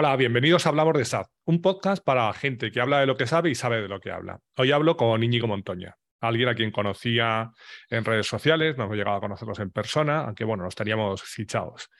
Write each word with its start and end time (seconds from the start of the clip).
Hola, 0.00 0.14
bienvenidos 0.14 0.64
a 0.64 0.68
Hablamos 0.68 0.96
de 0.96 1.04
SAP, 1.04 1.26
un 1.44 1.60
podcast 1.60 2.04
para 2.04 2.32
gente 2.32 2.70
que 2.70 2.80
habla 2.80 3.00
de 3.00 3.06
lo 3.06 3.16
que 3.16 3.26
sabe 3.26 3.50
y 3.50 3.56
sabe 3.56 3.82
de 3.82 3.88
lo 3.88 3.98
que 3.98 4.12
habla. 4.12 4.38
Hoy 4.56 4.70
hablo 4.70 4.96
con 4.96 5.24
Íñigo 5.24 5.48
Montoña, 5.48 5.96
alguien 6.20 6.48
a 6.48 6.54
quien 6.54 6.70
conocía 6.70 7.50
en 7.90 8.04
redes 8.04 8.28
sociales, 8.28 8.78
no 8.78 8.84
hemos 8.84 8.96
llegado 8.96 9.16
a 9.16 9.20
conocerlos 9.20 9.58
en 9.58 9.72
persona, 9.72 10.20
aunque 10.20 10.44
bueno, 10.44 10.62
nos 10.62 10.70
estaríamos 10.70 11.24
fichados. 11.24 11.90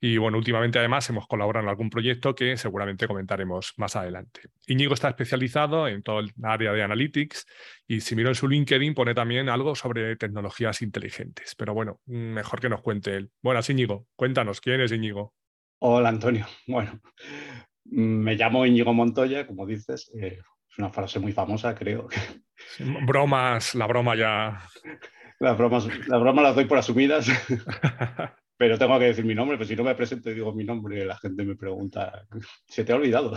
Y 0.00 0.16
bueno, 0.16 0.38
últimamente 0.38 0.78
además 0.78 1.10
hemos 1.10 1.26
colaborado 1.26 1.64
en 1.64 1.68
algún 1.68 1.90
proyecto 1.90 2.34
que 2.34 2.56
seguramente 2.56 3.06
comentaremos 3.06 3.74
más 3.76 3.96
adelante. 3.96 4.40
Íñigo 4.66 4.94
está 4.94 5.10
especializado 5.10 5.88
en 5.88 6.02
todo 6.02 6.20
el 6.20 6.32
área 6.42 6.72
de 6.72 6.82
analytics 6.82 7.44
y 7.86 8.00
si 8.00 8.16
miro 8.16 8.30
en 8.30 8.34
su 8.34 8.48
LinkedIn 8.48 8.94
pone 8.94 9.12
también 9.12 9.50
algo 9.50 9.74
sobre 9.74 10.16
tecnologías 10.16 10.80
inteligentes. 10.80 11.54
Pero 11.54 11.74
bueno, 11.74 12.00
mejor 12.06 12.60
que 12.62 12.70
nos 12.70 12.80
cuente 12.80 13.14
él. 13.14 13.30
Buenas, 13.42 13.68
Íñigo, 13.68 14.06
cuéntanos, 14.16 14.62
¿quién 14.62 14.80
es 14.80 14.90
Íñigo? 14.90 15.34
Hola 15.84 16.10
Antonio. 16.10 16.46
Bueno, 16.68 17.00
me 17.84 18.36
llamo 18.36 18.64
Íñigo 18.64 18.94
Montoya, 18.94 19.48
como 19.48 19.66
dices. 19.66 20.12
Eh, 20.14 20.38
es 20.70 20.78
una 20.78 20.90
frase 20.90 21.18
muy 21.18 21.32
famosa, 21.32 21.74
creo. 21.74 22.06
bromas, 23.04 23.74
la 23.74 23.88
broma 23.88 24.14
ya. 24.14 24.62
Las 25.40 25.58
bromas, 25.58 25.88
las 26.06 26.20
bromas 26.20 26.44
las 26.44 26.54
doy 26.54 26.66
por 26.66 26.78
asumidas. 26.78 27.26
Pero 28.56 28.78
tengo 28.78 28.96
que 29.00 29.06
decir 29.06 29.24
mi 29.24 29.34
nombre, 29.34 29.56
pues 29.56 29.68
si 29.68 29.74
no 29.74 29.82
me 29.82 29.96
presento 29.96 30.30
y 30.30 30.34
digo 30.34 30.54
mi 30.54 30.62
nombre, 30.62 31.04
la 31.04 31.16
gente 31.16 31.42
me 31.42 31.56
pregunta, 31.56 32.28
¿se 32.68 32.84
te 32.84 32.92
ha 32.92 32.94
olvidado? 32.94 33.34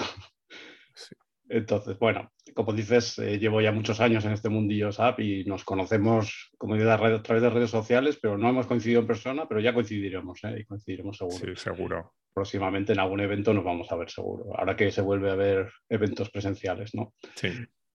Entonces, 1.48 1.98
bueno, 2.00 2.32
como 2.54 2.74
dices, 2.74 3.20
eh, 3.20 3.38
llevo 3.38 3.62
ya 3.62 3.72
muchos 3.72 4.00
años 4.00 4.26
en 4.26 4.32
este 4.32 4.50
mundillo 4.50 4.92
SAP 4.92 5.20
y 5.20 5.46
nos 5.46 5.64
conocemos 5.64 6.52
como 6.58 6.76
a 6.76 7.22
través 7.22 7.44
de 7.44 7.50
redes 7.50 7.70
sociales, 7.70 8.18
pero 8.22 8.38
no 8.38 8.50
hemos 8.50 8.68
coincidido 8.68 9.02
en 9.02 9.08
persona, 9.08 9.48
pero 9.48 9.60
ya 9.60 9.74
coincidiremos, 9.74 10.44
¿eh? 10.44 10.60
y 10.60 10.66
coincidiremos 10.66 11.18
seguro. 11.18 11.38
Sí, 11.38 11.56
seguro 11.56 12.14
próximamente 12.36 12.92
en 12.92 13.00
algún 13.00 13.22
evento 13.22 13.54
nos 13.54 13.64
vamos 13.64 13.90
a 13.92 13.96
ver 13.96 14.12
seguro, 14.12 14.54
ahora 14.58 14.76
que 14.76 14.92
se 14.92 15.02
vuelve 15.02 15.32
a 15.32 15.36
ver 15.36 15.72
eventos 15.88 16.30
presenciales, 16.30 16.94
¿no? 16.94 17.14
Sí. 17.36 17.48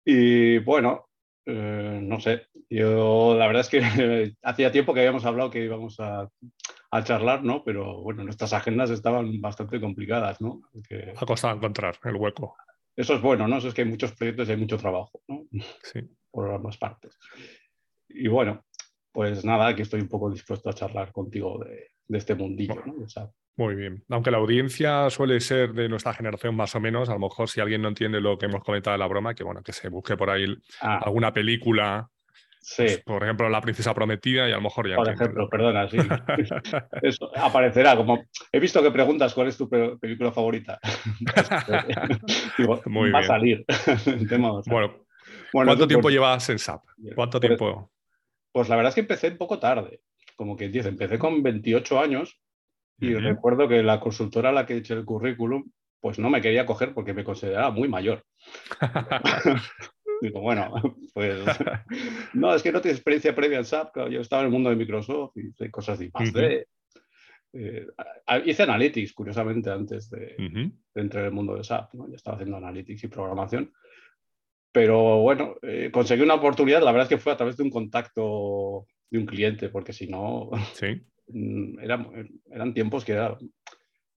Y 0.06 0.60
bueno, 0.60 1.10
eh, 1.46 2.00
no 2.02 2.22
sé, 2.22 2.48
yo 2.70 3.36
la 3.38 3.48
verdad 3.48 3.62
es 3.62 3.70
que 3.70 3.82
hacía 4.44 4.72
tiempo 4.72 4.94
que 4.94 5.02
habíamos 5.02 5.26
hablado 5.26 5.52
que 5.52 5.66
íbamos 5.66 6.00
a, 6.00 6.30
a, 6.90 7.04
charlar, 7.04 7.44
¿no? 7.44 7.66
Pero 7.66 8.02
bueno, 8.02 8.24
nuestras 8.24 8.54
agendas 8.54 8.92
estaban 8.92 9.42
bastante 9.42 9.82
complicadas, 9.82 10.40
¿no? 10.40 10.62
Que... 10.88 11.14
Ha 11.18 11.26
costado 11.26 11.56
encontrar 11.56 11.98
el 12.06 12.16
hueco. 12.16 12.56
Eso 13.00 13.16
es 13.16 13.22
bueno, 13.22 13.48
¿no? 13.48 13.58
Eso 13.58 13.70
es 13.70 13.74
que 13.74 13.84
hay 13.84 13.88
muchos 13.88 14.12
proyectos 14.12 14.50
y 14.50 14.52
hay 14.52 14.58
mucho 14.58 14.78
trabajo, 14.78 15.22
¿no? 15.30 15.46
Sí. 15.84 16.02
Por 16.30 16.52
ambas 16.52 16.78
partes. 16.78 17.18
Y 18.10 18.28
bueno, 18.28 18.66
pues 19.14 19.46
nada, 19.46 19.68
aquí 19.68 19.84
estoy 19.84 20.02
un 20.02 20.10
poco 20.10 20.30
dispuesto 20.30 20.70
a 20.70 20.74
charlar 20.74 21.14
contigo 21.14 21.64
de, 21.64 21.92
de 22.08 22.18
este 22.18 22.36
mundillo, 22.36 22.84
¿no? 22.86 23.06
O 23.06 23.08
sea, 23.08 23.30
muy 23.56 23.76
bien. 23.76 24.04
Aunque 24.10 24.32
la 24.32 24.38
audiencia 24.38 25.10
suele 25.10 25.40
ser 25.40 25.74
de 25.74 25.88
nuestra 25.88 26.14
generación 26.14 26.56
más 26.56 26.76
o 26.76 26.82
menos, 26.82 27.10
a 27.10 27.14
lo 27.14 27.20
mejor 27.20 27.50
si 27.50 27.62
alguien 27.62 27.82
no 27.82 27.88
entiende 27.88 28.20
lo 28.20 28.38
que 28.38 28.48
hemos 28.48 28.64
comentado 28.64 28.96
de 28.96 29.00
la 29.00 29.08
broma, 29.08 29.34
que 29.34 29.44
bueno, 29.44 29.62
que 29.64 29.72
se 29.72 29.88
busque 29.88 30.18
por 30.18 30.30
ahí 30.30 30.46
ah. 30.82 31.00
alguna 31.06 31.32
película. 31.32 32.10
Sí. 32.62 32.84
Pues, 32.84 33.02
por 33.04 33.24
ejemplo, 33.24 33.50
La 33.50 33.62
Princesa 33.62 33.94
Prometida 33.94 34.48
y 34.48 34.52
a 34.52 34.56
lo 34.56 34.62
mejor 34.62 34.90
ya. 34.90 34.96
Por 34.96 35.10
ejemplo, 35.10 35.50
perdona, 35.50 35.90
sí. 35.90 35.98
Eso 37.02 37.32
aparecerá 37.36 37.96
como. 37.96 38.26
He 38.52 38.60
visto 38.60 38.84
que 38.84 38.92
preguntas 38.92 39.34
cuál 39.34 39.48
es 39.48 39.58
tu 39.58 39.70
película 39.70 40.32
favorita. 40.32 40.80
Muy 42.86 43.12
va 43.12 43.20
a 43.20 43.24
salir. 43.24 43.66
bueno, 44.68 45.06
¿cuánto 45.52 45.88
tiempo 45.88 46.10
llevas 46.10 46.50
en 46.50 46.60
SAP? 46.60 46.84
¿Cuánto 47.16 47.40
pues, 47.40 47.50
tiempo? 47.50 47.92
Pues 48.52 48.68
la 48.70 48.76
verdad 48.76 48.90
es 48.90 48.96
que 48.96 49.02
empecé 49.02 49.30
un 49.30 49.38
poco 49.38 49.58
tarde. 49.60 50.02
Como 50.36 50.56
que 50.56 50.68
dice, 50.70 50.90
empecé 50.90 51.18
con 51.18 51.42
28 51.42 52.00
años 52.00 52.40
y 53.00 53.14
recuerdo 53.16 53.68
que 53.68 53.82
la 53.82 54.00
consultora 54.00 54.50
a 54.50 54.54
la 54.54 54.66
que 54.66 54.74
he 54.74 54.78
hecho 54.78 54.94
el 54.94 55.06
currículum, 55.06 55.72
pues 56.02 56.20
no 56.20 56.30
me 56.30 56.42
quería 56.42 56.66
coger 56.66 56.94
porque 56.94 57.14
me 57.14 57.24
consideraba 57.24 57.72
muy 57.72 57.88
mayor. 57.88 58.26
Digo, 60.22 60.42
bueno, 60.42 60.72
pues 61.14 61.40
no, 62.34 62.54
es 62.54 62.64
que 62.64 62.72
no 62.72 62.82
tienes 62.82 62.98
experiencia 62.98 63.36
previa 63.36 63.60
en 63.60 63.66
SAP. 63.66 64.10
Yo 64.10 64.22
estaba 64.22 64.42
en 64.42 64.48
el 64.48 64.52
mundo 64.52 64.70
de 64.70 64.76
Microsoft 64.76 65.38
y 65.38 65.48
hice 65.48 65.72
cosas 65.72 66.00
de 66.00 66.06
I+D. 66.06 66.68
Eh, 67.52 67.88
hice 68.46 68.64
Analytics, 68.64 69.14
curiosamente, 69.14 69.70
antes 69.70 70.10
de, 70.10 70.36
entrar 70.94 71.24
en 71.24 71.30
el 71.30 71.34
mundo 71.34 71.56
de 71.56 71.64
SAP. 71.64 71.94
¿no? 71.94 72.08
Ya 72.10 72.16
estaba 72.16 72.36
haciendo 72.36 72.58
Analytics 72.58 73.04
y 73.04 73.08
programación. 73.08 73.74
Pero 74.72 75.22
bueno, 75.22 75.56
eh, 75.64 75.90
conseguí 75.92 76.22
una 76.22 76.36
oportunidad. 76.36 76.82
La 76.82 76.92
verdad 76.92 77.12
es 77.12 77.18
que 77.18 77.22
fue 77.22 77.34
a 77.34 77.38
través 77.38 77.58
de 77.58 77.64
un 77.64 77.72
contacto 77.72 78.86
de 79.10 79.18
un 79.18 79.26
cliente, 79.26 79.70
porque 79.70 79.94
si 79.94 80.08
no, 80.08 80.52
¿Sí? 80.74 81.02
Mm, 81.32 81.80
eran 82.52 82.74
tiempos 82.74 83.06
que 83.06 83.12
era, 83.12 83.38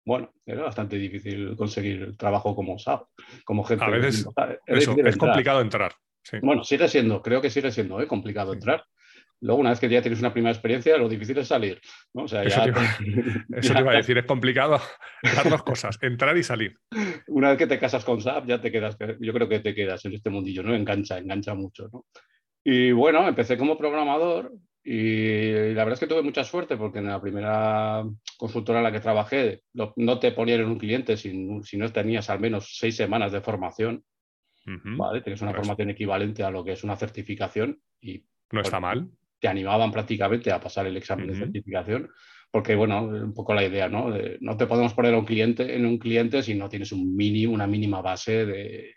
bueno, 0.04 0.32
era 0.44 0.62
bastante 0.62 0.96
difícil 0.96 1.56
conseguir 1.56 2.16
trabajo 2.16 2.54
como 2.54 2.78
SAP, 2.78 3.06
como 3.44 3.64
gente. 3.64 3.84
A 3.84 3.88
veces 3.88 4.26
es 4.68 5.16
complicado 5.16 5.60
entrar. 5.60 5.92
Bueno, 6.40 6.64
sigue 6.64 6.88
siendo, 6.88 7.22
creo 7.22 7.40
que 7.40 7.50
sigue 7.50 7.70
siendo 7.70 8.00
¿eh? 8.00 8.06
complicado 8.06 8.52
entrar. 8.52 8.84
Luego, 9.41 9.60
una 9.60 9.70
vez 9.70 9.80
que 9.80 9.88
ya 9.88 10.00
tienes 10.00 10.20
una 10.20 10.32
primera 10.32 10.52
experiencia, 10.52 10.96
lo 10.96 11.08
difícil 11.08 11.36
es 11.38 11.48
salir. 11.48 11.80
¿no? 12.14 12.24
O 12.24 12.28
sea, 12.28 12.44
eso, 12.44 12.62
te 12.62 12.68
iba, 12.68 13.91
a 13.91 13.96
decir, 13.96 14.16
es 14.16 14.24
complicado 14.24 14.80
las 15.22 15.50
dos 15.50 15.64
cosas, 15.64 15.98
entrar 16.00 16.36
y 16.36 16.44
salir. 16.44 16.76
Una 17.26 17.48
vez 17.48 17.58
que 17.58 17.66
te 17.66 17.78
casas 17.78 18.04
con 18.04 18.20
SAP, 18.20 18.46
ya 18.46 18.60
te 18.60 18.70
quedas, 18.70 18.96
yo 19.18 19.32
creo 19.32 19.48
que 19.48 19.58
te 19.58 19.74
quedas 19.74 20.04
en 20.04 20.14
este 20.14 20.30
mundillo, 20.30 20.62
¿no? 20.62 20.74
Engancha, 20.76 21.18
engancha 21.18 21.54
mucho, 21.54 21.88
¿no? 21.92 22.06
Y 22.64 22.92
bueno, 22.92 23.26
empecé 23.26 23.58
como 23.58 23.76
programador 23.76 24.52
y 24.84 25.53
la 25.75 25.84
verdad 25.84 25.93
es 25.93 26.00
que 26.00 26.06
tuve 26.09 26.22
mucha 26.22 26.43
suerte 26.43 26.76
porque 26.76 26.98
en 26.98 27.06
la 27.06 27.20
primera 27.20 28.04
consultora 28.37 28.78
en 28.81 28.84
la 28.84 28.93
que 28.93 29.00
trabajé 29.00 29.62
no 29.72 30.19
te 30.19 30.32
ponían 30.32 30.60
en 30.60 30.66
un 30.66 30.78
cliente 30.78 31.16
si, 31.16 31.32
no 31.32 31.93
tenías 31.93 32.28
al 32.31 32.41
menos 32.41 32.76
seis 32.78 32.97
semanas 32.97 33.31
de 33.32 33.41
formación. 33.41 34.04
¿vale? 34.65 35.22
Tienes 35.22 35.42
una 35.42 35.54
formación 35.54 35.91
equivalente 35.91 36.42
a 36.42 36.50
lo 36.50 36.65
que 36.65 36.72
es 36.72 36.84
una 36.84 36.97
certificación 36.97 37.81
y 38.00 38.25
no 38.50 38.60
está 38.60 38.81
pues, 38.81 38.82
mal. 38.82 39.10
Te 39.38 39.48
animaban 39.48 39.92
prácticamente 39.92 40.50
a 40.50 40.60
pasar 40.60 40.87
el 40.87 40.97
examen 40.97 41.28
de 41.28 41.37
certificación 41.37 42.10
porque, 42.50 42.75
bueno, 42.75 43.04
un 43.04 43.32
poco 43.32 43.54
la 43.54 43.65
idea, 43.65 43.88
¿no? 43.88 44.12
no 44.41 44.56
te 44.56 44.66
podemos 44.66 44.92
poner 44.92 45.15
a 45.15 45.19
un 45.19 45.25
cliente, 45.25 45.75
en 45.75 45.87
un 45.87 45.98
cliente 45.98 46.42
si 46.42 46.54
no 46.54 46.69
tienes 46.69 46.92
un 46.92 47.16
mínimo, 47.16 47.54
una 47.54 47.66
mínima 47.66 48.03
base 48.03 48.44
de, 48.44 48.97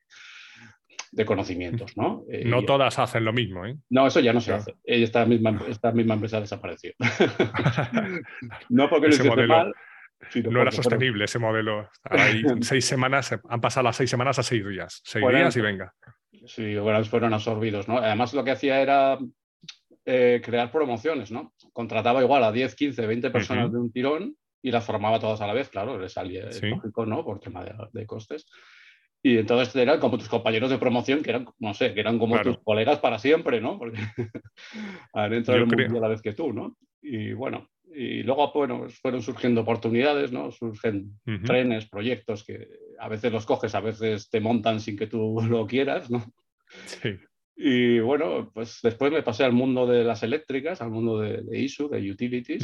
de 1.15 1.25
conocimientos, 1.25 1.95
¿no? 1.97 2.23
Eh, 2.31 2.49
todas 2.67 2.99
hacen 2.99 3.23
lo 3.23 3.31
mismo, 3.31 3.65
¿eh? 3.65 3.77
No, 3.89 4.07
eso 4.07 4.19
ya 4.19 4.33
no 4.33 4.41
se 4.41 4.53
hace. 4.53 4.75
Esta 4.83 5.25
misma, 5.25 5.61
esta 5.67 5.91
misma 5.91 6.15
empresa 6.15 6.41
desapareció. 6.41 6.93
no 8.69 8.89
porque 8.89 9.07
lo 9.07 9.13
hiciese 9.13 9.47
mal, 9.47 9.73
no 10.51 10.61
era 10.61 10.71
sostenible 10.71 11.25
ese 11.25 11.39
modelo. 11.39 11.89
Hay 12.03 12.43
seis 12.61 12.85
semanas, 12.85 13.37
han 13.47 13.61
pasado 13.61 13.85
las 13.85 13.95
seis 13.95 14.09
semanas 14.09 14.39
a 14.39 14.43
seis 14.43 14.67
días. 14.67 15.01
Seis 15.03 15.25
días 15.27 15.55
y 15.55 15.61
venga. 15.61 15.93
Sí, 16.45 16.75
bueno, 16.77 17.03
fueron 17.05 17.33
absorbidos, 17.33 17.87
¿no? 17.87 17.97
Además, 17.97 18.33
lo 18.33 18.43
que 18.43 18.51
hacía 18.51 18.81
era 18.81 19.17
eh, 20.05 20.41
crear 20.43 20.71
promociones, 20.71 21.31
¿no? 21.31 21.53
Contrataba 21.71 22.21
igual 22.21 22.43
a 22.43 22.51
10, 22.51 22.75
15, 22.75 23.07
20 23.07 23.29
personas 23.29 23.71
de 23.71 23.77
un 23.77 23.91
tirón 23.91 24.35
y 24.61 24.71
las 24.71 24.85
formaba 24.85 25.19
todas 25.19 25.41
a 25.41 25.47
la 25.47 25.53
vez, 25.53 25.69
claro, 25.69 25.97
le 25.97 26.09
salía 26.09 26.49
lógico, 26.61 27.05
¿no? 27.05 27.23
Por 27.23 27.39
tema 27.39 27.63
de 27.91 28.05
costes. 28.05 28.45
Y 29.25 29.39
entonces 29.39 29.75
eran 29.75 29.99
como 29.99 30.19
tus 30.19 30.29
compañeros 30.29 30.69
de 30.69 30.77
promoción, 30.77 31.23
que 31.23 31.31
eran, 31.31 31.47
no 31.57 31.73
sé, 31.73 31.95
que 31.95 31.99
eran 31.99 32.19
como 32.19 32.39
tus 32.43 32.59
colegas 32.59 32.99
para 32.99 33.17
siempre, 33.17 33.59
¿no? 33.59 33.79
Porque 33.79 33.97
han 35.13 35.33
entrado 35.33 35.63
en 35.63 35.79
el 35.79 35.85
mundo 35.85 35.97
a 35.97 36.01
la 36.01 36.09
vez 36.09 36.21
que 36.21 36.33
tú, 36.33 36.53
¿no? 36.53 36.77
Y 37.01 37.33
bueno, 37.33 37.67
y 37.91 38.21
luego, 38.21 38.51
bueno, 38.53 38.85
fueron 39.01 39.23
surgiendo 39.23 39.61
oportunidades, 39.61 40.31
¿no? 40.31 40.51
Surgen 40.51 41.19
trenes, 41.43 41.89
proyectos 41.89 42.43
que 42.43 42.67
a 42.99 43.09
veces 43.09 43.31
los 43.31 43.47
coges, 43.47 43.73
a 43.73 43.79
veces 43.79 44.29
te 44.29 44.39
montan 44.39 44.79
sin 44.79 44.95
que 44.95 45.07
tú 45.07 45.41
lo 45.49 45.65
quieras, 45.65 46.11
¿no? 46.11 46.23
Sí. 46.85 47.15
Y 47.55 47.97
bueno, 48.01 48.51
pues 48.53 48.77
después 48.83 49.11
me 49.11 49.23
pasé 49.23 49.43
al 49.43 49.53
mundo 49.53 49.87
de 49.87 50.03
las 50.03 50.21
eléctricas, 50.21 50.83
al 50.83 50.91
mundo 50.91 51.19
de, 51.19 51.41
de 51.41 51.59
ISU, 51.59 51.89
de 51.89 52.11
utilities. 52.11 52.63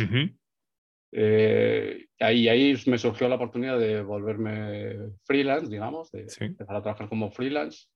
Eh, 1.12 2.08
ahí, 2.19 2.48
ahí 2.48 2.75
me 2.86 2.98
surgió 2.98 3.28
la 3.28 3.36
oportunidad 3.36 3.78
de 3.78 4.02
volverme 4.02 5.12
freelance, 5.25 5.69
digamos, 5.69 6.12
de 6.12 6.28
empezar 6.40 6.75
a 6.75 6.81
trabajar 6.81 7.10
como 7.10 7.31
freelance. 7.31 7.88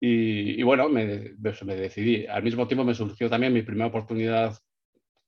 Y, 0.00 0.60
bueno, 0.64 0.88
me, 0.88 1.34
me, 1.36 1.76
decidí. 1.76 2.26
Al 2.26 2.42
mismo 2.42 2.66
tiempo 2.66 2.84
me 2.84 2.94
surgió 2.94 3.30
también 3.30 3.52
mi 3.52 3.62
primera 3.62 3.86
oportunidad 3.86 4.58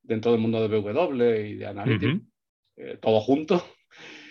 dentro 0.03 0.33
del 0.33 0.41
mundo 0.41 0.67
de 0.67 0.79
BW 0.79 1.23
y 1.47 1.55
de 1.55 1.67
Analytics, 1.67 2.23
eh, 2.79 2.99
todo 3.01 3.21
junto. 3.21 3.65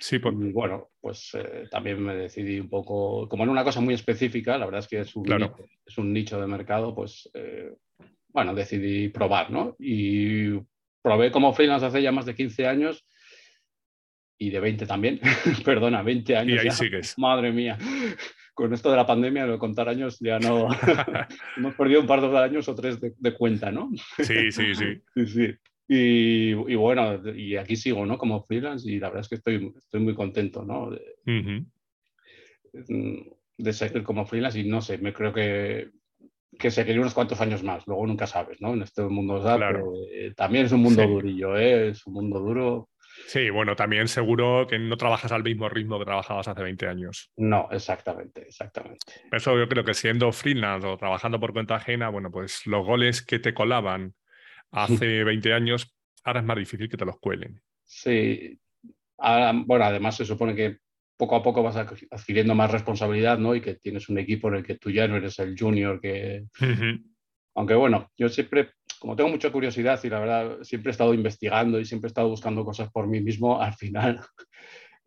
Sí, 0.02 0.20
pues. 0.20 0.36
Y 0.38 0.52
bueno, 0.52 0.90
pues 1.00 1.32
eh, 1.36 1.70
también 1.72 2.04
me 2.04 2.14
decidí 2.14 2.60
un 2.60 2.70
poco, 2.70 3.30
como 3.30 3.44
en 3.44 3.50
una 3.50 3.64
cosa 3.64 3.80
muy 3.80 3.94
específica, 3.94 4.58
la 4.58 4.66
verdad 4.66 4.82
es 4.82 4.90
que 4.90 5.00
es 5.00 5.16
un, 5.16 5.24
nicho, 5.24 5.56
es 5.86 5.98
un 5.98 6.12
nicho 6.12 6.42
de 6.42 6.48
mercado, 6.48 6.94
pues 6.94 7.32
bueno, 8.28 8.54
decidí 8.54 9.08
probar, 9.10 9.50
¿no? 9.50 9.78
Y 9.80 10.60
probé 11.04 11.32
como 11.32 11.54
freelance 11.54 11.86
hace 11.86 12.02
ya 12.02 12.12
más 12.12 12.26
de 12.26 12.34
15 12.34 12.66
años 12.66 13.06
y 14.40 14.50
de 14.50 14.60
20 14.60 14.88
también, 14.88 15.20
perdona, 15.66 16.02
20 16.02 16.36
años. 16.36 16.64
Y 16.64 16.68
ahí 16.68 16.72
sigues. 16.72 17.18
Madre 17.20 17.52
mía, 17.52 17.78
con 18.54 18.74
esto 18.74 18.90
de 18.90 18.98
la 18.98 19.06
pandemia, 19.06 19.46
lo 19.46 19.54
de 19.54 19.60
contar 19.60 19.90
años 19.90 20.18
ya 20.20 20.40
no, 20.40 20.70
hemos 21.58 21.76
perdido 21.76 22.02
un 22.02 22.08
par 22.08 22.22
de 22.22 22.38
años 22.40 22.68
o 22.68 22.76
tres 22.76 23.00
de, 23.00 23.34
cuenta, 23.36 23.72
¿no? 23.72 23.92
Sí, 24.18 24.52
sí, 24.52 24.74
sí. 24.74 25.02
sí, 25.28 25.54
Y, 25.88 26.54
bueno, 26.76 27.22
y 27.36 27.58
aquí 27.58 27.76
sigo, 27.76 28.06
¿no? 28.06 28.18
Como 28.18 28.44
freelance 28.44 28.90
y 28.90 29.00
la 29.00 29.10
verdad 29.10 29.22
es 29.22 29.30
que 29.30 29.36
estoy, 29.36 29.74
estoy 29.78 30.00
muy 30.00 30.16
contento, 30.16 30.64
¿no? 30.64 30.90
de 33.56 33.72
seguir 33.72 34.04
como 34.04 34.26
freelance 34.26 34.60
y 34.60 34.64
no 34.64 34.82
sé, 34.82 34.98
me 34.98 35.14
creo 35.14 35.32
que, 35.32 35.92
que 36.60 36.72
seguiré 36.72 37.00
unos 37.00 37.14
cuantos 37.14 37.42
años 37.42 37.64
más, 37.64 37.86
luego 37.88 38.06
nunca 38.06 38.28
sabes, 38.28 38.62
¿no? 38.62 38.74
En 38.74 38.82
este 38.82 39.04
mundo 39.04 39.42
eh, 40.12 40.34
también 40.36 40.66
es 40.66 40.72
un 40.72 40.82
mundo 40.82 41.06
durillo, 41.06 41.58
¿eh? 41.58 41.90
Es 41.90 42.06
un 42.06 42.14
mundo 42.14 42.40
duro. 42.40 42.90
Sí, 43.28 43.50
bueno, 43.50 43.76
también 43.76 44.08
seguro 44.08 44.66
que 44.68 44.80
no 44.80 44.98
trabajas 44.98 45.32
al 45.32 45.44
mismo 45.44 45.70
ritmo 45.70 46.00
que 46.00 46.06
trabajabas 46.06 46.48
hace 46.48 46.64
20 46.64 46.88
años. 46.88 47.32
No, 47.38 47.68
exactamente, 47.72 48.42
exactamente. 48.42 49.14
Eso 49.32 49.58
yo 49.58 49.68
creo 49.68 49.84
que 49.84 49.94
siendo 49.94 50.32
freelance 50.32 50.88
o 50.88 50.98
trabajando 50.98 51.40
por 51.40 51.54
cuenta 51.54 51.76
ajena, 51.76 52.10
bueno, 52.10 52.32
pues 52.32 52.66
los 52.66 52.86
goles 52.86 53.22
que 53.22 53.40
te 53.40 53.54
colaban 53.54 54.16
hace 54.72 55.24
20 55.24 55.54
años, 55.54 55.96
ahora 56.24 56.40
es 56.40 56.46
más 56.46 56.58
difícil 56.58 56.90
que 56.90 56.98
te 56.98 57.06
los 57.06 57.20
cuelen. 57.20 57.62
Sí. 57.86 58.60
bueno, 59.18 59.86
además 59.86 60.18
se 60.18 60.26
supone 60.26 60.56
que 60.56 60.80
poco 61.18 61.36
a 61.36 61.44
poco 61.44 61.64
vas 61.64 61.76
adquiriendo 61.76 62.56
más 62.56 62.72
responsabilidad, 62.72 63.38
¿no? 63.38 63.56
Y 63.56 63.62
que 63.62 63.76
tienes 63.76 64.10
un 64.10 64.18
equipo 64.18 64.48
en 64.50 64.56
el 64.56 64.64
que 64.64 64.78
tú 64.78 64.92
ya 64.92 65.08
no 65.08 65.18
eres 65.18 65.40
el 65.40 65.58
junior 65.58 66.00
que... 66.02 66.46
Aunque 67.56 67.76
bueno, 67.76 68.10
yo 68.18 68.30
siempre, 68.30 68.72
como 69.00 69.16
tengo 69.16 69.30
mucha 69.30 69.52
curiosidad 69.52 70.00
y 70.04 70.10
la 70.10 70.20
verdad 70.20 70.58
siempre 70.64 70.90
he 70.90 70.94
estado 70.94 71.14
investigando 71.14 71.80
y 71.80 71.86
siempre 71.86 72.08
he 72.08 72.10
estado 72.10 72.30
buscando 72.30 72.66
cosas 72.66 72.92
por 72.92 73.08
mí 73.08 73.22
mismo, 73.22 73.62
al 73.62 73.74
final 73.74 74.22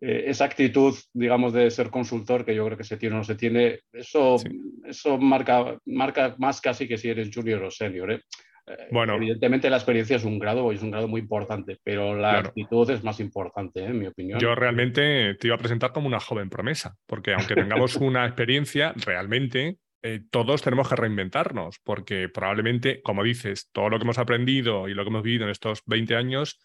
eh, 0.00 0.24
esa 0.26 0.44
actitud, 0.44 0.94
digamos, 1.12 1.52
de 1.52 1.70
ser 1.70 1.90
consultor 1.90 2.44
que 2.44 2.54
yo 2.54 2.64
creo 2.66 2.78
que 2.78 2.84
se 2.84 2.98
tiene 2.98 3.16
o 3.16 3.18
no 3.18 3.24
se 3.24 3.34
tiene, 3.34 3.80
eso, 3.92 4.36
eso 4.84 5.18
marca, 5.18 5.78
marca 5.86 6.36
más 6.38 6.60
casi 6.60 6.86
que 6.86 6.98
si 6.98 7.08
eres 7.08 7.30
junior 7.34 7.64
o 7.64 7.70
senior. 7.70 8.12
¿eh? 8.12 8.20
Eh, 8.66 8.88
bueno, 8.90 9.14
evidentemente 9.14 9.70
la 9.70 9.76
experiencia 9.76 10.16
es 10.16 10.24
un 10.24 10.38
grado, 10.38 10.72
es 10.72 10.82
un 10.82 10.90
grado 10.90 11.06
muy 11.06 11.20
importante, 11.20 11.78
pero 11.84 12.16
la 12.16 12.38
actitud 12.38 12.88
es 12.90 13.04
más 13.04 13.20
importante, 13.20 13.80
¿eh? 13.80 13.86
en 13.86 13.98
mi 13.98 14.06
opinión. 14.06 14.40
Yo 14.40 14.54
realmente 14.54 15.34
te 15.34 15.46
iba 15.46 15.54
a 15.54 15.58
presentar 15.58 15.92
como 15.92 16.08
una 16.08 16.18
joven 16.18 16.50
promesa, 16.50 16.96
porque 17.06 17.34
aunque 17.34 17.54
tengamos 17.54 17.96
una 17.96 18.26
experiencia, 18.26 18.92
realmente 18.96 19.78
eh, 20.02 20.20
todos 20.30 20.62
tenemos 20.62 20.88
que 20.88 20.96
reinventarnos, 20.96 21.78
porque 21.84 22.28
probablemente, 22.28 23.00
como 23.02 23.22
dices, 23.22 23.68
todo 23.72 23.88
lo 23.88 23.98
que 23.98 24.04
hemos 24.04 24.18
aprendido 24.18 24.88
y 24.88 24.94
lo 24.94 25.04
que 25.04 25.10
hemos 25.10 25.22
vivido 25.22 25.44
en 25.44 25.50
estos 25.50 25.82
20 25.86 26.16
años 26.16 26.58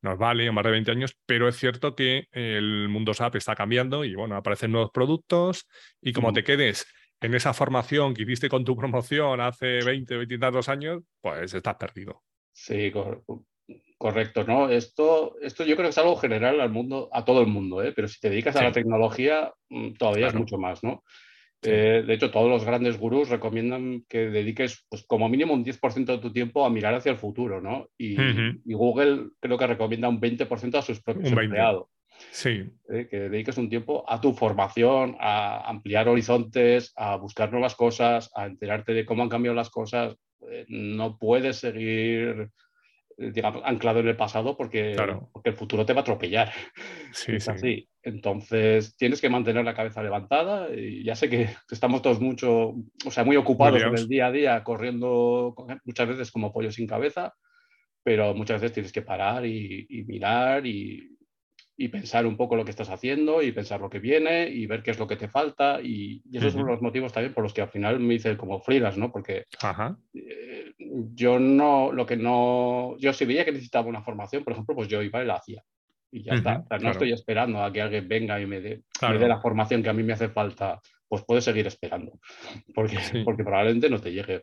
nos 0.00 0.16
vale, 0.16 0.48
o 0.48 0.52
más 0.52 0.64
de 0.64 0.70
20 0.70 0.92
años, 0.92 1.16
pero 1.26 1.48
es 1.48 1.56
cierto 1.56 1.96
que 1.96 2.28
el 2.30 2.88
mundo 2.88 3.14
SAP 3.14 3.34
está 3.34 3.56
cambiando 3.56 4.04
y 4.04 4.14
bueno, 4.14 4.36
aparecen 4.36 4.70
nuevos 4.70 4.92
productos 4.92 5.66
y 6.00 6.12
como 6.12 6.32
te 6.32 6.44
quedes 6.44 6.86
en 7.20 7.34
esa 7.34 7.52
formación 7.52 8.14
que 8.14 8.22
hiciste 8.22 8.48
con 8.48 8.64
tu 8.64 8.76
promoción 8.76 9.40
hace 9.40 9.80
20, 9.84 10.16
20 10.16 10.34
y 10.34 10.38
tantos 10.38 10.68
años, 10.68 11.02
pues 11.20 11.52
estás 11.54 11.74
perdido. 11.76 12.22
Sí, 12.52 12.92
correcto, 13.96 14.44
¿no? 14.44 14.68
Esto, 14.68 15.36
esto 15.40 15.64
yo 15.64 15.76
creo 15.76 15.86
que 15.86 15.90
es 15.90 15.98
algo 15.98 16.16
general 16.16 16.60
al 16.60 16.70
mundo, 16.70 17.08
a 17.12 17.24
todo 17.24 17.40
el 17.40 17.48
mundo, 17.48 17.82
¿eh? 17.82 17.92
pero 17.92 18.08
si 18.08 18.20
te 18.20 18.30
dedicas 18.30 18.56
a 18.56 18.64
la 18.64 18.72
tecnología, 18.72 19.52
mm, 19.68 19.92
todavía 19.94 20.28
es 20.28 20.34
mucho 20.34 20.58
más, 20.58 20.82
¿no? 20.82 21.02
Eh, 21.62 22.04
de 22.06 22.14
hecho, 22.14 22.30
todos 22.30 22.48
los 22.48 22.64
grandes 22.64 22.98
gurús 22.98 23.28
recomiendan 23.28 24.04
que 24.08 24.30
dediques 24.30 24.86
pues, 24.88 25.04
como 25.06 25.28
mínimo 25.28 25.54
un 25.54 25.64
10% 25.64 26.12
de 26.12 26.18
tu 26.18 26.32
tiempo 26.32 26.64
a 26.64 26.70
mirar 26.70 26.94
hacia 26.94 27.10
el 27.10 27.18
futuro, 27.18 27.60
¿no? 27.60 27.88
Y, 27.98 28.16
Google 28.64 29.30
creo 29.40 29.58
que 29.58 29.66
recomienda 29.66 30.08
un 30.08 30.20
20% 30.20 30.78
a 30.78 30.82
sus 30.82 31.02
propios 31.02 31.32
empleados. 31.32 31.88
Sí. 32.30 32.70
¿eh? 32.88 33.06
que 33.10 33.28
dediques 33.28 33.58
un 33.58 33.68
tiempo 33.68 34.04
a 34.08 34.20
tu 34.20 34.32
formación, 34.32 35.16
a 35.20 35.68
ampliar 35.68 36.08
horizontes, 36.08 36.92
a 36.96 37.16
buscar 37.16 37.50
nuevas 37.50 37.74
cosas, 37.74 38.30
a 38.34 38.46
enterarte 38.46 38.92
de 38.92 39.04
cómo 39.04 39.22
han 39.22 39.28
cambiado 39.28 39.54
las 39.54 39.70
cosas. 39.70 40.16
Eh, 40.50 40.64
no 40.68 41.18
puedes 41.18 41.56
seguir 41.56 42.50
digamos, 43.18 43.62
anclado 43.64 43.98
en 43.98 44.08
el 44.08 44.16
pasado 44.16 44.56
porque, 44.56 44.94
porque 45.32 45.50
el 45.50 45.56
futuro 45.56 45.84
te 45.84 45.92
va 45.92 46.00
a 46.00 46.02
atropellar. 46.02 46.52
Sí, 47.12 47.32
es 47.32 47.48
así. 47.48 47.88
Entonces 48.02 48.96
tienes 48.96 49.20
que 49.20 49.28
mantener 49.28 49.64
la 49.64 49.74
cabeza 49.74 50.02
levantada 50.02 50.72
y 50.72 51.02
ya 51.02 51.16
sé 51.16 51.28
que 51.28 51.48
estamos 51.70 52.00
todos 52.00 52.20
mucho, 52.20 52.74
o 53.04 53.10
sea, 53.10 53.24
muy 53.24 53.36
ocupados 53.36 53.82
en 53.82 53.98
el 53.98 54.08
día 54.08 54.26
a 54.28 54.32
día, 54.32 54.62
corriendo 54.62 55.54
muchas 55.84 56.08
veces 56.08 56.30
como 56.30 56.52
pollo 56.52 56.70
sin 56.70 56.86
cabeza, 56.86 57.34
pero 58.04 58.34
muchas 58.34 58.60
veces 58.60 58.74
tienes 58.74 58.92
que 58.92 59.02
parar 59.02 59.44
y 59.44 60.04
mirar 60.06 60.64
y, 60.64 61.17
y 61.80 61.88
pensar 61.88 62.26
un 62.26 62.36
poco 62.36 62.56
lo 62.56 62.64
que 62.64 62.72
estás 62.72 62.90
haciendo 62.90 63.40
y 63.40 63.52
pensar 63.52 63.80
lo 63.80 63.88
que 63.88 64.00
viene 64.00 64.48
y 64.48 64.66
ver 64.66 64.82
qué 64.82 64.90
es 64.90 64.98
lo 64.98 65.06
que 65.06 65.14
te 65.14 65.28
falta. 65.28 65.80
Y, 65.80 66.20
esos 66.32 66.52
son 66.52 66.66
los 66.66 66.82
motivos 66.82 67.12
también 67.12 67.32
por 67.32 67.44
los 67.44 67.54
que 67.54 67.62
al 67.62 67.68
final 67.68 68.00
me 68.00 68.14
hice 68.14 68.36
como 68.36 68.58
freelance, 68.58 68.98
¿no? 68.98 69.12
Porque 69.12 69.44
eh, 70.12 70.74
yo 71.14 71.38
no, 71.38 71.92
lo 71.92 72.04
que 72.04 72.16
no, 72.16 72.96
yo 72.98 73.12
si 73.12 73.24
veía 73.24 73.44
que 73.44 73.52
necesitaba 73.52 73.86
una 73.86 74.02
formación, 74.02 74.42
por 74.42 74.54
ejemplo, 74.54 74.74
pues 74.74 74.88
yo 74.88 75.00
iba 75.02 75.22
y 75.22 75.26
la 75.26 75.36
hacía. 75.36 75.62
Y 76.10 76.24
ya 76.24 76.34
está. 76.34 76.64
no 76.80 76.90
estoy 76.90 77.12
esperando 77.12 77.62
a 77.62 77.72
que 77.72 77.80
alguien 77.80 78.08
venga 78.08 78.40
y 78.40 78.46
me 78.46 78.60
dé, 78.60 78.82
la 79.00 79.40
formación 79.40 79.80
que 79.80 79.90
a 79.90 79.92
mí 79.92 80.02
me 80.02 80.14
hace 80.14 80.28
falta. 80.28 80.80
Pues 81.06 81.22
puedes 81.24 81.44
seguir 81.44 81.66
esperando, 81.66 82.18
porque, 82.74 82.98
porque 83.24 83.44
probablemente 83.44 83.88
no 83.88 84.00
te 84.00 84.12
llegue 84.12 84.42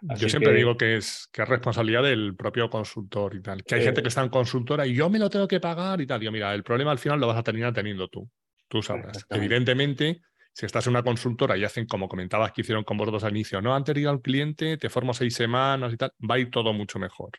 yo 0.00 0.28
siempre 0.28 0.54
digo 0.54 0.76
que 0.76 0.96
es, 0.96 1.28
que 1.32 1.42
es 1.42 1.48
responsabilidad 1.48 2.02
del 2.02 2.34
propio 2.36 2.70
consultor 2.70 3.34
y 3.34 3.42
tal. 3.42 3.62
Que 3.64 3.76
hay 3.76 3.84
gente 3.84 4.02
que 4.02 4.08
está 4.08 4.22
en 4.22 4.28
consultora 4.28 4.86
y 4.86 4.94
yo 4.94 5.10
me 5.10 5.18
lo 5.18 5.28
tengo 5.28 5.46
que 5.46 5.60
pagar 5.60 6.00
y 6.00 6.06
tal. 6.06 6.20
Digo, 6.20 6.32
mira, 6.32 6.54
el 6.54 6.62
problema 6.62 6.90
al 6.90 6.98
final 6.98 7.20
lo 7.20 7.26
vas 7.26 7.38
a 7.38 7.42
terminar 7.42 7.72
teniendo 7.72 8.08
tú. 8.08 8.28
Tú 8.68 8.82
sabrás. 8.82 9.26
Evidentemente, 9.28 10.22
si 10.52 10.66
estás 10.66 10.86
en 10.86 10.92
una 10.92 11.02
consultora 11.02 11.56
y 11.56 11.64
hacen 11.64 11.86
como 11.86 12.08
comentabas 12.08 12.52
que 12.52 12.62
hicieron 12.62 12.84
con 12.84 12.96
vosotros 12.96 13.24
al 13.24 13.32
inicio, 13.32 13.60
no 13.60 13.74
han 13.74 13.84
tenido 13.84 14.10
al 14.10 14.20
cliente, 14.20 14.76
te 14.76 14.88
formo 14.88 15.14
seis 15.14 15.34
semanas 15.34 15.92
y 15.92 15.96
tal, 15.96 16.12
va 16.28 16.36
a 16.36 16.38
ir 16.38 16.50
todo 16.50 16.72
mucho 16.72 16.98
mejor. 16.98 17.30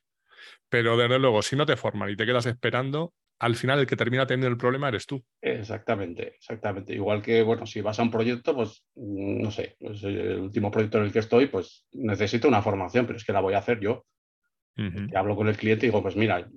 Pero 0.70 0.98
desde 0.98 1.20
luego, 1.20 1.42
si 1.42 1.56
no 1.56 1.66
te 1.66 1.78
forman 1.78 2.10
y 2.10 2.16
te 2.16 2.26
quedas 2.26 2.46
esperando, 2.46 3.14
al 3.42 3.56
final 3.56 3.80
el 3.80 3.88
que 3.88 3.96
termina 3.96 4.28
teniendo 4.28 4.50
el 4.50 4.58
problema 4.58 4.88
eres 4.88 5.08
tú. 5.08 5.24
Exactamente, 5.42 6.36
exactamente. 6.36 6.94
Igual 6.94 7.24
que, 7.24 7.42
bueno, 7.42 7.66
si 7.66 7.82
vas 7.82 8.00
a 8.00 8.04
un 8.04 8.12
proyecto, 8.12 8.54
pues, 8.54 8.86
no 8.96 9.50
sé, 9.50 9.76
pues, 9.80 10.04
el 10.04 10.40
último 10.40 10.70
proyecto 10.70 11.00
en 11.00 11.06
el 11.06 11.12
que 11.12 11.20
estoy, 11.20 11.48
pues 11.48 11.88
necesito 11.92 12.48
una 12.48 12.62
formación, 12.62 13.08
pero 13.08 13.18
es 13.18 13.26
que 13.26 13.34
la 13.34 13.42
voy 13.42 13.56
a 13.56 13.58
hacer 13.58 13.80
yo. 13.80 14.06
hablo 15.16 15.36
con 15.36 15.48
el 15.48 15.58
cliente 15.58 15.88
y 15.88 15.90
digo, 15.90 16.04
pues 16.04 16.16
mira, 16.16 16.48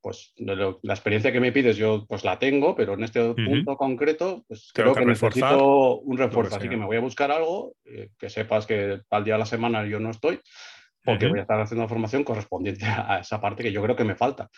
pues 0.00 0.32
la 0.36 0.94
experiencia 0.94 1.30
que 1.30 1.40
me 1.40 1.52
pides 1.52 1.76
yo 1.76 2.06
pues 2.08 2.24
la 2.24 2.38
tengo, 2.38 2.74
pero 2.74 2.94
en 2.94 3.04
este 3.04 3.34
punto 3.34 3.76
concreto, 3.76 4.44
pues 4.48 4.70
creo 4.72 4.94
que, 4.94 5.04
necesito 5.04 5.98
un 5.98 6.16
refuerzo. 6.16 6.56
Así 6.56 6.70
que 6.70 6.76
me 6.78 6.86
voy 6.86 6.96
a 6.96 7.00
buscar 7.00 7.30
algo, 7.30 7.74
eh, 7.84 8.08
que 8.18 8.30
sepas 8.30 8.66
que 8.66 9.02
al 9.10 9.24
día 9.24 9.34
de 9.34 9.40
la 9.40 9.46
semana 9.46 9.86
yo 9.86 10.00
no 10.00 10.08
estoy, 10.08 10.40
porque 11.04 11.26
voy 11.26 11.40
a 11.40 11.42
estar 11.42 11.60
haciendo 11.60 11.88
formación 11.88 12.22
correspondiente 12.22 12.84
a 12.86 13.18
esa 13.18 13.40
parte 13.40 13.62
que 13.62 13.72
yo 13.72 13.82
creo 13.82 13.96
que 13.96 14.04
me 14.04 14.14
falta. 14.14 14.48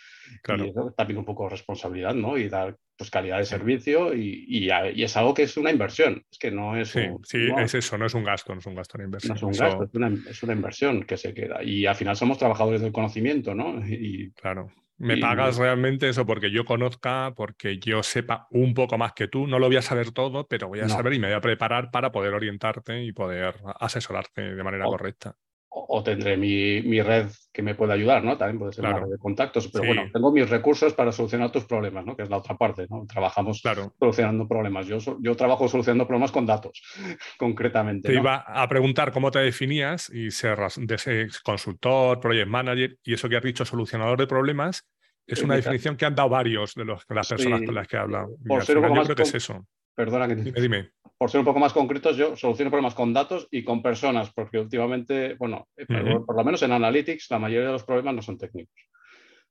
Claro. 0.42 0.64
Y 0.64 0.70
eso 0.70 0.92
también 0.96 1.18
un 1.18 1.24
poco 1.24 1.48
responsabilidad, 1.48 2.14
¿no? 2.14 2.36
Y 2.36 2.48
dar 2.48 2.76
pues, 2.96 3.10
calidad 3.10 3.38
de 3.38 3.46
servicio 3.46 4.14
y, 4.14 4.44
y, 4.46 5.02
es 5.02 5.16
algo 5.16 5.32
que 5.32 5.44
es 5.44 5.56
una 5.56 5.70
inversión. 5.70 6.22
Es 6.30 6.38
que 6.38 6.50
no 6.50 6.76
es. 6.76 6.90
Sí, 6.90 7.06
sí 7.22 7.48
es 7.58 7.74
eso, 7.74 7.96
no 7.96 8.06
es 8.06 8.14
un 8.14 8.24
gasto, 8.24 8.52
no 8.52 8.60
es 8.60 8.66
un 8.66 8.74
gasto, 8.74 8.98
una 8.98 9.04
inversión. 9.04 9.30
No 9.30 9.36
es 9.36 9.42
un 9.42 9.52
gasto, 9.52 9.84
es, 9.84 9.94
una, 9.94 10.08
es, 10.30 10.42
una, 10.42 10.52
inversión 10.52 11.04
que 11.04 11.16
se 11.16 11.32
queda. 11.32 11.62
Y 11.62 11.86
al 11.86 11.96
final 11.96 12.16
somos 12.16 12.38
trabajadores 12.38 12.82
del 12.82 12.92
conocimiento, 12.92 13.54
¿no? 13.54 13.84
Y, 13.86 14.30
claro. 14.32 14.70
Me 14.96 15.16
pagas 15.16 15.56
realmente 15.56 16.08
eso 16.08 16.24
porque 16.24 16.52
yo 16.52 16.64
conozca, 16.64 17.32
porque 17.36 17.80
yo 17.80 18.04
sepa 18.04 18.46
un 18.50 18.74
poco 18.74 18.96
más 18.96 19.12
que 19.12 19.26
tú. 19.26 19.48
No 19.48 19.58
lo 19.58 19.66
voy 19.66 19.76
a 19.76 19.82
saber 19.82 20.12
todo, 20.12 20.46
pero 20.46 20.68
voy 20.68 20.80
a 20.80 20.88
saber 20.88 21.14
y 21.14 21.18
me 21.18 21.26
voy 21.26 21.36
a 21.36 21.40
preparar 21.40 21.90
para 21.90 22.12
poder 22.12 22.32
orientarte 22.32 23.02
y 23.02 23.10
poder 23.10 23.56
asesorarte 23.80 24.54
de 24.54 24.62
manera 24.62 24.84
correcta 24.84 25.36
o 25.76 26.02
tendré 26.04 26.36
mi, 26.36 27.02
red 27.02 27.26
que 27.52 27.62
me 27.62 27.74
puede 27.74 27.92
ayudar, 27.92 28.22
¿no? 28.22 28.38
También 28.38 28.58
puede 28.58 28.72
ser 28.72 28.84
una 28.84 29.00
red 29.00 29.10
de 29.10 29.18
contactos, 29.18 29.68
pero 29.68 29.84
bueno, 29.84 30.04
tengo 30.12 30.30
mis 30.30 30.48
recursos 30.48 30.94
para 30.94 31.10
solucionar 31.10 31.50
tus 31.50 31.64
problemas, 31.64 32.06
¿no? 32.06 32.16
Que 32.16 32.22
es 32.22 32.30
la 32.30 32.36
otra 32.36 32.56
parte, 32.56 32.86
¿no? 32.88 33.04
Trabajamos 33.06 33.60
solucionando 33.98 34.46
problemas. 34.46 34.86
Yo, 34.86 34.98
yo 35.20 35.34
trabajo 35.34 35.66
solucionando 35.66 36.06
problemas 36.06 36.30
con 36.30 36.46
datos, 36.46 36.80
concretamente. 37.38 38.08
Te 38.08 38.14
iba 38.14 38.44
a 38.46 38.68
preguntar 38.68 39.12
cómo 39.12 39.30
te 39.30 39.40
definías 39.40 40.10
y 40.10 40.30
ser 40.30 40.58
de 40.76 41.28
consultor, 41.42 42.20
project 42.20 42.48
manager, 42.48 42.96
y 43.02 43.14
eso 43.14 43.28
que 43.28 43.36
has 43.36 43.42
dicho, 43.42 43.64
solucionador 43.64 44.18
de 44.18 44.28
problemas, 44.28 44.86
es 45.26 45.42
una 45.42 45.56
definición 45.56 45.96
que 45.96 46.04
han 46.04 46.14
dado 46.14 46.28
varios 46.28 46.74
de, 46.74 46.84
los, 46.84 47.04
las 47.08 47.28
personas 47.28 47.62
con 47.62 47.74
las 47.74 47.88
que 47.88 47.96
he 47.96 48.00
hablado. 48.00 48.28
Por 48.46 48.64
ser 48.64 48.76
yo 48.76 48.82
creo 48.82 49.16
que 49.16 49.22
es 49.22 49.34
eso. 49.34 49.66
Perdona 49.96 50.28
que 50.28 50.36
te... 50.36 50.60
dime 50.60 50.93
por 51.24 51.30
ser 51.30 51.38
un 51.38 51.46
poco 51.46 51.58
más 51.58 51.72
concretos, 51.72 52.18
yo 52.18 52.36
soluciono 52.36 52.70
problemas 52.70 52.94
con 52.94 53.14
datos 53.14 53.48
y 53.50 53.64
con 53.64 53.80
personas, 53.80 54.30
porque 54.34 54.58
últimamente, 54.58 55.32
bueno, 55.36 55.68
eh, 55.74 55.86
por, 55.86 56.36
lo 56.36 56.44
menos 56.44 56.62
en 56.62 56.72
Analytics, 56.72 57.30
la 57.30 57.38
mayoría 57.38 57.68
de 57.68 57.72
los 57.72 57.84
problemas 57.84 58.14
no 58.14 58.20
son 58.20 58.36
técnicos, 58.36 58.74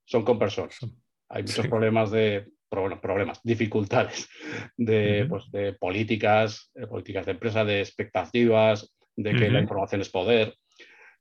son 0.06 0.24
con 0.24 0.38
personas. 0.38 0.78
Hay 1.30 1.42
muchos 1.42 1.66
problemas 1.66 2.12
de, 2.12 2.46
bueno, 2.70 3.02
problemas, 3.02 3.42
dificultades 3.44 4.30
de, 4.78 5.26
pues, 5.28 5.50
de 5.50 5.74
políticas, 5.74 6.70
de 6.76 6.86
políticas 6.86 7.26
de 7.26 7.32
empresa, 7.32 7.66
de 7.66 7.80
expectativas, 7.80 8.96
de 9.16 9.34
que 9.34 9.50
la 9.50 9.62
información 9.62 10.02
es 10.02 10.10
poder, 10.10 10.54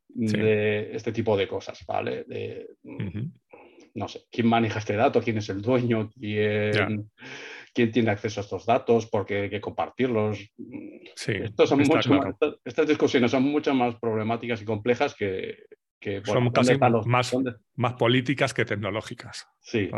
de 0.07 0.95
este 0.95 1.13
tipo 1.13 1.35
de 1.35 1.49
cosas, 1.49 1.83
¿vale? 1.89 2.25
De, 2.25 2.67
No 3.95 4.07
sé, 4.07 4.25
quién 4.31 4.49
maneja 4.49 4.81
este 4.81 4.97
dato, 4.97 5.23
quién 5.23 5.39
es 5.39 5.49
el 5.49 5.63
dueño, 5.63 6.11
quién 6.11 7.11
quién 7.73 7.91
tiene 7.91 8.11
acceso 8.11 8.41
a 8.41 8.45
estos 8.45 8.67
datos, 8.67 9.07
porque 9.07 9.43
hay 9.43 9.51
que 9.51 9.61
compartirlos. 9.61 10.39
Sí, 11.17 11.35
son 11.67 11.81
estas, 12.65 12.87
discusiones 12.87 13.31
son 13.31 13.45
mucho 13.45 13.75
más 13.75 13.97
problemáticas 13.97 14.61
y 14.63 14.65
complejas 14.65 15.15
que... 15.15 15.57
son 16.25 16.51
casi 16.51 16.77
más, 16.79 17.35
más 17.77 17.93
políticas 17.95 18.53
que 18.55 18.65
tecnológicas. 18.65 19.49
Sí, 19.61 19.91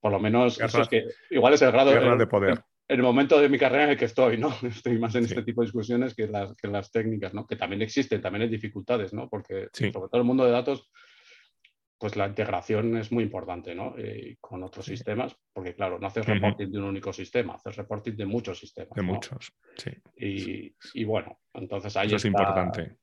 por, 0.00 0.10
lo 0.10 0.20
menos 0.20 0.58
que 0.88 1.04
igual 1.30 1.54
es 1.54 1.62
el 1.62 1.72
grado 1.72 2.16
de, 2.16 2.26
poder. 2.26 2.62
en 2.88 2.96
el 2.96 3.02
momento 3.02 3.40
de 3.40 3.48
mi 3.48 3.58
carrera 3.58 3.84
en 3.84 3.90
el 3.90 3.98
que 3.98 4.06
estoy, 4.06 4.38
¿no? 4.38 4.54
Estoy 4.62 4.98
más 4.98 5.14
en 5.14 5.24
este 5.24 5.42
tipo 5.42 5.60
de 5.60 5.66
discusiones 5.66 6.14
que 6.14 6.26
las, 6.26 6.54
que 6.56 6.68
las 6.68 6.90
técnicas, 6.90 7.34
¿no? 7.34 7.46
Que 7.46 7.56
también 7.56 7.82
existen, 7.82 8.20
también 8.20 8.42
hay 8.42 8.48
dificultades, 8.48 9.12
¿no? 9.12 9.28
Porque 9.28 9.68
sobre 9.72 9.92
todo 9.92 10.18
el 10.18 10.24
mundo 10.24 10.44
de 10.44 10.52
datos, 10.52 10.90
pues 12.02 12.16
la 12.16 12.26
integración 12.26 12.96
es 12.96 13.12
muy 13.12 13.22
importante, 13.22 13.76
¿no? 13.76 13.94
Eh, 13.96 14.36
con 14.40 14.60
otros 14.64 14.86
sistemas, 14.86 15.36
porque 15.52 15.72
claro, 15.72 16.00
no 16.00 16.08
haces 16.08 16.26
reporting 16.26 16.66
de 16.68 16.78
un 16.78 16.86
único 16.86 17.12
sistema, 17.12 17.54
haces 17.54 17.76
reporting 17.76 18.16
de 18.16 18.26
muchos 18.26 18.58
sistemas. 18.58 18.96
De 18.96 19.02
muchos, 19.02 19.52
sí. 19.76 19.92
Y, 20.16 20.74
y, 20.94 21.04
bueno, 21.04 21.38
entonces 21.54 21.96
ahí 21.96 22.08
Eso 22.08 22.16
es 22.16 22.24
importante. 22.24 22.96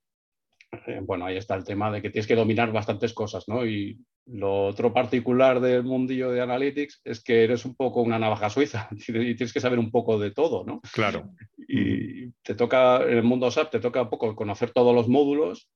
Eh, 0.86 1.00
bueno, 1.02 1.26
ahí 1.26 1.38
está 1.38 1.56
el 1.56 1.64
tema 1.64 1.90
de 1.90 2.02
que 2.02 2.10
tienes 2.10 2.28
que 2.28 2.36
dominar 2.36 2.74
bastantes 2.74 3.14
cosas, 3.14 3.48
¿no? 3.48 3.66
Y 3.66 3.98
lo 4.26 4.66
otro 4.66 4.94
particular 4.94 5.62
del 5.62 5.84
mundillo 5.84 6.32
de 6.32 6.42
Analytics 6.42 7.00
es 7.06 7.24
que 7.24 7.46
eres 7.46 7.64
un 7.64 7.76
poco 7.76 8.02
una 8.02 8.20
navaja 8.20 8.50
suiza 8.50 8.90
y 9.08 9.36
tienes 9.36 9.54
que 9.54 9.62
saber 9.62 9.80
un 9.80 9.92
poco 9.92 10.20
de 10.20 10.32
todo, 10.32 10.66
¿no? 10.66 10.82
Claro. 10.92 11.32
Y 11.70 12.32
te 12.44 12.54
toca, 12.54 13.02
en 13.04 13.16
el 13.20 13.24
mundo 13.24 13.50
SAP 13.50 13.72
te 13.72 13.80
toca 13.80 14.02
un 14.02 14.10
poco 14.10 14.36
conocer 14.36 14.72
todos 14.72 14.94
los 14.94 15.08
módulos. 15.08 15.70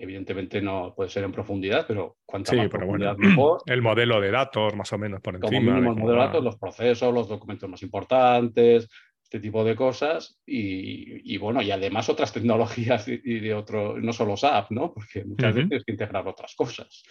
Evidentemente 0.00 0.62
no 0.62 0.94
puede 0.96 1.10
ser 1.10 1.24
en 1.24 1.32
profundidad, 1.32 1.84
pero 1.86 2.16
cuanto 2.24 2.54
más 2.54 2.68
profundidad 2.68 3.16
mejor. 3.16 3.62
El 3.66 3.82
modelo 3.82 4.20
de 4.20 4.30
datos, 4.30 4.74
más 4.74 4.92
o 4.92 4.98
menos, 4.98 5.20
por 5.20 5.34
encima. 5.34 5.50
Como 5.50 5.72
mínimo 5.72 5.92
el 5.92 5.98
modelo 5.98 6.20
de 6.20 6.26
datos, 6.26 6.44
los 6.44 6.56
procesos, 6.56 7.12
los 7.12 7.28
documentos 7.28 7.68
más 7.68 7.82
importantes, 7.82 8.88
este 9.30 9.38
tipo 9.38 9.62
de 9.62 9.76
cosas 9.76 10.40
y, 10.44 11.36
bueno, 11.38 11.62
y 11.62 11.70
además 11.70 12.08
otras 12.08 12.32
tecnologías 12.32 13.06
y, 13.06 13.38
de 13.38 13.54
otro, 13.54 13.96
no 14.00 14.12
solo 14.12 14.36
SAP, 14.36 14.72
¿no? 14.72 14.92
Porque 14.92 15.24
muchas 15.24 15.54
veces 15.54 15.68
tienes 15.68 15.84
que 15.84 15.92
integrar 15.92 16.26
otras 16.26 16.56
cosas. 16.56 17.04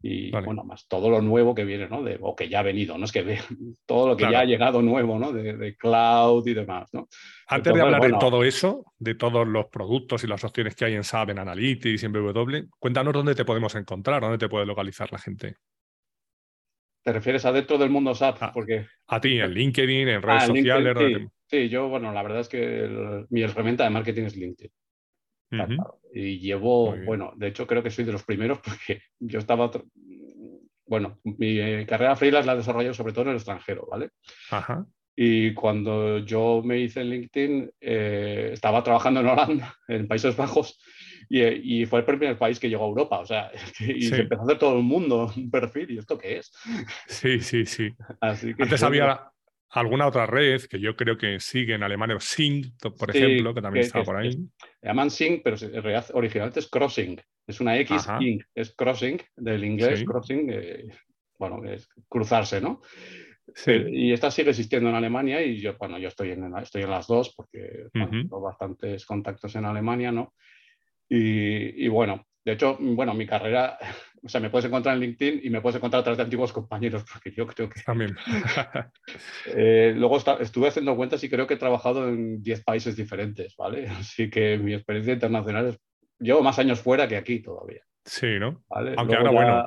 Y 0.00 0.30
bueno, 0.30 0.62
más 0.62 0.86
todo 0.86 1.10
lo 1.10 1.20
nuevo 1.20 1.54
que 1.54 1.64
viene, 1.64 1.88
¿no? 1.88 2.02
De, 2.02 2.18
o 2.20 2.36
que 2.36 2.48
ya 2.48 2.60
ha 2.60 2.62
venido, 2.62 2.96
¿no? 2.96 3.04
Es 3.04 3.12
que 3.12 3.38
todo 3.86 4.08
lo 4.08 4.16
que 4.16 4.30
ya 4.30 4.40
ha 4.40 4.44
llegado 4.44 4.80
nuevo, 4.80 5.18
¿no? 5.18 5.32
De, 5.32 5.76
cloud 5.76 6.46
y 6.46 6.54
demás, 6.54 6.88
¿no? 6.92 7.08
Antes 7.48 7.74
de 7.74 7.80
hablar 7.80 8.02
de 8.02 8.16
todo 8.18 8.44
eso, 8.44 8.84
de 8.98 9.14
todos 9.14 9.46
los 9.46 9.66
productos 9.66 10.22
y 10.22 10.28
las 10.28 10.44
opciones 10.44 10.76
que 10.76 10.84
hay 10.84 10.94
en 10.94 11.04
SAP, 11.04 11.30
en 11.30 11.40
Analytics 11.40 12.02
y 12.02 12.06
en 12.06 12.12
BW, 12.12 12.68
cuéntanos 12.78 13.12
dónde 13.12 13.34
te 13.34 13.44
podemos 13.44 13.74
encontrar, 13.74 14.20
dónde 14.20 14.38
te 14.38 14.48
puede 14.48 14.66
localizar 14.66 15.10
la 15.10 15.18
gente. 15.18 15.56
¿Te 17.02 17.12
refieres 17.12 17.44
a 17.44 17.52
dentro 17.52 17.78
del 17.78 17.90
mundo 17.90 18.14
SAP? 18.14 18.42
A, 18.42 18.52
Porque... 18.52 18.86
a 19.06 19.20
ti, 19.20 19.40
en 19.40 19.52
LinkedIn, 19.52 20.08
en 20.08 20.22
redes 20.22 20.42
ah, 20.44 20.46
sociales. 20.46 21.28
Sí, 21.46 21.68
yo, 21.68 21.88
bueno, 21.88 22.12
la 22.12 22.22
verdad 22.22 22.40
es 22.40 22.48
que 22.48 23.24
mi 23.30 23.42
herramienta 23.42 23.84
de 23.84 23.90
marketing 23.90 24.24
es 24.24 24.36
LinkedIn. 24.36 24.70
Y 26.12 26.38
llevo, 26.38 26.96
bueno, 27.04 27.32
de 27.36 27.48
hecho 27.48 27.66
creo 27.66 27.82
que 27.82 27.90
soy 27.90 28.04
de 28.04 28.12
los 28.12 28.24
primeros 28.24 28.58
porque 28.64 29.02
yo 29.18 29.38
estaba, 29.38 29.70
bueno, 30.86 31.18
mi 31.24 31.58
eh, 31.58 31.86
carrera 31.86 32.16
freelance 32.16 32.46
la 32.46 32.54
he 32.54 32.56
desarrollado 32.56 32.94
sobre 32.94 33.12
todo 33.12 33.24
en 33.24 33.30
el 33.30 33.36
extranjero, 33.36 33.86
¿vale? 33.90 34.10
Ajá. 34.50 34.86
Y 35.20 35.52
cuando 35.52 36.18
yo 36.18 36.62
me 36.64 36.78
hice 36.78 37.00
en 37.00 37.10
LinkedIn, 37.10 37.70
eh, 37.80 38.50
estaba 38.52 38.84
trabajando 38.84 39.18
en 39.18 39.26
Holanda, 39.26 39.74
en 39.88 40.06
Países 40.06 40.36
Bajos, 40.36 40.80
y, 41.28 41.84
fue 41.86 41.98
el 41.98 42.04
primer 42.04 42.38
país 42.38 42.58
que 42.60 42.68
llegó 42.68 42.84
a 42.84 42.88
Europa. 42.88 43.18
O 43.18 43.26
sea, 43.26 43.50
y 43.80 44.02
se 44.02 44.20
empezó 44.20 44.42
a 44.42 44.44
hacer 44.44 44.58
todo 44.58 44.76
el 44.76 44.84
mundo 44.84 45.32
un 45.36 45.50
perfil. 45.50 45.90
¿Y 45.90 45.98
esto 45.98 46.16
qué 46.16 46.38
es? 46.38 46.52
Sí, 47.08 47.40
sí, 47.40 47.66
sí. 47.66 47.92
Antes 48.20 48.82
había, 48.82 49.30
alguna 49.70 50.06
otra 50.06 50.26
red 50.26 50.62
que 50.62 50.80
yo 50.80 50.96
creo 50.96 51.18
que 51.18 51.40
sigue 51.40 51.74
en 51.74 51.82
alemán, 51.82 52.10
Sing, 52.20 52.72
por 52.98 53.14
ejemplo, 53.14 53.54
que 53.54 53.62
también 53.62 53.86
está 53.86 54.02
por 54.02 54.16
ahí. 54.16 54.32
Se 54.32 54.86
llaman 54.86 55.10
Sing, 55.10 55.40
pero 55.42 55.56
en 55.60 55.82
realidad 55.82 56.06
originalmente 56.14 56.60
es 56.60 56.68
Crossing. 56.68 57.20
Es 57.46 57.60
una 57.60 57.78
X, 57.78 58.06
es 58.54 58.74
Crossing, 58.74 59.20
del 59.36 59.64
inglés, 59.64 60.04
Crossing, 60.04 60.50
eh, 60.52 60.88
bueno, 61.38 61.64
es 61.64 61.88
cruzarse, 62.08 62.60
¿no? 62.60 62.82
Y 63.66 64.12
esta 64.12 64.30
sigue 64.30 64.50
existiendo 64.50 64.90
en 64.90 64.96
Alemania 64.96 65.42
y 65.42 65.58
yo, 65.58 65.74
bueno, 65.78 65.98
yo 65.98 66.08
estoy 66.08 66.32
en, 66.32 66.54
estoy 66.58 66.82
en 66.82 66.90
las 66.90 67.06
dos 67.06 67.34
porque 67.34 67.86
tengo 67.92 68.40
bastantes 68.42 69.06
contactos 69.06 69.54
en 69.56 69.64
Alemania, 69.64 70.12
¿no? 70.12 70.34
Y, 71.08 71.86
y, 71.86 71.88
bueno, 71.88 72.27
de 72.48 72.54
hecho, 72.54 72.78
bueno, 72.80 73.12
mi 73.12 73.26
carrera 73.26 73.78
o 74.24 74.28
sea, 74.28 74.40
me 74.40 74.50
puedes 74.50 74.66
encontrar 74.66 74.94
en 74.94 75.02
LinkedIn 75.02 75.40
y 75.44 75.50
me 75.50 75.60
puedes 75.60 75.76
encontrar 75.76 76.00
a 76.00 76.02
través 76.02 76.16
de 76.16 76.24
antiguos 76.24 76.52
compañeros, 76.52 77.04
porque 77.10 77.30
yo 77.30 77.46
creo 77.46 77.68
que... 77.68 77.80
También. 77.82 78.16
eh, 79.54 79.92
luego 79.96 80.16
estuve 80.40 80.68
haciendo 80.68 80.96
cuentas 80.96 81.22
y 81.22 81.28
creo 81.28 81.46
que 81.46 81.54
he 81.54 81.58
trabajado 81.58 82.08
en 82.08 82.42
10 82.42 82.64
países 82.64 82.96
diferentes, 82.96 83.54
¿vale? 83.56 83.88
Así 84.00 84.30
que 84.30 84.58
mi 84.58 84.74
experiencia 84.74 85.14
internacional 85.14 85.68
es... 85.68 85.78
Llevo 86.18 86.42
más 86.42 86.58
años 86.58 86.80
fuera 86.80 87.06
que 87.06 87.16
aquí 87.16 87.40
todavía. 87.40 87.82
Sí, 88.04 88.38
¿no? 88.40 88.64
Aunque 88.70 89.14
ahora, 89.14 89.30
bueno, 89.30 89.66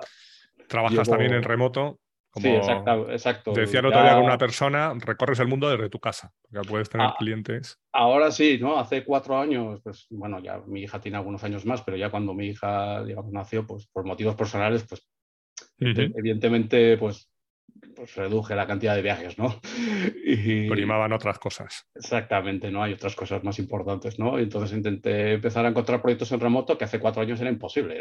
trabajas 0.68 1.08
también 1.08 1.34
en 1.34 1.44
remoto 1.44 2.00
sí, 2.36 2.48
exacto, 2.48 3.12
exacto. 3.12 3.54
Decía 3.54 3.80
el 3.80 3.88
otro 3.88 4.02
día 4.02 4.16
con 4.16 4.24
una 4.24 4.38
persona, 4.38 4.94
recorres 5.00 5.40
el 5.40 5.48
mundo 5.48 5.70
desde 5.70 5.90
tu 5.90 6.00
casa, 6.00 6.32
porque 6.50 6.68
puedes 6.68 6.90
tener 6.90 7.08
ah, 7.08 7.16
clientes. 7.18 7.80
Ahora 7.94 8.32
sí, 8.32 8.58
¿no? 8.60 8.78
Hace 8.78 9.04
cuatro 9.04 9.38
años, 9.38 9.82
pues 9.84 10.08
bueno, 10.10 10.40
ya 10.40 10.60
mi 10.66 10.84
hija 10.84 11.00
tiene 11.00 11.18
algunos 11.18 11.44
años 11.44 11.66
más, 11.66 11.82
pero 11.82 11.98
ya 11.98 12.10
cuando 12.10 12.34
mi 12.34 12.48
hija, 12.48 13.04
digamos, 13.04 13.32
nació, 13.32 13.66
pues 13.66 13.88
por 13.88 14.06
motivos 14.06 14.36
personales, 14.36 14.86
pues 14.88 15.08
evidentemente, 15.78 16.98
pues 16.98 17.31
pues 17.96 18.16
reduje 18.16 18.56
la 18.56 18.68
cantidad 18.68 18.96
de 18.96 19.02
viajes, 19.02 19.38
¿no? 19.38 19.60
Y, 20.24 20.70
Primaban 20.70 21.12
otras 21.14 21.40
cosas. 21.40 21.88
Exactamente, 21.96 22.72
¿no? 22.72 22.84
Hay 22.84 22.94
otras 22.94 23.16
cosas 23.16 23.44
más 23.44 23.60
importantes, 23.60 24.18
¿no? 24.18 24.40
Y 24.40 24.44
entonces 24.44 24.76
intenté 24.78 25.34
empezar 25.34 25.66
a 25.66 25.70
encontrar 25.70 26.02
proyectos 26.02 26.32
en 26.32 26.40
remoto 26.40 26.78
que 26.78 26.86
hace 26.86 27.00
cuatro 27.00 27.22
años 27.22 27.42
era 27.42 27.50
imposible. 27.50 28.00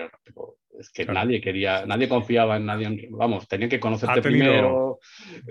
es 0.79 0.91
que 0.91 1.07
nadie 1.07 1.41
quería, 1.41 1.85
nadie 1.87 2.09
confiaba 2.09 2.57
en 2.57 2.67
nadie. 2.67 3.09
Vamos, 3.11 3.49
tenían 3.49 3.71
que 3.71 3.81
conocerte 3.81 4.23
primero. 4.23 5.01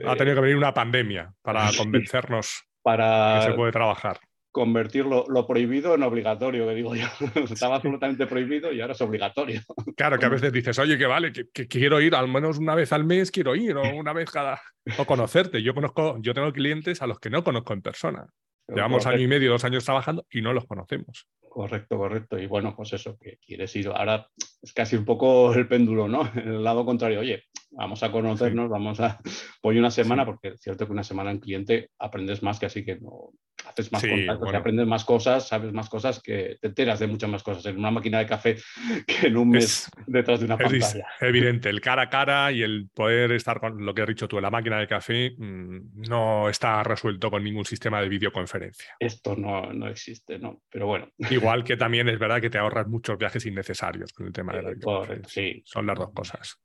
Ha 0.05 0.15
tenido 0.15 0.35
que 0.35 0.41
venir 0.41 0.57
una 0.57 0.73
pandemia 0.73 1.33
para 1.41 1.69
convencernos 1.77 2.63
para 2.81 3.39
que 3.39 3.51
se 3.51 3.53
puede 3.53 3.71
trabajar 3.71 4.19
convertir 4.51 5.05
lo, 5.05 5.47
prohibido 5.47 5.95
en 5.95 6.03
obligatorio, 6.03 6.67
que 6.67 6.75
digo 6.75 6.95
yo. 6.95 7.07
Estaba 7.51 7.75
absolutamente 7.75 8.25
prohibido 8.27 8.71
y 8.71 8.81
ahora 8.81 8.93
es 8.93 9.01
obligatorio. 9.01 9.61
Claro, 9.95 10.17
que 10.17 10.25
a 10.25 10.29
veces 10.29 10.51
dices, 10.51 10.77
oye, 10.79 10.97
que 10.97 11.05
vale, 11.05 11.31
que, 11.31 11.67
quiero 11.67 12.01
ir 12.01 12.15
al 12.15 12.27
menos 12.27 12.57
una 12.57 12.75
vez 12.75 12.91
al 12.93 13.05
mes, 13.05 13.31
quiero 13.31 13.55
ir, 13.55 13.75
o 13.77 13.95
una 13.95 14.13
vez 14.13 14.31
cada. 14.31 14.61
o 14.97 15.05
conocerte. 15.05 15.61
Yo 15.61 15.73
conozco, 15.73 16.17
yo 16.21 16.33
tengo 16.33 16.51
clientes 16.51 17.01
a 17.01 17.07
los 17.07 17.19
que 17.19 17.29
no 17.29 17.43
conozco 17.43 17.73
en 17.73 17.81
persona. 17.81 18.27
Llevamos 18.67 19.07
año 19.07 19.21
y 19.21 19.27
medio, 19.27 19.51
dos 19.51 19.63
años 19.63 19.83
trabajando 19.83 20.25
y 20.31 20.41
no 20.41 20.53
los 20.53 20.65
conocemos. 20.65 21.27
Correcto, 21.49 21.97
correcto. 21.97 22.37
Y 22.37 22.45
bueno, 22.45 22.75
pues 22.75 22.93
eso, 22.93 23.17
que 23.17 23.37
quieres 23.37 23.75
ir. 23.75 23.87
Ahora 23.87 24.27
es 24.61 24.71
casi 24.73 24.95
un 24.95 25.05
poco 25.05 25.53
el 25.55 25.67
péndulo, 25.67 26.07
¿no? 26.07 26.31
El 26.35 26.63
lado 26.63 26.85
contrario, 26.85 27.19
oye, 27.19 27.43
vamos 27.71 28.03
a 28.03 28.11
conocernos, 28.11 28.69
vamos 28.69 28.99
a. 28.99 29.19
Voy 29.63 29.79
una 29.79 29.91
semana, 29.91 30.25
porque 30.25 30.49
es 30.49 30.61
cierto 30.61 30.85
que 30.85 30.91
una 30.91 31.03
semana 31.03 31.31
en 31.31 31.39
cliente 31.39 31.89
aprendes 31.97 32.43
más 32.43 32.59
que 32.59 32.67
así 32.67 32.85
que 32.85 32.99
no 32.99 33.31
haces 33.69 33.91
más 33.91 34.05
contactos, 34.05 34.53
aprendes 34.53 34.87
más 34.87 35.05
cosas, 35.05 35.47
sabes 35.47 35.71
más 35.73 35.89
cosas, 35.89 36.21
que 36.21 36.57
te 36.59 36.67
enteras 36.67 36.99
de 36.99 37.07
muchas 37.07 37.29
más 37.29 37.43
cosas 37.43 37.65
en 37.67 37.77
una 37.77 37.91
máquina 37.91 38.19
de 38.19 38.25
café 38.25 38.57
que 39.07 39.27
en 39.27 39.37
un 39.37 39.49
mes 39.49 39.89
detrás 40.07 40.39
de 40.39 40.45
una 40.45 40.57
pantalla. 40.57 41.07
Es 41.19 41.21
evidente, 41.21 41.69
el 41.69 41.81
cara 41.81 42.03
a 42.03 42.09
cara 42.09 42.51
y 42.51 42.63
el 42.63 42.89
poder 42.93 43.31
estar 43.31 43.59
con 43.59 43.85
lo 43.85 43.93
que 43.93 44.01
has 44.01 44.07
dicho 44.07 44.27
tú, 44.27 44.37
en 44.37 44.43
la 44.43 44.49
máquina 44.49 44.79
de 44.79 44.87
café 44.87 45.31
mm, 45.37 46.01
no 46.09 46.49
está 46.49 46.83
resuelto 46.83 47.29
con 47.29 47.43
ningún 47.43 47.65
sistema 47.65 48.01
de 48.01 48.09
videoconferencia. 48.09 48.95
Esto 48.99 49.35
no, 49.35 49.71
no 49.73 49.87
existe, 49.87 50.39
¿no? 50.39 50.61
Pero 50.69 50.87
bueno. 50.87 51.09
Igual 51.29 51.63
que 51.63 51.77
también 51.77 52.09
es 52.09 52.19
verdad 52.19 52.41
que 52.41 52.49
te 52.49 52.57
ahorras 52.57 52.87
muchos 52.87 53.17
viajes 53.17 53.45
innecesarios 53.45 54.13
con 54.13 54.27
el 54.27 54.33
tema 54.33 54.53
de 54.53 54.63
la 54.63 54.69
videoconferencia. 54.71 55.43
Sí. 55.43 55.61
Son 55.65 55.85
las 55.85 55.97
dos 55.97 56.11
cosas. 56.13 56.59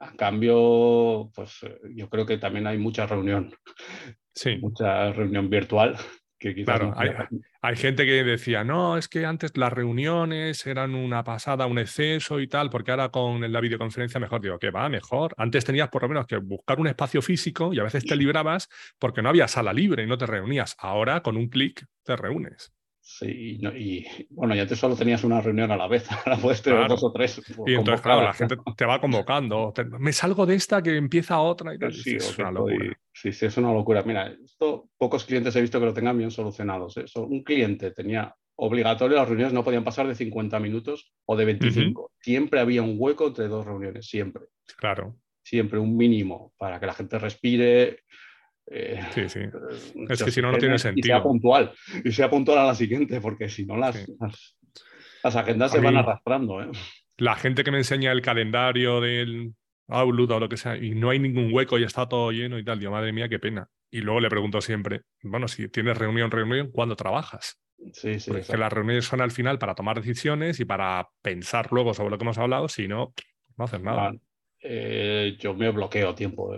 A 0.00 0.12
cambio, 0.16 1.30
pues 1.34 1.60
yo 1.94 2.08
creo 2.08 2.26
que 2.26 2.38
también 2.38 2.66
hay 2.66 2.78
mucha 2.78 3.06
reunión. 3.06 3.54
Sí. 4.34 4.56
Mucha 4.58 5.12
reunión 5.12 5.48
virtual 5.48 5.96
claro, 6.64 6.94
hay, 7.62 7.76
gente 7.76 8.04
que 8.04 8.24
decía, 8.24 8.64
no, 8.64 8.96
es 8.96 9.08
que 9.08 9.24
antes 9.24 9.56
las 9.56 9.72
reuniones 9.72 10.66
eran 10.66 10.94
una 10.94 11.22
pasada, 11.24 11.66
un 11.66 11.78
exceso 11.78 12.40
y 12.40 12.48
tal, 12.48 12.70
porque 12.70 12.90
ahora 12.90 13.10
con 13.10 13.50
la 13.52 13.60
videoconferencia 13.60 14.18
mejor 14.20 14.40
digo, 14.40 14.58
que 14.58 14.70
va, 14.70 14.88
mejor. 14.88 15.34
Antes 15.36 15.64
tenías 15.64 15.88
por 15.88 16.02
lo 16.02 16.08
menos 16.08 16.26
que 16.26 16.36
buscar 16.36 16.80
un 16.80 16.88
espacio 16.88 17.22
físico 17.22 17.72
y 17.72 17.78
a 17.78 17.84
veces 17.84 18.04
te 18.04 18.16
librabas 18.16 18.68
porque 18.98 19.22
no 19.22 19.28
había 19.28 19.48
sala 19.48 19.72
libre 19.72 20.02
y 20.02 20.06
no 20.06 20.18
te 20.18 20.26
reunías. 20.26 20.76
Ahora 20.78 21.22
con 21.22 21.36
un 21.36 21.48
clic 21.48 21.86
te 22.02 22.16
reúnes. 22.16 22.72
Sí, 23.04 23.58
y 23.60 24.06
bueno, 24.30 24.54
ya 24.54 24.64
te 24.64 24.76
solo 24.76 24.94
tenías 24.94 25.24
una 25.24 25.40
reunión 25.40 25.72
a 25.72 25.76
la 25.76 25.88
vez, 25.88 26.06
ahora 26.24 26.36
puedes 26.36 26.62
tener 26.62 26.86
dos 26.86 27.02
o 27.02 27.12
tres. 27.12 27.42
Y 27.66 27.74
entonces, 27.74 28.00
claro, 28.00 28.22
la 28.22 28.32
gente 28.32 28.56
te 28.76 28.84
va 28.84 29.00
convocando. 29.00 29.74
me 29.98 30.12
salgo 30.12 30.46
de 30.46 30.54
esta 30.54 30.80
que 30.80 30.96
empieza 30.96 31.40
otra 31.40 31.74
y 31.74 31.78
tal. 31.78 31.92
Sí, 31.92 32.14
es 32.14 32.38
una 32.38 32.52
locura. 32.52 32.96
Sí, 33.12 33.32
sí, 33.32 33.46
es 33.46 33.56
una 33.56 33.72
locura. 33.72 34.04
Mira, 34.04 34.32
esto 34.44 34.88
pocos 34.96 35.24
clientes 35.24 35.54
he 35.56 35.60
visto 35.60 35.80
que 35.80 35.86
lo 35.86 35.92
tengan 35.92 36.16
bien 36.16 36.30
solucionados. 36.30 36.96
¿eh? 36.96 37.04
un 37.16 37.42
cliente 37.42 37.90
tenía 37.90 38.32
obligatorio, 38.54 39.16
las 39.16 39.26
reuniones 39.26 39.52
no 39.52 39.64
podían 39.64 39.82
pasar 39.82 40.06
de 40.06 40.14
50 40.14 40.60
minutos 40.60 41.12
o 41.24 41.36
de 41.36 41.44
25. 41.44 42.12
Siempre 42.20 42.60
había 42.60 42.82
un 42.82 42.94
hueco 42.96 43.26
entre 43.26 43.48
dos 43.48 43.66
reuniones, 43.66 44.06
siempre. 44.06 44.44
Claro. 44.76 45.16
Siempre 45.42 45.80
un 45.80 45.96
mínimo 45.96 46.52
para 46.56 46.78
que 46.78 46.86
la 46.86 46.94
gente 46.94 47.18
respire, 47.18 48.04
eh, 48.66 49.00
sí, 49.14 49.28
sí. 49.28 49.40
Es 50.08 50.22
que 50.22 50.30
si 50.30 50.40
no, 50.40 50.52
no 50.52 50.58
tiene 50.58 50.78
sentido. 50.78 51.06
Y 51.06 51.08
sea 51.08 51.22
puntual. 51.22 51.72
Y 52.04 52.12
sea 52.12 52.30
puntual 52.30 52.58
a 52.58 52.66
la 52.66 52.74
siguiente, 52.74 53.20
porque 53.20 53.48
si 53.48 53.64
no, 53.64 53.76
las, 53.76 54.06
las, 55.22 55.36
agendas 55.36 55.72
se 55.72 55.80
van 55.80 55.96
arrastrando. 55.96 56.62
¿eh? 56.62 56.70
La 57.18 57.34
gente 57.36 57.64
que 57.64 57.70
me 57.70 57.78
enseña 57.78 58.12
el 58.12 58.22
calendario 58.22 59.00
del 59.00 59.54
Outlook 59.88 60.30
o 60.30 60.40
lo 60.40 60.48
que 60.48 60.56
sea, 60.56 60.76
y 60.76 60.94
no 60.94 61.10
hay 61.10 61.18
ningún 61.18 61.52
hueco 61.52 61.78
y 61.78 61.84
está 61.84 62.08
todo 62.08 62.30
lleno 62.32 62.58
y 62.58 62.64
tal, 62.64 62.78
digo, 62.78 62.92
madre 62.92 63.12
mía, 63.12 63.28
qué 63.28 63.38
pena. 63.38 63.68
y 63.90 64.00
luego 64.00 64.20
le 64.20 64.30
pregunto 64.30 64.60
siempre, 64.60 65.02
bueno, 65.22 65.48
si 65.48 65.68
tienes 65.68 65.98
reunión, 65.98 66.30
reunión, 66.30 66.70
¿cuándo 66.70 66.96
trabajas? 66.96 67.60
Sí, 67.92 68.20
sí. 68.20 68.30
Porque 68.30 68.56
las 68.56 68.72
reuniones 68.72 69.04
son 69.04 69.20
al 69.20 69.32
final 69.32 69.58
para 69.58 69.74
tomar 69.74 70.00
decisiones 70.00 70.60
y 70.60 70.64
para 70.64 71.08
pensar 71.20 71.72
luego 71.72 71.92
sobre 71.94 72.10
lo 72.10 72.18
que 72.18 72.24
hemos 72.24 72.38
hablado, 72.38 72.68
si 72.68 72.88
no, 72.88 73.12
no 73.56 73.64
haces 73.64 73.80
nada. 73.80 74.12
Eh, 74.60 75.36
yo 75.38 75.54
me 75.54 75.70
bloqueo 75.70 76.14
tiempo. 76.14 76.54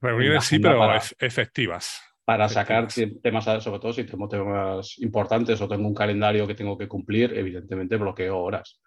Reuniones 0.00 0.44
sí, 0.44 0.58
pero 0.58 0.94
efectivas. 1.18 2.02
Para 2.24 2.48
sacar 2.48 2.88
temas, 3.22 3.44
sobre 3.62 3.80
todo 3.80 3.92
si 3.92 4.04
tengo 4.04 4.28
temas 4.28 4.98
importantes 4.98 5.60
o 5.60 5.68
tengo 5.68 5.86
un 5.86 5.94
calendario 5.94 6.46
que 6.46 6.54
tengo 6.54 6.76
que 6.76 6.88
cumplir, 6.88 7.32
evidentemente 7.36 7.96
bloqueo 7.96 8.38
horas. 8.38 8.80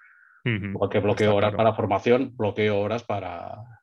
Porque 0.73 0.99
bloqueo 0.99 1.35
horas 1.35 1.53
para 1.53 1.73
formación, 1.73 2.35
bloqueo 2.35 2.79
horas 2.79 3.03
para, 3.03 3.78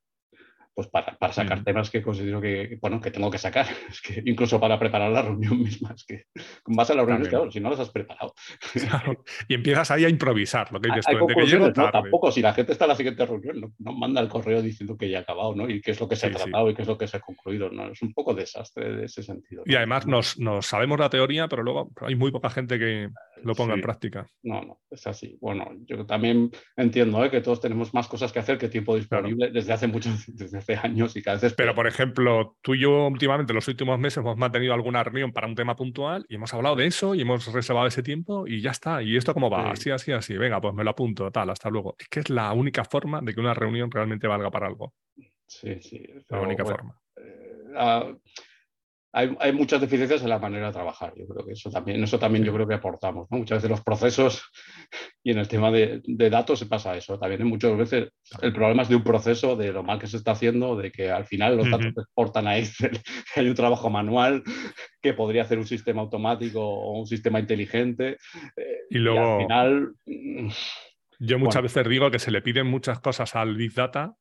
pues 0.76 0.88
para, 0.88 1.16
para 1.16 1.32
sacar 1.32 1.64
temas 1.64 1.88
que 1.88 2.02
considero 2.02 2.38
que, 2.38 2.76
bueno, 2.82 3.00
que 3.00 3.10
tengo 3.10 3.30
que 3.30 3.38
sacar. 3.38 3.66
Es 3.88 4.02
que 4.02 4.22
incluso 4.26 4.60
para 4.60 4.78
preparar 4.78 5.10
la 5.10 5.22
reunión 5.22 5.58
misma, 5.62 5.94
es 5.94 6.04
que 6.04 6.24
con 6.62 6.76
base 6.76 6.92
a 6.92 6.96
las 6.96 7.06
reuniones, 7.06 7.30
claro, 7.30 7.50
si 7.50 7.60
no 7.60 7.70
las 7.70 7.80
has 7.80 7.90
preparado. 7.90 8.34
Y 9.48 9.54
empiezas 9.54 9.90
ahí 9.90 10.04
a 10.04 10.08
improvisar, 10.08 10.70
lo 10.72 10.80
que 10.80 10.90
dices 10.90 11.06
tú, 11.18 11.26
que 11.26 11.72
tampoco, 11.72 12.30
si 12.30 12.42
la 12.42 12.52
gente 12.52 12.72
está 12.72 12.84
en 12.84 12.90
la 12.90 12.94
siguiente 12.94 13.24
reunión, 13.24 13.72
no, 13.78 13.92
manda 13.92 14.20
el 14.20 14.28
correo 14.28 14.60
diciendo 14.60 14.98
que 14.98 15.08
ya 15.08 15.18
ha 15.18 15.20
acabado, 15.22 15.54
¿no? 15.54 15.68
Y 15.68 15.80
qué 15.80 15.92
es 15.92 16.00
lo 16.00 16.08
que 16.08 16.16
se 16.16 16.26
ha 16.26 16.30
tratado 16.30 16.68
y 16.68 16.74
qué 16.74 16.82
es 16.82 16.88
lo 16.88 16.98
que 16.98 17.06
se 17.06 17.16
ha 17.16 17.20
concluido, 17.20 17.70
¿no? 17.70 17.90
Es 17.90 18.02
un 18.02 18.12
poco 18.12 18.34
desastre 18.34 18.96
de 18.96 19.04
ese 19.06 19.22
sentido. 19.22 19.62
Y 19.64 19.74
además 19.76 20.06
nos, 20.06 20.38
nos, 20.38 20.66
sabemos 20.66 20.98
la 20.98 21.08
teoría, 21.08 21.48
pero 21.48 21.62
luego 21.62 21.90
hay 22.02 22.16
muy 22.16 22.30
poca 22.30 22.50
gente 22.50 22.78
que 22.78 23.08
lo 23.42 23.54
ponga 23.54 23.74
en 23.74 23.80
práctica. 23.80 24.28
No, 24.42 24.62
no, 24.62 24.80
es 24.90 25.06
así. 25.06 25.38
Bueno, 25.40 25.72
yo 25.86 26.04
también 26.06 26.50
entiendo 26.76 27.24
¿eh? 27.24 27.30
que 27.30 27.40
todos 27.40 27.60
tenemos 27.60 27.94
más 27.94 28.08
cosas 28.08 28.32
que 28.32 28.38
hacer 28.38 28.58
que 28.58 28.68
tiempo 28.68 28.96
disponible 28.96 29.50
desde 29.50 29.72
hace 29.72 29.86
muchos, 29.86 30.24
desde 30.26 30.60
años 30.74 31.16
y 31.16 31.22
cada 31.22 31.38
vez... 31.38 31.54
Pero, 31.54 31.74
por 31.74 31.86
ejemplo, 31.86 32.56
tú 32.60 32.74
y 32.74 32.80
yo 32.80 33.06
últimamente, 33.06 33.52
los 33.52 33.68
últimos 33.68 33.98
meses, 33.98 34.18
hemos 34.18 34.36
mantenido 34.36 34.74
alguna 34.74 35.04
reunión 35.04 35.32
para 35.32 35.46
un 35.46 35.54
tema 35.54 35.76
puntual 35.76 36.26
y 36.28 36.34
hemos 36.34 36.52
hablado 36.52 36.76
de 36.76 36.86
eso 36.86 37.14
y 37.14 37.20
hemos 37.20 37.52
reservado 37.52 37.86
ese 37.86 38.02
tiempo 38.02 38.46
y 38.46 38.60
ya 38.60 38.70
está. 38.70 39.02
¿Y 39.02 39.16
esto 39.16 39.34
cómo 39.34 39.48
va? 39.48 39.70
Así, 39.70 39.90
así, 39.90 40.12
así. 40.12 40.36
Venga, 40.36 40.60
pues 40.60 40.74
me 40.74 40.84
lo 40.84 40.90
apunto, 40.90 41.30
tal, 41.30 41.50
hasta 41.50 41.70
luego. 41.70 41.94
Es 41.98 42.08
que 42.08 42.20
es 42.20 42.30
la 42.30 42.52
única 42.52 42.84
forma 42.84 43.20
de 43.22 43.34
que 43.34 43.40
una 43.40 43.54
reunión 43.54 43.90
realmente 43.90 44.26
valga 44.26 44.50
para 44.50 44.66
algo. 44.66 44.94
Sí, 45.46 45.80
sí. 45.80 46.04
La 46.28 46.40
única 46.40 46.64
forma. 46.64 46.98
Eh, 47.16 48.16
hay, 49.16 49.52
muchas 49.52 49.80
deficiencias 49.80 50.22
en 50.22 50.28
la 50.28 50.38
manera 50.38 50.66
de 50.66 50.72
trabajar. 50.74 51.14
Yo 51.16 51.26
creo 51.26 51.46
que 51.46 51.52
eso 51.52 51.70
también, 51.70 52.04
eso 52.04 52.18
también 52.18 52.44
yo 52.44 52.52
creo 52.52 52.68
que 52.68 52.74
aportamos. 52.74 53.26
Muchas 53.30 53.58
veces 53.58 53.70
los 53.70 53.82
procesos 53.82 54.50
y 55.24 55.30
en 55.30 55.38
el 55.38 55.48
tema 55.48 55.70
de, 55.70 56.02
datos 56.06 56.58
se 56.58 56.66
pasa 56.66 56.96
eso. 56.96 57.18
También 57.18 57.46
muchas 57.46 57.76
veces 57.78 58.10
el 58.42 58.52
problema 58.52 58.82
es 58.82 58.90
de 58.90 58.96
un 58.96 59.02
proceso, 59.02 59.56
de 59.56 59.72
lo 59.72 59.82
mal 59.82 59.98
que 59.98 60.06
se 60.06 60.18
está 60.18 60.32
haciendo, 60.32 60.76
de 60.76 60.92
que 60.92 61.10
al 61.10 61.24
final 61.24 61.56
los 61.56 61.70
datos 61.70 61.94
se 61.94 62.00
exportan 62.00 62.46
a 62.46 62.58
Excel, 62.58 63.00
hay 63.36 63.48
un 63.48 63.54
trabajo 63.54 63.88
manual 63.88 64.42
que 65.00 65.14
podría 65.14 65.42
hacer 65.42 65.58
un 65.58 65.66
sistema 65.66 66.02
automático 66.02 66.60
o 66.60 66.98
un 66.98 67.06
sistema 67.06 67.40
inteligente. 67.40 68.18
Eh, 68.56 68.80
y 68.90 68.98
luego... 68.98 69.36
al 69.36 69.42
final... 69.42 69.92
Yo 71.18 71.38
muchas 71.38 71.62
veces 71.62 71.88
digo 71.88 72.10
que 72.10 72.18
se 72.18 72.30
le 72.30 72.42
piden 72.42 72.66
muchas 72.66 73.00
cosas 73.00 73.34
al 73.34 73.56
Big 73.56 73.72
Data 73.72 74.14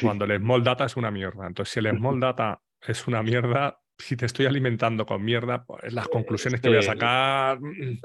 cuando 0.00 0.24
el 0.24 0.38
Small 0.40 0.64
Data 0.64 0.84
es 0.84 0.96
una 0.96 1.12
mierda. 1.12 1.46
Entonces, 1.46 1.72
si 1.72 1.78
el 1.78 1.86
Small 1.96 2.18
Data 2.18 2.60
es 2.80 3.06
una 3.06 3.22
mierda, 3.22 3.78
si 3.98 4.16
te 4.16 4.26
estoy 4.26 4.46
alimentando 4.46 5.06
con 5.06 5.24
mierda, 5.24 5.64
pues 5.64 5.92
las 5.92 6.08
conclusiones 6.08 6.60
que 6.60 6.68
voy 6.68 6.78
a 6.78 6.82
sacar 6.82 7.60
mm, 7.60 7.66
mm, 7.66 7.98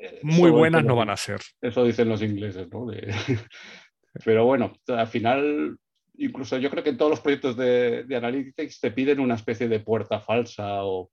eh, 0.00 0.20
muy 0.22 0.50
buenas 0.50 0.84
no 0.84 0.96
van 0.96 1.10
a 1.10 1.16
ser. 1.16 1.40
Eso 1.60 1.84
dicen 1.84 2.08
los 2.08 2.22
ingleses, 2.22 2.68
¿no? 2.70 2.86
Pero 4.24 4.44
bueno, 4.44 4.72
al 4.88 5.08
final, 5.08 5.76
incluso 6.16 6.56
yo 6.58 6.70
creo 6.70 6.84
que 6.84 6.90
en 6.90 6.96
todos 6.96 7.10
los 7.10 7.20
proyectos 7.20 7.56
de, 7.56 8.04
de 8.04 8.16
Analytics 8.16 8.80
te 8.80 8.92
piden 8.92 9.18
una 9.18 9.34
especie 9.34 9.68
de 9.68 9.80
puerta 9.80 10.20
falsa 10.20 10.84
o, 10.84 11.10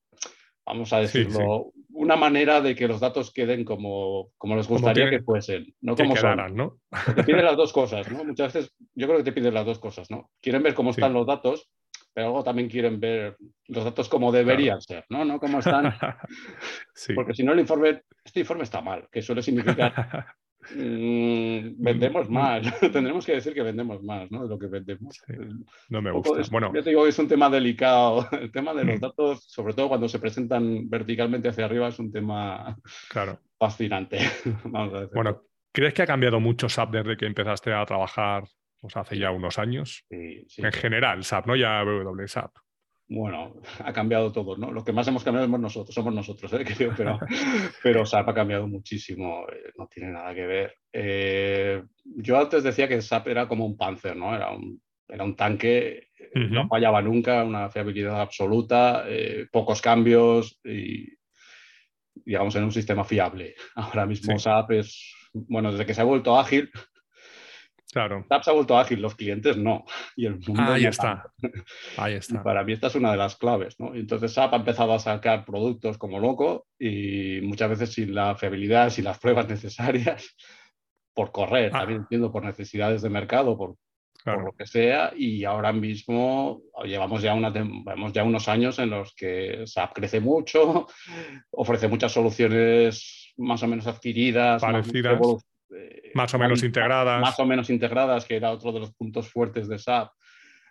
vamos 0.65 0.93
a 0.93 0.99
decirlo, 0.99 1.71
una 1.93 2.15
manera 2.15 2.61
de 2.61 2.75
que 2.75 2.87
los 2.87 2.99
datos 2.99 3.33
queden 3.33 3.65
como, 3.65 4.29
como 4.37 4.55
les 4.55 4.67
gustaría 4.67 5.09
que 5.09 5.21
fuesen, 5.21 5.73
no 5.81 5.95
como 5.95 6.13
quedaran, 6.13 6.55
¿no? 6.55 6.79
Te 7.15 7.23
piden 7.23 7.45
las 7.45 7.57
dos 7.57 7.73
cosas, 7.73 8.09
¿no? 8.11 8.23
Muchas 8.23 8.53
veces 8.53 8.73
yo 8.93 9.07
creo 9.07 9.17
que 9.17 9.23
te 9.23 9.33
piden 9.33 9.53
las 9.53 9.65
dos 9.65 9.79
cosas, 9.79 10.11
¿no? 10.11 10.29
Quieren 10.39 10.63
ver 10.63 10.73
cómo 10.73 10.91
están 10.91 11.13
los 11.13 11.25
datos 11.25 11.69
pero 12.13 12.27
luego 12.27 12.43
también 12.43 12.69
quieren 12.69 12.99
ver 12.99 13.37
los 13.67 13.83
datos 13.83 14.09
como 14.09 14.31
deberían 14.31 14.81
ser, 14.81 15.05
¿no? 15.09 15.23
No 15.23 15.39
como 15.39 15.59
están. 15.59 15.93
Porque 17.15 17.33
si 17.33 17.43
no, 17.43 17.53
el 17.53 17.59
informe, 17.59 18.03
este 18.23 18.41
informe 18.41 18.63
está 18.63 18.81
mal, 18.81 19.07
que 19.11 19.21
suele 19.21 19.41
significar 19.41 19.93
mm, 20.75 21.81
vendemos 21.81 22.29
más. 22.29 22.79
Tendremos 22.79 23.25
que 23.25 23.33
decir 23.33 23.53
que 23.53 23.63
vendemos 23.63 24.03
más, 24.03 24.29
¿no? 24.29 24.43
De 24.43 24.49
lo 24.49 24.59
que 24.59 24.67
vendemos. 24.67 25.21
No 25.89 26.01
me 26.01 26.11
gusta. 26.11 26.41
bueno, 26.51 26.71
yo 26.73 26.83
te 26.83 26.89
digo 26.89 27.03
que 27.03 27.09
es 27.09 27.19
un 27.19 27.29
tema 27.29 27.49
delicado. 27.49 28.27
El 28.31 28.51
tema 28.51 28.73
de 28.73 28.83
los 28.83 28.97
mm. 28.97 29.01
datos, 29.01 29.43
sobre 29.45 29.73
todo 29.73 29.87
cuando 29.87 30.09
se 30.09 30.19
presentan 30.19 30.89
verticalmente 30.89 31.47
hacia 31.47 31.65
arriba, 31.65 31.87
es 31.87 31.99
un 31.99 32.11
tema 32.11 32.77
claro. 33.09 33.39
fascinante. 33.57 34.19
Bueno, 35.13 35.43
¿crees 35.71 35.93
que 35.93 36.01
ha 36.01 36.07
cambiado 36.07 36.41
mucho 36.41 36.67
SAP 36.67 36.91
desde 36.91 37.15
que 37.15 37.25
empezaste 37.25 37.71
a 37.71 37.85
trabajar 37.85 38.43
pues 38.81 38.97
hace 38.97 39.17
ya 39.17 39.31
unos 39.31 39.59
años. 39.59 40.05
En 40.09 40.71
general, 40.73 41.23
SAP, 41.23 41.45
no 41.45 41.55
ya 41.55 41.83
W 41.83 42.27
SAP. 42.27 42.51
Bueno, 43.07 43.61
ha 43.85 43.93
cambiado 43.93 44.31
todo, 44.31 44.57
¿no? 44.57 44.71
Lo 44.71 44.83
que 44.83 44.91
más 44.91 45.07
hemos 45.07 45.23
cambiado 45.23 45.45
somos 45.45 45.59
nosotros, 45.59 45.93
somos 45.93 46.13
nosotros, 46.13 46.51
¿eh? 46.53 46.65
pero, 46.97 47.19
pero 47.83 48.05
SAP 48.05 48.29
ha 48.29 48.33
cambiado 48.33 48.67
muchísimo, 48.67 49.45
eh, 49.51 49.71
no 49.77 49.87
tiene 49.87 50.11
nada 50.11 50.33
que 50.33 50.45
ver. 50.47 50.75
Eh, 50.91 51.83
yo 52.03 52.39
antes 52.39 52.63
decía 52.63 52.87
que 52.87 53.01
SAP 53.01 53.27
era 53.27 53.47
como 53.47 53.65
un 53.65 53.77
Panzer, 53.77 54.15
¿no? 54.15 54.33
Era 54.35 54.51
un, 54.51 54.81
era 55.07 55.23
un 55.23 55.35
tanque, 55.35 56.07
no 56.33 56.67
fallaba 56.69 57.01
nunca, 57.01 57.43
una 57.43 57.69
fiabilidad 57.69 58.21
absoluta, 58.21 59.03
pocos 59.51 59.81
cambios 59.81 60.57
y, 60.63 61.05
digamos, 62.23 62.55
en 62.55 62.63
un 62.63 62.71
sistema 62.71 63.03
fiable. 63.03 63.55
Ahora 63.75 64.05
mismo 64.05 64.39
SAP 64.39 64.71
es, 64.71 65.13
bueno, 65.33 65.71
desde 65.71 65.85
que 65.85 65.93
se 65.93 65.99
ha 65.99 66.05
vuelto 66.05 66.39
ágil, 66.39 66.71
Claro. 67.91 68.25
SAP 68.29 68.43
se 68.43 68.49
ha 68.49 68.53
vuelto 68.53 68.77
ágil, 68.77 69.01
los 69.01 69.15
clientes 69.15 69.57
no. 69.57 69.83
Y 70.15 70.25
el 70.25 70.39
mundo 70.39 70.63
Ahí 70.71 70.85
está. 70.85 71.23
Ahí 71.97 72.13
está. 72.13 72.41
para 72.41 72.63
mí 72.63 72.73
esta 72.73 72.87
es 72.87 72.95
una 72.95 73.11
de 73.11 73.17
las 73.17 73.35
claves. 73.35 73.79
¿no? 73.79 73.93
Entonces 73.93 74.33
SAP 74.33 74.53
ha 74.53 74.57
empezado 74.57 74.93
a 74.93 74.99
sacar 74.99 75.43
productos 75.43 75.97
como 75.97 76.19
loco 76.19 76.67
y 76.79 77.41
muchas 77.41 77.69
veces 77.69 77.93
sin 77.93 78.15
la 78.15 78.35
fiabilidad, 78.35 78.89
sin 78.89 79.03
las 79.03 79.19
pruebas 79.19 79.49
necesarias, 79.49 80.35
por 81.13 81.31
correr, 81.31 81.71
ah. 81.73 81.79
también 81.79 82.01
entiendo, 82.01 82.31
por 82.31 82.45
necesidades 82.45 83.01
de 83.01 83.09
mercado, 83.09 83.57
por, 83.57 83.75
lo 84.25 84.53
que 84.57 84.67
sea. 84.67 85.11
Y 85.15 85.43
ahora 85.43 85.73
mismo 85.73 86.61
llevamos 86.85 87.21
ya, 87.21 87.33
una, 87.33 87.51
ya 88.13 88.23
unos 88.23 88.47
años 88.47 88.79
en 88.79 88.91
los 88.91 89.13
que 89.15 89.63
SAP 89.65 89.93
crece 89.95 90.21
mucho, 90.21 90.87
ofrece 91.51 91.89
muchas 91.89 92.13
soluciones 92.13 93.33
más 93.35 93.61
o 93.63 93.67
menos 93.67 93.87
adquiridas, 93.87 94.61
parecidas. 94.61 95.19
Más 96.13 96.33
o 96.33 96.39
menos 96.39 96.63
integradas. 96.63 97.21
Más 97.21 97.39
o 97.39 97.45
menos 97.45 97.69
integradas, 97.69 98.25
que 98.25 98.35
era 98.35 98.51
otro 98.51 98.71
de 98.71 98.79
los 98.79 98.93
puntos 98.93 99.29
fuertes 99.29 99.67
de 99.67 99.77
SAP. 99.77 100.11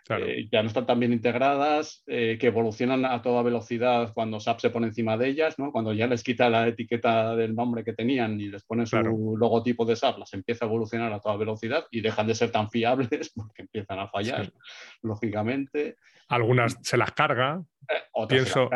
Eh, 0.09 0.47
ya 0.51 0.61
no 0.61 0.67
están 0.67 0.85
tan 0.85 0.99
bien 0.99 1.13
integradas, 1.13 2.03
eh, 2.07 2.37
que 2.39 2.47
evolucionan 2.47 3.05
a 3.05 3.21
toda 3.21 3.43
velocidad 3.43 4.11
cuando 4.13 4.39
SAP 4.39 4.59
se 4.59 4.69
pone 4.69 4.87
encima 4.87 5.17
de 5.17 5.27
ellas, 5.27 5.57
¿no? 5.57 5.71
cuando 5.71 5.93
ya 5.93 6.07
les 6.07 6.23
quita 6.23 6.49
la 6.49 6.67
etiqueta 6.67 7.35
del 7.35 7.55
nombre 7.55 7.83
que 7.83 7.93
tenían 7.93 8.39
y 8.39 8.49
les 8.49 8.63
pone 8.63 8.85
su 8.85 8.97
logotipo 9.37 9.85
de 9.85 9.95
SAP, 9.95 10.19
las 10.19 10.33
empieza 10.33 10.65
a 10.65 10.67
evolucionar 10.67 11.13
a 11.13 11.19
toda 11.19 11.37
velocidad 11.37 11.85
y 11.91 12.01
dejan 12.01 12.27
de 12.27 12.35
ser 12.35 12.51
tan 12.51 12.69
fiables 12.69 13.09
porque 13.35 13.61
empiezan 13.61 13.99
a 13.99 14.07
fallar, 14.07 14.51
lógicamente. 15.01 15.97
Algunas 16.27 16.77
se 16.81 16.97
las 16.97 17.11
carga. 17.11 17.61
pienso, 18.29 18.69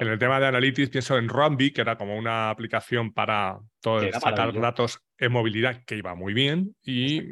En 0.00 0.08
el 0.08 0.18
tema 0.18 0.38
de 0.38 0.46
Analytics 0.46 0.90
pienso 0.90 1.16
en 1.16 1.28
Rumby, 1.28 1.72
que 1.72 1.80
era 1.80 1.96
como 1.96 2.16
una 2.16 2.50
aplicación 2.50 3.12
para 3.12 3.58
todo, 3.80 4.02
sacar 4.12 4.52
datos 4.52 5.00
en 5.18 5.32
movilidad 5.32 5.82
que 5.84 5.96
iba 5.96 6.14
muy 6.14 6.34
bien 6.34 6.74
y 6.82 7.22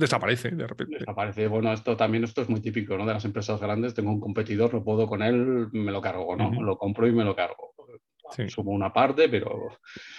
desaparece 0.00 0.50
de 0.50 0.66
repente. 0.66 0.98
Desaparece. 0.98 1.46
Bueno, 1.46 1.72
esto 1.72 1.96
también 1.96 2.24
esto 2.24 2.42
es 2.42 2.48
muy 2.48 2.60
típico 2.60 2.96
¿no? 2.96 3.06
de 3.06 3.14
las 3.14 3.24
empresas 3.24 3.60
grandes. 3.60 3.94
Tengo 3.94 4.10
un 4.10 4.20
competidor, 4.20 4.74
no 4.74 4.82
puedo 4.82 5.06
con 5.06 5.22
él, 5.22 5.68
me 5.72 5.92
lo 5.92 6.00
cargo, 6.00 6.34
¿no? 6.36 6.50
Lo 6.62 6.76
compro 6.76 7.06
y 7.06 7.12
me 7.12 7.24
lo 7.24 7.36
cargo. 7.36 7.74
Sumo 8.48 8.70
una 8.70 8.92
parte, 8.92 9.28
pero... 9.28 9.68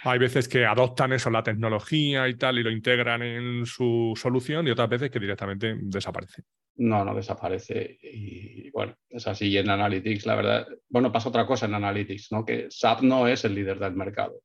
Hay 0.04 0.20
veces 0.20 0.48
que 0.48 0.66
adoptan 0.66 1.14
eso, 1.14 1.30
la 1.30 1.44
tecnología 1.44 2.28
y 2.28 2.36
tal, 2.36 2.60
y 2.60 2.64
lo 2.64 2.70
integran 2.70 3.22
en 3.22 3.66
su 3.66 4.14
solución, 4.16 4.68
y 4.68 4.72
otras 4.72 4.90
veces 4.90 5.10
que 5.10 5.20
directamente 5.20 5.78
desaparece. 5.82 6.44
No, 6.76 7.06
no 7.06 7.16
desaparece. 7.16 8.00
Y 8.02 8.70
bueno, 8.72 8.96
es 9.10 9.28
así. 9.28 9.48
Y 9.48 9.58
en 9.58 9.70
Analytics, 9.70 10.26
la 10.26 10.36
verdad, 10.36 10.68
bueno, 10.90 11.12
pasa 11.12 11.30
otra 11.30 11.46
cosa 11.46 11.66
en 11.66 11.76
Analytics, 11.76 12.32
¿no? 12.32 12.46
Que 12.46 12.68
SAP 12.70 13.02
no 13.02 13.28
es 13.28 13.46
el 13.46 13.56
líder 13.56 13.80
del 13.80 13.94
mercado. 13.94 14.42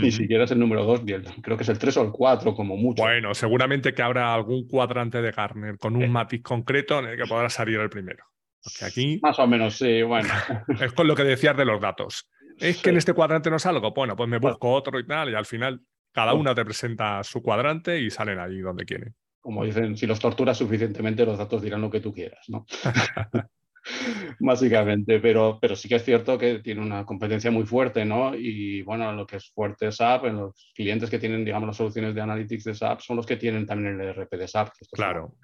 Ni 0.00 0.10
siquiera 0.10 0.44
es 0.44 0.50
el 0.50 0.58
número 0.58 0.84
2, 0.84 1.02
creo 1.40 1.56
que 1.56 1.62
es 1.62 1.68
el 1.68 1.78
3 1.78 1.96
o 1.98 2.02
el 2.02 2.10
4 2.10 2.54
como 2.54 2.76
mucho. 2.76 3.02
Bueno, 3.02 3.32
seguramente 3.34 3.94
que 3.94 4.02
habrá 4.02 4.34
algún 4.34 4.66
cuadrante 4.66 5.22
de 5.22 5.30
Gartner 5.30 5.78
con 5.78 5.96
un 5.96 6.02
eh. 6.02 6.08
matiz 6.08 6.42
concreto 6.42 6.98
en 6.98 7.06
el 7.06 7.16
que 7.16 7.26
podrá 7.26 7.48
salir 7.48 7.78
el 7.78 7.90
primero. 7.90 8.24
Porque 8.62 8.84
aquí... 8.84 9.20
Más 9.22 9.38
o 9.38 9.46
menos, 9.46 9.76
sí, 9.76 10.02
bueno. 10.02 10.28
es 10.80 10.92
con 10.92 11.06
lo 11.06 11.14
que 11.14 11.22
decías 11.22 11.56
de 11.56 11.64
los 11.64 11.80
datos. 11.80 12.28
Es 12.58 12.82
que 12.82 12.90
en 12.90 12.96
este 12.96 13.12
cuadrante 13.12 13.50
no 13.50 13.58
salgo, 13.58 13.92
bueno, 13.92 14.16
pues 14.16 14.28
me 14.28 14.38
busco 14.38 14.72
otro 14.72 14.98
y 14.98 15.06
tal, 15.06 15.30
y 15.30 15.34
al 15.34 15.46
final 15.46 15.80
cada 16.12 16.34
una 16.34 16.54
te 16.54 16.64
presenta 16.64 17.22
su 17.24 17.42
cuadrante 17.42 18.00
y 18.00 18.10
salen 18.10 18.38
ahí 18.38 18.58
donde 18.58 18.84
quieren. 18.84 19.14
Como 19.40 19.64
dicen, 19.64 19.96
si 19.96 20.06
los 20.06 20.18
torturas 20.18 20.56
suficientemente, 20.56 21.26
los 21.26 21.36
datos 21.36 21.60
dirán 21.62 21.82
lo 21.82 21.90
que 21.90 22.00
tú 22.00 22.12
quieras, 22.12 22.48
¿no? 22.48 22.64
Básicamente, 24.40 25.20
pero, 25.20 25.58
pero 25.60 25.76
sí 25.76 25.88
que 25.88 25.96
es 25.96 26.04
cierto 26.04 26.38
que 26.38 26.60
tiene 26.60 26.80
una 26.80 27.04
competencia 27.04 27.50
muy 27.50 27.64
fuerte, 27.64 28.04
¿no? 28.04 28.34
Y 28.34 28.82
bueno, 28.82 29.12
lo 29.12 29.26
que 29.26 29.36
es 29.36 29.50
fuerte 29.50 29.92
SAP, 29.92 30.26
en 30.26 30.36
los 30.36 30.72
clientes 30.74 31.10
que 31.10 31.18
tienen, 31.18 31.44
digamos, 31.44 31.66
las 31.66 31.76
soluciones 31.76 32.14
de 32.14 32.20
analytics 32.20 32.64
de 32.64 32.74
SAP 32.74 33.00
son 33.00 33.16
los 33.16 33.26
que 33.26 33.36
tienen 33.36 33.66
también 33.66 34.00
el 34.00 34.08
ERP 34.08 34.32
de 34.32 34.48
SAP, 34.48 34.68
que 34.78 34.86
claro, 34.90 35.34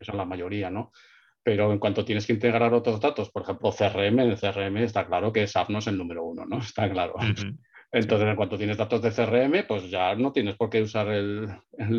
son 0.00 0.16
la 0.16 0.24
mayoría, 0.24 0.70
¿no? 0.70 0.92
Pero 1.42 1.72
en 1.72 1.78
cuanto 1.78 2.04
tienes 2.04 2.26
que 2.26 2.34
integrar 2.34 2.72
otros 2.74 3.00
datos, 3.00 3.30
por 3.30 3.42
ejemplo, 3.42 3.72
CRM, 3.72 4.20
en 4.20 4.30
el 4.30 4.38
CRM 4.38 4.76
está 4.78 5.06
claro 5.06 5.32
que 5.32 5.46
SAP 5.46 5.70
no 5.70 5.78
es 5.78 5.86
el 5.86 5.96
número 5.96 6.24
uno, 6.24 6.44
¿no? 6.46 6.58
Está 6.58 6.90
claro. 6.90 7.14
Entonces, 7.92 8.28
en 8.28 8.36
cuanto 8.36 8.56
tienes 8.56 8.76
datos 8.76 9.02
de 9.02 9.10
CRM, 9.10 9.66
pues 9.66 9.90
ya 9.90 10.14
no 10.14 10.32
tienes 10.32 10.56
por 10.56 10.70
qué 10.70 10.80
usar 10.82 11.08
el, 11.08 11.48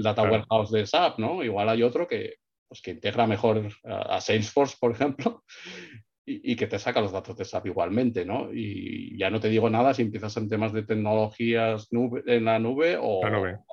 Data 0.02 0.22
Warehouse 0.24 0.72
de 0.72 0.86
SAP, 0.86 1.20
¿no? 1.20 1.44
Igual 1.44 1.68
hay 1.68 1.84
otro 1.84 2.08
que, 2.08 2.36
pues, 2.72 2.82
que 2.82 2.92
integra 2.92 3.28
mejor 3.28 3.68
a, 3.84 4.22
Salesforce, 4.22 4.78
por 4.80 4.94
ejemplo, 4.94 5.44
y, 6.26 6.56
que 6.56 6.68
te 6.68 6.80
saca 6.80 7.02
los 7.02 7.12
datos 7.12 7.36
de 7.36 7.44
SAP 7.44 7.66
igualmente, 7.66 8.24
¿no? 8.24 8.48
Y 8.54 9.18
ya 9.18 9.30
no 9.30 9.42
te 9.42 9.50
digo 9.50 9.70
nada 9.70 9.94
si 9.94 10.04
empiezas 10.04 10.38
en 10.38 10.48
temas 10.48 10.72
de 10.72 10.84
tecnologías 10.84 11.90
en 11.92 12.46
la 12.46 12.60
nube 12.60 12.98
o 12.98 13.20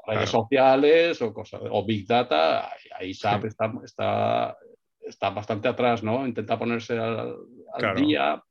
redes 0.05 0.31
sociales 0.31 1.23
o 1.23 1.33
cosas, 1.33 1.61
o 1.71 1.87
Big 1.87 2.09
Data, 2.09 2.73
ahí 2.99 3.15
SAP 3.15 3.45
está, 3.45 3.73
está, 3.85 4.57
está 5.01 5.31
bastante 5.31 5.69
atrás, 5.69 6.03
¿no? 6.03 6.27
Intenta 6.27 6.59
ponerse 6.59 6.99
al, 6.99 7.37
día 7.95 8.43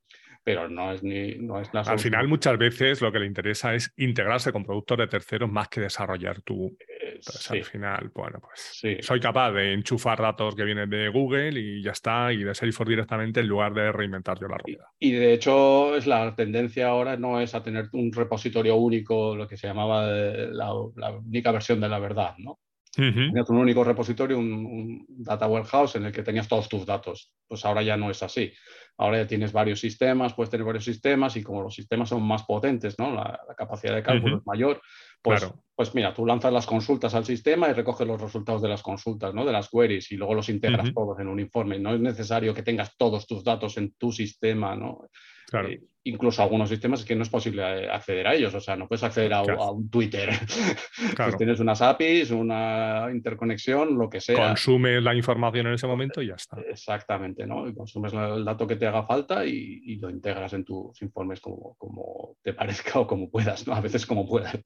pero 0.45 0.69
no 0.69 0.93
es, 0.93 1.03
ni, 1.03 1.35
no 1.39 1.59
es 1.59 1.73
la 1.73 1.81
Al 1.81 1.99
final, 1.99 2.29
muchas 2.29 2.57
veces 2.57 3.01
lo 3.01 3.11
que 3.11 3.19
le 3.19 3.25
interesa 3.25 3.75
es 3.75 3.91
integrarse 3.97 4.53
con 4.53 4.63
productos 4.63 4.97
de 4.97 5.07
terceros 5.07 5.51
más 5.51 5.67
que 5.67 5.81
desarrollar 5.81 6.41
tú. 6.41 6.77
Eh, 7.17 7.57
al 7.57 7.63
final, 7.63 8.11
bueno, 8.13 8.39
pues 8.39 8.81
soy 9.05 9.19
capaz 9.19 9.51
de 9.51 9.73
enchufar 9.73 10.21
datos 10.21 10.55
que 10.55 10.63
vienen 10.63 10.89
de 10.89 11.09
Google 11.09 11.59
y 11.59 11.81
ya 11.81 11.91
está, 11.91 12.31
y 12.31 12.43
de 12.43 12.53
Salesforce 12.53 12.89
directamente 12.89 13.39
en 13.39 13.47
lugar 13.47 13.73
de 13.73 13.91
reinventar 13.91 14.39
yo 14.39 14.47
la 14.47 14.57
rueda. 14.57 14.91
Y, 14.99 15.11
de 15.11 15.33
hecho, 15.33 15.95
es 15.95 16.07
la 16.07 16.35
tendencia 16.35 16.87
ahora 16.87 17.17
no 17.17 17.39
es 17.39 17.55
a 17.55 17.63
tener 17.63 17.89
un 17.93 18.11
repositorio 18.11 18.75
único, 18.75 19.35
lo 19.35 19.47
que 19.47 19.57
se 19.57 19.67
llamaba 19.67 20.07
la, 20.07 20.73
la 20.95 21.11
única 21.11 21.51
versión 21.51 21.79
de 21.79 21.89
la 21.89 21.99
verdad, 21.99 22.35
¿no? 22.37 22.59
Tenías 22.97 23.49
un 23.49 23.57
único 23.57 23.83
repositorio, 23.83 24.39
un, 24.39 25.05
data 25.07 25.47
warehouse 25.47 25.97
en 25.97 26.05
el 26.05 26.11
que 26.11 26.23
tenías 26.23 26.47
todos 26.47 26.67
tus 26.67 26.83
datos. 26.83 27.31
Pues 27.47 27.63
ahora 27.63 27.83
ya 27.83 27.95
no 27.95 28.09
es 28.09 28.23
así. 28.23 28.51
Ahora 28.97 29.19
ya 29.19 29.27
tienes 29.27 29.53
varios 29.53 29.79
sistemas, 29.79 30.33
puedes 30.33 30.49
tener 30.49 30.65
varios 30.65 30.85
sistemas 30.85 31.35
y 31.37 31.43
como 31.43 31.61
los 31.61 31.75
sistemas 31.75 32.09
son 32.09 32.23
más 32.23 32.43
potentes, 32.43 32.97
¿no? 32.97 33.13
la, 33.13 33.39
capacidad 33.55 33.93
de 33.93 34.01
cálculo 34.01 34.37
es 34.37 34.47
mayor, 34.47 34.81
pues, 35.21 35.51
pues 35.75 35.93
mira, 35.93 36.13
tú 36.13 36.25
lanzas 36.25 36.51
las 36.51 36.65
consultas 36.65 37.13
al 37.13 37.25
sistema 37.25 37.69
y 37.69 37.73
recoges 37.73 38.07
los 38.07 38.21
resultados 38.21 38.61
de 38.61 38.69
las 38.69 38.81
consultas, 38.81 39.33
¿no? 39.33 39.45
de 39.45 39.51
las 39.51 39.69
queries 39.69 40.11
y 40.11 40.17
luego 40.17 40.33
los 40.33 40.49
integras 40.49 40.93
todos 40.93 41.19
en 41.19 41.27
un 41.27 41.39
informe. 41.39 41.79
No 41.79 41.93
es 41.93 41.99
necesario 41.99 42.53
que 42.53 42.63
tengas 42.63 42.95
todos 42.97 43.27
tus 43.27 43.43
datos 43.43 43.77
en 43.77 43.93
tu 43.93 44.11
sistema. 44.11 44.75
¿no? 44.75 45.07
Claro. 45.47 45.69
Eh, 45.69 45.81
incluso 46.07 46.41
algunos 46.41 46.69
sistemas 46.69 47.01
es 47.01 47.05
que 47.05 47.15
no 47.15 47.23
es 47.23 47.29
posible 47.29 47.61
eh, 47.61 47.89
acceder 47.89 48.27
a 48.27 48.33
ellos, 48.33 48.53
o 48.53 48.59
sea, 48.59 48.75
no 48.75 48.87
puedes 48.87 49.03
acceder 49.03 49.33
a, 49.33 49.41
un 49.71 49.89
Twitter. 49.89 50.29
Pues 51.17 51.37
tienes 51.37 51.59
unas 51.59 51.81
APIs, 51.81 52.31
una 52.31 53.07
interconexión, 53.11 53.97
lo 53.97 54.09
que 54.09 54.21
sea. 54.21 54.49
Consumes 54.49 55.01
la 55.01 55.15
información 55.15 55.67
en 55.67 55.73
ese 55.73 55.87
momento 55.87 56.21
y 56.21 56.27
ya 56.27 56.35
está. 56.35 56.57
Exactamente, 56.69 57.45
¿no? 57.45 57.67
Y 57.67 57.73
consumes 57.73 58.13
el 58.13 58.45
dato 58.45 58.67
que 58.67 58.75
te 58.75 58.87
haga 58.87 59.03
falta 59.03 59.45
y, 59.45 59.97
lo 59.97 60.09
integras 60.09 60.53
en 60.53 60.63
tus 60.63 61.01
informes 61.01 61.39
como, 61.41 61.75
como, 61.77 62.37
te 62.43 62.53
parezca 62.53 62.99
o 62.99 63.07
como 63.07 63.29
puedas, 63.29 63.67
¿no? 63.67 63.73
A 63.73 63.81
veces 63.81 64.05
como 64.05 64.27
puedas. 64.27 64.61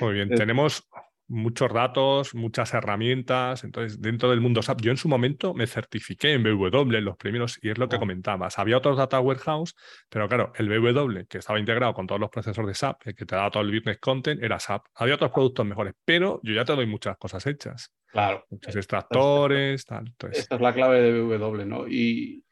Muy 0.00 0.14
bien, 0.14 0.30
tenemos 0.30 0.88
muchos 1.28 1.72
datos, 1.72 2.34
muchas 2.34 2.74
herramientas. 2.74 3.64
Entonces, 3.64 4.00
dentro 4.00 4.30
del 4.30 4.40
mundo 4.40 4.62
SAP, 4.62 4.80
yo 4.82 4.90
en 4.90 4.96
su 4.96 5.08
momento 5.08 5.54
me 5.54 5.66
certifiqué 5.66 6.32
en 6.32 6.42
BW, 6.42 6.96
en 6.96 7.04
los 7.04 7.16
primeros, 7.16 7.58
y 7.62 7.70
es 7.70 7.78
lo 7.78 7.88
que 7.88 7.98
comentabas. 7.98 8.58
Había 8.58 8.78
otros 8.78 8.96
data 8.96 9.20
warehouse, 9.20 9.74
pero 10.08 10.28
claro, 10.28 10.52
el 10.56 10.68
BW, 10.68 11.26
que 11.28 11.38
estaba 11.38 11.58
integrado 11.58 11.94
con 11.94 12.06
todos 12.06 12.20
los 12.20 12.30
procesos 12.30 12.66
de 12.66 12.74
SAP, 12.74 13.06
el 13.06 13.14
que 13.14 13.26
te 13.26 13.36
daba 13.36 13.50
todo 13.50 13.62
el 13.62 13.74
business 13.74 13.98
content, 13.98 14.42
era 14.42 14.58
SAP. 14.58 14.86
Había 14.94 15.14
otros 15.14 15.30
productos 15.30 15.66
mejores, 15.66 15.94
pero 16.04 16.40
yo 16.42 16.54
ya 16.54 16.64
te 16.64 16.74
doy 16.74 16.86
muchas 16.86 17.16
cosas 17.16 17.46
hechas. 17.46 17.92
Claro. 18.06 18.44
Muchos 18.50 18.76
extractores, 18.76 19.84
tal. 19.84 20.12
Esta 20.30 20.54
es 20.54 20.60
la 20.60 20.72
clave 20.72 21.00
de 21.00 21.20
BW, 21.20 21.64
¿no? 21.64 21.88
Y, 21.88 22.44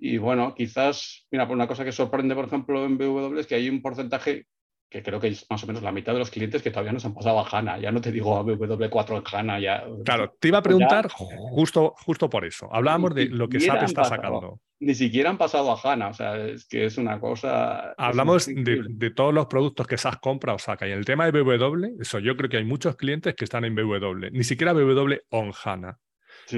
y 0.00 0.18
bueno, 0.18 0.54
quizás, 0.54 1.26
mira, 1.30 1.46
por 1.46 1.54
una 1.54 1.68
cosa 1.68 1.84
que 1.84 1.92
sorprende, 1.92 2.34
por 2.34 2.46
ejemplo, 2.46 2.84
en 2.84 2.98
BW 2.98 3.38
es 3.38 3.46
que 3.46 3.54
hay 3.54 3.68
un 3.68 3.80
porcentaje 3.80 4.46
que 4.94 5.02
creo 5.02 5.18
que 5.18 5.26
es 5.26 5.44
más 5.50 5.64
o 5.64 5.66
menos 5.66 5.82
la 5.82 5.90
mitad 5.90 6.12
de 6.12 6.20
los 6.20 6.30
clientes 6.30 6.62
que 6.62 6.70
todavía 6.70 6.92
no 6.92 7.00
se 7.00 7.08
han 7.08 7.14
pasado 7.14 7.40
a 7.40 7.48
HANA. 7.48 7.78
Ya 7.80 7.90
no 7.90 8.00
te 8.00 8.12
digo 8.12 8.36
a 8.36 8.44
W4 8.44 9.16
en 9.16 9.24
HANA. 9.26 9.58
Ya, 9.58 9.84
claro, 10.04 10.32
te 10.38 10.46
iba 10.46 10.58
a 10.58 10.62
preguntar 10.62 11.08
justo, 11.10 11.94
justo 11.96 12.30
por 12.30 12.44
eso. 12.44 12.72
Hablábamos 12.72 13.12
de 13.12 13.26
lo 13.26 13.48
que 13.48 13.58
SAP 13.58 13.82
está 13.82 14.04
sacando. 14.04 14.60
Ni 14.78 14.94
siquiera 14.94 15.30
han 15.30 15.36
pasado 15.36 15.72
a 15.72 15.80
HANA, 15.82 16.10
o 16.10 16.14
sea, 16.14 16.36
es 16.36 16.68
que 16.68 16.84
es 16.84 16.96
una 16.96 17.18
cosa... 17.18 17.92
Hablamos 17.98 18.46
de, 18.46 19.10
todos 19.10 19.34
los 19.34 19.46
productos 19.46 19.88
que 19.88 19.98
SAP 19.98 20.20
compra 20.20 20.54
o 20.54 20.60
saca. 20.60 20.86
Y 20.86 20.92
en 20.92 20.98
el 20.98 21.04
tema 21.04 21.28
de 21.28 21.42
BW, 21.42 22.00
eso 22.00 22.20
yo 22.20 22.36
creo 22.36 22.48
que 22.48 22.58
hay 22.58 22.64
muchos 22.64 22.94
clientes 22.94 23.34
que 23.34 23.42
están 23.42 23.64
en 23.64 23.74
BW, 23.74 24.30
ni 24.30 24.44
siquiera 24.44 24.72
BW 24.72 25.14
on 25.30 25.50
HANA. 25.64 25.98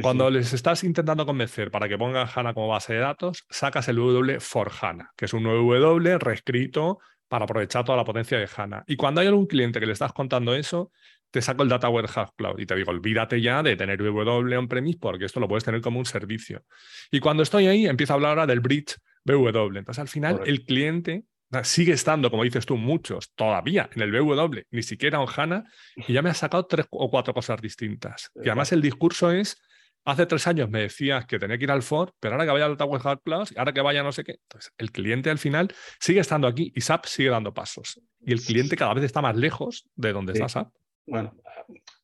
Cuando 0.03 0.29
les 0.29 0.53
estás 0.53 0.85
intentando 0.85 1.25
convencer 1.25 1.71
para 1.71 1.89
que 1.89 1.97
pongan 1.97 2.29
HANA 2.35 2.53
como 2.53 2.69
base 2.69 2.93
de 2.93 3.01
datos, 3.01 3.47
sacas 3.49 3.89
el 3.89 3.99
BW 3.99 4.41
for 4.41 4.71
HANA, 4.79 5.13
que 5.17 5.25
es 5.25 5.33
un 5.33 5.45
nuevo 5.45 5.75
W 5.75 6.19
reescrito 6.19 6.99
para 7.29 7.45
aprovechar 7.45 7.85
toda 7.85 7.97
la 7.99 8.05
potencia 8.05 8.39
de 8.39 8.49
HANA. 8.55 8.85
Y 8.87 8.97
cuando 8.97 9.21
hay 9.21 9.27
algún 9.27 9.47
cliente 9.47 9.81
que 9.81 9.87
le 9.87 9.93
estás 9.93 10.13
contando 10.13 10.55
eso, 10.55 10.93
te 11.31 11.43
saco 11.43 11.63
el 11.63 11.69
Data 11.69 11.89
Warehouse 11.89 12.31
Cloud 12.37 12.59
y 12.59 12.67
te 12.67 12.75
digo, 12.77 12.91
olvídate 12.91 13.41
ya 13.41 13.63
de 13.63 13.77
tener 13.77 14.01
BW 14.03 14.57
on-premise 14.57 14.99
porque 15.01 15.25
esto 15.25 15.41
lo 15.41 15.49
puedes 15.49 15.65
tener 15.65 15.81
como 15.81 15.99
un 15.99 16.07
servicio. 16.07 16.65
Y 17.11 17.21
cuando 17.21 17.43
estoy 17.43 17.67
ahí, 17.67 17.87
empiezo 17.87 18.13
a 18.13 18.15
hablar 18.15 18.31
ahora 18.31 18.47
del 18.47 18.61
bridge 18.61 18.97
BW. 19.25 19.77
Entonces, 19.77 19.99
al 19.99 20.09
final, 20.09 20.41
el 20.47 20.65
cliente 20.65 21.25
sigue 21.63 21.93
estando, 21.93 22.31
como 22.31 22.45
dices 22.45 22.65
tú, 22.67 22.77
muchos 22.77 23.33
todavía 23.35 23.89
en 23.95 24.03
el 24.03 24.13
BW, 24.13 24.61
ni 24.71 24.83
siquiera 24.83 25.21
en 25.21 25.27
HANA, 25.29 25.65
y 25.97 26.13
ya 26.13 26.23
me 26.23 26.31
ha 26.31 26.35
sacado 26.35 26.67
tres 26.67 26.87
o 26.91 27.11
cuatro 27.11 27.35
cosas 27.35 27.61
distintas. 27.61 28.31
Y 28.37 28.49
además 28.49 28.73
el 28.73 28.83
discurso 28.83 29.31
es 29.31 29.61
Hace 30.07 30.25
tres 30.27 30.47
años 30.47 30.71
me 30.71 30.83
decías 30.83 31.27
que 31.27 31.37
tenía 31.37 31.59
que 31.59 31.65
ir 31.65 31.71
al 31.73 31.83
Ford, 31.83 32.11
pero 32.21 32.35
ahora 32.35 32.47
que 32.47 32.53
vaya 32.53 32.67
al 32.67 32.77
Tower 32.77 33.01
Hard 33.03 33.19
Plus, 33.25 33.53
ahora 33.57 33.73
que 33.73 33.81
vaya 33.81 34.05
no 34.05 34.13
sé 34.13 34.23
qué. 34.23 34.39
Entonces, 34.41 34.73
el 34.79 34.93
cliente 34.93 35.31
al 35.31 35.39
final 35.39 35.75
sigue 35.99 36.21
estando 36.21 36.47
aquí 36.47 36.73
y 36.77 36.81
SAP 36.81 37.07
sigue 37.07 37.29
dando 37.29 37.53
pasos. 37.53 38.01
Y 38.21 38.33
el 38.33 38.41
cliente 38.41 38.77
cada 38.77 38.95
vez 38.95 39.03
está 39.03 39.21
más 39.21 39.35
lejos 39.35 39.89
de 39.97 40.13
donde 40.13 40.35
está 40.35 40.49
SAP. 40.49 40.69
Bueno, 41.09 41.35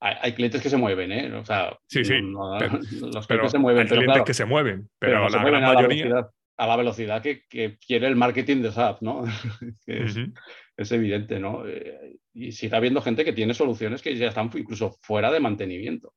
hay, 0.01 0.33
clientes 0.33 0.61
que 0.61 0.69
se 0.69 0.77
mueven, 0.77 1.13
¿eh? 1.13 1.33
O 1.33 1.45
sea, 1.45 1.79
sí, 1.87 2.05
sí. 2.05 2.15
los 2.21 3.27
clientes 3.29 3.53
se 3.53 3.59
mueven. 3.59 3.83
Hay 3.83 3.97
clientes 3.97 4.25
que 4.25 4.35
se 4.35 4.47
mueven, 4.47 4.91
pero, 4.99 5.29
la 5.29 5.45
gran 5.45 5.63
mayoría. 5.63 6.29
A 6.57 6.67
la 6.67 6.77
velocidad, 6.77 7.23
que, 7.23 7.45
quiere 7.79 8.09
el 8.09 8.17
marketing 8.17 8.63
de 8.63 8.73
SAP, 8.73 9.01
¿no? 9.03 9.25
es, 9.87 10.93
evidente, 10.93 11.39
¿no? 11.39 11.69
Eh, 11.69 12.17
y 12.35 12.51
sigue 12.51 12.75
habiendo 12.75 13.01
gente 13.01 13.25
que 13.25 13.33
tiene 13.33 13.55
soluciones 13.55 14.03
que 14.03 14.17
ya 14.17 14.27
están 14.27 14.51
incluso 14.55 14.99
fuera 15.03 15.31
de 15.31 15.39
mantenimiento 15.39 16.15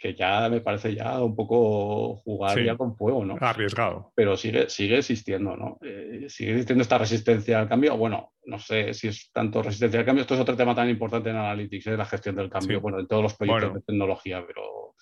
que 0.00 0.14
ya 0.14 0.48
me 0.48 0.62
parece 0.62 0.94
ya 0.94 1.22
un 1.22 1.36
poco 1.36 2.16
jugar 2.16 2.58
ya 2.64 2.74
con 2.74 2.96
fuego, 2.96 3.22
¿no? 3.22 3.36
Arriesgado. 3.38 4.12
Pero 4.16 4.34
sigue, 4.34 4.70
sigue 4.70 4.96
existiendo, 4.96 5.58
¿no? 5.58 5.76
Eh, 5.82 6.24
sigue 6.28 6.52
existiendo 6.52 6.80
esta 6.80 6.96
resistencia 6.96 7.60
al 7.60 7.68
cambio. 7.68 7.98
Bueno, 7.98 8.32
no 8.46 8.58
sé 8.58 8.94
si 8.94 9.08
es 9.08 9.30
tanto 9.30 9.62
resistencia 9.62 10.00
al 10.00 10.06
cambio. 10.06 10.22
Esto 10.22 10.34
es 10.34 10.40
otro 10.40 10.56
tema 10.56 10.74
tan 10.74 10.88
importante 10.88 11.28
en 11.28 11.36
Analytics, 11.36 11.86
es 11.86 11.92
¿eh? 11.92 11.96
la 11.98 12.06
gestión 12.06 12.34
del 12.34 12.48
cambio, 12.48 12.80
bueno, 12.80 12.98
en 12.98 13.06
todos 13.06 13.22
los 13.22 13.34
proyectos 13.34 13.74
de 13.74 13.82
tecnología, 13.82 14.42
pero 14.46 14.94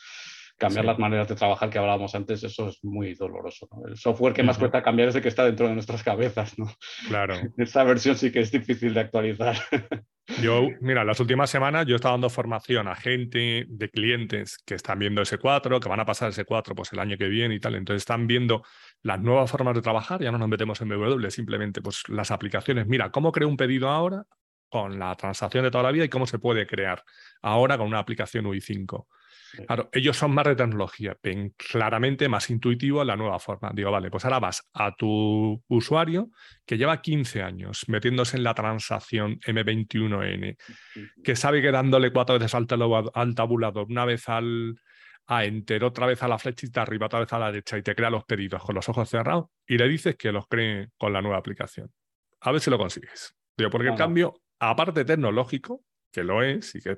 cambiar 0.58 0.84
las 0.84 0.98
maneras 0.98 1.28
de 1.28 1.36
trabajar 1.36 1.70
que 1.70 1.78
hablábamos 1.78 2.16
antes, 2.16 2.42
eso 2.42 2.68
es 2.68 2.82
muy 2.82 3.14
doloroso. 3.14 3.68
El 3.86 3.96
software 3.96 4.34
que 4.34 4.42
más 4.42 4.58
cuesta 4.58 4.82
cambiar 4.82 5.10
es 5.10 5.14
el 5.14 5.22
que 5.22 5.28
está 5.28 5.44
dentro 5.44 5.68
de 5.68 5.74
nuestras 5.74 6.02
cabezas, 6.02 6.58
¿no? 6.58 6.66
Claro. 7.06 7.34
Esta 7.56 7.84
versión 7.84 8.16
sí 8.16 8.32
que 8.32 8.40
es 8.40 8.50
difícil 8.50 8.94
de 8.94 9.00
actualizar. 9.00 9.56
Yo, 10.42 10.68
mira, 10.80 11.04
las 11.04 11.18
últimas 11.20 11.48
semanas 11.48 11.86
yo 11.86 11.94
he 11.94 11.96
estado 11.96 12.12
dando 12.12 12.28
formación 12.28 12.86
a 12.86 12.94
gente 12.94 13.64
de 13.66 13.90
clientes 13.90 14.58
que 14.58 14.74
están 14.74 14.98
viendo 14.98 15.22
ese 15.22 15.38
4, 15.38 15.80
que 15.80 15.88
van 15.88 16.00
a 16.00 16.04
pasar 16.04 16.28
ese 16.30 16.44
4 16.44 16.74
pues 16.74 16.92
el 16.92 16.98
año 16.98 17.16
que 17.16 17.28
viene 17.28 17.54
y 17.54 17.60
tal. 17.60 17.74
Entonces 17.74 18.02
están 18.02 18.26
viendo 18.26 18.62
las 19.02 19.20
nuevas 19.20 19.50
formas 19.50 19.74
de 19.74 19.80
trabajar, 19.80 20.22
ya 20.22 20.30
no 20.30 20.38
nos 20.38 20.48
metemos 20.48 20.80
en 20.82 20.90
BW, 20.90 21.30
simplemente 21.30 21.80
pues 21.80 22.02
las 22.08 22.30
aplicaciones. 22.30 22.86
Mira, 22.86 23.10
¿cómo 23.10 23.32
creo 23.32 23.48
un 23.48 23.56
pedido 23.56 23.88
ahora 23.88 24.24
con 24.68 24.98
la 24.98 25.14
transacción 25.16 25.64
de 25.64 25.70
toda 25.70 25.84
la 25.84 25.92
vida 25.92 26.04
y 26.04 26.08
cómo 26.10 26.26
se 26.26 26.38
puede 26.38 26.66
crear 26.66 27.02
ahora 27.40 27.78
con 27.78 27.86
una 27.86 27.98
aplicación 27.98 28.44
UI5? 28.44 29.06
Claro, 29.66 29.88
ellos 29.92 30.16
son 30.16 30.32
más 30.32 30.46
de 30.46 30.56
tecnología, 30.56 31.16
ven 31.22 31.54
claramente 31.56 32.28
más 32.28 32.50
intuitivo 32.50 33.04
la 33.04 33.16
nueva 33.16 33.38
forma. 33.38 33.70
Digo, 33.74 33.90
vale, 33.90 34.10
pues 34.10 34.24
ahora 34.24 34.40
vas 34.40 34.68
a 34.72 34.94
tu 34.94 35.62
usuario 35.68 36.30
que 36.66 36.76
lleva 36.76 37.00
15 37.00 37.42
años 37.42 37.84
metiéndose 37.88 38.36
en 38.36 38.44
la 38.44 38.54
transacción 38.54 39.38
M21N, 39.40 40.56
que 41.22 41.36
sabe 41.36 41.62
que 41.62 41.70
dándole 41.70 42.12
cuatro 42.12 42.38
veces 42.38 42.54
al, 42.54 42.66
al 43.14 43.34
tabulador, 43.34 43.86
una 43.88 44.04
vez 44.04 44.28
al 44.28 44.76
a 45.28 45.44
enter, 45.44 45.84
otra 45.84 46.06
vez 46.06 46.22
a 46.22 46.28
la 46.28 46.38
flechita 46.38 46.82
arriba, 46.82 47.06
otra 47.06 47.20
vez 47.20 47.32
a 47.32 47.38
la 47.38 47.52
derecha 47.52 47.76
y 47.76 47.82
te 47.82 47.94
crea 47.94 48.08
los 48.08 48.24
pedidos 48.24 48.62
con 48.62 48.74
los 48.74 48.88
ojos 48.88 49.10
cerrados 49.10 49.46
y 49.66 49.76
le 49.76 49.86
dices 49.86 50.16
que 50.16 50.32
los 50.32 50.46
cree 50.48 50.88
con 50.96 51.12
la 51.12 51.20
nueva 51.20 51.36
aplicación. 51.36 51.92
A 52.40 52.50
ver 52.50 52.60
si 52.60 52.70
lo 52.70 52.78
consigues. 52.78 53.34
Digo, 53.56 53.70
porque 53.70 53.88
el 53.88 53.94
cambio, 53.94 54.40
aparte 54.58 55.04
tecnológico, 55.04 55.84
que 56.10 56.24
lo 56.24 56.42
es, 56.42 56.74
y 56.74 56.80
que 56.80 56.96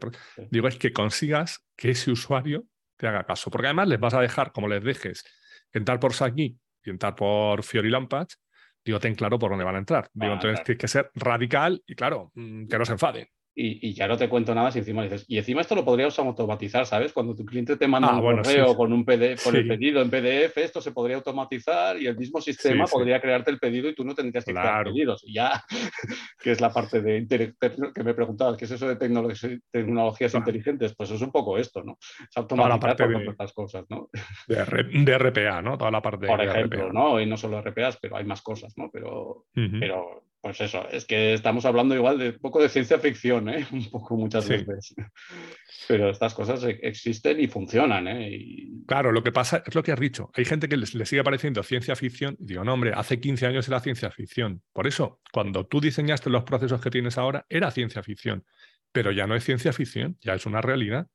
digo, 0.51 0.69
es 0.69 0.77
que 0.77 0.93
consigas 0.93 1.65
que 1.77 1.91
ese 1.91 2.11
usuario 2.11 2.65
te 2.97 3.07
haga 3.07 3.25
caso. 3.25 3.51
Porque 3.51 3.67
además 3.69 3.89
les 3.89 4.01
vas 4.01 4.15
a 4.15 4.21
dejar, 4.21 4.53
como 4.53 4.69
les 4.69 4.83
dejes, 4.83 5.25
entrar 5.73 5.99
por 5.99 6.13
aquí 6.23 6.59
y 6.85 6.91
entrar 6.91 7.15
por 7.15 7.63
Fiori 7.63 7.91
Lampage, 7.91 8.37
digo, 8.85 9.01
ten 9.01 9.15
claro 9.15 9.39
por 9.39 9.51
dónde 9.51 9.65
van 9.65 9.77
a 9.77 9.79
entrar. 9.79 10.09
Digo, 10.13 10.33
entonces 10.35 10.65
tienes 10.65 10.81
que 10.81 10.89
ser 10.89 11.11
radical 11.15 11.83
y 11.87 11.95
claro, 11.95 12.31
mm, 12.35 12.67
que 12.67 12.79
no 12.79 12.85
se 12.85 12.93
enfaden 12.93 13.27
y, 13.55 13.93
ya 13.95 14.07
no 14.07 14.17
te 14.17 14.29
cuento 14.29 14.55
nada 14.55 14.71
si 14.71 14.79
encima 14.79 15.03
dices, 15.03 15.25
y 15.29 15.39
encima 15.39 15.61
esto 15.61 15.75
lo 15.75 15.85
podrías 15.85 16.19
automatizar, 16.19 16.87
¿sabes? 16.87 17.13
Cuando 17.13 17.35
tu 17.35 17.45
cliente 17.45 17.77
te 17.77 17.89
manda 17.89 18.09
ah, 18.09 18.17
un 18.17 18.23
correo 18.23 18.77
con 18.77 18.93
un 18.93 19.05
PDF, 19.05 19.43
con 19.43 19.57
el 19.57 19.67
pedido 19.67 20.01
en 20.01 20.11
PDF, 20.11 20.57
esto 20.59 20.81
se 20.81 20.93
podría 20.93 21.17
automatizar 21.17 22.01
y 22.01 22.07
el 22.07 22.17
mismo 22.17 22.41
sistema 22.41 22.87
podría 22.87 23.21
crearte 23.21 23.51
el 23.51 23.59
pedido 23.59 23.89
y 23.89 23.95
tú 23.95 24.05
no 24.05 24.15
tendrías 24.15 24.45
que 24.45 24.53
crear 24.53 24.85
pedidos. 24.85 25.25
Y 25.27 25.35
ya, 25.35 25.65
que 26.39 26.53
es 26.53 26.61
la 26.61 26.73
parte 26.73 27.03
de 27.03 27.27
que 27.27 28.05
me 28.05 28.15
preguntabas, 28.15 28.57
¿qué 28.57 28.65
es 28.65 28.71
eso 28.71 28.89
de 28.89 28.97
tecnologías 28.97 30.35
inteligentes? 30.35 30.95
Pues 30.95 31.11
es 31.11 31.21
un 31.21 31.33
poco 31.33 31.59
esto, 31.59 31.83
¿no? 31.83 31.99
Es 32.01 32.37
automatizar 32.37 32.97
por 32.97 33.23
estas 33.23 33.53
cosas, 33.53 33.85
¿no? 33.89 34.09
De, 34.47 35.19
RPA, 35.19 35.61
¿no? 35.61 35.77
Toda 35.77 35.91
la 35.91 36.01
parte 36.01 36.27
Por 36.27 36.41
ejemplo, 36.41 36.93
¿no? 36.93 37.21
Y 37.21 37.27
no 37.27 37.37
solo 37.37 37.61
RPAs, 37.61 37.99
pero 38.01 38.17
hay 38.17 38.25
más 38.25 38.43
cosas, 38.43 38.73
¿no? 38.77 38.91
Pero, 38.93 39.47
pero 39.55 40.23
pues 40.41 40.61
eso, 40.61 40.89
es 40.91 41.05
que 41.05 41.35
estamos 41.35 41.67
hablando 41.67 41.95
igual 41.95 42.19
de 42.19 42.31
un 42.31 42.39
poco 42.39 42.63
de 42.63 42.71
ciencia 42.71 42.99
ficción, 42.99 43.49
¿eh? 43.49 43.67
un 43.73 43.91
poco 43.91 44.17
muchas 44.17 44.49
veces. 44.49 44.95
Pero 45.89 46.11
estas 46.11 46.35
cosas 46.35 46.65
e-, 46.65 46.79
existen 46.83 47.41
y 47.41 47.47
funcionan. 47.47 48.09
¿eh? 48.09 48.69
Claro, 48.87 49.13
lo 49.13 49.23
que 49.23 49.33
pasa 49.33 49.63
es 49.67 49.75
lo 49.75 49.83
que 49.83 49.93
has 49.93 50.01
dicho. 50.01 50.31
Hay 50.35 50.45
gente 50.45 50.69
que 50.69 50.77
le, 50.77 50.87
sigue 50.87 51.23
pareciendo 51.23 51.63
ciencia 51.63 51.95
ficción 51.95 52.37
y 52.39 52.47
digo, 52.47 52.65
no, 52.65 52.73
hombre, 52.73 52.93
hace 52.95 53.21
15 53.21 53.47
años 53.47 53.69
era 53.69 53.81
ciencia 53.81 54.11
ficción. 54.11 54.63
Por 54.73 54.87
eso, 54.87 55.21
cuando 55.33 55.67
tú 55.67 55.81
diseñaste 55.81 56.31
los 56.31 56.45
procesos 56.45 56.81
que 56.81 56.91
tienes 56.91 57.19
ahora, 57.19 57.45
era 57.49 57.71
ciencia 57.71 58.03
ficción. 58.03 58.45
Pero 58.93 59.13
ya 59.13 59.27
no 59.27 59.37
es 59.37 59.45
ciencia 59.45 59.73
ficción, 59.73 60.17
ya 60.21 60.35
es 60.35 60.47
una 60.47 60.63
realidad. 60.63 61.07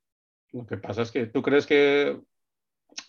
Lo 0.52 0.66
que 0.66 0.78
pasa 0.78 1.02
es 1.02 1.12
que 1.12 1.26
tú 1.26 1.42
crees 1.42 1.66
que 1.66 2.18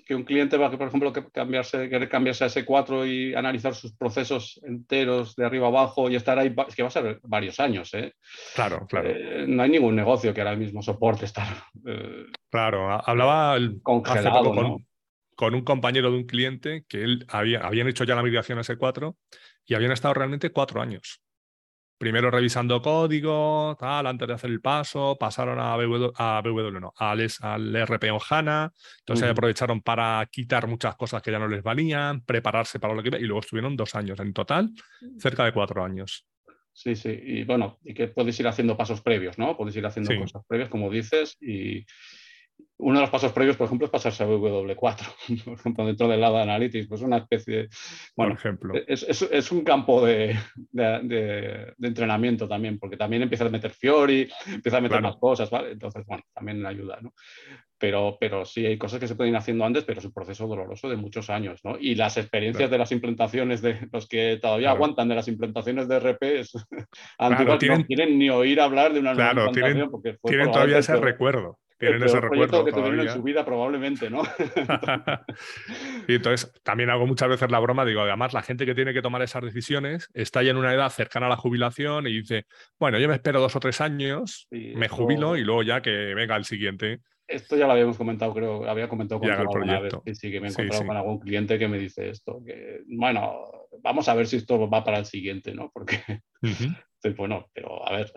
que 0.07 0.14
un 0.14 0.22
cliente 0.22 0.57
va, 0.57 0.70
por 0.70 0.87
ejemplo, 0.87 1.12
que 1.12 1.25
cambiarse, 1.31 1.88
querer 1.88 2.09
cambiarse 2.09 2.44
a 2.44 2.49
S4 2.49 3.07
y 3.09 3.35
analizar 3.35 3.75
sus 3.75 3.92
procesos 3.92 4.61
enteros 4.64 5.35
de 5.35 5.44
arriba 5.44 5.66
abajo 5.66 6.09
y 6.09 6.14
estar 6.14 6.38
ahí, 6.38 6.55
es 6.68 6.77
que 6.77 6.83
va 6.83 6.88
a 6.88 6.92
ser 6.92 7.20
varios 7.25 7.59
años. 7.59 7.92
¿eh? 7.94 8.14
Claro, 8.55 8.87
claro. 8.88 9.11
Eh, 9.11 9.46
no 9.49 9.62
hay 9.64 9.70
ningún 9.70 9.96
negocio 9.96 10.33
que 10.33 10.40
ahora 10.40 10.55
mismo 10.55 10.81
soporte 10.81 11.25
estar. 11.25 11.49
Eh, 11.87 12.27
claro, 12.51 12.88
hablaba 13.05 13.57
el, 13.57 13.81
congelado 13.83 14.55
con, 14.55 14.87
con, 15.35 15.55
un 15.55 15.62
compañero 15.62 16.11
de 16.11 16.18
un 16.18 16.25
cliente 16.27 16.85
que 16.88 17.03
él 17.03 17.27
había, 17.29 17.61
habían 17.61 17.88
hecho 17.88 18.05
ya 18.05 18.14
la 18.14 18.22
migración 18.22 18.59
a 18.59 18.62
S4 18.62 19.16
y 19.66 19.75
habían 19.75 19.90
estado 19.90 20.14
realmente 20.14 20.51
cuatro 20.51 20.81
años 20.81 21.20
primero 21.98 22.30
revisando 22.30 22.80
código, 22.82 23.76
tal, 23.78 24.06
antes 24.06 24.28
de 24.28 24.35
hacer 24.35 24.50
el 24.50 24.61
paso, 24.61 25.16
pasaron 25.18 25.59
a 25.59 25.76
BW, 25.76 26.12
a 26.16 26.42
no, 26.80 26.92
al, 26.96 27.28
al 27.40 27.76
RP 27.76 28.11
o 28.11 28.20
HANA, 28.20 28.72
entonces 29.00 29.28
aprovecharon 29.28 29.80
para 29.80 30.26
quitar 30.30 30.66
muchas 30.66 30.96
cosas 30.96 31.22
que 31.22 31.30
ya 31.30 31.38
no 31.38 31.48
les 31.48 31.62
valían, 31.62 32.22
prepararse 32.22 32.78
para 32.78 32.94
lo 32.94 33.02
que 33.02 33.09
iba, 33.09 33.18
y 33.18 33.22
luego 33.22 33.40
estuvieron 33.40 33.76
dos 33.76 33.94
años 33.94 34.18
en 34.20 34.32
total, 34.32 34.70
cerca 35.18 35.44
de 35.44 35.52
cuatro 35.52 35.85
años. 35.85 36.26
Sí, 36.72 36.94
sí, 36.94 37.18
y 37.22 37.44
bueno, 37.44 37.78
y 37.82 37.94
que 37.94 38.09
podéis 38.09 38.38
ir 38.40 38.48
haciendo 38.48 38.76
pasos 38.76 39.00
previos, 39.00 39.38
¿no? 39.38 39.56
Podéis 39.56 39.76
ir 39.76 39.87
haciendo 39.87 40.14
cosas 40.18 40.42
previas, 40.46 40.68
como 40.68 40.90
dices, 40.90 41.38
y, 41.40 41.87
uno 42.79 42.99
de 42.99 43.03
los 43.03 43.11
pasos 43.11 43.33
previos, 43.33 43.57
por 43.57 43.66
ejemplo, 43.66 43.87
es 43.87 43.90
pasarse 43.90 44.23
a 44.23 44.29
W4, 44.29 44.75
por 45.45 45.55
ejemplo, 45.55 45.87
dentro 45.87 46.09
del 46.09 46.21
lado 46.21 46.37
de 46.37 46.42
Analytics, 46.42 46.88
pues 46.88 47.01
una 47.01 47.19
especie 47.19 47.57
de... 47.57 47.69
Bueno, 48.14 48.35
por 48.35 48.38
ejemplo. 48.38 48.75
Es, 48.87 49.03
es, 49.03 49.53
un 49.53 49.64
campo 49.64 50.05
de, 50.05 50.37
de, 50.73 51.75
entrenamiento 51.81 52.47
también, 52.47 52.79
porque 52.79 52.97
también 52.97 53.23
empieza 53.23 53.47
a 53.47 53.49
meter 53.49 53.71
Fiori, 53.71 54.29
empieza 54.47 54.79
a 54.79 54.83
meter 54.83 55.01
más 55.01 55.16
cosas, 55.16 55.49
¿vale? 55.51 55.73
Entonces, 55.73 56.05
bueno, 56.07 56.23
también 56.35 56.64
ayuda, 56.66 56.99
¿no? 57.01 57.14
Pero, 57.79 58.16
pero 58.19 58.45
sí, 58.45 58.64
hay 58.64 58.79
cosas 58.79 59.01
que 59.01 59.09
se 59.09 59.14
pueden 59.14 59.35
ir 59.35 59.38
haciendo 59.38 59.64
antes, 59.64 59.85
pero 59.85 59.99
es 59.99 60.05
un 60.07 60.12
proceso 60.12 60.47
doloroso 60.47 60.88
de 60.88 60.97
muchos 60.97 61.29
años, 61.29 61.61
¿no? 61.62 61.77
Y 61.79 61.95
las 61.95 62.16
experiencias 62.16 62.71
de 62.71 62.79
las 62.79 62.92
implementaciones 62.92 63.62
de 63.62 63.88
los 63.92 64.07
que 64.07 64.38
todavía 64.40 64.71
aguantan 64.71 65.09
de 65.09 65.14
las 65.14 65.29
implementaciones 65.29 65.88
de 65.88 65.99
RP 66.01 66.23
es, 66.40 66.53
antiguas, 67.19 67.59
no 67.62 67.85
quieren 67.85 68.19
ni 68.19 68.31
oír 68.31 68.61
hablar 68.61 68.92
de 68.92 69.01
una 69.01 69.14
nueva 69.14 69.31
implementación 69.31 69.90
porque 69.90 70.16
tienen 70.23 70.51
todavía 70.51 70.79
ese 70.79 70.97
recuerdo 70.97 71.59
tienen 71.78 72.02
ese 72.02 72.20
recuerdo. 72.20 72.64
que 72.64 72.72
tuvieron 72.72 73.00
en 73.00 73.10
su 73.10 73.22
vida, 73.22 73.44
probablemente, 73.44 74.08
¿no? 74.10 74.22
y 76.08 76.14
entonces 76.14 76.52
también 76.62 76.90
hago 76.90 77.06
muchas 77.06 77.28
veces 77.28 77.50
la 77.50 77.58
broma, 77.58 77.84
digo, 77.84 78.00
además 78.00 78.32
la 78.32 78.42
gente 78.42 78.64
que 78.64 78.74
tiene 78.74 78.94
que 78.94 79.02
tomar 79.02 79.22
esas 79.22 79.42
decisiones 79.42 80.08
está 80.14 80.42
ya 80.42 80.50
en 80.50 80.56
una 80.56 80.72
edad 80.72 80.90
cercana 80.90 81.26
a 81.26 81.30
la 81.30 81.36
jubilación 81.36 82.06
y 82.06 82.20
dice, 82.20 82.46
bueno, 82.78 82.98
yo 82.98 83.08
me 83.08 83.14
espero 83.14 83.40
dos 83.40 83.54
o 83.56 83.60
tres 83.60 83.80
años, 83.80 84.48
me 84.50 84.88
jubilo 84.88 85.36
y 85.36 85.44
luego 85.44 85.62
ya 85.62 85.80
que 85.82 86.14
venga 86.14 86.36
el 86.36 86.44
siguiente. 86.44 87.00
Esto 87.28 87.56
ya 87.56 87.66
lo 87.66 87.72
habíamos 87.72 87.96
comentado, 87.96 88.32
creo, 88.32 88.70
había 88.70 88.88
comentado 88.88 89.20
con 89.20 89.30
alguna 89.30 89.80
vez. 89.80 89.94
Sí, 90.06 90.14
sí, 90.14 90.30
que 90.30 90.40
me 90.40 90.46
he 90.46 90.50
encontrado 90.50 90.86
con 90.86 90.96
algún 90.96 91.18
cliente 91.18 91.58
que 91.58 91.66
me 91.66 91.78
dice 91.78 92.08
esto, 92.08 92.40
que 92.46 92.82
bueno, 92.86 93.68
vamos 93.82 94.08
a 94.08 94.14
ver 94.14 94.26
si 94.26 94.36
esto 94.36 94.68
va 94.68 94.84
para 94.84 94.98
el 94.98 95.06
siguiente, 95.06 95.52
¿no? 95.52 95.70
Porque, 95.74 96.00
bueno, 97.16 97.50
pero 97.52 97.86
a 97.86 97.96
ver 97.96 98.12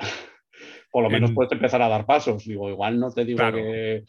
por 0.91 1.03
lo 1.03 1.09
menos 1.09 1.31
puedes 1.31 1.51
empezar 1.51 1.81
a 1.81 1.87
dar 1.87 2.05
pasos. 2.05 2.45
Digo, 2.45 2.69
igual 2.69 2.99
no 2.99 3.11
te 3.11 3.25
digo 3.25 3.39
que, 3.51 4.03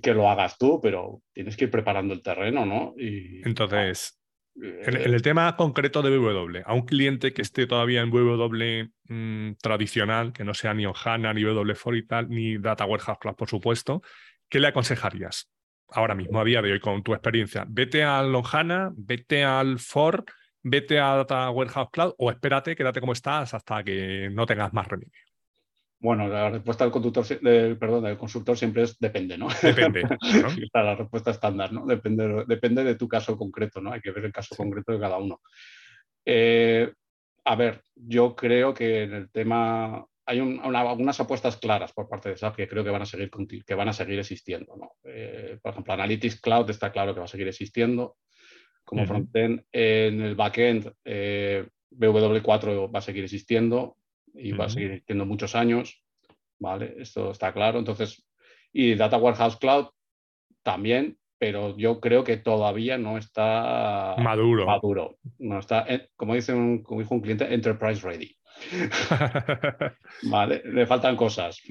que, 0.00 0.14
lo 0.14 0.28
hagas 0.28 0.58
tú, 0.58 0.80
pero 0.80 1.22
tienes 1.32 1.56
que 1.56 1.64
ir 1.64 1.70
preparando 1.70 2.14
el 2.14 2.22
terreno, 2.22 2.64
¿no? 2.64 2.94
Y, 2.96 3.46
Entonces, 3.46 4.18
en, 4.56 4.96
eh, 4.96 5.02
el 5.04 5.22
tema 5.22 5.54
concreto 5.56 6.02
de 6.02 6.16
WW, 6.16 6.62
a 6.64 6.74
un 6.74 6.82
cliente 6.82 7.32
que 7.32 7.42
esté 7.42 7.66
todavía 7.66 8.00
en 8.00 8.10
WW 8.10 8.88
mm, 9.08 9.54
tradicional, 9.60 10.32
que 10.32 10.44
no 10.44 10.54
sea 10.54 10.74
ni 10.74 10.84
HANA, 10.84 11.34
ni 11.34 11.42
W4 11.42 11.98
y 11.98 12.06
tal, 12.06 12.28
ni 12.28 12.58
Data 12.58 12.84
Warehouse 12.84 13.18
Cloud, 13.20 13.36
por 13.36 13.48
supuesto, 13.48 14.02
¿qué 14.48 14.60
le 14.60 14.68
aconsejarías? 14.68 15.50
Ahora 15.90 16.14
mismo, 16.14 16.40
a 16.40 16.44
día 16.44 16.60
de 16.60 16.72
hoy, 16.72 16.80
con 16.80 17.02
tu 17.02 17.14
experiencia, 17.14 17.64
vete 17.68 18.02
al 18.02 18.34
HANA, 18.34 18.92
vete 18.94 19.44
al 19.44 19.78
FOR, 19.78 20.24
vete 20.62 20.98
a 20.98 21.16
Data 21.16 21.50
Warehouse 21.50 21.88
Cloud 21.90 22.14
o 22.18 22.30
espérate, 22.30 22.76
quédate 22.76 23.00
como 23.00 23.12
estás 23.12 23.54
hasta 23.54 23.82
que 23.82 24.28
no 24.30 24.44
tengas 24.44 24.72
más 24.72 24.86
remedio. 24.86 25.27
Bueno, 26.00 26.28
la 26.28 26.50
respuesta 26.50 26.84
del 26.84 26.92
conductor, 26.92 27.26
del, 27.40 27.76
perdón, 27.76 28.04
del 28.04 28.16
consultor 28.16 28.56
siempre 28.56 28.84
es 28.84 28.98
depende, 28.98 29.36
¿no? 29.36 29.48
Depende. 29.60 30.02
la 30.74 30.94
respuesta 30.94 31.32
estándar, 31.32 31.72
¿no? 31.72 31.84
Depende, 31.86 32.44
depende 32.46 32.84
de 32.84 32.94
tu 32.94 33.08
caso 33.08 33.36
concreto, 33.36 33.80
¿no? 33.80 33.92
Hay 33.92 34.00
que 34.00 34.12
ver 34.12 34.24
el 34.24 34.32
caso 34.32 34.54
concreto 34.54 34.92
de 34.92 35.00
cada 35.00 35.18
uno. 35.18 35.40
Eh, 36.24 36.92
a 37.44 37.56
ver, 37.56 37.82
yo 37.96 38.36
creo 38.36 38.72
que 38.74 39.02
en 39.02 39.14
el 39.14 39.30
tema 39.30 40.04
hay 40.26 40.40
algunas 40.40 41.18
apuestas 41.20 41.56
claras 41.56 41.92
por 41.94 42.06
parte 42.06 42.28
de 42.28 42.36
SAP 42.36 42.56
que 42.56 42.68
creo 42.68 42.84
que 42.84 42.90
van 42.90 43.00
a 43.00 43.06
seguir, 43.06 43.30
que 43.66 43.74
van 43.74 43.88
a 43.88 43.94
seguir 43.94 44.18
existiendo. 44.18 44.76
¿no? 44.76 44.92
Eh, 45.04 45.58
por 45.62 45.72
ejemplo, 45.72 45.94
Analytics 45.94 46.40
Cloud 46.42 46.68
está 46.68 46.92
claro 46.92 47.14
que 47.14 47.20
va 47.20 47.24
a 47.24 47.28
seguir 47.28 47.48
existiendo 47.48 48.18
como 48.84 49.06
frontend. 49.06 49.64
En 49.72 50.20
el 50.20 50.34
backend, 50.34 50.92
eh, 51.04 51.66
BW4 51.90 52.94
va 52.94 52.98
a 52.98 53.02
seguir 53.02 53.24
existiendo 53.24 53.96
y 54.38 54.52
va 54.52 54.66
a 54.66 54.68
seguir 54.68 54.92
existiendo 54.92 55.26
muchos 55.26 55.54
años, 55.54 56.02
¿vale? 56.58 56.94
Esto 56.98 57.30
está 57.30 57.52
claro. 57.52 57.78
Entonces, 57.78 58.26
y 58.72 58.94
Data 58.94 59.16
Warehouse 59.16 59.56
Cloud 59.56 59.88
también, 60.62 61.18
pero 61.38 61.76
yo 61.76 62.00
creo 62.00 62.24
que 62.24 62.36
todavía 62.36 62.98
no 62.98 63.16
está 63.16 64.16
maduro. 64.18 64.66
maduro. 64.66 65.18
No 65.38 65.58
está, 65.58 65.86
como, 66.16 66.34
dice 66.34 66.52
un, 66.52 66.82
como 66.82 67.00
dijo 67.00 67.14
un 67.14 67.20
cliente, 67.20 67.52
enterprise 67.52 68.06
ready. 68.06 68.36
vale, 70.30 70.62
le 70.64 70.86
faltan 70.86 71.16
cosas. 71.16 71.62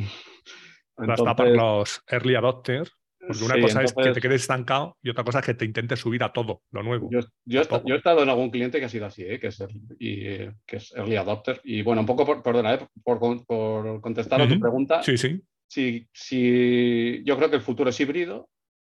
Entonces, 0.97 1.33
para 1.35 1.49
los 1.49 2.03
early 2.07 2.35
adopters 2.35 2.96
porque 3.27 3.43
una 3.43 3.61
cosa 3.61 3.83
es 3.83 3.93
que 3.93 4.11
te 4.11 4.21
quedes 4.21 4.41
estancado 4.41 4.97
y 5.01 5.09
otra 5.09 5.23
cosa 5.23 5.39
es 5.39 5.45
que 5.45 5.53
te 5.53 5.65
intentes 5.65 5.99
subir 5.99 6.23
a 6.23 6.31
todo, 6.31 6.61
lo 6.71 6.83
nuevo. 6.83 7.09
Yo, 7.11 7.19
yo, 7.45 7.59
he, 7.59 7.95
estado 7.95 8.23
en 8.23 8.29
algún 8.29 8.49
cliente 8.49 8.79
que 8.79 8.85
ha 8.85 8.89
sido 8.89 9.05
así, 9.05 9.23
¿eh? 9.23 9.39
que, 9.39 9.47
es 9.47 9.63
y, 9.99 10.23
que 10.65 10.77
es 10.77 10.93
early 10.95 11.15
adopter. 11.17 11.59
Y 11.63 11.81
bueno, 11.81 12.01
un 12.01 12.07
poco, 12.07 12.25
por, 12.25 12.41
perdona, 12.41 12.75
¿eh? 12.75 12.87
por, 13.03 13.19
por, 13.19 14.01
contestar 14.01 14.41
a 14.41 14.47
tu 14.47 14.59
pregunta. 14.59 15.03
Sí, 15.03 15.17
sí. 15.17 15.41
Si, 15.69 16.07
si, 16.13 17.23
yo 17.25 17.35
creo 17.37 17.49
que 17.49 17.57
el 17.57 17.61
futuro 17.61 17.89
es 17.89 17.99
híbrido 17.99 18.49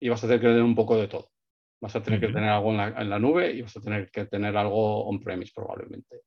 y 0.01 0.09
vas 0.09 0.23
a 0.23 0.27
tener 0.27 0.41
que 0.41 0.47
tener 0.47 0.63
un 0.63 0.75
poco 0.75 0.97
de 0.97 1.07
todo. 1.07 1.29
Vas 1.81 1.95
a 1.95 2.03
tener 2.03 2.19
que 2.19 2.27
tener 2.27 2.49
algo 2.49 2.71
en 2.71 2.77
la, 2.77 2.87
en 2.87 3.09
la, 3.09 3.19
nube 3.19 3.51
y 3.53 3.61
vas 3.61 3.77
a 3.77 3.81
tener 3.81 4.09
que 4.09 4.25
tener 4.25 4.57
algo 4.57 5.05
on-premise 5.05 5.53
probablemente. 5.55 6.21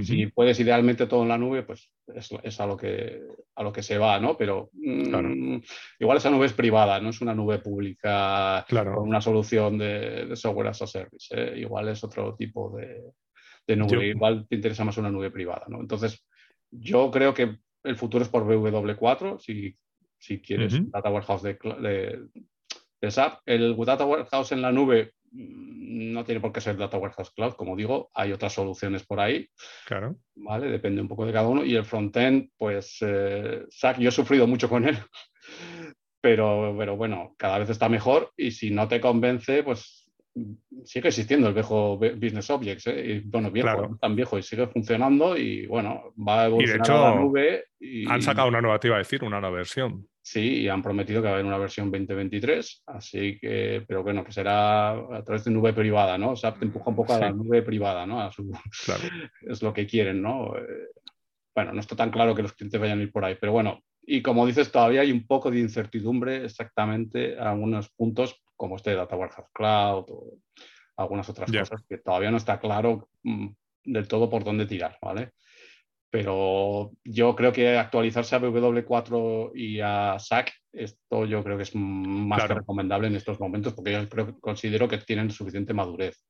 Si 0.00 0.26
puedes 0.28 0.58
idealmente 0.58 1.06
todo 1.06 1.22
en 1.22 1.28
la 1.28 1.36
nube, 1.36 1.64
pues 1.64 1.90
es, 2.14 2.60
a, 2.60 2.66
lo 2.66 2.78
que, 2.78 3.20
a 3.54 3.62
lo 3.62 3.72
que 3.72 3.82
se 3.82 3.98
va, 3.98 4.18
¿no? 4.18 4.38
Pero 4.38 4.70
mm, 4.72 5.56
igual 6.00 6.16
esa 6.16 6.30
nube 6.30 6.46
es 6.46 6.54
privada, 6.54 6.98
no 6.98 7.10
es 7.10 7.20
una 7.20 7.34
nube 7.34 7.58
pública 7.58 8.64
con 8.68 9.08
una 9.08 9.20
solución 9.20 9.76
de, 9.76 10.34
software 10.34 10.68
as 10.68 10.80
a 10.80 10.86
service. 10.86 11.28
¿eh? 11.30 11.58
Igual 11.58 11.88
es 11.88 12.02
otro 12.02 12.34
tipo 12.36 12.74
de, 12.74 13.76
nube, 13.76 14.06
igual 14.06 14.46
te 14.48 14.56
interesa 14.56 14.84
más 14.84 14.96
una 14.96 15.10
nube 15.10 15.30
privada, 15.30 15.66
¿no? 15.68 15.80
Entonces, 15.80 16.26
yo 16.70 17.10
creo 17.10 17.34
que 17.34 17.58
el 17.84 17.96
futuro 17.96 18.24
es 18.24 18.30
por 18.30 18.44
BW4, 18.44 19.40
si, 19.40 19.76
si 20.18 20.40
quieres 20.40 20.90
Data 20.90 21.10
Warehouse 21.10 21.42
de, 21.42 22.28
de 22.98 23.10
SAP. 23.10 23.40
El 23.44 23.76
Data 23.76 24.06
Warehouse 24.06 24.52
en 24.52 24.62
la 24.62 24.72
nube 24.72 25.12
no 25.32 26.24
tiene 26.24 26.40
por 26.40 26.52
qué 26.52 26.60
ser 26.60 26.76
Data 26.76 26.98
Warehouse 26.98 27.30
Cloud, 27.30 27.54
como 27.54 27.76
digo, 27.76 28.10
hay 28.14 28.32
otras 28.32 28.52
soluciones 28.52 29.04
por 29.04 29.20
ahí. 29.20 29.48
Claro. 29.86 30.16
¿Vale? 30.34 30.70
Depende 30.70 31.00
un 31.00 31.08
poco 31.08 31.26
de 31.26 31.32
cada 31.32 31.48
uno. 31.48 31.64
Y 31.64 31.74
el 31.74 31.84
frontend, 31.84 32.50
pues, 32.56 32.98
eh, 33.00 33.64
yo 33.98 34.08
he 34.08 34.12
sufrido 34.12 34.46
mucho 34.46 34.68
con 34.68 34.86
él, 34.86 34.98
pero, 36.20 36.74
pero 36.78 36.96
bueno, 36.96 37.34
cada 37.38 37.58
vez 37.58 37.70
está 37.70 37.88
mejor 37.88 38.32
y 38.36 38.50
si 38.50 38.70
no 38.70 38.88
te 38.88 39.00
convence, 39.00 39.62
pues 39.62 40.01
sigue 40.84 41.08
existiendo 41.08 41.48
el 41.48 41.54
viejo 41.54 41.96
Business 41.96 42.50
Objects, 42.50 42.86
¿eh? 42.86 43.04
y, 43.06 43.20
bueno, 43.20 43.50
viejo, 43.50 43.96
tan 44.00 44.16
viejo 44.16 44.38
y 44.38 44.42
sigue 44.42 44.66
funcionando 44.66 45.36
y 45.36 45.66
bueno, 45.66 46.14
va 46.16 46.42
a 46.42 46.46
evolucionar 46.46 46.90
a 46.90 47.10
la 47.10 47.20
nube. 47.20 47.64
Y... 47.78 48.10
Han 48.10 48.22
sacado 48.22 48.48
una 48.48 48.60
nueva, 48.60 48.78
te 48.78 48.88
iba 48.88 48.96
a 48.96 49.00
decir, 49.00 49.22
una 49.22 49.40
nueva 49.40 49.56
versión. 49.56 50.06
Sí, 50.24 50.60
y 50.60 50.68
han 50.68 50.82
prometido 50.82 51.20
que 51.20 51.26
va 51.26 51.30
a 51.30 51.34
haber 51.34 51.46
una 51.46 51.58
versión 51.58 51.90
2023, 51.90 52.84
así 52.86 53.38
que, 53.40 53.84
pero 53.86 54.04
bueno, 54.04 54.24
que 54.24 54.30
será 54.30 54.92
a 54.92 55.24
través 55.24 55.44
de 55.44 55.50
nube 55.50 55.72
privada, 55.72 56.16
¿no? 56.16 56.30
O 56.30 56.36
sea, 56.36 56.54
te 56.54 56.64
empuja 56.64 56.90
un 56.90 56.96
poco 56.96 57.14
a 57.14 57.18
la 57.18 57.32
nube 57.32 57.62
privada, 57.62 58.06
¿no? 58.06 58.20
A 58.20 58.30
su... 58.30 58.48
claro. 58.84 59.02
Es 59.40 59.62
lo 59.62 59.72
que 59.72 59.86
quieren, 59.86 60.22
¿no? 60.22 60.56
Eh, 60.56 60.90
bueno, 61.54 61.72
no 61.72 61.80
está 61.80 61.96
tan 61.96 62.10
claro 62.10 62.34
que 62.34 62.42
los 62.42 62.52
clientes 62.52 62.80
vayan 62.80 63.00
a 63.00 63.02
ir 63.02 63.10
por 63.10 63.24
ahí, 63.24 63.36
pero 63.38 63.52
bueno, 63.52 63.82
y 64.04 64.22
como 64.22 64.46
dices, 64.46 64.72
todavía 64.72 65.02
hay 65.02 65.12
un 65.12 65.26
poco 65.26 65.50
de 65.50 65.60
incertidumbre 65.60 66.44
exactamente 66.44 67.38
a 67.38 67.50
algunos 67.50 67.90
puntos, 67.90 68.41
como 68.62 68.76
este 68.76 68.94
Data 68.94 69.16
Warehouse 69.16 69.48
Cloud 69.52 70.04
o 70.08 70.38
algunas 70.96 71.28
otras 71.28 71.50
cosas 71.50 71.82
que 71.88 71.98
todavía 71.98 72.30
no 72.30 72.36
está 72.36 72.60
claro 72.60 73.08
mm, 73.24 73.48
del 73.86 74.06
todo 74.06 74.30
por 74.30 74.44
dónde 74.44 74.66
tirar, 74.66 74.96
¿vale? 75.02 75.32
Pero 76.08 76.92
yo 77.02 77.34
creo 77.34 77.52
que 77.52 77.76
actualizarse 77.76 78.36
a 78.36 78.40
W4 78.40 79.50
y 79.56 79.80
a 79.80 80.16
SAC, 80.16 80.52
esto 80.72 81.26
yo 81.26 81.42
creo 81.42 81.56
que 81.56 81.64
es 81.64 81.74
más 81.74 82.46
recomendable 82.46 83.08
en 83.08 83.16
estos 83.16 83.40
momentos 83.40 83.72
porque 83.72 83.94
yo 83.94 84.08
creo, 84.08 84.38
considero 84.38 84.86
que 84.86 84.98
tienen 84.98 85.32
suficiente 85.32 85.74
madurez. 85.74 86.24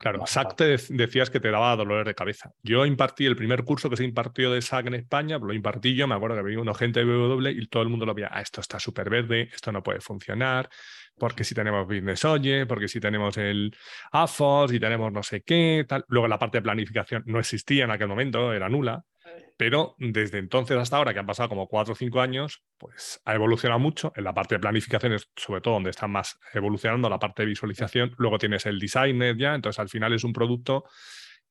Claro, 0.00 0.26
SAC 0.26 0.56
te 0.56 0.78
decías 0.94 1.28
que 1.28 1.40
te 1.40 1.50
daba 1.50 1.76
dolores 1.76 2.06
de 2.06 2.14
cabeza. 2.14 2.54
Yo 2.62 2.86
impartí 2.86 3.26
el 3.26 3.36
primer 3.36 3.64
curso 3.64 3.90
que 3.90 3.98
se 3.98 4.04
impartió 4.04 4.50
de 4.50 4.62
SAC 4.62 4.86
en 4.86 4.94
España, 4.94 5.36
lo 5.36 5.52
impartí 5.52 5.94
yo, 5.94 6.08
me 6.08 6.14
acuerdo 6.14 6.36
que 6.36 6.40
había 6.40 6.58
una 6.58 6.74
gente 6.74 7.00
de 7.00 7.06
W 7.06 7.50
y 7.50 7.66
todo 7.66 7.82
el 7.82 7.90
mundo 7.90 8.06
lo 8.06 8.14
veía, 8.14 8.30
ah, 8.32 8.40
esto 8.40 8.62
está 8.62 8.80
súper 8.80 9.10
verde, 9.10 9.50
esto 9.52 9.70
no 9.72 9.82
puede 9.82 10.00
funcionar, 10.00 10.70
porque 11.18 11.44
si 11.44 11.54
tenemos 11.54 11.86
Business 11.86 12.24
Oye, 12.24 12.64
porque 12.64 12.88
si 12.88 12.98
tenemos 12.98 13.36
el 13.36 13.76
AFOS 14.10 14.72
y 14.72 14.80
tenemos 14.80 15.12
no 15.12 15.22
sé 15.22 15.42
qué, 15.42 15.84
tal. 15.86 16.02
Luego 16.08 16.28
la 16.28 16.38
parte 16.38 16.56
de 16.56 16.62
planificación 16.62 17.22
no 17.26 17.38
existía 17.38 17.84
en 17.84 17.90
aquel 17.90 18.08
momento, 18.08 18.54
era 18.54 18.70
nula. 18.70 19.04
Pero 19.56 19.94
desde 19.98 20.38
entonces 20.38 20.76
hasta 20.78 20.96
ahora, 20.96 21.12
que 21.12 21.20
han 21.20 21.26
pasado 21.26 21.48
como 21.50 21.68
cuatro 21.68 21.92
o 21.92 21.96
cinco 21.96 22.20
años, 22.20 22.62
pues 22.78 23.20
ha 23.24 23.34
evolucionado 23.34 23.78
mucho. 23.78 24.12
En 24.16 24.24
la 24.24 24.32
parte 24.32 24.54
de 24.54 24.58
planificación 24.60 25.12
es 25.12 25.30
sobre 25.36 25.60
todo 25.60 25.74
donde 25.74 25.90
está 25.90 26.06
más 26.06 26.38
evolucionando 26.54 27.08
la 27.10 27.18
parte 27.18 27.42
de 27.42 27.48
visualización. 27.48 28.14
Luego 28.16 28.38
tienes 28.38 28.64
el 28.66 28.78
designer 28.78 29.36
ya, 29.36 29.54
entonces 29.54 29.78
al 29.78 29.88
final 29.88 30.12
es 30.14 30.24
un 30.24 30.32
producto 30.32 30.84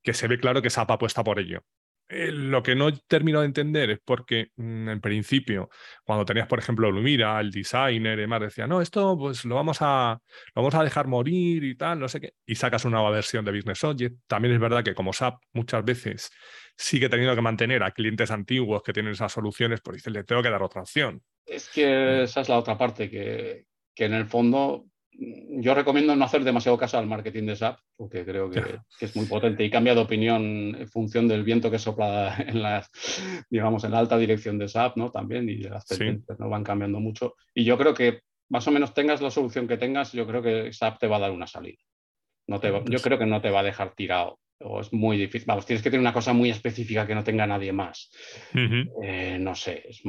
que 0.01 0.13
se 0.13 0.27
ve 0.27 0.39
claro 0.39 0.61
que 0.61 0.69
SAP 0.69 0.91
apuesta 0.91 1.23
por 1.23 1.39
ello. 1.39 1.63
Eh, 2.11 2.31
lo 2.31 2.63
que 2.63 2.75
no 2.75 2.91
termino 2.91 3.39
de 3.39 3.45
entender 3.45 3.91
es 3.91 3.99
porque 4.03 4.51
mm, 4.55 4.89
en 4.89 4.99
principio, 4.99 5.69
cuando 6.03 6.25
tenías, 6.25 6.47
por 6.47 6.57
ejemplo, 6.57 6.89
Lumira, 6.89 7.39
el 7.39 7.51
designer 7.51 8.17
y 8.17 8.21
demás, 8.21 8.41
decía, 8.41 8.65
no, 8.65 8.81
esto 8.81 9.15
pues 9.15 9.45
lo 9.45 9.53
vamos 9.53 9.77
a, 9.81 10.19
lo 10.55 10.61
vamos 10.63 10.73
a 10.73 10.83
dejar 10.83 11.05
morir 11.05 11.63
y 11.63 11.75
tal, 11.75 11.99
no 11.99 12.07
sé 12.07 12.19
qué, 12.19 12.33
y 12.47 12.55
sacas 12.55 12.83
una 12.85 12.97
nueva 12.97 13.11
versión 13.11 13.45
de 13.45 13.51
Business 13.51 13.83
Object. 13.83 14.17
También 14.25 14.55
es 14.55 14.59
verdad 14.59 14.83
que 14.83 14.95
como 14.95 15.13
SAP 15.13 15.39
muchas 15.53 15.85
veces 15.85 16.31
sigue 16.75 17.09
teniendo 17.09 17.35
que 17.35 17.41
mantener 17.41 17.83
a 17.83 17.91
clientes 17.91 18.31
antiguos 18.31 18.81
que 18.81 18.91
tienen 18.91 19.11
esas 19.11 19.31
soluciones, 19.31 19.79
pues 19.81 19.97
dice, 19.97 20.09
le 20.09 20.23
tengo 20.23 20.41
que 20.41 20.49
dar 20.49 20.63
otra 20.63 20.81
opción. 20.81 21.21
Es 21.45 21.69
que 21.69 22.23
esa 22.23 22.41
es 22.41 22.49
la 22.49 22.57
otra 22.57 22.75
parte, 22.75 23.07
que, 23.07 23.65
que 23.93 24.05
en 24.05 24.13
el 24.15 24.25
fondo 24.25 24.85
yo 25.19 25.73
recomiendo 25.73 26.15
no 26.15 26.25
hacer 26.25 26.43
demasiado 26.43 26.77
caso 26.77 26.97
al 26.97 27.07
marketing 27.07 27.45
de 27.45 27.55
SAP, 27.55 27.79
porque 27.95 28.23
creo 28.23 28.49
que, 28.49 28.61
es 28.99 29.15
muy 29.15 29.25
potente 29.25 29.63
y 29.63 29.69
cambia 29.69 29.93
de 29.93 30.01
opinión 30.01 30.75
en 30.77 30.87
función 30.87 31.27
del 31.27 31.43
viento 31.43 31.69
que 31.69 31.79
sopla 31.79 32.35
en 32.47 32.61
la, 32.61 32.87
digamos, 33.49 33.83
en 33.83 33.91
la 33.91 33.99
alta 33.99 34.17
dirección 34.17 34.57
de 34.57 34.67
SAP, 34.67 34.97
¿no? 34.97 35.11
También, 35.11 35.49
y 35.49 35.57
las 35.57 35.85
tendencias 35.85 36.39
¿no? 36.39 36.49
van 36.49 36.63
cambiando 36.63 36.99
mucho. 36.99 37.35
Y 37.53 37.63
yo 37.63 37.77
creo 37.77 37.93
que 37.93 38.21
más 38.49 38.67
o 38.67 38.71
menos 38.71 38.93
tengas 38.93 39.21
la 39.21 39.31
solución 39.31 39.67
que 39.67 39.77
tengas, 39.77 40.11
yo 40.13 40.25
creo 40.25 40.41
que 40.41 40.71
SAP 40.73 40.99
te 40.99 41.07
va 41.07 41.17
a 41.17 41.21
dar 41.21 41.31
una 41.31 41.47
salida. 41.47 41.77
No 42.47 42.59
te 42.59 42.69
yo 42.69 42.99
creo 42.99 43.19
que 43.19 43.27
no 43.27 43.41
te 43.41 43.51
va 43.51 43.59
a 43.59 43.63
dejar 43.63 43.93
tirado. 43.93 44.39
O 44.61 44.81
es 44.81 44.91
muy 44.91 45.17
difícil. 45.17 45.45
Vamos, 45.45 45.65
tienes 45.65 45.81
que 45.81 45.89
tener 45.89 46.01
una 46.01 46.13
cosa 46.13 46.33
muy 46.33 46.49
específica 46.49 47.07
que 47.07 47.15
no 47.15 47.23
tenga 47.23 47.47
nadie 47.47 47.71
más. 47.71 48.11
Eh, 49.03 49.37
no 49.39 49.55
sé, 49.55 49.83
es, 49.87 50.01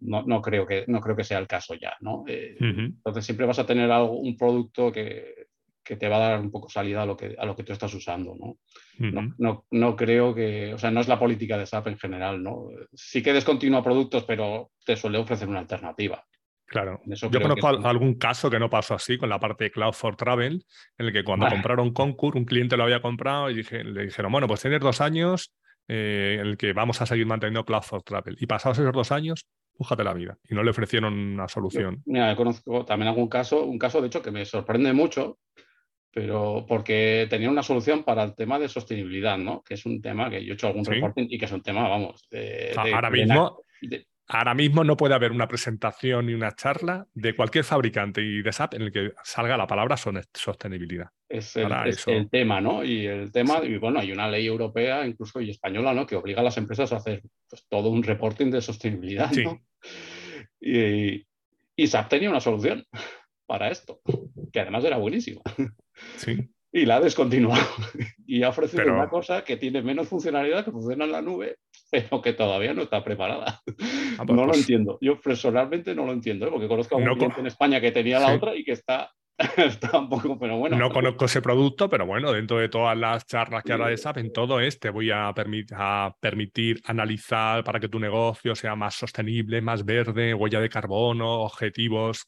no, 0.00 0.22
no, 0.22 0.42
creo 0.42 0.66
que, 0.66 0.84
no 0.88 1.00
creo 1.00 1.16
que 1.16 1.24
sea 1.24 1.38
el 1.38 1.46
caso 1.46 1.74
ya, 1.74 1.96
¿no? 2.00 2.24
Eh, 2.26 2.56
entonces 2.60 3.24
siempre 3.24 3.46
vas 3.46 3.58
a 3.58 3.66
tener 3.66 3.90
algo, 3.90 4.18
un 4.18 4.36
producto 4.36 4.92
que, 4.92 5.48
que, 5.82 5.96
te 5.96 6.08
va 6.08 6.16
a 6.16 6.30
dar 6.30 6.40
un 6.40 6.50
poco 6.50 6.68
salida 6.68 7.02
a 7.02 7.06
lo 7.06 7.16
que, 7.16 7.34
a 7.38 7.46
lo 7.46 7.56
que 7.56 7.64
tú 7.64 7.72
estás 7.72 7.92
usando, 7.94 8.34
¿no? 8.34 8.58
no, 9.38 9.64
no, 9.70 9.96
creo 9.96 10.34
que, 10.34 10.74
o 10.74 10.78
sea, 10.78 10.90
no 10.90 11.00
es 11.00 11.08
la 11.08 11.18
política 11.18 11.56
de 11.56 11.66
SAP 11.66 11.88
en 11.88 11.98
general, 11.98 12.42
¿no? 12.42 12.68
Sí 12.94 13.22
que 13.22 13.32
descontinúa 13.32 13.82
productos, 13.82 14.24
pero 14.24 14.70
te 14.84 14.96
suele 14.96 15.18
ofrecer 15.18 15.48
una 15.48 15.60
alternativa. 15.60 16.24
Claro. 16.68 17.00
Yo 17.06 17.40
conozco 17.40 17.66
algún 17.66 18.14
caso 18.16 18.50
que 18.50 18.58
no 18.58 18.68
pasó 18.68 18.94
así 18.94 19.16
con 19.16 19.30
la 19.30 19.40
parte 19.40 19.64
de 19.64 19.70
Cloud 19.70 19.94
for 19.94 20.16
Travel, 20.16 20.62
en 20.98 21.06
el 21.06 21.12
que 21.14 21.24
cuando 21.24 21.48
compraron 21.48 21.94
Concur, 21.94 22.36
un 22.36 22.44
cliente 22.44 22.76
lo 22.76 22.84
había 22.84 23.00
comprado 23.00 23.48
y 23.48 23.54
dije, 23.54 23.82
le 23.82 24.04
dijeron, 24.04 24.30
bueno, 24.30 24.46
pues 24.46 24.60
tienes 24.60 24.80
dos 24.80 25.00
años 25.00 25.54
eh, 25.88 26.36
en 26.38 26.46
el 26.46 26.56
que 26.58 26.74
vamos 26.74 27.00
a 27.00 27.06
seguir 27.06 27.24
manteniendo 27.24 27.64
Cloud 27.64 27.82
for 27.82 28.02
Travel. 28.02 28.36
Y 28.38 28.46
pasados 28.46 28.78
esos 28.78 28.92
dos 28.92 29.10
años, 29.10 29.46
bújate 29.78 30.04
la 30.04 30.12
vida. 30.12 30.36
Y 30.48 30.54
no 30.54 30.62
le 30.62 30.70
ofrecieron 30.70 31.14
una 31.14 31.48
solución. 31.48 32.02
mira, 32.04 32.34
conozco 32.36 32.84
también 32.84 33.08
algún 33.08 33.28
caso, 33.28 33.64
un 33.64 33.78
caso 33.78 34.00
de 34.00 34.08
hecho 34.08 34.20
que 34.20 34.32
me 34.32 34.44
sorprende 34.44 34.92
mucho, 34.92 35.38
pero 36.12 36.66
porque 36.66 37.26
tenía 37.30 37.48
una 37.48 37.62
solución 37.62 38.02
para 38.02 38.24
el 38.24 38.34
tema 38.34 38.58
de 38.58 38.68
sostenibilidad, 38.68 39.38
¿no? 39.38 39.62
Que 39.62 39.74
es 39.74 39.86
un 39.86 40.02
tema 40.02 40.28
que 40.28 40.44
yo 40.44 40.52
he 40.52 40.54
hecho 40.54 40.66
algún 40.66 40.84
reporting 40.84 41.26
y 41.30 41.38
que 41.38 41.44
es 41.44 41.52
un 41.52 41.62
tema, 41.62 41.88
vamos, 41.88 42.26
de, 42.30 42.74
ahora 42.76 43.10
mismo. 43.10 43.62
Ahora 44.30 44.52
mismo 44.52 44.84
no 44.84 44.94
puede 44.94 45.14
haber 45.14 45.32
una 45.32 45.48
presentación 45.48 46.26
ni 46.26 46.34
una 46.34 46.52
charla 46.52 47.06
de 47.14 47.34
cualquier 47.34 47.64
fabricante 47.64 48.20
y 48.20 48.42
de 48.42 48.52
SAP 48.52 48.74
en 48.74 48.82
el 48.82 48.92
que 48.92 49.12
salga 49.24 49.56
la 49.56 49.66
palabra 49.66 49.96
sostenibilidad. 49.96 51.08
Es 51.26 51.56
el, 51.56 52.28
tema, 52.30 52.60
¿no? 52.60 52.84
Y 52.84 53.06
el 53.06 53.32
tema, 53.32 53.64
y 53.64 53.78
bueno, 53.78 54.00
hay 54.00 54.12
una 54.12 54.28
ley 54.28 54.46
europea, 54.46 55.06
incluso 55.06 55.40
y 55.40 55.50
española, 55.50 55.94
¿no? 55.94 56.06
Que 56.06 56.16
obliga 56.16 56.40
a 56.40 56.44
las 56.44 56.58
empresas 56.58 56.92
a 56.92 56.96
hacer 56.96 57.22
pues, 57.48 57.64
todo 57.68 57.88
un 57.88 58.02
reporting 58.02 58.50
de 58.50 58.60
sostenibilidad, 58.60 59.30
¿no? 59.32 59.62
Y, 60.60 61.26
y 61.76 61.86
SAP 61.86 62.08
tenía 62.08 62.30
una 62.30 62.40
solución 62.40 62.84
para 63.46 63.70
esto, 63.70 64.00
que 64.52 64.60
además 64.60 64.84
era 64.84 64.96
buenísima. 64.96 65.42
Sí 66.16 66.50
y 66.72 66.86
la 66.86 66.96
ha 66.96 67.00
descontinuado. 67.00 67.66
y 68.26 68.42
ha 68.42 68.50
ofrecido 68.50 68.84
una 68.92 69.08
cosa 69.08 69.44
que 69.44 69.56
tiene 69.56 69.82
menos 69.82 70.08
funcionalidad, 70.08 70.64
que 70.64 70.70
funciona 70.70 71.04
en 71.04 71.12
la 71.12 71.22
nube, 71.22 71.56
pero 71.90 72.20
que 72.22 72.32
todavía 72.32 72.74
no 72.74 72.82
está 72.82 73.02
preparada. 73.02 73.62
Ah, 74.18 74.24
pues 74.26 74.36
no 74.36 74.44
lo 74.44 74.48
pues 74.48 74.60
entiendo. 74.60 74.98
Yo 75.00 75.20
personalmente 75.20 75.94
no 75.94 76.04
lo 76.04 76.12
entiendo, 76.12 76.46
¿eh? 76.46 76.50
porque 76.50 76.68
conozco 76.68 76.96
a 76.96 76.98
un 76.98 77.04
cliente 77.16 77.40
en 77.40 77.46
España 77.46 77.80
que 77.80 77.92
tenía 77.92 78.18
la 78.18 78.34
otra 78.34 78.54
y 78.54 78.64
que 78.64 78.72
está, 78.72 79.10
está 79.56 79.98
un 79.98 80.08
poco, 80.08 80.38
pero 80.38 80.58
bueno. 80.58 80.76
No 80.76 80.90
conozco 80.90 81.26
ese 81.26 81.40
producto, 81.40 81.88
pero 81.88 82.06
bueno, 82.06 82.32
dentro 82.32 82.58
de 82.58 82.68
todas 82.68 82.96
las 82.96 83.26
charlas 83.26 83.62
que 83.62 83.72
ahora 83.72 83.88
de 83.88 83.96
SAP, 83.96 84.18
en 84.18 84.32
todo 84.32 84.60
es, 84.60 84.78
te 84.78 84.90
voy 84.90 85.10
a, 85.10 85.28
a 85.28 86.16
permitir 86.20 86.80
analizar 86.84 87.64
para 87.64 87.80
que 87.80 87.88
tu 87.88 87.98
negocio 87.98 88.54
sea 88.54 88.74
más 88.74 88.94
sostenible, 88.94 89.60
más 89.60 89.84
verde, 89.84 90.34
huella 90.34 90.60
de 90.60 90.68
carbono, 90.68 91.42
objetivos 91.42 92.26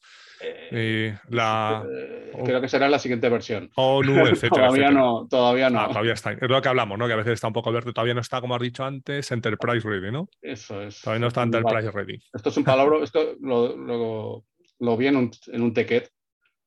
eh, 0.71 1.17
la, 1.29 1.85
eh, 1.87 2.31
creo 2.43 2.61
que 2.61 2.67
será 2.67 2.89
la 2.89 2.99
siguiente 2.99 3.29
versión. 3.29 3.69
ONU, 3.75 4.13
etcétera. 4.27 4.67
todavía 4.67 4.91
no, 4.91 5.27
todavía 5.29 5.69
no. 5.69 5.79
Ah, 5.79 5.87
todavía 5.89 6.13
está. 6.13 6.31
Es 6.31 6.49
lo 6.49 6.61
que 6.61 6.69
hablamos, 6.69 6.97
¿no? 6.97 7.07
Que 7.07 7.13
a 7.13 7.17
veces 7.17 7.33
está 7.33 7.47
un 7.47 7.53
poco 7.53 7.71
verde, 7.71 7.93
todavía 7.93 8.13
no 8.13 8.21
está, 8.21 8.41
como 8.41 8.55
has 8.55 8.61
dicho 8.61 8.83
antes, 8.83 9.31
Enterprise 9.31 9.87
Ready, 9.87 10.11
¿no? 10.11 10.29
Eso 10.41 10.81
es. 10.81 11.01
Todavía 11.01 11.21
no 11.21 11.27
está 11.27 11.43
Enterprise 11.43 11.91
Ready. 11.91 12.19
Esto 12.33 12.49
es 12.49 12.57
un 12.57 12.63
palabra, 12.63 13.03
esto 13.03 13.35
lo, 13.41 14.43
lo, 14.79 14.97
vi 14.97 15.07
en 15.07 15.17
un, 15.17 15.31
en 15.47 15.61
un 15.61 15.73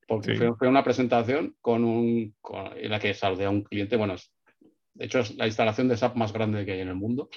porque 0.06 0.36
fue, 0.36 0.68
una 0.68 0.84
presentación 0.84 1.56
con 1.60 1.84
un, 1.84 2.34
en 2.76 2.90
la 2.90 3.00
que 3.00 3.14
saludé 3.14 3.44
a 3.44 3.50
un 3.50 3.62
cliente, 3.62 3.96
bueno, 3.96 4.16
de 4.94 5.04
hecho 5.04 5.20
es 5.20 5.36
la 5.36 5.46
instalación 5.46 5.88
de 5.88 5.96
SAP 5.96 6.16
más 6.16 6.32
grande 6.32 6.64
que 6.64 6.72
hay 6.72 6.80
en 6.80 6.88
el 6.88 6.96
mundo. 6.96 7.28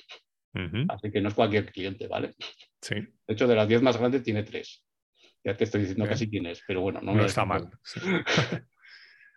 Así 0.90 1.12
que 1.12 1.22
no 1.22 1.30
es 1.30 1.36
cualquier 1.36 1.72
cliente, 1.72 2.08
¿vale? 2.08 2.34
Sí. 2.82 2.96
De 2.96 3.34
hecho, 3.34 3.48
de 3.48 3.56
las 3.56 3.68
10 3.68 3.84
más 3.84 3.98
grandes 3.98 4.24
tiene 4.24 4.42
3. 4.42 4.84
Ya 5.44 5.56
te 5.56 5.66
estoy 5.66 5.82
diciendo 5.82 6.08
casi 6.08 6.28
quién 6.30 6.48
es, 6.48 6.64
pero 6.68 6.82
bueno, 6.82 7.00
no, 7.02 7.24
está 7.24 7.46
mal. 7.46 7.70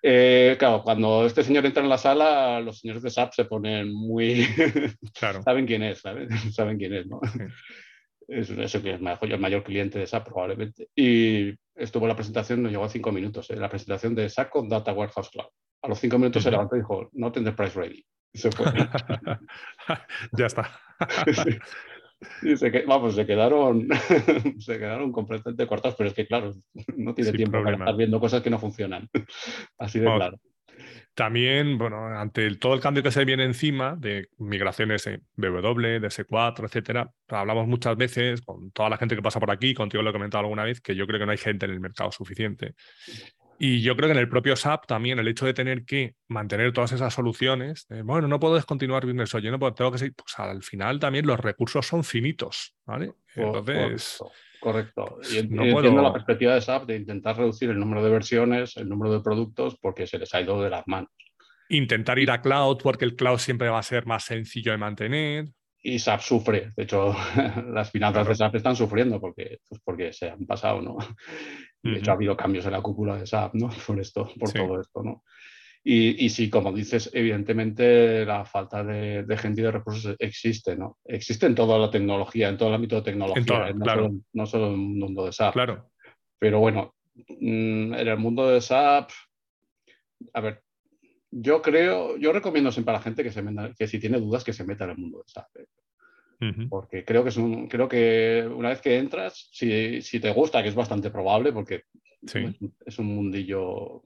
Eh, 0.02 0.56
claro, 0.58 0.82
cuando 0.82 1.26
este 1.26 1.44
señor 1.44 1.66
entra 1.66 1.82
en 1.82 1.90
la 1.90 1.98
sala, 1.98 2.60
los 2.60 2.80
señores 2.80 3.02
de 3.02 3.10
SAP 3.10 3.34
se 3.34 3.44
ponen 3.44 3.92
muy. 3.92 4.46
claro. 5.18 5.42
Saben 5.42 5.66
quién 5.66 5.82
es, 5.82 6.00
Saben 6.00 6.78
quién 6.78 6.94
es, 6.94 7.06
¿no? 7.06 7.20
Es, 8.26 8.48
eso 8.48 8.82
que 8.82 8.94
es 8.94 9.00
el 9.00 9.38
mayor 9.38 9.62
cliente 9.62 9.98
de 9.98 10.06
SAP 10.06 10.28
probablemente. 10.28 10.88
Y 10.94 11.52
estuvo 11.80 12.06
la 12.06 12.14
presentación, 12.14 12.62
nos 12.62 12.70
llegó 12.70 12.84
a 12.84 12.88
cinco 12.88 13.10
minutos, 13.10 13.50
¿eh? 13.50 13.56
la 13.56 13.68
presentación 13.68 14.14
de 14.14 14.28
SAP 14.28 14.50
con 14.50 14.68
Data 14.68 14.92
Warehouse 14.92 15.30
Cloud. 15.30 15.48
A 15.82 15.88
los 15.88 15.98
cinco 15.98 16.18
minutos 16.18 16.42
se 16.42 16.50
levantó 16.50 16.76
y 16.76 16.80
dijo, 16.80 17.08
no 17.12 17.32
tendré 17.32 17.52
price 17.54 17.78
ready. 17.78 18.04
Y 18.32 18.38
se 18.38 18.52
fue. 18.52 18.66
ya 20.32 20.46
está. 20.46 20.70
Y 22.42 22.54
se, 22.54 22.70
vamos, 22.86 23.14
se 23.14 23.24
quedaron, 23.24 23.88
se 24.58 24.78
quedaron 24.78 25.10
completamente 25.10 25.66
cortados, 25.66 25.96
pero 25.96 26.10
es 26.10 26.14
que, 26.14 26.26
claro, 26.26 26.52
no 26.94 27.14
tiene 27.14 27.32
tiempo 27.32 27.62
para 27.62 27.78
estar 27.78 27.96
viendo 27.96 28.20
cosas 28.20 28.42
que 28.42 28.50
no 28.50 28.58
funcionan. 28.58 29.08
Así 29.78 30.00
de 30.00 30.04
claro. 30.04 30.38
También, 31.20 31.76
bueno, 31.76 32.06
ante 32.18 32.56
todo 32.56 32.72
el 32.72 32.80
cambio 32.80 33.02
que 33.02 33.10
se 33.10 33.26
viene 33.26 33.44
encima 33.44 33.94
de 33.94 34.30
migraciones 34.38 35.04
de 35.04 35.20
BW, 35.36 36.00
de 36.00 36.08
S4, 36.08 36.64
etcétera, 36.64 37.12
hablamos 37.28 37.68
muchas 37.68 37.94
veces 37.94 38.40
con 38.40 38.70
toda 38.70 38.88
la 38.88 38.96
gente 38.96 39.16
que 39.16 39.20
pasa 39.20 39.38
por 39.38 39.50
aquí, 39.50 39.74
contigo 39.74 40.02
lo 40.02 40.08
he 40.08 40.12
comentado 40.14 40.44
alguna 40.44 40.64
vez, 40.64 40.80
que 40.80 40.96
yo 40.96 41.06
creo 41.06 41.20
que 41.20 41.26
no 41.26 41.32
hay 41.32 41.36
gente 41.36 41.66
en 41.66 41.72
el 41.72 41.80
mercado 41.80 42.10
suficiente. 42.10 42.74
Y 43.58 43.82
yo 43.82 43.94
creo 43.96 44.08
que 44.08 44.12
en 44.12 44.18
el 44.18 44.30
propio 44.30 44.56
SAP 44.56 44.86
también 44.86 45.18
el 45.18 45.28
hecho 45.28 45.44
de 45.44 45.52
tener 45.52 45.84
que 45.84 46.14
mantener 46.26 46.72
todas 46.72 46.92
esas 46.92 47.12
soluciones, 47.12 47.86
bueno, 48.02 48.26
no 48.26 48.40
puedo 48.40 48.54
descontinuar 48.54 49.04
Business 49.04 49.34
Oye, 49.34 49.50
no 49.50 49.58
puedo, 49.58 49.74
tengo 49.74 49.92
que 49.92 49.98
seguir, 49.98 50.14
pues 50.14 50.38
al 50.38 50.62
final 50.62 50.98
también 51.00 51.26
los 51.26 51.38
recursos 51.38 51.86
son 51.86 52.02
finitos, 52.02 52.74
¿vale? 52.86 53.12
Entonces... 53.34 54.22
Correcto. 54.60 55.18
Y, 55.32 55.38
entiendo 55.38 56.02
la 56.02 56.12
perspectiva 56.12 56.54
de 56.54 56.60
SAP 56.60 56.86
de 56.86 56.96
intentar 56.96 57.36
reducir 57.36 57.70
el 57.70 57.78
número 57.78 58.04
de 58.04 58.10
versiones, 58.10 58.76
el 58.76 58.88
número 58.88 59.12
de 59.12 59.20
productos, 59.20 59.78
porque 59.80 60.06
se 60.06 60.18
les 60.18 60.34
ha 60.34 60.40
ido 60.40 60.62
de 60.62 60.70
las 60.70 60.86
manos. 60.86 61.10
Intentar 61.70 62.18
ir 62.18 62.30
a 62.30 62.42
cloud, 62.42 62.78
porque 62.82 63.04
el 63.04 63.16
cloud 63.16 63.38
siempre 63.38 63.68
va 63.68 63.78
a 63.78 63.82
ser 63.82 64.04
más 64.04 64.24
sencillo 64.24 64.72
de 64.72 64.78
mantener. 64.78 65.46
Y 65.82 65.98
SAP 65.98 66.20
sufre. 66.20 66.72
De 66.76 66.82
hecho, 66.82 67.14
las 67.72 67.90
finanzas 67.90 68.28
de 68.28 68.34
SAP 68.34 68.56
están 68.56 68.76
sufriendo 68.76 69.18
porque, 69.18 69.58
pues 69.66 69.80
porque 69.82 70.12
se 70.12 70.28
han 70.28 70.44
pasado, 70.46 70.82
¿no? 70.82 70.98
De 71.82 71.98
hecho, 71.98 72.10
ha 72.10 72.14
habido 72.14 72.36
cambios 72.36 72.66
en 72.66 72.72
la 72.72 72.82
cúpula 72.82 73.16
de 73.16 73.26
SAP, 73.26 73.54
¿no? 73.54 73.70
Por 73.86 73.98
esto, 73.98 74.28
por 74.38 74.52
todo 74.52 74.80
esto, 74.80 75.02
¿no? 75.02 75.24
Y, 75.82 76.26
y, 76.26 76.28
sí, 76.28 76.50
como 76.50 76.72
dices, 76.72 77.10
evidentemente 77.14 78.26
la 78.26 78.44
falta 78.44 78.84
de, 78.84 79.24
gente 79.38 79.62
y 79.62 79.64
de 79.64 79.70
recursos 79.70 80.14
existe, 80.18 80.76
¿no? 80.76 80.98
Existe 81.04 81.46
en 81.46 81.54
toda 81.54 81.78
la 81.78 81.90
tecnología, 81.90 82.50
en 82.50 82.58
todo 82.58 82.68
el 82.68 82.74
ámbito 82.74 82.96
de 82.96 83.02
tecnología, 83.02 83.68
¿eh? 83.68 83.74
no, 83.74 83.86
solo, 83.86 84.10
no, 84.34 84.46
solo, 84.46 84.66
en 84.66 84.72
el 84.72 84.78
mundo 84.78 85.24
de 85.24 85.32
SAP. 85.32 85.54
Claro. 85.54 85.90
Pero 86.38 86.60
bueno, 86.60 86.94
mm, 87.14 87.94
en 87.94 88.08
el 88.08 88.16
mundo 88.18 88.50
de 88.50 88.60
SAP, 88.60 89.10
a 90.34 90.40
ver, 90.42 90.62
yo 91.30 91.62
creo, 91.62 92.18
yo 92.18 92.32
recomiendo 92.32 92.70
siempre 92.70 92.94
a 92.94 92.98
la 92.98 93.02
gente 93.02 93.22
que, 93.22 93.30
se 93.30 93.42
que 93.78 93.86
si 93.86 93.98
tiene 93.98 94.20
dudas 94.20 94.44
que 94.44 94.52
se 94.52 94.64
meta 94.64 94.84
en 94.84 94.90
el 94.90 94.98
mundo 94.98 95.18
de 95.18 95.32
SAP. 95.32 95.56
¿eh? 95.60 95.66
Porque 96.68 97.04
creo 97.04 97.22
que, 97.22 97.28
es 97.30 97.36
un, 97.36 97.68
creo 97.68 97.88
que 97.88 98.46
una 98.54 98.70
vez 98.70 98.80
que 98.80 98.98
entras, 98.98 99.48
si, 99.52 100.02
si 100.02 100.20
te 100.20 100.32
gusta, 100.32 100.62
que 100.62 100.70
es 100.70 100.74
bastante 100.74 101.10
probable, 101.10 101.52
porque 101.52 101.84
es 102.84 102.98
un 102.98 103.06
mundillo 103.06 104.02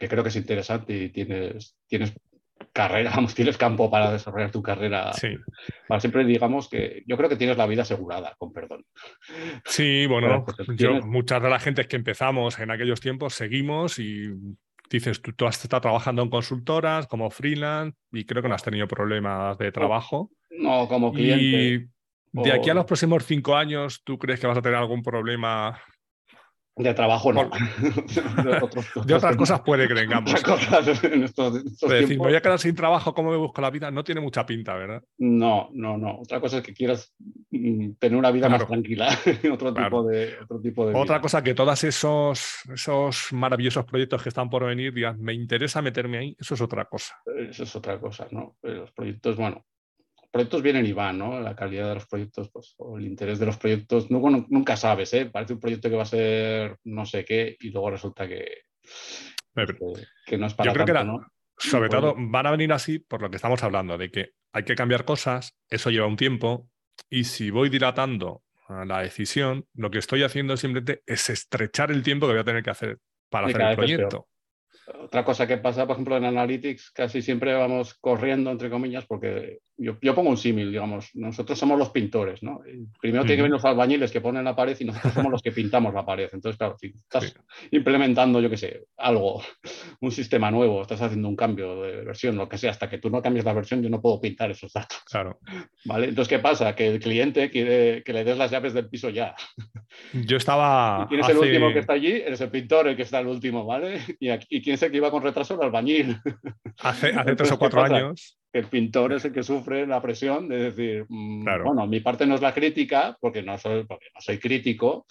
que 0.00 0.08
creo 0.08 0.22
que 0.22 0.30
es 0.30 0.36
interesante 0.36 0.94
y 0.94 1.08
tienes, 1.10 1.76
tienes 1.86 2.14
carrera, 2.72 3.10
vamos, 3.14 3.34
tienes 3.34 3.58
campo 3.58 3.90
para 3.90 4.10
desarrollar 4.10 4.50
tu 4.50 4.62
carrera. 4.62 5.12
Sí. 5.12 5.36
Para 5.86 6.00
siempre 6.00 6.24
digamos 6.24 6.68
que 6.68 7.04
yo 7.06 7.16
creo 7.18 7.28
que 7.28 7.36
tienes 7.36 7.58
la 7.58 7.66
vida 7.66 7.82
asegurada, 7.82 8.34
con 8.38 8.52
perdón. 8.52 8.84
Sí, 9.66 10.06
bueno, 10.06 10.46
yo, 10.76 11.02
muchas 11.02 11.42
de 11.42 11.50
las 11.50 11.62
gentes 11.62 11.86
que 11.86 11.96
empezamos 11.96 12.58
en 12.58 12.70
aquellos 12.70 13.00
tiempos 13.00 13.34
seguimos 13.34 13.98
y 13.98 14.30
dices, 14.88 15.20
tú, 15.20 15.32
tú, 15.34 15.46
has 15.46 15.62
estado 15.62 15.82
trabajando 15.82 16.22
en 16.22 16.30
consultoras 16.30 17.06
como 17.06 17.30
freelance 17.30 17.96
y 18.10 18.24
creo 18.24 18.42
que 18.42 18.48
no 18.48 18.54
has 18.54 18.64
tenido 18.64 18.88
problemas 18.88 19.58
de 19.58 19.70
trabajo. 19.70 20.30
No, 20.50 20.88
como 20.88 21.12
cliente. 21.12 21.44
Y 21.44 21.88
de 22.32 22.52
aquí 22.52 22.70
a 22.70 22.74
los 22.74 22.86
próximos 22.86 23.24
cinco 23.26 23.54
años, 23.54 24.00
¿tú 24.02 24.18
crees 24.18 24.40
que 24.40 24.46
vas 24.46 24.56
a 24.56 24.62
tener 24.62 24.78
algún 24.78 25.02
problema 25.02 25.78
de 26.76 26.94
trabajo 26.94 27.32
no. 27.32 27.50
de, 29.04 29.14
otras 29.14 29.36
cosas 29.36 29.60
puede 29.60 29.86
que 29.86 29.94
tengamos. 29.94 30.32
decir, 31.88 32.18
voy 32.18 32.34
a 32.34 32.40
quedar 32.40 32.58
sin 32.58 32.74
trabajo, 32.74 33.12
¿cómo 33.14 33.30
me 33.30 33.36
busco 33.36 33.60
la 33.60 33.70
vida? 33.70 33.90
No 33.90 34.04
tiene 34.04 34.20
mucha 34.20 34.46
pinta, 34.46 34.74
¿verdad? 34.74 35.02
No, 35.18 35.68
no, 35.72 35.98
no. 35.98 36.20
Otra 36.20 36.40
cosa 36.40 36.58
es 36.58 36.62
que 36.62 36.72
quieras 36.72 37.14
mm, 37.50 37.92
tener 37.98 38.18
una 38.18 38.30
vida 38.30 38.48
más 38.48 38.66
tranquila. 38.66 39.08
otro, 39.52 39.74
tipo 39.74 40.02
de, 40.04 40.34
otro 40.42 40.60
tipo 40.60 40.86
de 40.86 40.94
Otra 40.94 41.20
cosa 41.20 41.42
que 41.42 41.54
todos 41.54 41.84
esos, 41.84 42.60
esos 42.72 43.32
maravillosos 43.32 43.84
proyectos 43.84 44.22
que 44.22 44.28
están 44.30 44.48
por 44.48 44.64
venir 44.64 44.94
digan, 44.94 45.20
me 45.20 45.34
interesa 45.34 45.82
meterme 45.82 46.18
ahí, 46.18 46.36
eso 46.38 46.54
es 46.54 46.60
otra 46.60 46.84
cosa. 46.86 47.16
Eso 47.36 47.64
es 47.64 47.76
otra 47.76 47.98
cosa, 48.00 48.26
¿no? 48.30 48.56
Los 48.62 48.90
proyectos, 48.92 49.36
bueno, 49.36 49.64
proyectos 50.30 50.62
vienen 50.62 50.86
y 50.86 50.92
van, 50.92 51.18
¿no? 51.18 51.40
La 51.40 51.56
calidad 51.56 51.88
de 51.88 51.94
los 51.94 52.06
proyectos, 52.06 52.50
pues, 52.50 52.74
o 52.78 52.98
el 52.98 53.06
interés 53.06 53.38
de 53.38 53.46
los 53.46 53.56
proyectos, 53.56 54.10
nunca 54.10 54.76
sabes, 54.76 55.12
¿eh? 55.14 55.26
Parece 55.26 55.54
un 55.54 55.60
proyecto 55.60 55.90
que 55.90 55.96
va 55.96 56.02
a 56.02 56.06
ser 56.06 56.76
no 56.84 57.04
sé 57.04 57.24
qué 57.24 57.56
y 57.60 57.70
luego 57.70 57.90
resulta 57.90 58.28
que, 58.28 58.62
que, 60.26 60.38
no 60.38 60.46
es 60.46 60.54
para 60.54 60.70
Yo 60.70 60.74
creo 60.74 60.86
que 60.86 61.20
sobre 61.58 61.88
todo 61.90 62.14
van 62.16 62.46
a 62.46 62.52
venir 62.52 62.72
así 62.72 62.98
por 62.98 63.20
lo 63.20 63.30
que 63.30 63.36
estamos 63.36 63.62
hablando, 63.62 63.98
de 63.98 64.10
que 64.10 64.30
hay 64.52 64.64
que 64.64 64.74
cambiar 64.74 65.04
cosas, 65.04 65.56
eso 65.68 65.90
lleva 65.90 66.06
un 66.06 66.16
tiempo, 66.16 66.68
y 67.08 67.24
si 67.24 67.50
voy 67.50 67.68
dilatando 67.68 68.42
la 68.68 69.00
decisión, 69.02 69.66
lo 69.74 69.90
que 69.90 69.98
estoy 69.98 70.22
haciendo 70.22 70.56
simplemente 70.56 71.02
es 71.06 71.28
estrechar 71.28 71.90
el 71.90 72.02
tiempo 72.02 72.26
que 72.26 72.32
voy 72.32 72.40
a 72.40 72.44
tener 72.44 72.62
que 72.62 72.70
hacer 72.70 72.98
para 73.28 73.48
hacer 73.48 73.60
el 73.60 73.76
proyecto. 73.76 74.28
Otra 74.98 75.24
cosa 75.24 75.46
que 75.46 75.58
pasa, 75.58 75.86
por 75.86 75.94
ejemplo, 75.94 76.16
en 76.16 76.24
Analytics, 76.24 76.90
casi 76.90 77.22
siempre 77.22 77.54
vamos 77.54 77.94
corriendo, 77.94 78.50
entre 78.50 78.70
comillas, 78.70 79.06
porque 79.06 79.58
yo, 79.80 79.96
yo 80.02 80.14
pongo 80.14 80.28
un 80.28 80.36
símil, 80.36 80.70
digamos, 80.70 81.10
nosotros 81.14 81.58
somos 81.58 81.78
los 81.78 81.88
pintores, 81.88 82.42
¿no? 82.42 82.60
Primero 83.00 83.24
tiene 83.24 83.36
que 83.36 83.42
venir 83.42 83.52
los 83.52 83.64
albañiles 83.64 84.10
que 84.10 84.20
ponen 84.20 84.44
la 84.44 84.54
pared 84.54 84.76
y 84.78 84.84
nosotros 84.84 85.14
somos 85.14 85.32
los 85.32 85.42
que 85.42 85.52
pintamos 85.52 85.94
la 85.94 86.04
pared. 86.04 86.28
Entonces, 86.32 86.58
claro, 86.58 86.76
si 86.78 86.88
estás 86.88 87.34
implementando, 87.70 88.42
yo 88.42 88.50
qué 88.50 88.58
sé, 88.58 88.84
algo, 88.98 89.42
un 90.00 90.12
sistema 90.12 90.50
nuevo, 90.50 90.82
estás 90.82 91.00
haciendo 91.00 91.28
un 91.28 91.36
cambio 91.36 91.80
de 91.80 92.04
versión, 92.04 92.36
lo 92.36 92.46
que 92.46 92.58
sea, 92.58 92.72
hasta 92.72 92.90
que 92.90 92.98
tú 92.98 93.08
no 93.08 93.22
cambies 93.22 93.46
la 93.46 93.54
versión, 93.54 93.82
yo 93.82 93.88
no 93.88 94.02
puedo 94.02 94.20
pintar 94.20 94.50
esos 94.50 94.70
datos. 94.70 94.98
Claro. 95.10 95.38
¿Vale? 95.86 96.08
Entonces, 96.08 96.28
¿qué 96.28 96.40
pasa? 96.40 96.76
Que 96.76 96.86
el 96.86 97.00
cliente 97.00 97.50
quiere 97.50 98.02
que 98.04 98.12
le 98.12 98.22
des 98.22 98.36
las 98.36 98.50
llaves 98.50 98.74
del 98.74 98.88
piso 98.88 99.08
ya. 99.08 99.34
Yo 100.12 100.36
estaba. 100.36 101.06
Quién 101.08 101.22
es 101.22 101.28
el 101.30 101.38
último 101.38 101.72
que 101.72 101.78
está 101.78 101.94
allí? 101.94 102.12
Eres 102.12 102.40
el 102.42 102.50
pintor 102.50 102.88
el 102.88 102.96
que 102.96 103.02
está 103.02 103.20
el 103.20 103.28
último, 103.28 103.64
¿vale? 103.64 103.98
Y, 104.20 104.28
aquí, 104.28 104.46
y 104.50 104.62
quién 104.62 104.74
es 104.74 104.82
el 104.82 104.90
que 104.90 104.98
iba 104.98 105.10
con 105.10 105.22
retraso? 105.22 105.54
El 105.54 105.62
albañil. 105.62 106.18
Hace, 106.82 107.08
hace 107.14 107.34
tres 107.34 107.52
o 107.52 107.58
cuatro 107.58 107.82
años 107.82 108.39
el 108.52 108.66
pintor 108.66 109.12
es 109.12 109.24
el 109.24 109.32
que 109.32 109.42
sufre 109.42 109.86
la 109.86 110.02
presión 110.02 110.48
de 110.48 110.70
decir, 110.70 111.06
mm, 111.08 111.44
bueno, 111.64 111.86
mi 111.86 112.00
parte 112.00 112.26
no 112.26 112.34
es 112.34 112.40
la 112.40 112.54
crítica, 112.54 113.16
porque 113.20 113.42
no 113.42 113.56
soy, 113.58 113.84
porque 113.84 114.06
no 114.14 114.20
soy 114.20 114.38
crítico, 114.38 115.06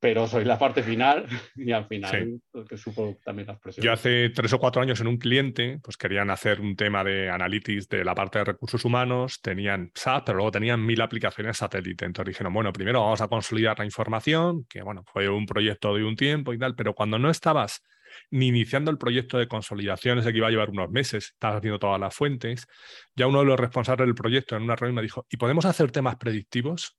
pero 0.00 0.26
soy 0.26 0.44
la 0.44 0.58
parte 0.58 0.82
final 0.82 1.26
y 1.56 1.72
al 1.72 1.86
final 1.86 2.40
el 2.54 2.64
que 2.66 2.76
sufro 2.78 3.18
también 3.22 3.48
las 3.48 3.60
presiones. 3.60 3.84
Yo 3.84 3.92
hace 3.92 4.30
tres 4.30 4.52
o 4.52 4.58
cuatro 4.58 4.80
años 4.80 5.00
en 5.00 5.08
un 5.08 5.18
cliente, 5.18 5.78
pues 5.82 5.96
querían 5.96 6.30
hacer 6.30 6.60
un 6.60 6.74
tema 6.74 7.04
de 7.04 7.28
analytics 7.28 7.88
de 7.88 8.04
la 8.04 8.14
parte 8.14 8.38
de 8.38 8.46
recursos 8.46 8.84
humanos, 8.84 9.40
tenían 9.42 9.90
SAP, 9.94 10.24
pero 10.24 10.36
luego 10.38 10.52
tenían 10.52 10.84
mil 10.84 11.00
aplicaciones 11.02 11.58
satélite. 11.58 12.06
Entonces 12.06 12.32
dijeron, 12.32 12.54
bueno, 12.54 12.72
primero 12.72 13.00
vamos 13.00 13.20
a 13.20 13.28
consolidar 13.28 13.78
la 13.78 13.84
información, 13.84 14.64
que 14.68 14.82
bueno, 14.82 15.04
fue 15.12 15.28
un 15.28 15.44
proyecto 15.44 15.94
de 15.94 16.04
un 16.04 16.16
tiempo 16.16 16.54
y 16.54 16.58
tal, 16.58 16.74
pero 16.74 16.94
cuando 16.94 17.18
no 17.18 17.30
estabas 17.30 17.82
ni 18.30 18.48
iniciando 18.48 18.90
el 18.90 18.98
proyecto 18.98 19.38
de 19.38 19.48
consolidación, 19.48 20.18
ese 20.18 20.32
que 20.32 20.38
iba 20.38 20.48
a 20.48 20.50
llevar 20.50 20.70
unos 20.70 20.90
meses, 20.90 21.30
estabas 21.32 21.58
haciendo 21.58 21.78
todas 21.78 22.00
las 22.00 22.14
fuentes, 22.14 22.66
ya 23.14 23.26
uno 23.26 23.40
de 23.40 23.46
los 23.46 23.58
responsables 23.58 24.06
del 24.06 24.14
proyecto 24.14 24.56
en 24.56 24.62
una 24.62 24.76
reunión 24.76 24.96
me 24.96 25.02
dijo, 25.02 25.26
¿y 25.30 25.36
podemos 25.36 25.64
hacer 25.64 25.90
temas 25.90 26.16
predictivos? 26.16 26.96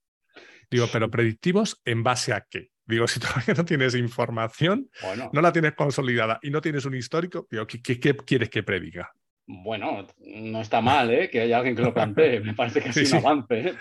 Digo, 0.70 0.88
pero 0.92 1.12
predictivos 1.12 1.82
en 1.86 2.04
base 2.04 2.34
a 2.34 2.46
qué? 2.50 2.70
Digo, 2.86 3.08
si 3.08 3.20
todavía 3.20 3.54
no 3.56 3.66
tienes 3.66 3.96
información, 3.96 4.90
no 5.32 5.42
la 5.42 5.52
tienes 5.52 5.74
consolidada 5.74 6.40
y 6.42 6.50
no 6.50 6.62
tienes 6.62 6.86
un 6.86 6.96
histórico, 6.96 7.48
digo, 7.50 7.66
¿qué, 7.68 8.00
quieres 8.00 8.50
que 8.50 8.64
prediga? 8.64 9.12
Bueno, 9.48 10.08
no 10.20 10.62
está 10.62 10.82
mal 10.82 11.12
¿eh? 11.12 11.30
que 11.30 11.42
haya 11.42 11.58
alguien 11.58 11.76
que 11.76 11.82
lo 11.82 11.94
plantee. 11.94 12.40
Me 12.40 12.54
parece 12.54 12.82
que 12.82 12.90
es 13.02 13.12
un 13.12 13.20
avance. 13.20 13.60
¿eh? 13.60 13.74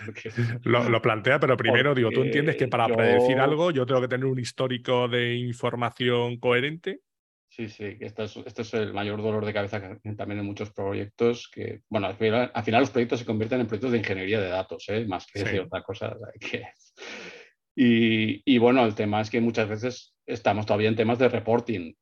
Lo, 0.64 1.00
plantea, 1.00 1.38
pero 1.38 1.56
primero, 1.56 1.94
digo, 1.94 2.10
tú 2.10 2.22
entiendes 2.22 2.56
que 2.56 2.66
para 2.66 2.88
predecir 2.88 3.38
algo 3.38 3.70
yo 3.70 3.86
tengo 3.86 4.00
que 4.00 4.08
tener 4.08 4.26
un 4.26 4.38
histórico 4.38 5.06
de 5.08 5.34
información 5.36 6.38
coherente. 6.38 7.00
Sí, 7.50 7.68
sí, 7.68 7.96
esto 7.98 8.22
es, 8.22 8.36
esto 8.36 8.62
es 8.62 8.74
el 8.74 8.92
mayor 8.94 9.20
dolor 9.20 9.44
de 9.44 9.52
cabeza 9.52 9.80
que 9.80 10.12
también 10.12 10.38
en 10.38 10.46
muchos 10.46 10.70
proyectos 10.70 11.50
que, 11.52 11.80
bueno, 11.88 12.06
al 12.06 12.14
final, 12.14 12.52
los 12.80 12.90
proyectos 12.90 13.18
se 13.18 13.26
convierten 13.26 13.60
en 13.60 13.66
proyectos 13.66 13.90
de 13.90 13.98
ingeniería 13.98 14.40
de 14.40 14.48
datos, 14.48 14.84
¿eh? 14.88 15.04
más 15.04 15.26
que 15.26 15.42
de 15.42 15.60
otra 15.60 15.82
cosa. 15.82 16.16
Que... 16.38 16.64
Y, 17.82 18.42
y, 18.44 18.58
bueno, 18.58 18.84
el 18.84 18.94
tema 18.94 19.20
es 19.22 19.30
que 19.30 19.40
muchas 19.40 19.66
veces 19.68 20.14
estamos 20.26 20.66
todavía 20.66 20.88
en 20.88 20.96
temas 20.96 21.18
de 21.18 21.28
reporting. 21.28 21.94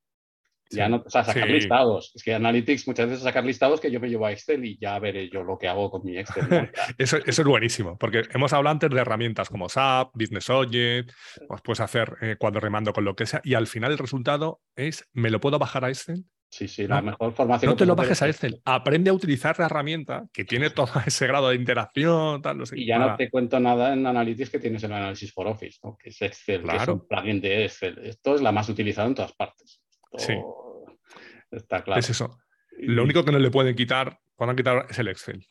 Ya 0.69 0.87
no, 0.87 1.03
o 1.05 1.09
sea, 1.09 1.23
sacar 1.23 1.49
listados. 1.49 2.11
Es 2.15 2.23
que 2.23 2.33
Analytics 2.33 2.87
muchas 2.87 3.09
veces 3.09 3.23
sacar 3.23 3.43
listados 3.43 3.79
que 3.79 3.91
yo 3.91 3.99
me 3.99 4.09
llevo 4.09 4.25
a 4.25 4.31
Excel 4.31 4.63
y 4.65 4.77
ya 4.79 4.99
veré 4.99 5.29
yo 5.29 5.43
lo 5.43 5.57
que 5.57 5.67
hago 5.67 5.89
con 5.89 6.03
mi 6.03 6.17
Excel. 6.17 6.45
eso, 6.97 7.17
eso, 7.17 7.41
es 7.41 7.47
buenísimo, 7.47 7.97
porque 7.97 8.23
hemos 8.33 8.53
hablado 8.53 8.73
antes 8.73 8.89
de 8.89 8.99
herramientas 8.99 9.49
como 9.49 9.69
SAP, 9.69 10.11
Business 10.13 10.49
Object, 10.49 11.11
pues 11.47 11.61
puedes 11.61 11.79
hacer 11.79 12.15
eh, 12.21 12.35
cuando 12.37 12.59
remando 12.59 12.93
con 12.93 13.03
lo 13.03 13.15
que 13.15 13.25
sea, 13.25 13.41
y 13.43 13.55
al 13.55 13.67
final 13.67 13.91
el 13.91 13.97
resultado 13.97 14.61
es, 14.75 15.07
¿me 15.13 15.29
lo 15.29 15.39
puedo 15.39 15.57
bajar 15.57 15.85
a 15.85 15.89
Excel? 15.89 16.25
Sí, 16.51 16.67
sí, 16.67 16.87
la 16.87 17.01
mejor 17.01 17.33
formación. 17.33 17.69
No 17.69 17.75
te 17.75 17.85
lo 17.85 17.95
bajes 17.95 18.21
a 18.23 18.27
Excel, 18.27 18.59
aprende 18.65 19.11
a 19.11 19.13
utilizar 19.13 19.57
la 19.59 19.65
herramienta 19.65 20.25
que 20.33 20.45
tiene 20.45 20.69
todo 20.71 20.89
ese 21.05 21.27
grado 21.27 21.49
de 21.49 21.55
interacción. 21.55 22.41
Tal, 22.41 22.57
no 22.57 22.65
sé, 22.65 22.79
y 22.79 22.87
ya 22.87 22.97
no 22.97 23.15
te 23.15 23.29
cuento 23.29 23.59
nada 23.59 23.93
en 23.93 24.05
Analytics 24.05 24.49
que 24.49 24.59
tienes 24.59 24.83
en 24.83 24.93
Analysis 24.93 25.31
for 25.31 25.47
Office, 25.47 25.79
¿no? 25.83 25.95
que 25.97 26.09
es 26.09 26.21
Excel, 26.21 26.63
claro. 26.63 26.77
que 26.77 26.83
es 26.83 26.89
un 26.89 27.07
plugin 27.07 27.41
de 27.41 27.65
Excel. 27.65 27.99
Esto 28.03 28.35
es 28.35 28.41
la 28.41 28.51
más 28.51 28.67
utilizada 28.67 29.07
en 29.07 29.15
todas 29.15 29.33
partes. 29.33 29.81
Sí. 30.17 30.33
Está 31.51 31.83
claro. 31.83 31.99
Es 31.99 32.09
eso. 32.09 32.39
Lo 32.77 33.03
único 33.03 33.25
que 33.25 33.31
no 33.31 33.39
le 33.39 33.51
pueden 33.51 33.75
quitar, 33.75 34.19
pueden 34.35 34.55
quitar 34.55 34.85
es 34.89 34.99
el 34.99 35.07
Excel. 35.09 35.45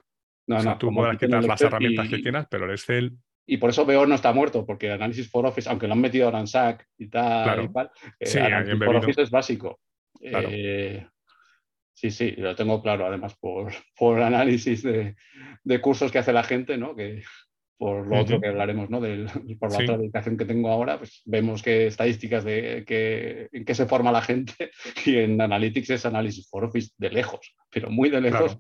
No, 0.47 0.63
no, 0.63 0.79
tú 0.79 0.93
puedes 0.93 1.19
quitar 1.19 1.45
las 1.45 1.61
herramientas 1.61 2.09
que 2.09 2.23
quieras, 2.23 2.47
pero 2.51 2.65
el 2.65 2.71
Excel. 2.71 3.19
Y 3.47 3.59
por 3.59 3.71
eso 3.71 3.85
veo 3.85 4.07
no 4.07 4.15
está 4.15 4.33
muerto, 4.33 4.65
porque 4.65 4.91
Analysis 4.91 5.31
for 5.31 5.47
Office, 5.47 5.69
aunque 5.69 5.87
lo 5.87 5.95
han 5.95 6.01
metido 6.01 6.27
ahora 6.27 6.41
en 6.41 6.47
SAC 6.47 6.87
y 6.99 7.09
tal, 7.09 7.65
y 7.65 7.69
tal 7.73 7.91
eh, 8.19 8.27
sí, 8.27 8.39
Analysis 8.39 8.79
for 8.79 8.97
Office 8.97 9.23
es 9.23 9.31
básico. 9.31 9.81
Eh, 10.21 11.07
sí, 11.95 12.11
sí, 12.11 12.33
lo 12.33 12.55
tengo 12.55 12.83
claro, 12.83 13.07
además, 13.07 13.37
por, 13.39 13.73
por 13.97 14.21
análisis 14.21 14.83
de, 14.83 15.17
de, 15.65 15.81
cursos 15.81 16.13
que 16.13 16.19
hace 16.19 16.33
la 16.33 16.43
gente, 16.43 16.77
¿no? 16.77 16.95
Que, 16.95 17.23
por 17.79 18.07
lo 18.07 18.21
otro 18.21 18.41
que 18.41 18.49
hablaremos, 18.49 18.91
¿no? 18.91 19.01
Del, 19.01 19.27
por 19.61 19.73
la 19.73 19.79
otra 19.79 19.97
dedicación 19.97 20.37
que 20.37 20.45
tengo 20.45 20.71
ahora, 20.71 20.99
pues 20.99 21.23
vemos 21.25 21.63
que 21.63 21.87
estadísticas 21.87 22.45
de 22.45 22.85
que, 22.87 23.49
en 23.53 23.65
qué 23.65 23.75
se 23.75 23.87
forma 23.87 24.13
la 24.13 24.23
gente 24.23 24.71
y 25.07 25.17
en 25.17 25.41
Analytics 25.41 25.91
es 25.91 26.05
análisis 26.05 26.49
for 26.51 26.65
office 26.65 26.91
de 26.99 27.11
lejos, 27.11 27.55
pero 27.71 27.91
muy 27.91 28.11
de 28.11 28.21
lejos. 28.21 28.59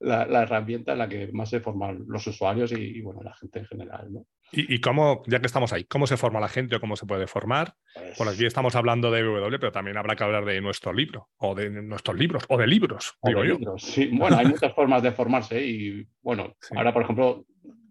La, 0.00 0.42
herramienta 0.42 0.92
en 0.92 0.98
la 0.98 1.08
que 1.08 1.30
más 1.32 1.48
se 1.48 1.60
forman 1.60 2.04
los 2.08 2.26
usuarios 2.26 2.72
y, 2.72 3.00
bueno, 3.00 3.22
la 3.22 3.34
gente 3.34 3.60
en 3.60 3.66
general. 3.66 4.12
¿no? 4.12 4.26
¿Y, 4.52 4.80
cómo, 4.80 5.22
ya 5.26 5.40
que 5.40 5.46
estamos 5.46 5.72
ahí, 5.72 5.84
cómo 5.84 6.06
se 6.06 6.16
forma 6.16 6.40
la 6.40 6.48
gente 6.48 6.76
o 6.76 6.80
cómo 6.80 6.96
se 6.96 7.06
puede 7.06 7.26
formar? 7.26 7.74
Pues... 7.94 8.18
Por 8.18 8.28
aquí 8.28 8.44
estamos 8.44 8.74
hablando 8.74 9.10
de 9.10 9.22
W, 9.22 9.58
pero 9.58 9.72
también 9.72 9.96
habrá 9.96 10.16
que 10.16 10.24
hablar 10.24 10.44
de 10.44 10.60
nuestro 10.60 10.92
libro, 10.92 11.28
o 11.38 11.54
de 11.54 11.70
nuestros 11.70 12.18
libros, 12.18 12.44
o 12.48 12.58
de 12.58 12.66
libros, 12.66 13.16
digo 13.22 13.44
yo. 13.44 13.56
sí. 13.78 14.10
Bueno, 14.12 14.36
hay 14.36 14.46
muchas 14.46 14.74
formas 14.74 15.02
de 15.02 15.12
formarse 15.12 15.64
y 15.64 16.06
bueno, 16.22 16.54
ahora 16.76 16.92
por 16.92 17.02
ejemplo, 17.02 17.44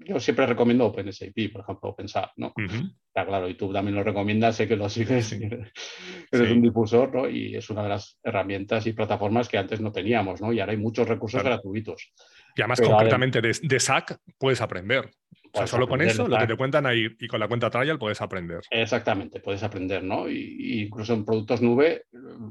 yo 0.05 0.19
siempre 0.19 0.45
recomiendo 0.45 0.85
OpenSAP, 0.85 1.51
por 1.51 1.61
ejemplo, 1.61 1.89
OpenSAP, 1.89 2.31
¿no? 2.37 2.53
Está 2.57 3.25
claro, 3.25 3.47
y 3.49 3.55
tú 3.55 3.71
también 3.71 3.95
lo 3.95 4.03
recomiendas, 4.03 4.55
sé 4.55 4.67
que 4.67 4.75
lo 4.75 4.89
sigues, 4.89 5.31
eres 6.31 6.51
un 6.51 6.61
difusor, 6.61 7.13
¿no? 7.13 7.29
Y 7.29 7.55
es 7.55 7.69
una 7.69 7.83
de 7.83 7.89
las 7.89 8.19
herramientas 8.23 8.85
y 8.87 8.93
plataformas 8.93 9.47
que 9.47 9.57
antes 9.57 9.81
no 9.81 9.91
teníamos, 9.91 10.41
¿no? 10.41 10.51
Y 10.51 10.59
ahora 10.59 10.71
hay 10.71 10.77
muchos 10.77 11.07
recursos 11.07 11.43
gratuitos. 11.43 12.11
Y 12.55 12.61
además, 12.61 12.81
concretamente 12.81 13.41
de, 13.41 13.79
SAC 13.79 14.17
puedes 14.37 14.61
aprender. 14.61 15.09
O 15.55 15.57
sea, 15.59 15.67
solo 15.67 15.87
con 15.87 16.01
eso, 16.01 16.27
lo 16.27 16.37
que 16.39 16.47
te 16.47 16.55
cuentan 16.55 16.87
ahí 16.87 17.07
y 17.19 17.27
con 17.27 17.39
la 17.39 17.47
cuenta 17.47 17.69
trial 17.69 17.99
puedes 17.99 18.19
aprender. 18.21 18.61
Exactamente, 18.71 19.39
puedes 19.39 19.61
aprender, 19.61 20.03
¿no? 20.03 20.27
Y, 20.27 20.83
incluso 20.83 21.13
en 21.13 21.25
productos 21.25 21.61
nube, 21.61 22.05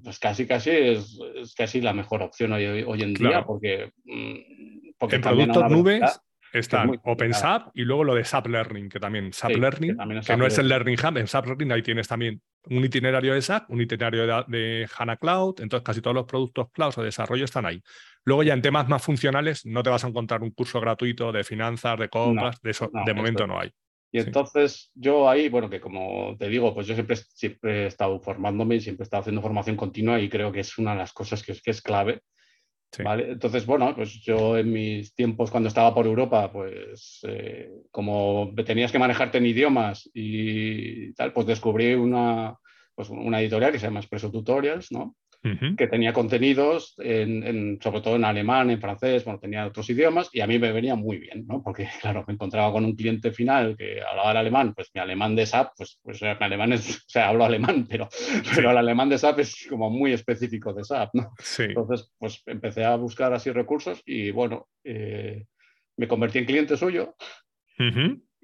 pues 0.04 0.20
casi, 0.20 0.46
casi 0.46 0.70
es, 0.70 1.18
casi 1.56 1.80
la 1.80 1.92
mejor 1.92 2.22
opción 2.22 2.52
hoy, 2.52 3.02
en 3.02 3.14
día, 3.14 3.44
porque, 3.44 3.90
mm, 4.04 4.92
porque. 4.98 5.16
En 5.16 5.22
productos 5.22 5.70
nubes 5.70 6.20
Está 6.52 6.86
OpenSAP 7.04 7.70
y 7.74 7.82
luego 7.82 8.04
lo 8.04 8.14
de 8.14 8.24
SAP 8.24 8.48
Learning, 8.48 8.88
que 8.90 9.00
también 9.00 9.32
SAP 9.32 9.56
Learning, 9.56 9.96
que, 10.24 10.36
no 10.36 10.46
es 10.46 10.58
el 10.58 10.68
Learning 10.68 10.98
Hub, 10.98 11.16
en 11.16 11.26
SAP 11.26 11.46
Learning 11.46 11.72
ahí 11.72 11.82
tienes 11.82 12.08
también 12.08 12.42
un 12.68 12.84
itinerario 12.84 13.32
de 13.32 13.40
SAP, 13.40 13.70
un 13.70 13.80
itinerario 13.80 14.44
de, 14.46 14.86
HANA 14.96 15.16
Cloud, 15.16 15.60
entonces 15.60 15.84
casi 15.84 16.02
todos 16.02 16.14
los 16.14 16.26
productos 16.26 16.70
cloud 16.70 16.92
o 16.96 17.00
de 17.00 17.06
desarrollo 17.06 17.46
están 17.46 17.64
ahí. 17.64 17.82
Luego 18.24 18.42
ya 18.42 18.52
en 18.52 18.60
temas 18.60 18.86
más 18.86 19.02
funcionales 19.02 19.64
no 19.64 19.82
te 19.82 19.88
vas 19.88 20.04
a 20.04 20.08
encontrar 20.08 20.42
un 20.42 20.50
curso 20.50 20.78
gratuito 20.78 21.32
de 21.32 21.42
finanzas, 21.42 21.98
de 21.98 22.08
compras, 22.08 22.60
de 22.60 22.70
eso 22.70 22.90
de 23.06 23.14
momento 23.14 23.46
no 23.46 23.58
hay. 23.58 23.70
Y 24.14 24.18
entonces 24.18 24.90
yo 24.94 25.30
ahí, 25.30 25.48
bueno, 25.48 25.70
que 25.70 25.80
como 25.80 26.36
te 26.38 26.48
digo, 26.48 26.74
pues 26.74 26.86
yo 26.86 26.92
siempre, 26.92 27.16
siempre 27.16 27.84
he 27.84 27.86
estado 27.86 28.20
formándome 28.20 28.74
y 28.74 28.80
siempre 28.80 29.04
he 29.04 29.06
estado 29.06 29.22
haciendo 29.22 29.40
formación 29.40 29.74
continua 29.74 30.20
y 30.20 30.28
creo 30.28 30.52
que 30.52 30.60
es 30.60 30.76
una 30.76 30.92
de 30.92 30.98
las 30.98 31.14
cosas 31.14 31.42
que, 31.42 31.54
que 31.54 31.70
es 31.70 31.80
clave 31.80 32.20
entonces, 32.98 33.64
bueno, 33.64 33.94
pues 33.94 34.20
yo 34.20 34.58
en 34.58 34.70
mis 34.70 35.14
tiempos 35.14 35.50
cuando 35.50 35.68
estaba 35.68 35.94
por 35.94 36.06
Europa, 36.06 36.52
pues 36.52 37.20
eh, 37.26 37.70
como 37.90 38.52
tenías 38.66 38.92
que 38.92 38.98
manejarte 38.98 39.38
en 39.38 39.46
idiomas 39.46 40.10
y 40.12 41.12
tal, 41.14 41.32
pues 41.32 41.46
descubrí 41.46 41.94
una, 41.94 42.56
pues 42.94 43.08
una 43.08 43.40
editorial 43.40 43.72
que 43.72 43.78
se 43.78 43.86
llama 43.86 44.00
Expreso 44.00 44.30
Tutorials, 44.30 44.92
¿no? 44.92 45.16
Que 45.76 45.88
tenía 45.88 46.12
contenidos, 46.12 46.94
en, 46.98 47.78
sobre 47.82 48.00
todo 48.00 48.14
en 48.14 48.24
alemán, 48.24 48.70
en 48.70 48.80
francés, 48.80 49.24
bueno, 49.24 49.40
tenía 49.40 49.66
otros 49.66 49.90
idiomas 49.90 50.30
y 50.32 50.40
a 50.40 50.46
mí 50.46 50.56
me 50.58 50.70
venía 50.70 50.94
muy 50.94 51.18
bien, 51.18 51.46
¿no? 51.48 51.62
Porque, 51.62 51.88
claro, 52.00 52.24
me 52.28 52.34
encontraba 52.34 52.70
con 52.70 52.84
un 52.84 52.94
cliente 52.94 53.32
final 53.32 53.76
que 53.76 54.00
hablaba 54.00 54.30
el 54.30 54.36
alemán, 54.36 54.72
pues 54.72 54.90
mi 54.94 55.00
alemán 55.00 55.34
de 55.34 55.46
SAP, 55.46 55.72
pues, 55.76 55.98
pues 56.00 56.22
mi 56.22 56.28
alemán 56.28 56.72
es, 56.72 56.96
o 57.06 57.08
sea, 57.08 57.28
hablo 57.28 57.44
alemán, 57.44 57.86
pero, 57.88 58.08
pero 58.54 58.70
el 58.70 58.76
alemán 58.76 59.08
de 59.08 59.18
SAP 59.18 59.40
es 59.40 59.66
como 59.68 59.90
muy 59.90 60.12
específico 60.12 60.72
de 60.72 60.84
SAP, 60.84 61.10
¿no? 61.14 61.32
Entonces, 61.70 62.12
pues 62.18 62.40
empecé 62.46 62.84
a 62.84 62.94
buscar 62.94 63.32
así 63.32 63.50
recursos 63.50 64.00
y, 64.06 64.30
bueno, 64.30 64.68
eh, 64.84 65.46
me 65.96 66.06
convertí 66.06 66.38
en 66.38 66.46
cliente 66.46 66.76
suyo. 66.76 67.16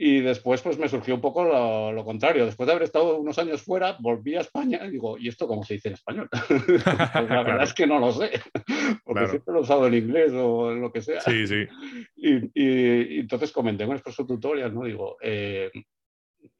Y 0.00 0.20
después 0.20 0.62
pues 0.62 0.78
me 0.78 0.88
surgió 0.88 1.16
un 1.16 1.20
poco 1.20 1.44
lo, 1.92 2.04
contrario. 2.04 2.46
Después 2.46 2.68
de 2.68 2.72
haber 2.72 2.84
estado 2.84 3.18
unos 3.18 3.36
años 3.40 3.62
fuera, 3.62 3.96
volví 3.98 4.36
a 4.36 4.42
España 4.42 4.78
y 4.86 4.92
digo, 4.92 5.18
¿y 5.18 5.26
esto 5.26 5.48
cómo 5.48 5.64
se 5.64 5.74
dice 5.74 5.88
en 5.88 5.94
español? 5.94 6.28
pues 6.48 7.28
la 7.28 7.42
verdad 7.42 7.64
es 7.64 7.74
que 7.74 7.88
no 7.88 7.98
lo 7.98 8.12
sé, 8.12 8.30
porque 9.04 9.26
siempre 9.26 9.52
lo 9.52 9.58
he 9.58 9.62
usado 9.62 9.88
en 9.88 9.94
inglés 9.94 10.30
o 10.32 10.70
en 10.70 10.82
lo 10.82 10.92
que 10.92 11.02
sea. 11.02 11.20
Sí, 11.22 11.48
sí. 11.48 11.66
Y, 12.14 13.18
entonces 13.18 13.50
comenté 13.50 13.86
con 13.86 13.96
Expreso 13.96 14.24
Tutorial, 14.24 14.72
¿no? 14.72 14.84
Digo, 14.84 15.16
eh, 15.20 15.68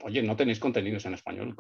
oye, 0.03 0.21
no 0.21 0.35
tenéis 0.35 0.59
contenidos 0.59 1.07
en 1.07 1.15
español. 1.15 1.55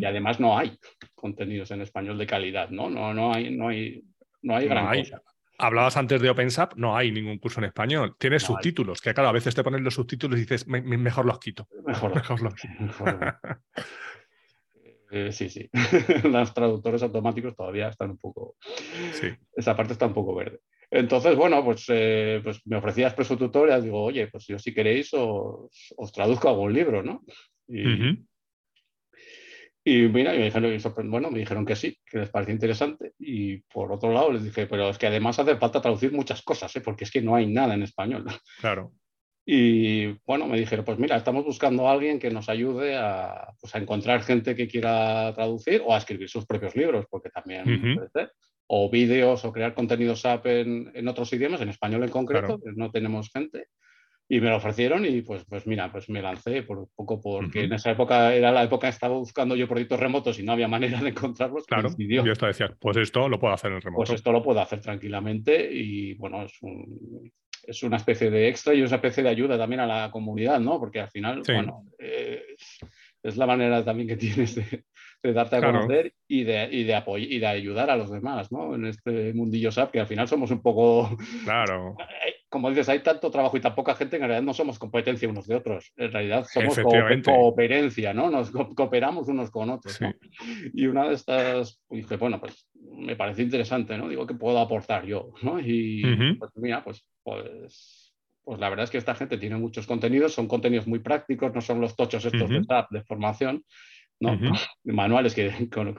Y 0.00 0.02
además 0.02 0.40
no 0.40 0.56
hay 0.56 0.78
contenidos 1.14 1.70
en 1.72 1.82
español 1.82 2.16
de 2.16 2.26
calidad, 2.26 2.70
¿no? 2.70 2.88
No, 2.88 3.12
no 3.12 3.34
hay, 3.34 3.54
no 3.54 3.68
hay, 3.68 4.02
no 4.40 4.56
hay 4.56 4.66
gran 4.66 4.96
cosa. 4.96 5.22
Hablabas 5.58 5.96
antes 5.96 6.20
de 6.20 6.30
OpenSAP, 6.30 6.74
no 6.76 6.96
hay 6.96 7.10
ningún 7.10 7.38
curso 7.38 7.60
en 7.60 7.64
español. 7.64 8.16
Tienes 8.18 8.42
subtítulos, 8.42 9.00
que 9.00 9.14
claro, 9.14 9.30
a 9.30 9.32
veces 9.32 9.54
te 9.54 9.64
ponen 9.64 9.82
los 9.82 9.94
subtítulos 9.94 10.38
y 10.38 10.42
dices, 10.42 10.66
mejor 10.66 11.24
los 11.24 11.38
quito. 11.38 11.68
Mejor, 11.86 12.42
los 12.42 12.54
quito. 12.60 12.74
Eh, 15.08 15.30
sí, 15.30 15.48
sí. 15.48 15.70
Los 16.24 16.52
traductores 16.52 17.00
automáticos 17.00 17.54
todavía 17.54 17.88
están 17.88 18.10
un 18.10 18.18
poco. 18.18 18.56
Sí. 19.12 19.28
Esa 19.54 19.76
parte 19.76 19.92
está 19.92 20.06
un 20.06 20.14
poco 20.14 20.34
verde. 20.34 20.58
Entonces, 20.90 21.36
bueno, 21.36 21.64
pues, 21.64 21.84
eh, 21.88 22.40
pues 22.42 22.60
me 22.66 22.76
ofrecías 22.76 23.12
Expreso 23.12 23.36
Tutorial. 23.36 23.84
Digo, 23.84 24.02
oye, 24.02 24.26
pues 24.26 24.46
yo 24.48 24.58
si 24.58 24.74
queréis 24.74 25.14
os, 25.14 25.94
os 25.96 26.12
traduzco 26.12 26.48
algún 26.48 26.72
libro, 26.72 27.04
¿no? 27.04 27.24
Y, 27.68 28.26
y 29.88 30.08
mira, 30.08 30.34
y 30.34 30.38
me 30.38 30.44
dijeron, 30.46 31.10
bueno, 31.12 31.30
me 31.30 31.38
dijeron 31.38 31.64
que 31.64 31.76
sí, 31.76 31.96
que 32.04 32.18
les 32.18 32.28
parecía 32.28 32.54
interesante. 32.54 33.12
Y 33.20 33.58
por 33.58 33.92
otro 33.92 34.12
lado 34.12 34.32
les 34.32 34.42
dije, 34.42 34.66
pero 34.66 34.90
es 34.90 34.98
que 34.98 35.06
además 35.06 35.38
hace 35.38 35.54
falta 35.54 35.80
traducir 35.80 36.10
muchas 36.10 36.42
cosas, 36.42 36.74
¿eh? 36.74 36.80
porque 36.80 37.04
es 37.04 37.12
que 37.12 37.22
no 37.22 37.36
hay 37.36 37.46
nada 37.46 37.74
en 37.74 37.84
español. 37.84 38.24
Claro. 38.60 38.90
Y 39.48 40.06
bueno, 40.26 40.48
me 40.48 40.58
dijeron, 40.58 40.84
pues 40.84 40.98
mira, 40.98 41.16
estamos 41.16 41.44
buscando 41.44 41.86
a 41.86 41.92
alguien 41.92 42.18
que 42.18 42.32
nos 42.32 42.48
ayude 42.48 42.96
a, 42.96 43.54
pues, 43.60 43.76
a 43.76 43.78
encontrar 43.78 44.24
gente 44.24 44.56
que 44.56 44.66
quiera 44.66 45.32
traducir 45.36 45.80
o 45.86 45.94
a 45.94 45.98
escribir 45.98 46.28
sus 46.28 46.46
propios 46.46 46.74
libros, 46.74 47.06
porque 47.08 47.30
también 47.30 47.94
puede 47.94 48.10
ser. 48.10 48.32
O 48.66 48.90
vídeos 48.90 49.44
o 49.44 49.52
crear 49.52 49.72
contenidos 49.72 50.26
app 50.26 50.46
en, 50.46 50.90
en, 50.94 51.06
otros 51.06 51.32
idiomas, 51.32 51.60
en 51.60 51.68
español 51.68 52.02
en 52.02 52.10
concreto, 52.10 52.58
pues 52.58 52.76
no 52.76 52.90
tenemos 52.90 53.30
gente. 53.30 53.68
Y 54.28 54.40
me 54.40 54.50
lo 54.50 54.56
ofrecieron 54.56 55.04
y 55.04 55.22
pues, 55.22 55.44
pues 55.44 55.66
mira, 55.68 55.90
pues 55.92 56.08
me 56.08 56.20
lancé 56.20 56.62
por 56.64 56.78
un 56.78 56.88
poco 56.96 57.20
porque 57.20 57.64
en 57.64 57.72
esa 57.72 57.92
época 57.92 58.34
era 58.34 58.50
la 58.50 58.64
época 58.64 58.88
que 58.88 58.92
estaba 58.92 59.16
buscando 59.16 59.54
yo 59.54 59.68
proyectos 59.68 60.00
remotos 60.00 60.38
y 60.40 60.42
no 60.42 60.52
había 60.52 60.66
manera 60.68 61.00
de 61.00 61.10
encontrarlos. 61.10 61.64
Claro, 61.66 61.90
yo 61.96 62.32
esto 62.32 62.46
decía, 62.46 62.74
pues 62.80 62.96
esto 62.96 63.28
lo 63.28 63.38
puedo 63.38 63.54
hacer 63.54 63.72
en 63.72 63.80
remoto. 63.80 63.98
Pues 63.98 64.10
esto 64.10 64.32
lo 64.32 64.42
puedo 64.42 64.60
hacer 64.60 64.80
tranquilamente 64.80 65.72
y 65.72 66.14
bueno, 66.14 66.42
es, 66.42 66.60
un, 66.60 67.30
es 67.66 67.82
una 67.84 67.98
especie 67.98 68.30
de 68.30 68.48
extra 68.48 68.74
y 68.74 68.82
una 68.82 68.96
especie 68.96 69.22
de 69.22 69.28
ayuda 69.28 69.56
también 69.56 69.80
a 69.80 69.86
la 69.86 70.10
comunidad, 70.10 70.58
¿no? 70.58 70.80
Porque 70.80 71.00
al 71.00 71.08
final, 71.08 71.42
bueno, 71.46 71.84
eh, 71.98 72.42
es 73.22 73.36
la 73.36 73.46
manera 73.46 73.84
también 73.84 74.08
que 74.08 74.16
tienes 74.16 74.56
de, 74.56 74.84
de 75.22 75.32
darte 75.32 75.56
a 75.56 75.60
conocer 75.60 76.14
y 76.26 76.44
de, 76.44 76.68
y, 76.70 76.84
de 76.84 77.02
y 77.18 77.38
de 77.38 77.46
ayudar 77.46 77.90
a 77.90 77.96
los 77.96 78.10
demás, 78.10 78.50
¿no? 78.52 78.74
En 78.74 78.86
este 78.86 79.32
mundillo 79.34 79.70
SAP, 79.70 79.92
que 79.92 80.00
al 80.00 80.06
final 80.06 80.28
somos 80.28 80.50
un 80.50 80.62
poco... 80.62 81.16
Claro. 81.44 81.96
Como 82.48 82.70
dices, 82.70 82.88
hay 82.88 83.00
tanto 83.00 83.30
trabajo 83.30 83.56
y 83.56 83.60
tan 83.60 83.74
poca 83.74 83.94
gente, 83.94 84.16
en 84.16 84.22
realidad 84.22 84.42
no 84.42 84.54
somos 84.54 84.78
competencia 84.78 85.28
unos 85.28 85.46
de 85.46 85.56
otros. 85.56 85.92
En 85.96 86.12
realidad 86.12 86.46
somos 86.50 86.78
cooperencia, 87.24 88.14
¿no? 88.14 88.30
Nos 88.30 88.50
cooperamos 88.50 89.28
unos 89.28 89.50
con 89.50 89.70
otros. 89.70 89.98
Y 90.72 90.86
una 90.86 91.08
de 91.08 91.14
estas, 91.14 91.80
dije, 91.90 92.16
bueno, 92.16 92.40
pues 92.40 92.68
me 92.74 93.16
parece 93.16 93.42
interesante, 93.42 93.98
¿no? 93.98 94.08
Digo, 94.08 94.26
¿qué 94.26 94.34
puedo 94.34 94.58
aportar 94.58 95.04
yo? 95.04 95.32
¿no? 95.42 95.60
Y 95.60 96.36
pues 96.38 96.50
mira, 96.54 96.82
pues, 96.84 97.04
pues, 97.22 98.14
pues 98.42 98.60
la 98.60 98.68
verdad 98.68 98.84
es 98.84 98.90
que 98.90 98.98
esta 98.98 99.14
gente 99.14 99.38
tiene 99.38 99.56
muchos 99.56 99.86
contenidos, 99.86 100.32
son 100.32 100.46
contenidos 100.46 100.86
muy 100.86 101.00
prácticos, 101.00 101.52
no 101.54 101.60
son 101.60 101.80
los 101.80 101.96
tochos 101.96 102.24
estos 102.24 102.48
de 102.48 102.62
SAP 102.62 102.90
de 102.90 103.02
formación, 103.02 103.64
¿no? 104.20 104.38
manuales 104.84 105.34
que 105.34 105.52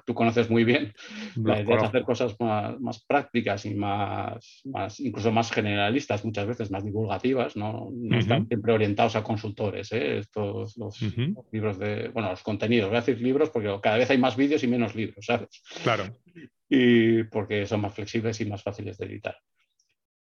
tú 0.05 0.13
conoces 0.13 0.49
muy 0.49 0.63
bien. 0.63 0.93
La 1.35 1.61
idea 1.61 1.77
es 1.77 1.83
hacer 1.83 2.03
cosas 2.03 2.35
más, 2.39 3.05
prácticas 3.05 3.65
y 3.65 3.75
más, 3.75 4.61
más, 4.65 4.99
incluso 4.99 5.31
más 5.31 5.51
generalistas, 5.51 6.25
muchas 6.25 6.47
veces 6.47 6.71
más 6.71 6.83
divulgativas, 6.83 7.55
no, 7.55 7.89
no 7.93 8.17
están 8.17 8.47
siempre 8.47 8.73
orientados 8.73 9.15
a 9.15 9.23
consultores. 9.23 9.91
¿eh? 9.91 10.19
Estos 10.19 10.77
los, 10.77 10.99
libros 11.51 11.79
de, 11.79 12.09
bueno, 12.09 12.29
los 12.29 12.43
contenidos, 12.43 12.89
voy 12.89 12.97
a 12.97 13.01
decir 13.01 13.21
libros 13.21 13.49
porque 13.49 13.73
cada 13.81 13.97
vez 13.97 14.09
hay 14.09 14.17
más 14.17 14.35
vídeos 14.35 14.63
y 14.63 14.67
menos 14.67 14.95
libros, 14.95 15.25
¿sabes? 15.25 15.61
Claro. 15.83 16.05
Y 16.69 17.23
porque 17.23 17.65
son 17.65 17.81
más 17.81 17.93
flexibles 17.93 18.41
y 18.41 18.45
más 18.45 18.63
fáciles 18.63 18.97
de 18.97 19.05
editar. 19.05 19.37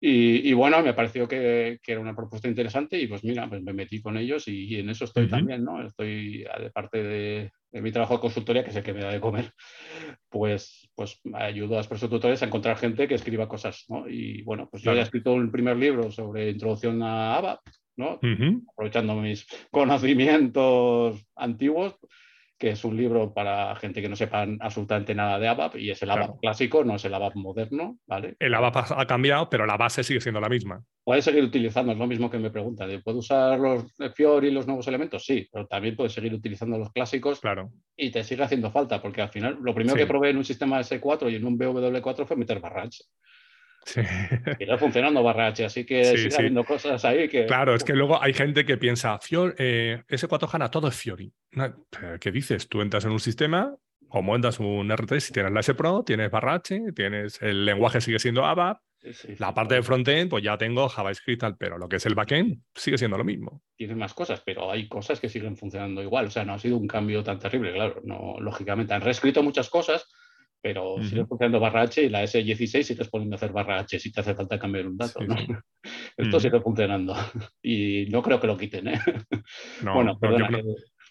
Y, 0.06 0.52
bueno, 0.52 0.84
me 0.84 0.94
pareció 0.94 1.30
que, 1.30 1.80
que, 1.82 1.94
era 1.94 2.02
una 2.02 2.14
propuesta 2.14 2.50
interesante 2.50 3.00
y 3.00 3.08
pues 3.08 3.24
mira, 3.24 3.48
pues 3.48 3.64
me 3.64 3.72
metí 3.72 4.02
con 4.02 4.18
ellos 4.18 4.50
y, 4.50 4.76
en 4.76 4.90
eso 4.90 5.06
estoy 5.06 5.30
también, 5.30 5.64
¿no? 5.64 5.82
Estoy, 5.82 6.40
de 6.40 6.72
parte 6.72 7.02
de, 7.02 7.52
de, 7.72 7.82
mi 7.82 7.90
trabajo 7.90 8.16
de 8.16 8.20
consultoría, 8.20 8.66
que 8.66 8.72
es 8.72 8.76
el 8.76 8.84
que 8.84 8.92
me 8.92 9.00
da 9.00 9.14
de 9.14 9.22
comer, 9.22 9.54
pues, 10.30 10.90
pues 10.94 11.22
ayudo 11.36 11.80
a 11.80 11.88
los 11.90 12.10
tutores 12.10 12.44
a 12.44 12.48
encontrar 12.48 12.76
gente 12.76 13.08
que 13.08 13.16
escriba 13.16 13.48
cosas, 13.48 13.86
¿no? 13.88 14.10
Y 14.10 14.42
bueno, 14.42 14.68
pues 14.70 14.84
yo 14.84 14.94
ya 14.94 15.00
he 15.00 15.04
escrito 15.04 15.32
un 15.32 15.50
primer 15.50 15.78
libro 15.78 16.12
sobre 16.12 16.50
introducción 16.50 17.02
a 17.02 17.38
ABAP, 17.38 17.62
¿no? 17.96 18.20
Aprovechando 18.74 19.16
mis 19.16 19.48
conocimientos 19.72 21.26
antiguos 21.34 21.98
que 22.58 22.70
es 22.70 22.84
un 22.86 22.96
libro 22.96 23.34
para 23.34 23.76
gente 23.76 24.02
que 24.02 24.10
no 24.10 24.16
sepa 24.16 24.48
absolutamente 24.60 25.14
nada 25.14 25.40
de 25.40 25.48
ABAP 25.48 25.76
y 25.78 25.92
es 25.92 26.02
el 26.02 26.12
ABAP 26.12 26.40
clásico, 26.40 26.84
no 26.84 26.96
es 26.96 27.06
el 27.06 27.14
ABAP 27.14 27.36
moderno, 27.36 27.98
¿vale? 28.08 28.36
El 28.40 28.54
ABAP 28.54 28.92
ha 28.92 29.06
cambiado, 29.06 29.50
pero 29.50 29.66
la 29.66 29.78
base 29.78 30.04
sigue 30.04 30.22
siendo 30.22 30.40
la 30.40 30.50
misma. 30.50 30.84
Puedes 31.04 31.26
seguir 31.26 31.44
utilizando, 31.44 31.92
es 31.92 31.98
lo 31.98 32.08
mismo 32.08 32.30
que 32.30 32.40
me 32.40 32.52
preguntan. 32.52 32.90
¿Puedo 33.04 33.18
usar 33.18 33.60
los 33.60 33.86
Fiori 34.16 34.48
y 34.48 34.52
los 34.52 34.68
nuevos 34.68 34.88
elementos? 34.88 35.26
Sí, 35.26 35.48
pero 35.52 35.68
también 35.68 35.96
puedes 35.96 36.14
seguir 36.14 36.34
utilizando 36.34 36.78
los 36.78 36.92
clásicos 36.92 37.42
claro. 37.42 37.72
y 37.98 38.12
te 38.12 38.24
sigue 38.24 38.44
haciendo 38.44 38.72
falta, 38.72 39.02
porque 39.02 39.22
al 39.22 39.30
final 39.30 39.58
lo 39.62 39.76
primero 39.76 39.98
que 39.98 40.08
probé 40.08 40.30
en 40.30 40.38
un 40.38 40.46
sistema 40.46 40.80
S4 40.80 41.32
y 41.32 41.36
en 41.36 41.46
un 41.46 41.58
BW4 41.58 42.26
fue 42.26 42.38
meter 42.38 42.60
barrage. 42.60 43.04
Sí. 43.86 44.02
Y 44.60 44.64
está 44.64 44.78
funcionando 44.78 45.24
Barrache, 45.24 45.66
así 45.66 45.86
que 45.86 46.18
sigue 46.18 46.36
habiendo 46.36 46.64
cosas 46.64 47.04
ahí 47.06 47.28
que. 47.28 47.46
Claro, 47.46 47.76
es 47.76 47.84
que 47.84 47.94
luego 47.94 48.22
hay 48.22 48.34
gente 48.34 48.66
que 48.66 48.78
piensa, 48.78 49.20
Fior, 49.20 49.56
eh, 49.58 50.04
S4 50.08 50.50
HANA, 50.52 50.72
todo 50.72 50.88
es 50.88 50.96
Fiori. 50.96 51.32
¿Qué 52.20 52.32
dices? 52.32 52.68
Tú 52.68 52.82
entras 52.82 53.06
en 53.06 53.12
un 53.12 53.20
sistema, 53.20 53.76
como 54.08 54.36
entras 54.36 54.60
un 54.60 54.90
R3, 54.90 55.20
si 55.20 55.34
tienes 55.34 55.52
la 55.52 55.60
S 55.60 55.74
Pro, 55.74 56.04
tienes 56.04 56.32
Barrache, 56.32 56.82
tienes 56.96 57.42
el 57.42 57.66
lenguaje 57.66 58.02
sigue 58.02 58.20
siendo 58.20 58.46
ABAP, 58.46 58.80
la 59.38 59.54
parte 59.54 59.76
de 59.76 59.84
frontend, 59.84 60.30
pues 60.30 60.44
ya 60.44 60.58
tengo 60.58 60.88
JavaScript, 60.88 61.42
tal, 61.42 61.58
pero 61.58 61.78
lo 61.78 61.90
que 61.90 61.98
es 61.98 62.06
el 62.06 62.16
backend 62.16 62.62
sigue 62.74 62.98
siendo 62.98 63.18
lo 63.18 63.24
mismo. 63.24 63.62
Tiene 63.76 63.96
más 63.96 64.14
cosas, 64.14 64.42
pero 64.46 64.72
hay 64.72 64.88
cosas 64.88 65.20
que 65.20 65.28
siguen 65.28 65.58
funcionando 65.58 66.02
igual. 66.02 66.28
O 66.28 66.32
sea, 66.32 66.46
no 66.46 66.54
ha 66.54 66.60
sido 66.60 66.78
un 66.78 66.88
cambio 66.88 67.24
tan 67.24 67.40
terrible, 67.40 67.74
claro. 67.74 68.02
No, 68.06 68.36
lógicamente 68.40 68.94
han 68.94 69.02
reescrito 69.02 69.44
muchas 69.44 69.70
cosas, 69.70 70.10
pero 70.64 71.04
sigue 71.04 71.26
funcionando 71.26 71.60
barra 71.60 71.82
H 71.82 72.04
y 72.04 72.08
la 72.08 72.24
S16 72.24 72.84
sigues 72.84 73.10
poniendo 73.10 73.36
a 73.36 73.38
hacer 73.38 73.52
barra 73.52 73.80
H 73.80 74.00
si 74.00 74.14
te 74.14 74.22
hace 74.22 74.34
falta 74.34 74.58
cambiar 74.58 74.88
un 74.88 74.96
dato. 74.96 75.20
Esto 76.18 76.40
sigue 76.40 76.62
funcionando 76.62 77.14
y 77.62 78.06
no 78.10 78.22
creo 78.22 78.40
que 78.40 78.48
lo 78.48 78.58
quiten. 78.58 78.88
¿eh? 78.88 79.02
bueno, 79.82 80.18
perdona, 80.18 80.50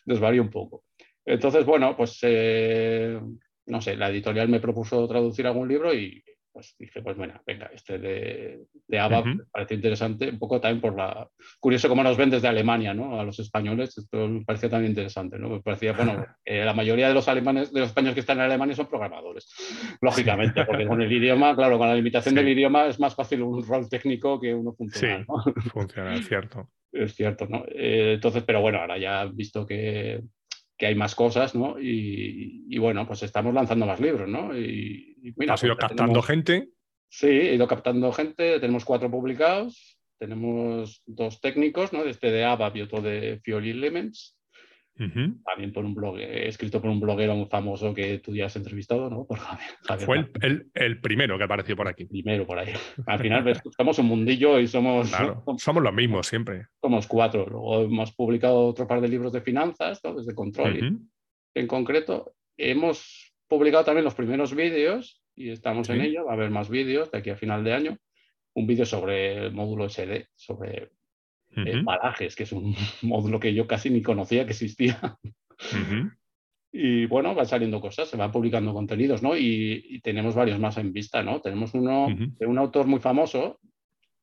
desvarío 0.06 0.40
un 0.40 0.48
poco. 0.48 0.84
Entonces, 1.26 1.66
bueno, 1.66 1.94
pues 1.94 2.18
eh, 2.22 3.20
no 3.66 3.80
sé, 3.82 3.94
la 3.94 4.08
editorial 4.08 4.48
me 4.48 4.58
propuso 4.58 5.06
traducir 5.06 5.46
algún 5.46 5.68
libro 5.68 5.92
y 5.92 6.24
pues 6.52 6.74
dije, 6.78 7.02
pues 7.02 7.16
bueno, 7.16 7.40
venga, 7.46 7.70
este 7.72 7.98
de, 7.98 8.60
de 8.86 8.98
ABAP 8.98 9.26
me 9.26 9.44
parece 9.50 9.74
interesante, 9.74 10.28
un 10.28 10.38
poco 10.38 10.60
también 10.60 10.80
por 10.80 10.96
la... 10.96 11.28
Curioso 11.60 11.88
cómo 11.88 12.02
nos 12.02 12.16
ven 12.16 12.30
desde 12.30 12.48
Alemania, 12.48 12.94
¿no? 12.94 13.18
A 13.18 13.24
los 13.24 13.38
españoles, 13.38 13.96
esto 13.96 14.28
me 14.28 14.44
parecía 14.44 14.68
también 14.68 14.92
interesante, 14.92 15.38
¿no? 15.38 15.48
Me 15.48 15.60
parecía, 15.60 15.92
bueno, 15.92 16.24
la 16.44 16.74
mayoría 16.74 17.08
de 17.08 17.14
los 17.14 17.28
alemanes, 17.28 17.72
de 17.72 17.80
los 17.80 17.88
españoles 17.88 18.14
que 18.14 18.20
están 18.20 18.38
en 18.38 18.44
Alemania 18.44 18.76
son 18.76 18.88
programadores, 18.88 19.52
lógicamente, 20.00 20.64
porque 20.64 20.86
con 20.86 21.00
el 21.00 21.12
idioma, 21.12 21.56
claro, 21.56 21.78
con 21.78 21.88
la 21.88 21.94
limitación 21.94 22.34
del 22.34 22.48
idioma 22.48 22.86
es 22.86 23.00
más 23.00 23.14
fácil 23.14 23.42
un 23.42 23.66
rol 23.66 23.88
técnico 23.88 24.40
que 24.40 24.54
uno 24.54 24.72
funcional, 24.72 25.26
sí, 25.44 25.70
funciona, 25.70 26.14
es 26.14 26.28
cierto. 26.28 26.68
Es 26.92 27.14
cierto, 27.14 27.46
¿no? 27.48 27.64
Eh, 27.68 28.12
entonces, 28.16 28.44
pero 28.44 28.60
bueno, 28.60 28.78
ahora 28.78 28.98
ya 28.98 29.24
visto 29.24 29.64
que, 29.66 30.20
que 30.76 30.86
hay 30.86 30.94
más 30.94 31.14
cosas, 31.14 31.54
¿no? 31.54 31.76
Y, 31.80 32.76
bueno, 32.78 33.06
pues 33.06 33.22
estamos 33.22 33.54
lanzando 33.54 33.86
más 33.86 34.00
libros, 34.00 34.28
¿no? 34.28 34.56
Y, 34.58 35.11
mira, 35.36 35.54
¿Has 35.54 35.64
ido 35.64 35.76
captando 35.76 36.22
gente? 36.22 36.68
Sí, 37.08 37.26
he 37.26 37.54
ido 37.54 37.68
captando 37.68 38.10
gente, 38.12 38.58
tenemos 38.58 38.84
cuatro 38.84 39.10
publicados, 39.10 39.98
tenemos 40.18 41.02
dos 41.04 41.40
técnicos, 41.40 41.92
¿no? 41.92 42.04
Este 42.04 42.30
de 42.30 42.44
ABAP 42.44 42.76
y 42.76 42.80
otro 42.82 43.02
de 43.02 43.40
Fiori 43.42 43.70
Elements. 43.70 44.38
También 44.94 45.72
por 45.72 45.84
un 45.84 45.94
blog, 45.94 46.18
escrito 46.18 46.80
por 46.80 46.90
un 46.90 47.00
bloguero 47.00 47.34
muy 47.34 47.46
famoso 47.46 47.92
que 47.94 48.18
tú 48.18 48.34
ya 48.34 48.46
has 48.46 48.56
entrevistado, 48.56 49.10
¿no? 49.10 49.26
Por 49.26 49.38
Fue 49.98 50.30
el, 50.74 51.00
primero 51.00 51.38
que 51.38 51.44
apareció 51.44 51.74
por 51.74 51.88
aquí. 51.88 52.04
Primero 52.04 52.46
por 52.46 52.58
ahí. 52.58 52.72
Al 53.06 53.18
final 53.18 53.60
somos 53.76 53.98
un 53.98 54.06
mundillo 54.06 54.60
y 54.60 54.66
somos. 54.68 55.12
somos 55.56 55.82
los 55.82 55.94
mismos 55.94 56.26
siempre. 56.26 56.66
Somos 56.80 57.06
cuatro. 57.06 57.46
Luego 57.46 57.82
hemos 57.82 58.12
publicado 58.12 58.66
otro 58.66 58.86
par 58.86 59.00
de 59.00 59.08
libros 59.08 59.32
de 59.32 59.40
finanzas, 59.40 60.00
¿no? 60.04 60.14
desde 60.14 60.34
control. 60.34 61.00
En 61.54 61.66
concreto, 61.66 62.34
hemos 62.56 63.31
publicado 63.52 63.84
también 63.84 64.04
los 64.04 64.14
primeros 64.14 64.54
vídeos 64.54 65.22
y 65.34 65.50
estamos 65.50 65.90
en 65.90 66.00
ello. 66.00 66.24
Va 66.24 66.30
a 66.30 66.34
haber 66.34 66.48
más 66.48 66.70
vídeos 66.70 67.10
de 67.10 67.18
aquí 67.18 67.28
a 67.28 67.36
final 67.36 67.62
de 67.64 67.74
año. 67.74 67.98
Un 68.54 68.66
vídeo 68.66 68.86
sobre 68.86 69.46
el 69.46 69.52
módulo 69.52 69.90
SD, 69.90 70.28
sobre 70.34 70.90
Balajes, 71.84 72.34
que 72.34 72.44
es 72.44 72.52
un 72.52 72.74
módulo 73.02 73.38
que 73.38 73.52
yo 73.52 73.66
casi 73.66 73.90
ni 73.90 74.00
conocía 74.00 74.46
que 74.46 74.52
existía. 74.52 75.18
Y 76.72 77.04
bueno, 77.04 77.34
van 77.34 77.44
saliendo 77.44 77.78
cosas, 77.78 78.08
se 78.08 78.16
van 78.16 78.32
publicando 78.32 78.72
contenidos, 78.72 79.22
¿no? 79.22 79.36
Y, 79.36 80.00
tenemos 80.02 80.34
varios 80.34 80.58
más 80.58 80.78
en 80.78 80.90
vista, 80.94 81.22
¿no? 81.22 81.42
Tenemos 81.42 81.74
uno 81.74 82.08
de 82.08 82.46
un 82.46 82.56
autor 82.56 82.86
muy 82.86 83.00
famoso 83.00 83.60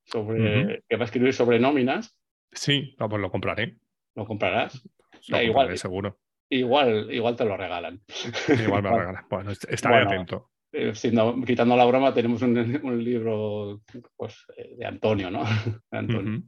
sobre, 0.06 0.82
que 0.90 0.96
va 0.96 1.04
a 1.04 1.06
escribir 1.06 1.34
sobre 1.34 1.60
nóminas. 1.60 2.18
Sí, 2.52 2.96
pues 2.98 3.22
lo 3.22 3.30
compraré. 3.30 3.78
¿Lo 4.16 4.26
comprarás? 4.26 4.82
Lo 5.28 5.40
igual, 5.40 5.78
seguro. 5.78 6.18
Igual, 6.50 7.14
igual 7.14 7.36
te 7.36 7.46
lo 7.46 7.56
regalan. 7.56 8.02
Igual 8.66 8.84
me 8.84 8.90
lo 8.90 8.98
regalan. 8.98 9.26
Bueno, 9.30 9.52
estaré 9.52 10.04
atento. 10.04 10.50
Eh, 10.72 10.94
quitando 11.46 11.76
la 11.76 11.86
broma, 11.86 12.14
tenemos 12.14 12.42
un, 12.42 13.04
libro 13.04 13.82
pues, 14.16 14.46
eh, 14.58 14.76
de 14.78 14.86
Antonio, 14.86 15.30
¿no? 15.30 15.44
Antonio 15.92 16.44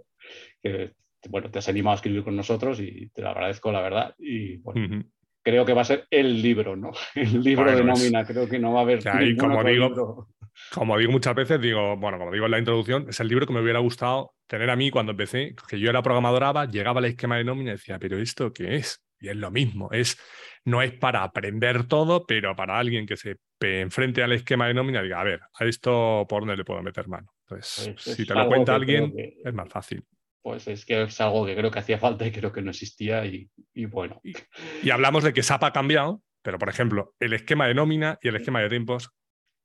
que 1.21 1.29
bueno, 1.29 1.51
te 1.51 1.59
has 1.59 1.69
animado 1.69 1.93
a 1.93 1.95
escribir 1.95 2.23
con 2.23 2.35
nosotros 2.35 2.79
y 2.79 3.09
te 3.09 3.21
lo 3.21 3.29
agradezco, 3.29 3.71
la 3.71 3.81
verdad. 3.81 4.15
Y 4.17 4.57
bueno, 4.57 5.03
creo 5.43 5.65
que 5.65 5.73
va 5.73 5.81
a 5.81 5.85
ser 5.85 6.07
el 6.09 6.41
libro, 6.41 6.75
¿no? 6.75 6.91
El 7.15 7.43
libro 7.43 7.71
de 7.71 7.83
nómina, 7.83 8.25
creo 8.25 8.49
que 8.49 8.59
no 8.59 8.73
va 8.73 8.79
a 8.79 8.83
haber. 8.83 9.03
como 9.37 9.63
digo, 9.63 10.27
como 10.73 10.97
digo 10.97 11.11
muchas 11.11 11.35
veces, 11.35 11.61
digo, 11.61 11.95
bueno, 11.97 12.17
como 12.17 12.31
digo 12.31 12.45
en 12.45 12.51
la 12.51 12.59
introducción, 12.59 13.05
es 13.09 13.19
el 13.19 13.27
libro 13.27 13.45
que 13.45 13.53
me 13.53 13.61
hubiera 13.61 13.79
gustado 13.79 14.33
tener 14.47 14.69
a 14.69 14.75
mí 14.75 14.89
cuando 14.89 15.11
empecé, 15.11 15.55
que 15.69 15.79
yo 15.79 15.89
era 15.89 16.01
programador 16.01 16.69
llegaba 16.69 16.99
al 16.99 17.05
esquema 17.05 17.37
de 17.37 17.43
nómina 17.43 17.71
y 17.71 17.73
decía, 17.73 17.99
pero 17.99 18.17
¿esto 18.17 18.51
qué 18.51 18.75
es? 18.75 19.01
Y 19.21 19.29
es 19.29 19.35
lo 19.35 19.51
mismo, 19.51 19.89
es, 19.91 20.19
no 20.65 20.81
es 20.81 20.91
para 20.93 21.23
aprender 21.23 21.87
todo, 21.87 22.25
pero 22.25 22.55
para 22.55 22.77
alguien 22.77 23.05
que 23.05 23.15
se 23.15 23.37
enfrente 23.61 24.23
al 24.23 24.31
esquema 24.31 24.67
de 24.67 24.73
nómina 24.73 25.03
diga, 25.03 25.21
a 25.21 25.23
ver, 25.23 25.41
a 25.53 25.65
esto 25.65 26.25
por 26.27 26.41
dónde 26.41 26.57
le 26.57 26.65
puedo 26.65 26.81
meter 26.81 27.07
mano. 27.07 27.31
Entonces, 27.47 27.93
pues 27.93 28.15
si 28.17 28.25
te 28.25 28.33
lo 28.33 28.47
cuenta 28.47 28.75
alguien, 28.75 29.13
es 29.15 29.53
más 29.53 29.69
fácil 29.69 30.03
pues 30.41 30.67
es 30.67 30.85
que 30.85 31.03
es 31.03 31.21
algo 31.21 31.45
que 31.45 31.55
creo 31.55 31.71
que 31.71 31.79
hacía 31.79 31.99
falta 31.99 32.25
y 32.25 32.31
creo 32.31 32.51
que 32.51 32.61
no 32.61 32.71
existía 32.71 33.25
y, 33.25 33.49
bueno. 33.85 34.21
Y, 34.23 34.89
hablamos 34.89 35.23
de 35.23 35.33
que 35.33 35.43
SAP 35.43 35.63
ha 35.63 35.73
cambiado, 35.73 36.23
pero 36.41 36.57
por 36.57 36.69
ejemplo, 36.69 37.13
el 37.19 37.33
esquema 37.33 37.67
de 37.67 37.75
nómina 37.75 38.17
y 38.21 38.27
el 38.27 38.35
esquema 38.35 38.61
de 38.61 38.69
tiempos, 38.69 39.11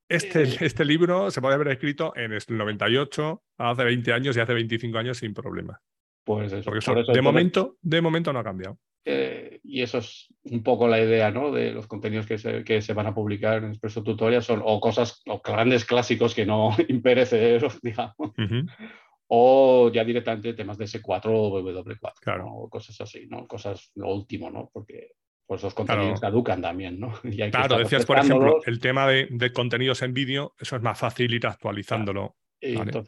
este, 0.09 0.43
eh. 0.43 0.57
este 0.61 0.85
libro 0.85 1.31
se 1.31 1.41
puede 1.41 1.55
haber 1.55 1.69
escrito 1.69 2.13
en 2.15 2.31
el 2.31 2.41
98, 2.47 3.43
hace 3.57 3.83
20 3.83 4.13
años 4.13 4.37
y 4.37 4.39
hace 4.39 4.53
25 4.53 4.97
años 4.97 5.17
sin 5.17 5.33
problema. 5.33 5.81
Pues 6.23 6.51
eso. 6.51 6.69
Porque 6.69 7.11
de, 7.13 7.21
momento, 7.21 7.77
de 7.81 8.01
momento 8.01 8.31
no 8.31 8.39
ha 8.39 8.43
cambiado. 8.43 8.77
Eh, 9.05 9.59
y 9.63 9.81
eso 9.81 9.99
es 9.99 10.27
un 10.43 10.63
poco 10.63 10.87
la 10.87 10.99
idea 10.99 11.31
¿no? 11.31 11.51
de 11.51 11.71
los 11.71 11.87
contenidos 11.87 12.25
que 12.25 12.37
se, 12.37 12.63
que 12.63 12.81
se 12.81 12.93
van 12.93 13.07
a 13.07 13.15
publicar 13.15 13.63
en 13.63 13.69
Expreso 13.69 14.03
Tutorial, 14.03 14.43
son 14.43 14.61
o 14.63 14.79
cosas, 14.81 15.21
o 15.27 15.41
grandes 15.41 15.85
clásicos 15.85 16.35
que 16.35 16.45
no 16.45 16.75
imperecederos, 16.89 17.79
digamos, 17.81 18.33
o 19.27 19.91
ya 19.93 20.03
directamente 20.03 20.53
temas 20.53 20.77
de 20.77 20.85
S4 20.85 21.21
o 21.25 21.61
W4, 21.61 22.13
claro. 22.21 22.47
o 22.47 22.69
cosas 22.69 22.99
así, 23.01 23.27
¿no? 23.29 23.47
Cosas 23.47 23.91
lo 23.95 24.13
último, 24.13 24.49
¿no? 24.49 24.69
Porque 24.73 25.11
pues 25.45 25.63
los 25.63 25.73
contenidos 25.73 26.19
caducan 26.19 26.61
también, 26.61 26.99
¿no? 26.99 27.13
claro, 27.51 27.77
decías, 27.77 28.05
por 28.05 28.19
ejemplo, 28.19 28.59
el 28.65 28.79
tema 28.79 29.07
de, 29.07 29.51
contenidos 29.53 30.01
en 30.01 30.13
vídeo, 30.13 30.53
eso 30.59 30.75
es 30.75 30.81
más 30.81 30.99
fácil 30.99 31.33
ir 31.33 31.47
actualizándolo. 31.47 32.35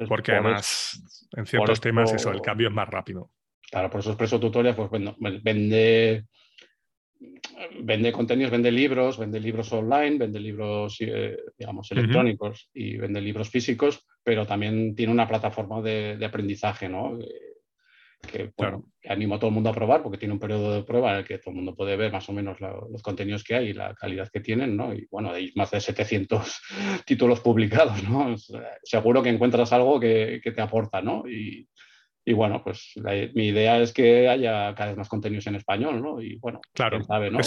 Porque 0.07 0.31
además, 0.31 1.27
en 1.35 1.45
ciertos 1.45 1.81
temas, 1.81 2.13
eso, 2.13 2.31
el 2.31 2.41
cambio 2.41 2.69
es 2.69 2.73
más 2.73 2.87
rápido. 2.87 3.31
Claro, 3.71 3.89
por 3.89 3.99
eso 3.99 4.11
Expreso 4.11 4.39
Tutorial, 4.39 4.75
pues 4.75 4.89
bueno, 4.89 5.15
vende 5.19 6.25
vende 7.81 8.11
contenidos, 8.11 8.51
vende 8.51 8.71
libros, 8.71 9.17
vende 9.17 9.39
libros 9.39 9.71
online, 9.73 10.17
vende 10.17 10.39
libros, 10.39 10.97
eh, 11.01 11.37
digamos, 11.57 11.91
electrónicos 11.91 12.69
y 12.73 12.97
vende 12.97 13.21
libros 13.21 13.49
físicos, 13.49 14.05
pero 14.23 14.45
también 14.45 14.95
tiene 14.95 15.11
una 15.11 15.27
plataforma 15.27 15.81
de, 15.81 16.23
aprendizaje, 16.25 16.87
¿no? 16.87 17.17
Que, 18.21 18.51
animo 19.05 19.35
a 19.35 19.39
todo 19.39 19.47
el 19.47 19.53
mundo 19.53 19.69
a 19.69 19.73
probar 19.73 20.03
porque 20.03 20.17
tiene 20.17 20.33
un 20.33 20.41
periodo 20.41 20.73
de 20.73 20.83
prueba 20.83 21.13
en 21.13 21.17
el 21.19 21.25
que 21.25 21.37
todo 21.37 21.51
el 21.51 21.55
mundo 21.55 21.73
puede 21.73 21.95
ver 21.95 22.11
más 22.11 22.27
o 22.27 22.33
menos 22.33 22.59
los 22.59 23.01
contenidos 23.01 23.45
que 23.45 23.55
hay 23.55 23.69
y 23.69 23.73
la 23.73 23.95
calidad 23.95 24.29
que 24.29 24.41
tienen, 24.41 24.75
¿no? 24.75 24.93
Y 24.93 25.07
bueno, 25.09 25.31
hay 25.31 25.51
más 25.55 25.71
de 25.71 25.79
700 25.79 26.61
títulos 27.05 27.39
publicados, 27.39 28.03
¿no? 28.03 28.35
Seguro 28.83 29.23
que 29.23 29.29
encuentras 29.29 29.71
algo 29.73 29.99
que, 29.99 30.41
que 30.43 30.51
te 30.51 30.61
aporta, 30.61 31.01
¿no? 31.01 31.27
Y, 31.27 31.67
y 32.29 32.33
bueno, 32.33 32.61
pues 32.63 32.93
mi 33.33 33.47
idea 33.47 33.79
es 33.79 33.91
que 33.91 34.29
haya 34.29 34.75
cada 34.75 34.89
vez 34.89 34.97
más 34.97 35.09
contenidos 35.09 35.47
en 35.47 35.55
español, 35.55 35.99
¿no? 35.99 36.21
Y 36.21 36.35
bueno, 36.35 36.61
claro, 36.75 36.99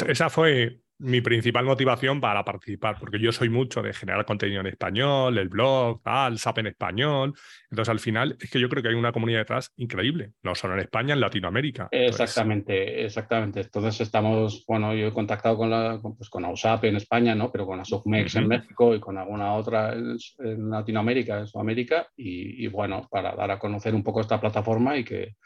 esa 0.08 0.28
fue 0.28 0.80
mi 0.98 1.20
principal 1.20 1.64
motivación 1.64 2.20
para 2.20 2.44
participar, 2.44 2.96
porque 2.98 3.18
yo 3.18 3.32
soy 3.32 3.48
mucho 3.48 3.82
de 3.82 3.92
generar 3.92 4.24
contenido 4.24 4.60
en 4.60 4.68
español, 4.68 5.36
el 5.36 5.48
blog, 5.48 6.00
el 6.28 6.38
SAP 6.38 6.58
en 6.58 6.66
español. 6.68 7.34
Entonces, 7.70 7.90
al 7.90 7.98
final, 7.98 8.36
es 8.40 8.50
que 8.50 8.60
yo 8.60 8.68
creo 8.68 8.82
que 8.82 8.90
hay 8.90 8.94
una 8.94 9.12
comunidad 9.12 9.40
detrás 9.40 9.72
increíble, 9.76 10.32
no 10.42 10.54
solo 10.54 10.74
en 10.74 10.80
España, 10.80 11.14
en 11.14 11.20
Latinoamérica. 11.20 11.88
Exactamente, 11.90 13.04
exactamente. 13.04 13.60
Entonces, 13.60 14.00
estamos, 14.00 14.64
bueno, 14.66 14.94
yo 14.94 15.08
he 15.08 15.12
contactado 15.12 15.56
con, 15.56 15.70
la, 15.70 16.00
pues, 16.00 16.30
con 16.30 16.44
AUSAP 16.44 16.84
en 16.84 16.96
España, 16.96 17.34
¿no? 17.34 17.50
Pero 17.50 17.66
con 17.66 17.78
la 17.78 17.84
SOCMEX 17.84 18.36
en 18.36 18.48
México 18.48 18.94
y 18.94 19.00
con 19.00 19.18
alguna 19.18 19.54
otra 19.54 19.94
en, 19.94 20.70
Latinoamérica, 20.70 21.38
en 21.38 21.46
Sudamérica, 21.46 22.06
y, 22.16 22.64
y 22.64 22.68
bueno, 22.68 23.08
para 23.10 23.34
dar 23.34 23.50
a 23.50 23.58
conocer 23.58 23.94
un 23.94 24.02
poco 24.02 24.20
esta 24.20 24.40
plataforma 24.40 24.96
y 24.96 25.04
que 25.04 25.36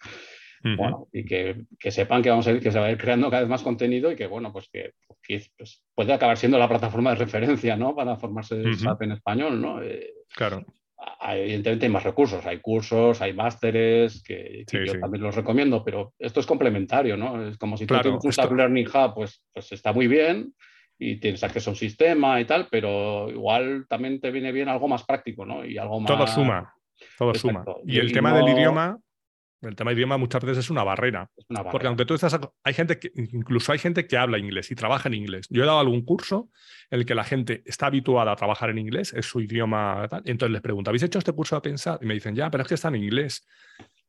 bueno, 0.77 1.09
y 1.12 1.25
que, 1.25 1.67
sepan 1.91 2.23
que 2.23 2.31
vamos 2.31 2.47
a 2.47 2.53
ir, 2.53 2.61
que 2.61 2.73
se 2.73 2.79
va 2.79 2.87
a 2.87 2.91
ir 2.91 2.99
creando 2.99 3.31
cada 3.31 3.43
vez 3.43 3.51
más 3.51 3.62
contenido 3.62 4.11
y 4.11 4.17
que, 4.17 4.27
bueno, 4.27 4.53
pues 4.53 4.69
que, 4.69 4.93
pues, 5.57 5.85
puede 5.95 6.12
acabar 6.12 6.37
siendo 6.37 6.59
la 6.59 6.69
plataforma 6.69 7.11
de 7.11 7.17
referencia, 7.17 7.77
¿no? 7.77 7.95
Para 7.95 8.17
formarse 8.17 8.57
de 8.57 8.75
SAP 8.75 9.03
en 9.03 9.12
español, 9.12 9.61
¿no? 9.61 9.83
Eh, 9.83 10.12
claro. 10.35 10.64
evidentemente 11.23 11.87
hay 11.87 11.93
más 11.93 12.05
recursos, 12.05 12.45
hay 12.47 12.61
cursos, 12.61 13.21
hay 13.21 13.33
másteres, 13.33 14.23
que, 14.23 14.64
yo 14.71 15.01
también 15.01 15.23
los 15.23 15.35
recomiendo, 15.35 15.85
pero 15.85 16.14
esto 16.19 16.41
es 16.41 16.47
complementario, 16.47 17.17
¿no? 17.17 17.49
Es 17.49 17.59
como 17.59 17.77
si 17.77 17.87
tú 17.87 17.95
tienes 18.01 18.25
un 18.25 18.33
SAP 18.33 18.53
Learning 18.53 18.89
Hub, 18.89 19.14
pues, 19.14 19.43
pues 19.53 19.73
está 19.73 19.93
muy 19.93 20.09
bien, 20.09 20.53
y 20.99 21.17
tienes 21.17 21.43
acceso 21.45 21.71
a 21.71 21.73
un 21.73 21.77
sistema 21.77 22.41
y 22.41 22.45
tal, 22.45 22.69
pero 22.71 23.31
igual 23.31 23.87
también 23.89 24.21
te 24.21 24.31
viene 24.31 24.53
bien 24.53 24.69
algo 24.69 24.89
más 24.89 25.05
práctico, 25.05 25.45
¿no? 25.45 25.64
Y 25.64 25.77
algo 25.79 26.01
más... 26.01 26.11
Todo 26.11 26.27
suma, 26.27 26.75
todo 27.19 27.35
suma. 27.35 27.64
Y, 27.85 27.99
el 27.99 28.12
tema 28.12 28.35
del 28.35 28.49
idioma, 28.49 28.99
el 29.67 29.77
tema 29.77 29.91
del 29.91 29.99
idioma 29.99 30.17
muchas 30.17 30.43
veces 30.43 30.59
es 30.64 30.71
una, 30.71 30.85
barrera, 30.85 31.31
Porque 31.71 31.87
aunque 31.87 32.05
tú 32.05 32.14
estás, 32.14 32.39
hay 32.64 32.75
gente 32.75 32.99
que, 32.99 33.11
incluso 33.14 33.73
hay 33.73 33.79
gente 33.79 34.07
que 34.07 34.17
habla 34.17 34.39
inglés 34.39 34.71
y 34.71 34.75
trabaja 34.75 35.09
en 35.09 35.14
inglés. 35.14 35.47
Yo 35.51 35.62
he 35.62 35.67
dado 35.67 35.81
algún 35.81 36.05
curso 36.05 36.51
en 36.91 37.01
el 37.01 37.07
que 37.07 37.14
la 37.14 37.25
gente 37.25 37.62
está 37.67 37.87
habituada 37.87 38.33
a 38.33 38.37
trabajar 38.37 38.71
en 38.71 38.79
inglés, 38.79 39.12
es 39.12 39.27
su 39.27 39.41
idioma, 39.41 40.07
tal, 40.09 40.23
entonces 40.25 40.53
les 40.53 40.62
pregunto, 40.62 40.91
¿habéis 40.91 41.03
hecho 41.03 41.19
este 41.19 41.33
curso 41.33 41.57
de 41.57 41.62
pensar? 41.62 41.99
Y 42.03 42.07
me 42.07 42.14
dicen, 42.14 42.35
ya, 42.35 42.51
pero 42.51 42.62
es 42.62 42.69
que 42.69 42.75
está 42.75 42.89
en 42.89 42.97
inglés. 42.97 43.47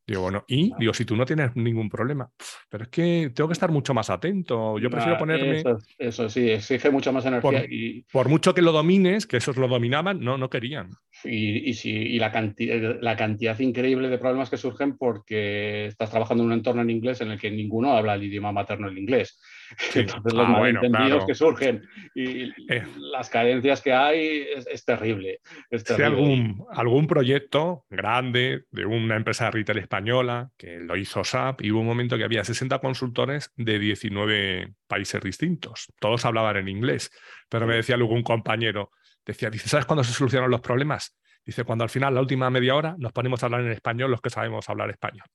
Digo, 0.08 0.22
bueno, 0.22 0.46
y 0.48 0.72
digo, 0.80 0.94
si 0.94 1.04
tú 1.04 1.18
no 1.18 1.26
tienes 1.26 1.54
ningún 1.56 1.90
problema, 1.90 2.32
pero 2.70 2.86
es 2.86 2.90
que 2.90 3.30
tengo 3.36 3.50
que 3.50 3.54
estar 3.54 3.70
mucho 3.70 3.94
más 3.94 4.10
atento. 4.10 4.80
Yo 4.80 4.90
prefiero 4.90 5.18
ponerme. 5.18 5.62
Eso, 5.98 6.30
sí, 6.30 6.50
exige 6.50 6.90
mucha 6.90 7.12
más 7.12 7.26
energía. 7.26 7.60
Por, 7.60 7.74
y... 7.74 8.06
por 8.10 8.30
mucho 8.30 8.54
que 8.54 8.62
lo 8.62 8.72
domines, 8.72 9.28
que 9.28 9.36
esos 9.36 9.58
lo 9.58 9.68
dominaban, 9.68 10.22
no, 10.22 10.38
no 10.38 10.50
querían. 10.50 10.92
Y, 11.24 11.70
y, 11.70 11.74
si, 11.74 11.92
y 11.92 12.20
la, 12.20 12.32
cantidad, 12.32 12.98
la 13.02 13.16
cantidad 13.16 13.58
increíble 13.60 14.08
de 14.10 14.18
problemas 14.18 14.50
que 14.50 14.58
surgen 14.58 14.98
porque 14.98 15.88
estás 15.88 16.12
trabajando 16.12 16.44
en 16.44 16.48
un 16.48 16.54
entorno 16.54 16.82
en 16.82 16.90
inglés 16.90 17.22
en 17.22 17.32
el 17.32 17.40
que 17.40 17.50
ninguno 17.50 17.98
habla 17.98 18.16
el 18.16 18.24
idioma 18.24 18.52
materno 18.52 18.88
el 18.88 18.98
inglés. 18.98 19.40
Entonces, 19.96 20.34
los 20.34 20.48
ah, 20.48 20.50
malentendidos 20.50 21.26
que 21.26 21.36
surgen 21.36 21.84
y 22.16 22.44
eh. 22.70 22.84
las 23.12 23.30
carencias 23.30 23.82
que 23.82 23.94
hay 23.94 24.46
es, 24.70 24.86
terrible. 24.86 25.40
Si 25.72 26.02
algún, 26.02 26.66
algún 26.72 27.08
proyecto 27.08 27.86
grande 27.90 28.64
de 28.72 28.86
una 28.86 29.16
empresa 29.16 29.46
de 29.46 29.52
retail 29.52 29.80
española 29.80 30.50
que 30.58 30.80
lo 30.80 30.96
hizo 30.96 31.24
SAP 31.24 31.64
y 31.64 31.72
hubo 31.72 31.82
un 31.82 31.88
momento 31.88 32.18
que 32.18 32.24
había 32.24 32.44
60 32.44 32.80
consultores 32.80 33.52
de 33.58 33.80
19 33.80 34.74
países 34.88 35.22
distintos. 35.22 35.92
Todos 36.00 36.26
hablaban 36.26 36.58
en 36.58 36.70
inglés, 36.70 37.12
pero 37.50 37.68
me 37.68 37.76
decía 37.76 37.98
luego 37.98 38.14
un 38.14 38.24
compañero, 38.24 38.92
decía, 39.32 39.50
dice, 39.50 39.70
¿sabes 39.70 39.86
cuándo 39.86 40.04
se 40.04 40.14
solucionan 40.14 40.50
los 40.50 40.62
problemas? 40.62 41.16
Dice, 41.48 41.64
cuando 41.64 41.86
al 41.86 41.90
final, 41.90 42.14
la 42.14 42.20
última 42.20 42.50
media 42.50 42.76
hora, 42.76 42.96
nos 42.98 43.14
ponemos 43.14 43.42
a 43.42 43.46
hablar 43.46 43.62
en 43.62 43.72
español 43.72 44.12
los 44.12 44.20
que 44.20 44.30
sabemos 44.30 44.68
hablar 44.68 44.90
español. 44.90 45.26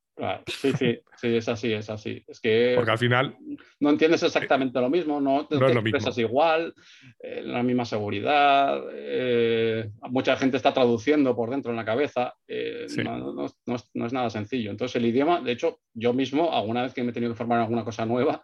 sí, 0.47 0.71
sí, 0.75 1.01
sí, 1.17 1.37
es 1.37 1.49
así, 1.49 1.73
es 1.73 1.89
así. 1.89 2.23
Es 2.29 2.39
que 2.39 2.75
Porque 2.77 2.91
al 2.91 2.99
final... 2.99 3.35
No 3.81 3.89
entiendes 3.89 4.23
exactamente 4.23 4.79
lo 4.79 4.91
mismo, 4.91 5.23
no 5.23 5.47
te, 5.47 5.57
expresas 5.57 6.19
igual, 6.19 6.75
eh, 7.19 7.41
la 7.43 7.63
misma 7.63 7.87
seguridad, 7.87 8.79
eh, 8.93 9.91
mucha 10.11 10.37
gente 10.37 10.59
está 10.59 10.75
traduciendo 10.75 11.35
por 11.35 11.49
dentro 11.49 11.71
en 11.71 11.79
la 11.79 11.85
cabeza, 11.87 12.35
eh, 12.47 12.87
no, 13.03 13.47
es 13.47 14.13
nada 14.13 14.29
sencillo. 14.29 14.71
Entonces 14.71 14.97
el 14.97 15.07
idioma, 15.07 15.41
de 15.41 15.53
hecho, 15.53 15.81
yo 15.95 16.13
mismo, 16.13 16.53
alguna 16.53 16.83
vez 16.83 16.93
que 16.93 17.03
me 17.03 17.09
he 17.09 17.15
tenido 17.15 17.33
que 17.33 17.39
formar 17.39 17.57
en 17.57 17.63
alguna 17.63 17.85
cosa 17.85 18.05
nueva, 18.05 18.43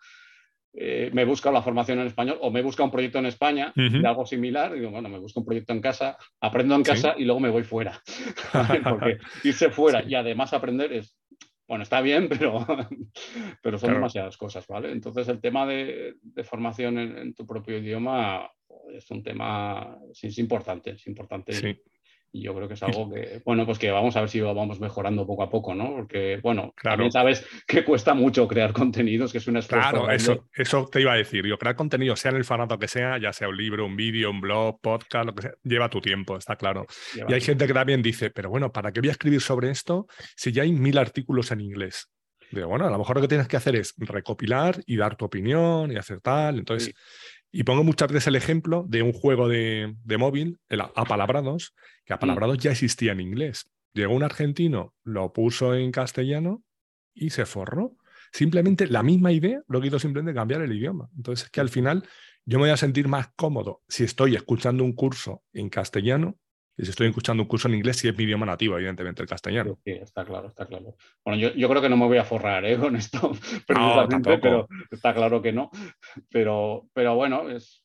eh, 0.74 1.10
me 1.12 1.22
he 1.22 1.24
buscado 1.24 1.54
la 1.54 1.62
formación 1.62 1.98
en 2.00 2.06
español 2.06 2.38
o 2.40 2.50
me 2.50 2.60
he 2.60 2.62
buscado 2.62 2.84
un 2.84 2.90
proyecto 2.90 3.18
en 3.18 3.26
España 3.26 3.72
de 3.74 4.06
algo 4.06 4.26
similar. 4.26 4.74
Digo, 4.74 4.90
bueno, 4.90 5.08
me 5.08 5.18
busco 5.18 5.40
un 5.40 5.46
proyecto 5.46 5.72
en 5.72 5.80
casa, 5.80 6.16
aprendo 6.40 6.74
en 6.74 6.82
casa 6.82 7.14
y 7.16 7.24
luego 7.24 7.40
me 7.40 7.50
voy 7.50 7.64
fuera. 7.64 8.00
Porque 8.84 9.18
irse 9.44 9.70
fuera 9.70 10.02
y 10.02 10.14
además 10.14 10.52
aprender 10.52 10.92
es, 10.92 11.18
bueno, 11.66 11.82
está 11.82 12.00
bien, 12.00 12.28
pero, 12.38 12.66
pero 13.62 13.78
son 13.78 13.92
demasiadas 13.92 14.36
cosas, 14.36 14.66
¿vale? 14.66 14.90
Entonces 14.90 15.28
el 15.28 15.40
tema 15.40 15.66
de, 15.66 16.16
formación 16.44 16.98
en, 16.98 17.34
tu 17.34 17.46
propio 17.46 17.78
idioma 17.78 18.50
es 18.92 19.10
un 19.10 19.22
tema, 19.22 19.98
sí, 20.12 20.28
es 20.28 20.38
importante, 20.38 20.90
es 20.90 21.06
importante. 21.06 21.80
Y 22.32 22.42
yo 22.42 22.54
creo 22.54 22.68
que 22.68 22.74
es 22.74 22.82
algo 22.82 23.10
que, 23.10 23.42
bueno, 23.44 23.64
pues 23.66 23.78
que 23.78 23.90
vamos 23.90 24.16
a 24.16 24.20
ver 24.20 24.28
si 24.28 24.40
vamos 24.40 24.80
mejorando 24.80 25.26
poco 25.26 25.42
a 25.42 25.50
poco, 25.50 25.74
¿no? 25.74 25.96
Porque, 25.96 26.38
bueno, 26.42 26.74
también 26.82 27.10
sabes 27.10 27.44
que 27.66 27.84
cuesta 27.84 28.14
mucho 28.14 28.46
crear 28.48 28.72
contenidos, 28.72 29.32
que 29.32 29.38
es 29.38 29.46
un 29.46 29.56
esfuerzo. 29.56 29.90
Claro, 29.90 30.10
eso, 30.10 30.48
eso 30.54 30.86
te 30.90 31.00
iba 31.00 31.12
a 31.12 31.16
decir. 31.16 31.46
Yo, 31.46 31.58
crear 31.58 31.76
contenido, 31.76 32.16
sea 32.16 32.30
en 32.30 32.38
el 32.38 32.44
formato 32.44 32.78
que 32.78 32.88
sea, 32.88 33.18
ya 33.18 33.32
sea 33.32 33.48
un 33.48 33.56
libro, 33.56 33.86
un 33.86 33.96
vídeo, 33.96 34.30
un 34.30 34.40
blog, 34.40 34.80
podcast, 34.80 35.26
lo 35.26 35.34
que 35.34 35.42
sea, 35.42 35.54
lleva 35.62 35.88
tu 35.88 36.00
tiempo, 36.00 36.36
está 36.36 36.56
claro. 36.56 36.86
y 37.28 37.32
hay 37.32 37.40
gente 37.40 37.66
que 37.66 37.74
también 37.74 38.02
dice, 38.02 38.30
pero 38.30 38.50
bueno, 38.50 38.72
¿para 38.72 38.92
qué 38.92 39.00
voy 39.00 39.08
a 39.08 39.12
escribir 39.12 39.40
sobre 39.40 39.70
esto 39.70 40.06
si 40.36 40.52
ya 40.52 40.62
hay 40.62 40.72
mil 40.72 40.98
artículos 40.98 41.50
en 41.50 41.60
inglés? 41.60 42.10
Digo, 42.50 42.68
bueno, 42.68 42.86
a 42.86 42.90
lo 42.90 42.98
mejor 42.98 43.16
lo 43.16 43.22
que 43.22 43.28
tienes 43.28 43.46
que 43.46 43.56
hacer 43.56 43.76
es 43.76 43.94
recopilar 43.98 44.80
y 44.86 44.96
dar 44.96 45.16
tu 45.16 45.26
opinión 45.26 45.92
y 45.92 45.96
hacer 45.96 46.20
tal. 46.20 46.58
Entonces, 46.58 46.94
y 47.50 47.64
pongo 47.64 47.84
muchas 47.84 48.08
veces 48.08 48.26
el 48.28 48.36
ejemplo 48.36 48.84
de 48.88 49.02
un 49.02 49.12
juego 49.12 49.48
de, 49.48 49.94
móvil, 50.18 50.58
el 50.68 50.80
Apalabrados, 50.80 51.74
que 52.04 52.12
Apalabrados 52.12 52.58
ya 52.58 52.72
existía 52.72 53.12
en 53.12 53.20
inglés. 53.20 53.70
Llegó 53.94 54.14
un 54.14 54.22
argentino, 54.22 54.94
lo 55.02 55.32
puso 55.32 55.74
en 55.74 55.90
castellano 55.90 56.62
y 57.14 57.30
se 57.30 57.46
forró. 57.46 57.96
Simplemente 58.32 58.86
la 58.86 59.02
misma 59.02 59.32
idea, 59.32 59.62
lo 59.66 59.80
que 59.80 59.88
hizo 59.88 59.98
simplemente 59.98 60.36
cambiar 60.36 60.60
el 60.60 60.72
idioma. 60.72 61.08
Entonces 61.16 61.46
es 61.46 61.50
que 61.50 61.60
al 61.60 61.70
final 61.70 62.06
yo 62.44 62.58
me 62.58 62.64
voy 62.64 62.70
a 62.70 62.76
sentir 62.76 63.08
más 63.08 63.28
cómodo 63.34 63.82
si 63.88 64.04
estoy 64.04 64.34
escuchando 64.34 64.84
un 64.84 64.92
curso 64.92 65.42
en 65.52 65.70
castellano 65.70 66.38
y 66.78 66.84
si 66.84 66.90
estoy 66.90 67.08
escuchando 67.08 67.42
un 67.42 67.48
curso 67.48 67.66
en 67.66 67.74
inglés, 67.74 67.96
si 67.96 68.08
es 68.08 68.16
mi 68.16 68.22
idioma 68.22 68.46
nativo, 68.46 68.76
evidentemente, 68.76 69.20
el 69.20 69.28
castellano. 69.28 69.80
Sí, 69.84 69.90
está 69.90 70.24
claro, 70.24 70.46
está 70.46 70.64
claro. 70.64 70.94
Bueno, 71.24 71.40
yo, 71.40 71.52
yo 71.52 71.68
creo 71.68 71.82
que 71.82 71.88
no 71.88 71.96
me 71.96 72.06
voy 72.06 72.18
a 72.18 72.24
forrar 72.24 72.64
¿eh? 72.64 72.76
con 72.78 72.94
esto, 72.94 73.32
pero 73.66 74.68
está 74.88 75.12
claro 75.12 75.42
que 75.42 75.52
no. 75.52 75.70
Pero, 76.30 76.86
pero 76.94 77.16
bueno, 77.16 77.50
es, 77.50 77.84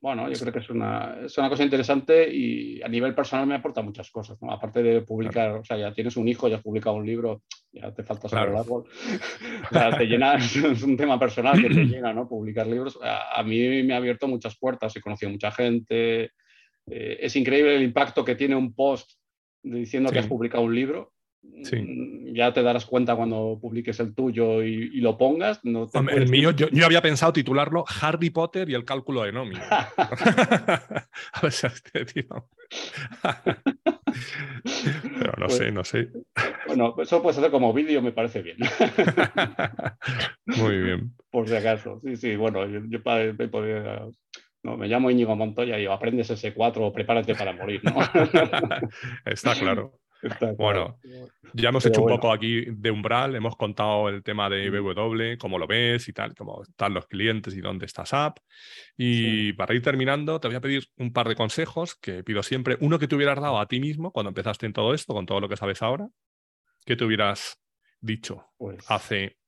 bueno, 0.00 0.30
yo 0.30 0.38
creo 0.40 0.52
que 0.52 0.60
es 0.60 0.70
una, 0.70 1.18
es 1.26 1.36
una 1.36 1.50
cosa 1.50 1.62
interesante 1.62 2.26
y 2.34 2.82
a 2.82 2.88
nivel 2.88 3.14
personal 3.14 3.46
me 3.46 3.56
aporta 3.56 3.82
muchas 3.82 4.10
cosas. 4.10 4.40
¿no? 4.40 4.50
Aparte 4.50 4.82
de 4.82 5.02
publicar, 5.02 5.50
o 5.50 5.64
sea, 5.64 5.76
ya 5.76 5.92
tienes 5.92 6.16
un 6.16 6.26
hijo, 6.26 6.48
ya 6.48 6.56
has 6.56 6.62
publicado 6.62 6.96
un 6.96 7.04
libro, 7.04 7.42
ya 7.70 7.92
te 7.92 8.02
falta 8.02 8.30
saber 8.30 8.48
el 8.48 8.56
árbol. 8.56 8.84
o 9.70 9.74
sea, 9.74 9.94
te 9.96 10.06
llena, 10.06 10.34
es 10.36 10.82
un 10.82 10.96
tema 10.96 11.18
personal 11.18 11.60
que 11.60 11.68
te 11.68 11.84
llena, 11.84 12.14
¿no? 12.14 12.26
Publicar 12.26 12.66
libros. 12.66 12.98
A, 13.02 13.38
a, 13.38 13.42
mí 13.42 13.82
me 13.82 13.92
ha 13.92 13.98
abierto 13.98 14.26
muchas 14.26 14.56
puertas, 14.56 14.96
he 14.96 15.02
conocido 15.02 15.30
mucha 15.30 15.50
gente, 15.50 16.32
eh, 16.90 17.18
es 17.20 17.36
increíble 17.36 17.76
el 17.76 17.82
impacto 17.82 18.24
que 18.24 18.34
tiene 18.34 18.56
un 18.56 18.74
post 18.74 19.12
diciendo 19.62 20.10
que 20.10 20.18
has 20.18 20.26
publicado 20.26 20.64
un 20.64 20.74
libro. 20.74 21.12
Mm, 21.44 22.34
ya 22.34 22.52
te 22.52 22.62
darás 22.62 22.86
cuenta 22.86 23.16
cuando 23.16 23.58
publiques 23.60 23.98
el 23.98 24.14
tuyo 24.14 24.62
y, 24.62 25.00
lo 25.00 25.18
pongas. 25.18 25.64
No 25.64 25.90
el 26.10 26.28
mío, 26.28 26.52
yo, 26.52 26.68
había 26.84 27.02
pensado 27.02 27.32
titularlo 27.32 27.84
Harry 28.00 28.30
Potter 28.30 28.70
y 28.70 28.74
el 28.74 28.84
cálculo 28.84 29.24
de 29.24 29.32
nómina. 29.32 29.62
A 29.96 31.40
ver 31.42 31.52
si 31.52 31.66
este 31.66 32.04
tío. 32.04 32.26
Pero 35.18 35.32
no 35.38 35.46
pues 35.46 35.56
sé, 35.56 35.72
no 35.72 35.84
sé. 35.84 36.10
Bueno, 36.66 36.94
eso 37.00 37.22
puedes 37.22 37.38
hacer 37.38 37.50
como 37.50 37.72
vídeo, 37.72 38.02
me 38.02 38.12
parece 38.12 38.42
bien. 38.42 38.58
Muy 40.46 40.78
bien. 40.78 41.14
Por 41.30 41.48
si 41.48 41.56
acaso. 41.56 42.00
Sí, 42.04 42.16
sí, 42.16 42.36
bueno, 42.36 42.66
yo, 42.66 42.80
yo 42.88 43.02
podría 43.02 44.06
no, 44.62 44.76
me 44.76 44.86
llamo 44.86 45.10
Íñigo 45.10 45.34
Montoya 45.34 45.78
y 45.78 45.86
aprendes 45.86 46.30
ese 46.30 46.54
4 46.54 46.86
o 46.86 46.92
prepárate 46.92 47.34
para 47.34 47.52
morir. 47.52 47.82
¿no? 47.84 47.94
Está 49.24 49.54
claro. 49.54 49.98
Bueno, 50.56 51.00
ya 51.52 51.70
hemos 51.70 51.84
hecho 51.84 52.02
un 52.02 52.08
poco 52.08 52.32
aquí 52.32 52.66
de 52.66 52.90
umbral, 52.92 53.34
hemos 53.34 53.56
contado 53.56 54.08
el 54.08 54.22
tema 54.22 54.48
de. 54.48 54.70
BW, 54.70 55.36
cómo 55.38 55.58
lo 55.58 55.66
ves 55.66 56.08
y 56.08 56.12
tal, 56.12 56.34
cómo 56.36 56.62
están 56.62 56.94
los 56.94 57.06
clientes 57.06 57.56
y 57.56 57.60
dónde 57.60 57.86
está 57.86 58.06
SAP. 58.06 58.38
Y 58.96 59.52
para 59.54 59.74
ir 59.74 59.82
terminando, 59.82 60.38
te 60.38 60.46
voy 60.46 60.56
a 60.56 60.60
pedir 60.60 60.86
un 60.96 61.12
par 61.12 61.28
de 61.28 61.34
consejos 61.34 61.96
que 61.96 62.22
pido 62.22 62.44
siempre. 62.44 62.76
Uno 62.80 63.00
que 63.00 63.08
te 63.08 63.16
hubieras 63.16 63.40
dado 63.40 63.58
a 63.58 63.66
ti 63.66 63.80
mismo 63.80 64.12
cuando 64.12 64.28
empezaste 64.28 64.66
en 64.66 64.72
todo 64.72 64.94
esto, 64.94 65.12
con 65.12 65.26
todo 65.26 65.40
lo 65.40 65.48
que 65.48 65.56
sabes 65.56 65.82
ahora. 65.82 66.08
¿Qué 66.84 66.94
te 66.94 67.04
hubieras 67.04 67.60
dicho 68.00 68.46
pues 68.58 68.84
hace 68.88 69.38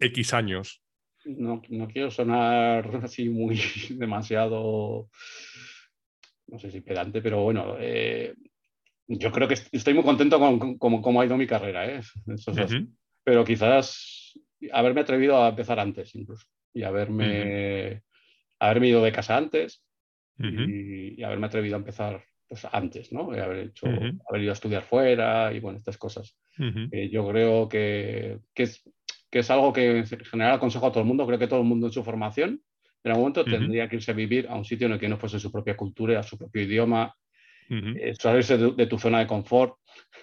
X 0.00 0.34
años 0.34 0.83
no, 1.26 1.62
quiero 1.88 2.10
sonar 2.10 2.88
así 3.04 3.28
muy 3.28 3.60
demasiado, 3.90 5.08
no 6.46 6.58
sé 6.58 6.70
si 6.70 6.80
pedante, 6.80 7.22
pero 7.22 7.42
bueno, 7.42 7.76
eh, 7.78 8.34
yo 9.06 9.30
creo 9.32 9.48
que 9.48 9.54
estoy 9.72 9.94
muy 9.94 10.04
contento 10.04 10.38
con 10.38 10.78
cómo 10.78 11.20
ha 11.20 11.26
ido 11.26 11.36
mi 11.36 11.46
carrera, 11.46 11.86
¿eh? 11.86 12.00
pero 13.22 13.44
quizás 13.44 14.32
haberme 14.72 15.02
atrevido 15.02 15.42
a 15.42 15.48
empezar 15.50 15.78
antes 15.78 16.14
incluso 16.14 16.46
y 16.72 16.82
haberme, 16.82 18.02
haberme 18.58 18.88
ido 18.88 19.02
de 19.02 19.12
casa 19.12 19.36
antes 19.36 19.82
y, 20.38 21.22
haberme 21.22 21.46
atrevido 21.46 21.76
a 21.76 21.78
empezar 21.78 22.24
pues, 22.48 22.66
antes, 22.72 23.12
¿no? 23.12 23.30
haber, 23.30 23.68
hecho, 23.68 23.86
haber 23.86 24.42
ido 24.42 24.50
a 24.50 24.54
estudiar 24.54 24.82
fuera 24.82 25.52
y 25.52 25.60
bueno, 25.60 25.78
estas 25.78 25.96
cosas. 25.96 26.36
Eh, 26.90 27.08
yo 27.10 27.28
creo 27.28 27.68
que, 27.68 28.38
que 28.52 28.64
es, 28.64 28.82
que 29.34 29.40
es 29.40 29.50
algo 29.50 29.72
que 29.72 29.98
en 29.98 30.06
general 30.06 30.54
aconsejo 30.54 30.86
a 30.86 30.92
todo 30.92 31.00
el 31.00 31.08
mundo. 31.08 31.26
Creo 31.26 31.40
que 31.40 31.48
todo 31.48 31.58
el 31.58 31.66
mundo 31.66 31.88
en 31.88 31.92
su 31.92 32.04
formación 32.04 32.62
en 33.02 33.10
algún 33.10 33.22
momento 33.22 33.44
tendría 33.44 33.88
que 33.88 33.96
irse 33.96 34.12
a 34.12 34.14
vivir 34.14 34.46
a 34.48 34.54
un 34.54 34.64
sitio 34.64 34.86
en 34.86 34.92
el 34.92 35.00
que 35.00 35.08
no 35.08 35.18
fuese 35.18 35.40
su 35.40 35.50
propia 35.50 35.76
cultura, 35.76 36.20
a 36.20 36.22
su 36.22 36.38
propio 36.38 36.62
idioma 36.62 37.12
eh, 37.68 38.14
salirse 38.16 38.56
de, 38.56 38.86
tu 38.86 38.96
zona 38.96 39.18
de 39.18 39.26
confort. 39.26 39.76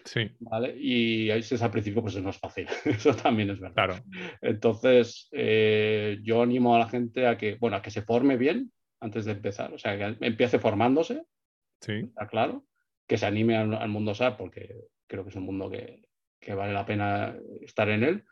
Sí. 0.06 0.32
¿vale? 0.40 0.78
Y 0.78 1.30
ahí 1.30 1.42
es 1.42 1.62
al 1.62 1.72
principio, 1.72 2.02
pues 2.02 2.16
no 2.22 2.30
es 2.30 2.38
fácil. 2.38 2.70
Eso 2.86 3.14
también 3.14 3.50
es 3.50 3.60
verdad. 3.60 3.76
Claro. 3.76 3.96
Entonces, 4.42 5.28
eh, 5.34 6.20
yo 6.24 6.42
animo 6.42 6.74
a 6.74 6.80
la 6.80 6.88
gente 6.88 7.28
a 7.28 7.38
que, 7.38 7.56
bueno, 7.56 7.76
a 7.76 7.82
que 7.82 7.92
se 7.92 8.04
forme 8.04 8.38
bien 8.38 8.72
antes 9.02 9.26
de 9.26 9.34
empezar. 9.34 9.74
O 9.74 9.78
sea, 9.78 9.98
que 9.98 10.26
empiece 10.26 10.58
formándose. 10.58 11.24
Sí. 11.82 11.96
Está 11.96 12.28
claro. 12.28 12.64
Que 13.06 13.18
se 13.18 13.26
anime 13.26 13.58
al, 13.58 13.90
mundo 13.90 14.16
SAP, 14.16 14.38
porque 14.38 14.74
creo 15.06 15.26
que 15.26 15.32
es 15.32 15.36
un 15.36 15.44
mundo 15.44 15.70
que, 15.70 16.02
que, 16.40 16.54
vale 16.54 16.72
la 16.72 16.86
pena 16.86 17.36
estar 17.60 17.90
en 17.90 18.06
él. 18.06 18.24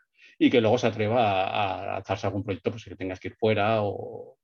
Y 0.42 0.48
que 0.48 0.60
luego 0.60 0.78
se 0.78 0.86
atreva 0.86 1.44
a, 1.44 1.98
a 1.98 2.14
algún 2.22 2.42
proyecto 2.42 2.70
pues, 2.70 2.84
que 2.84 2.96
tengas 2.96 3.20
que 3.20 3.28
ir 3.28 3.34
fuera 3.34 3.82
o, 3.82 4.38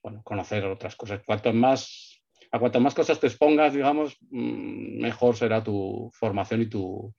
bueno, 0.00 0.22
conocer 0.22 0.64
otras 0.64 0.94
cosas. 0.94 1.20
Cuanto 1.26 1.52
más 1.52 2.10
a 2.52 2.58
cuanto 2.58 2.80
más 2.80 2.94
cosas 2.94 3.20
te 3.20 3.28
expongas, 3.28 3.74
digamos, 3.74 4.16
mm, 4.30 5.00
mejor 5.00 5.36
será 5.36 5.62
tu 5.62 6.10
formación 6.12 6.62
y 6.62 6.66
tu, 6.66 7.14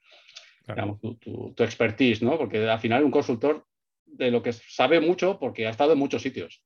tu, 1.21 1.53
tu, 1.53 1.63
expertise, 1.63 2.21
¿no? 2.21 2.37
Porque 2.37 2.69
al 2.69 2.79
final 2.79 3.03
un 3.03 3.11
consultor 3.11 3.65
de 4.11 4.31
lo 4.31 4.41
que 4.41 4.53
sabe 4.53 4.99
mucho 4.99 5.39
porque 5.39 5.67
ha 5.67 5.69
estado 5.69 5.93
en 5.93 5.99
muchos 5.99 6.21
sitios. 6.21 6.63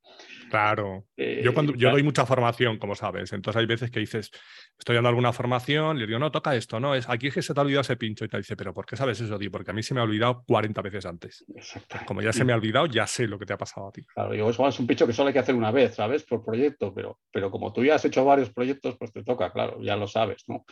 Claro. 0.49 1.05
Eh, 1.17 1.41
yo 1.43 1.53
cuando 1.53 1.73
yo 1.75 1.91
doy 1.91 2.03
mucha 2.03 2.25
formación, 2.25 2.77
como 2.77 2.95
sabes, 2.95 3.33
entonces 3.33 3.59
hay 3.59 3.65
veces 3.65 3.91
que 3.91 3.99
dices, 3.99 4.31
estoy 4.77 4.95
dando 4.95 5.09
alguna 5.09 5.33
formación, 5.33 5.97
le 5.97 6.05
digo, 6.05 6.19
no, 6.19 6.31
toca 6.31 6.55
esto, 6.55 6.79
no, 6.79 6.95
es 6.95 7.09
aquí 7.09 7.27
es 7.27 7.33
que 7.33 7.41
se 7.41 7.53
te 7.53 7.59
ha 7.59 7.63
olvidado 7.63 7.81
ese 7.81 7.97
pincho 7.97 8.25
y 8.25 8.27
te 8.27 8.37
dice, 8.37 8.55
pero 8.55 8.73
¿por 8.73 8.85
qué 8.85 8.95
sabes 8.95 9.19
eso, 9.19 9.37
tío? 9.37 9.51
Porque 9.51 9.71
a 9.71 9.73
mí 9.73 9.83
se 9.83 9.93
me 9.93 9.99
ha 9.99 10.03
olvidado 10.03 10.43
40 10.45 10.81
veces 10.81 11.05
antes. 11.05 11.45
Exacto. 11.55 11.97
Como 12.05 12.21
ya 12.21 12.33
se 12.33 12.43
me 12.43 12.53
ha 12.53 12.55
olvidado, 12.55 12.85
ya 12.87 13.07
sé 13.07 13.27
lo 13.27 13.39
que 13.39 13.45
te 13.45 13.53
ha 13.53 13.57
pasado 13.57 13.87
a 13.87 13.91
ti. 13.91 14.03
Claro, 14.13 14.31
digo, 14.31 14.49
eso 14.49 14.67
es 14.67 14.79
un 14.79 14.87
pincho 14.87 15.07
que 15.07 15.13
solo 15.13 15.27
hay 15.27 15.33
que 15.33 15.39
hacer 15.39 15.55
una 15.55 15.71
vez, 15.71 15.95
¿sabes? 15.95 16.23
Por 16.23 16.43
proyecto, 16.43 16.93
pero, 16.93 17.19
pero 17.31 17.49
como 17.49 17.73
tú 17.73 17.83
ya 17.83 17.95
has 17.95 18.05
hecho 18.05 18.23
varios 18.25 18.51
proyectos, 18.51 18.97
pues 18.97 19.11
te 19.11 19.23
toca, 19.23 19.51
claro, 19.51 19.81
ya 19.81 19.95
lo 19.95 20.07
sabes, 20.07 20.43
¿no? 20.47 20.65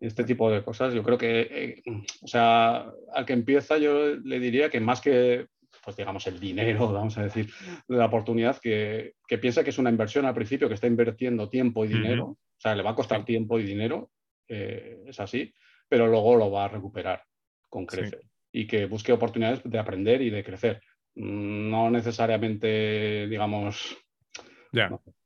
Este 0.00 0.24
tipo 0.24 0.50
de 0.50 0.62
cosas, 0.62 0.94
yo 0.94 1.02
creo 1.02 1.18
que, 1.18 1.40
eh, 1.40 1.82
o 2.22 2.26
sea, 2.26 2.90
al 3.12 3.26
que 3.26 3.32
empieza 3.32 3.78
yo 3.78 4.16
le 4.16 4.40
diría 4.40 4.70
que 4.70 4.80
más 4.80 5.00
que 5.00 5.46
pues 5.82 5.96
digamos, 5.96 6.26
el 6.26 6.38
dinero, 6.38 6.88
vamos 6.92 7.18
a 7.18 7.24
decir, 7.24 7.50
de 7.88 7.96
la 7.96 8.06
oportunidad, 8.06 8.58
que, 8.58 9.14
que, 9.26 9.38
piensa 9.38 9.64
que 9.64 9.70
es 9.70 9.78
una 9.78 9.90
inversión 9.90 10.24
al 10.24 10.34
principio, 10.34 10.68
que 10.68 10.74
está 10.74 10.86
invirtiendo 10.86 11.48
tiempo 11.48 11.84
y 11.84 11.88
dinero, 11.88 12.24
o 12.26 12.60
sea, 12.60 12.74
le 12.74 12.82
va 12.82 12.90
a 12.90 12.94
costar 12.94 13.24
tiempo 13.24 13.58
y 13.58 13.64
dinero, 13.64 14.10
eh, 14.48 15.02
es 15.06 15.18
así, 15.20 15.52
pero 15.88 16.06
luego 16.06 16.36
lo 16.36 16.50
va 16.50 16.66
a 16.66 16.68
recuperar 16.68 17.22
con 17.68 17.86
crecer. 17.86 18.22
Y 18.52 18.66
que 18.66 18.84
busque 18.84 19.12
oportunidades 19.12 19.62
de 19.64 19.78
aprender 19.78 20.20
y 20.20 20.30
de 20.30 20.44
crecer. 20.44 20.82
No 21.14 21.90
necesariamente, 21.90 23.26
digamos, 23.28 23.96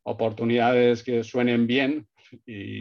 oportunidades 0.04 1.02
que 1.02 1.24
suenen 1.24 1.66
bien 1.66 2.06
y, 2.46 2.78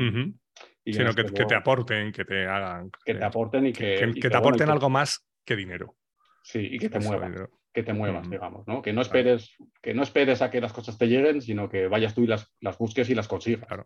sino 0.86 1.14
que, 1.14 1.26
que, 1.26 1.46
te 1.46 1.56
aporten, 1.56 2.12
que 2.12 2.26
te 2.26 2.46
hagan. 2.46 2.92
Que 3.04 3.16
te 3.16 3.26
aporten 3.26 3.68
y 3.68 3.74
que. 3.74 4.14
Que, 4.20 4.30
te 4.30 4.38
aporten 4.38 4.70
algo 4.70 4.90
más 4.90 5.26
que 5.44 5.56
dinero. 5.56 5.96
Sí, 6.44 6.60
y 6.60 6.78
que 6.78 6.90
te 6.90 7.00
muevan 7.00 7.48
que 7.76 7.84
te 7.84 7.94
muevas, 7.94 8.30
digamos, 8.30 8.66
¿no? 8.68 8.82
Que 8.82 8.94
no 8.94 9.02
esperes, 9.02 9.58
que 9.82 9.94
no 9.94 10.02
esperes 10.02 10.42
a 10.42 10.50
que 10.50 10.62
las 10.62 10.72
cosas 10.72 10.98
te 10.98 11.08
lleguen, 11.08 11.42
sino 11.42 11.68
que 11.68 11.90
vayas 11.90 12.16
tú 12.16 12.24
y 12.24 12.28
las, 12.28 12.56
las 12.62 12.78
busques 12.78 13.10
y 13.10 13.16
las 13.16 13.28
consigas. 13.28 13.68
Claro. 13.68 13.86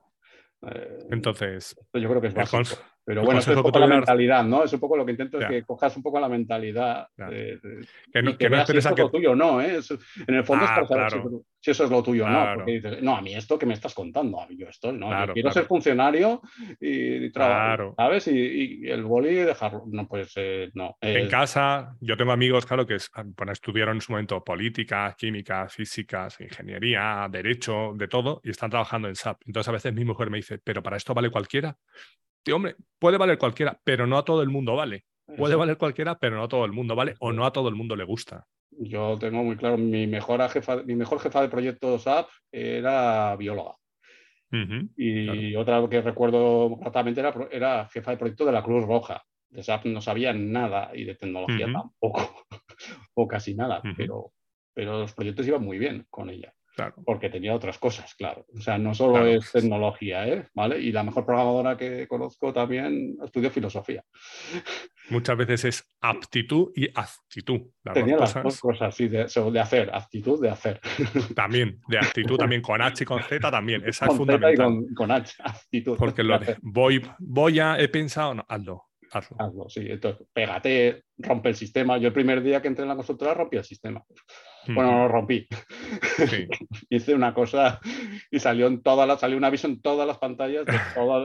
Eh, 0.62 1.08
Entonces, 1.10 1.76
yo 1.94 2.08
creo 2.08 2.22
que 2.22 2.28
es 2.28 2.34
básico. 2.36 2.80
Pero 3.10 3.24
bueno, 3.24 3.40
es 3.40 3.48
un 3.48 3.64
poco 3.64 3.80
la 3.80 3.88
mentalidad, 3.88 4.44
¿no? 4.44 4.64
Es 4.64 4.72
un 4.72 4.80
poco 4.80 4.96
lo 4.96 5.04
que 5.04 5.14
intento 5.14 5.40
es 5.40 5.48
que 5.48 5.64
cojas 5.64 5.98
un 5.98 6.04
poco 6.04 6.20
la 6.20 6.30
mentalidad. 6.30 7.08
De, 7.18 7.60
que 8.14 8.22
no, 8.22 8.38
que 8.38 8.48
no 8.52 8.64
si 8.68 8.78
eso 8.78 8.90
es 8.90 9.00
lo 9.00 9.10
tuyo 9.10 9.34
no, 9.34 9.60
¿eh? 9.60 9.80
en 10.28 10.36
el 10.36 10.44
fondo 10.44 10.66
es 10.66 10.70
ah, 10.70 10.76
para 10.88 11.10
saber 11.10 11.24
si, 11.60 11.72
eso 11.72 11.86
es 11.86 11.90
lo 11.90 12.04
tuyo 12.04 12.26
o 12.26 12.30
no. 12.30 12.54
Porque 12.54 12.74
dices, 12.74 13.02
no, 13.02 13.16
a 13.16 13.22
mí 13.24 13.34
esto 13.34 13.58
que 13.58 13.66
me 13.66 13.74
estás 13.74 13.96
contando, 13.96 14.40
a 14.40 14.46
mí 14.46 14.56
yo 14.60 14.68
esto, 14.68 14.92
no, 14.92 15.26
yo 15.26 15.34
quiero 15.34 15.52
ser 15.52 15.66
funcionario 15.66 16.40
y, 16.80 17.32
trabajar, 17.32 17.94
¿sabes? 17.98 18.28
Y, 18.28 18.88
el 18.88 19.04
boli 19.04 19.34
dejarlo, 19.34 19.86
no, 19.88 20.08
pues 20.08 20.32
eh, 20.36 20.70
no. 20.76 20.96
En 21.02 21.28
casa, 21.30 21.96
yo 22.02 22.16
tengo 22.16 22.32
amigos, 22.32 22.68
claro, 22.68 22.86
que 22.86 22.98
bueno, 23.36 23.54
estudiaron 23.54 23.98
en 23.98 24.02
su 24.02 24.12
momento 24.12 24.44
política, 24.44 25.16
química, 25.18 25.68
físicas, 25.68 26.40
ingeniería, 26.42 27.28
derecho, 27.28 27.94
de 27.96 28.08
todo, 28.08 28.40
y 28.44 28.52
están 28.52 28.70
trabajando 28.70 29.08
en 29.08 29.16
SAP. 29.16 29.42
Entonces 29.48 29.68
a 29.68 29.72
veces 29.72 29.96
mi 29.96 30.06
mujer 30.06 30.30
me 30.30 30.38
dice, 30.38 30.60
pero 30.64 30.84
para 30.84 30.98
esto 30.98 31.16
vale 31.16 31.32
cualquiera 31.32 31.76
hombre, 32.54 32.76
puede 33.00 33.18
valer 33.18 33.38
cualquiera, 33.38 33.80
pero 33.84 34.08
no 34.08 34.18
a 34.18 34.26
todo 34.26 34.42
el 34.42 34.50
mundo 34.50 34.76
vale. 34.76 35.06
Puede 35.38 35.56
valer 35.56 35.78
cualquiera, 35.78 36.18
pero 36.18 36.38
no 36.38 36.44
a 36.44 36.48
todo 36.48 36.66
el 36.66 36.72
mundo 36.72 36.96
vale 36.96 37.16
o 37.20 37.32
no 37.32 37.46
a 37.46 37.52
todo 37.52 37.70
el 37.70 37.76
mundo 37.76 37.96
le 37.96 38.04
gusta. 38.04 38.48
Yo 38.72 39.18
tengo 39.20 39.44
muy 39.44 39.58
claro, 39.58 39.78
mi 39.78 40.08
mejor 40.08 40.48
jefa, 40.50 40.84
mi 40.84 40.96
mejor 40.96 41.20
jefa 41.20 41.42
de 41.42 41.50
proyectos 41.50 42.04
SAP 42.04 42.28
era 42.52 43.36
bióloga. 43.36 43.76
y 44.96 45.56
otra 45.56 45.88
que 45.90 46.02
recuerdo 46.02 46.78
exactamente 46.78 47.20
era, 47.20 47.34
era, 47.52 47.90
jefa 47.90 48.12
de 48.12 48.18
proyecto 48.18 48.46
de 48.46 48.52
la 48.52 48.64
Cruz 48.64 48.86
Roja. 48.86 49.24
De 49.50 49.64
SAP 49.64 49.86
no 49.86 50.02
sabía 50.02 50.32
nada 50.34 50.92
y 50.94 51.04
de 51.04 51.16
tecnología 51.16 51.66
tampoco, 51.72 52.46
o 53.16 53.28
casi 53.28 53.56
nada, 53.56 53.82
pero, 53.98 54.32
pero 54.74 55.00
los 55.00 55.14
proyectos 55.14 55.48
iban 55.48 55.64
muy 55.64 55.80
bien 55.80 56.06
con 56.10 56.30
ella. 56.30 56.54
Porque 57.06 57.30
tenía 57.30 57.54
otras 57.54 57.78
cosas, 57.78 58.14
claro. 58.16 58.46
O 58.56 58.62
sea, 58.62 58.78
no 58.78 58.94
solo 58.94 59.26
es 59.26 59.52
tecnología, 59.52 60.28
¿eh? 60.28 60.48
¿Vale? 60.54 60.80
Y 60.80 60.92
la 60.92 61.04
mejor 61.04 61.26
programadora 61.26 61.78
que 61.78 62.08
conozco 62.08 62.54
también 62.54 63.18
estudió 63.24 63.50
filosofía. 63.52 64.04
Muchas 65.10 65.38
veces 65.38 65.66
es 65.66 65.90
aptitud 66.02 66.72
y 66.76 66.88
actitud. 66.94 67.62
tenía 67.94 68.18
las 68.18 68.34
dos 68.44 68.60
cosas, 68.60 68.96
sí, 68.96 69.08
de, 69.08 69.24
hacer, 69.60 69.90
actitud 69.94 70.40
de 70.40 70.50
hacer. 70.50 70.80
También, 71.36 71.82
de 71.88 71.98
actitud 71.98 72.38
también, 72.38 72.62
con 72.62 72.82
H 72.82 73.04
y 73.04 73.06
con 73.06 73.24
Z 73.24 73.50
también. 73.50 73.82
Esa 73.86 74.06
es 74.06 74.16
fundamental. 74.16 74.86
con, 74.96 75.12
H, 75.12 75.36
actitud. 75.44 75.98
Porque 75.98 76.24
lo 76.24 76.38
de 76.38 76.58
voy, 76.62 77.02
voy 77.18 77.60
a, 77.60 77.80
he 77.80 77.88
pensado, 77.88 78.36
no, 78.36 78.46
hazlo. 78.48 78.84
Hazlo. 79.12 79.38
hazlo. 79.40 79.70
sí. 79.70 79.88
Entonces, 79.90 80.28
pégate, 80.32 81.06
rompe 81.18 81.50
el 81.50 81.56
sistema. 81.56 81.98
Yo 81.98 82.08
el 82.08 82.14
primer 82.14 82.44
día 82.44 82.62
que 82.62 82.68
entré 82.68 82.84
en 82.84 82.90
la 82.90 82.96
consultora 82.96 83.34
rompí 83.34 83.58
el 83.58 83.64
sistema. 83.64 84.04
Bueno, 84.76 85.04
lo 85.04 85.08
rompí. 85.08 85.48
Hice 86.90 87.14
una 87.14 87.34
cosa 87.34 87.80
y 88.32 88.40
salió 88.40 88.68
en 88.68 88.82
todas 88.82 89.08
las, 89.08 89.20
salió 89.20 89.38
un 89.38 89.44
aviso 89.44 89.68
en 89.68 89.82
todas 89.82 90.08
las 90.08 90.18
pantallas 90.18 90.66
de, 90.66 90.80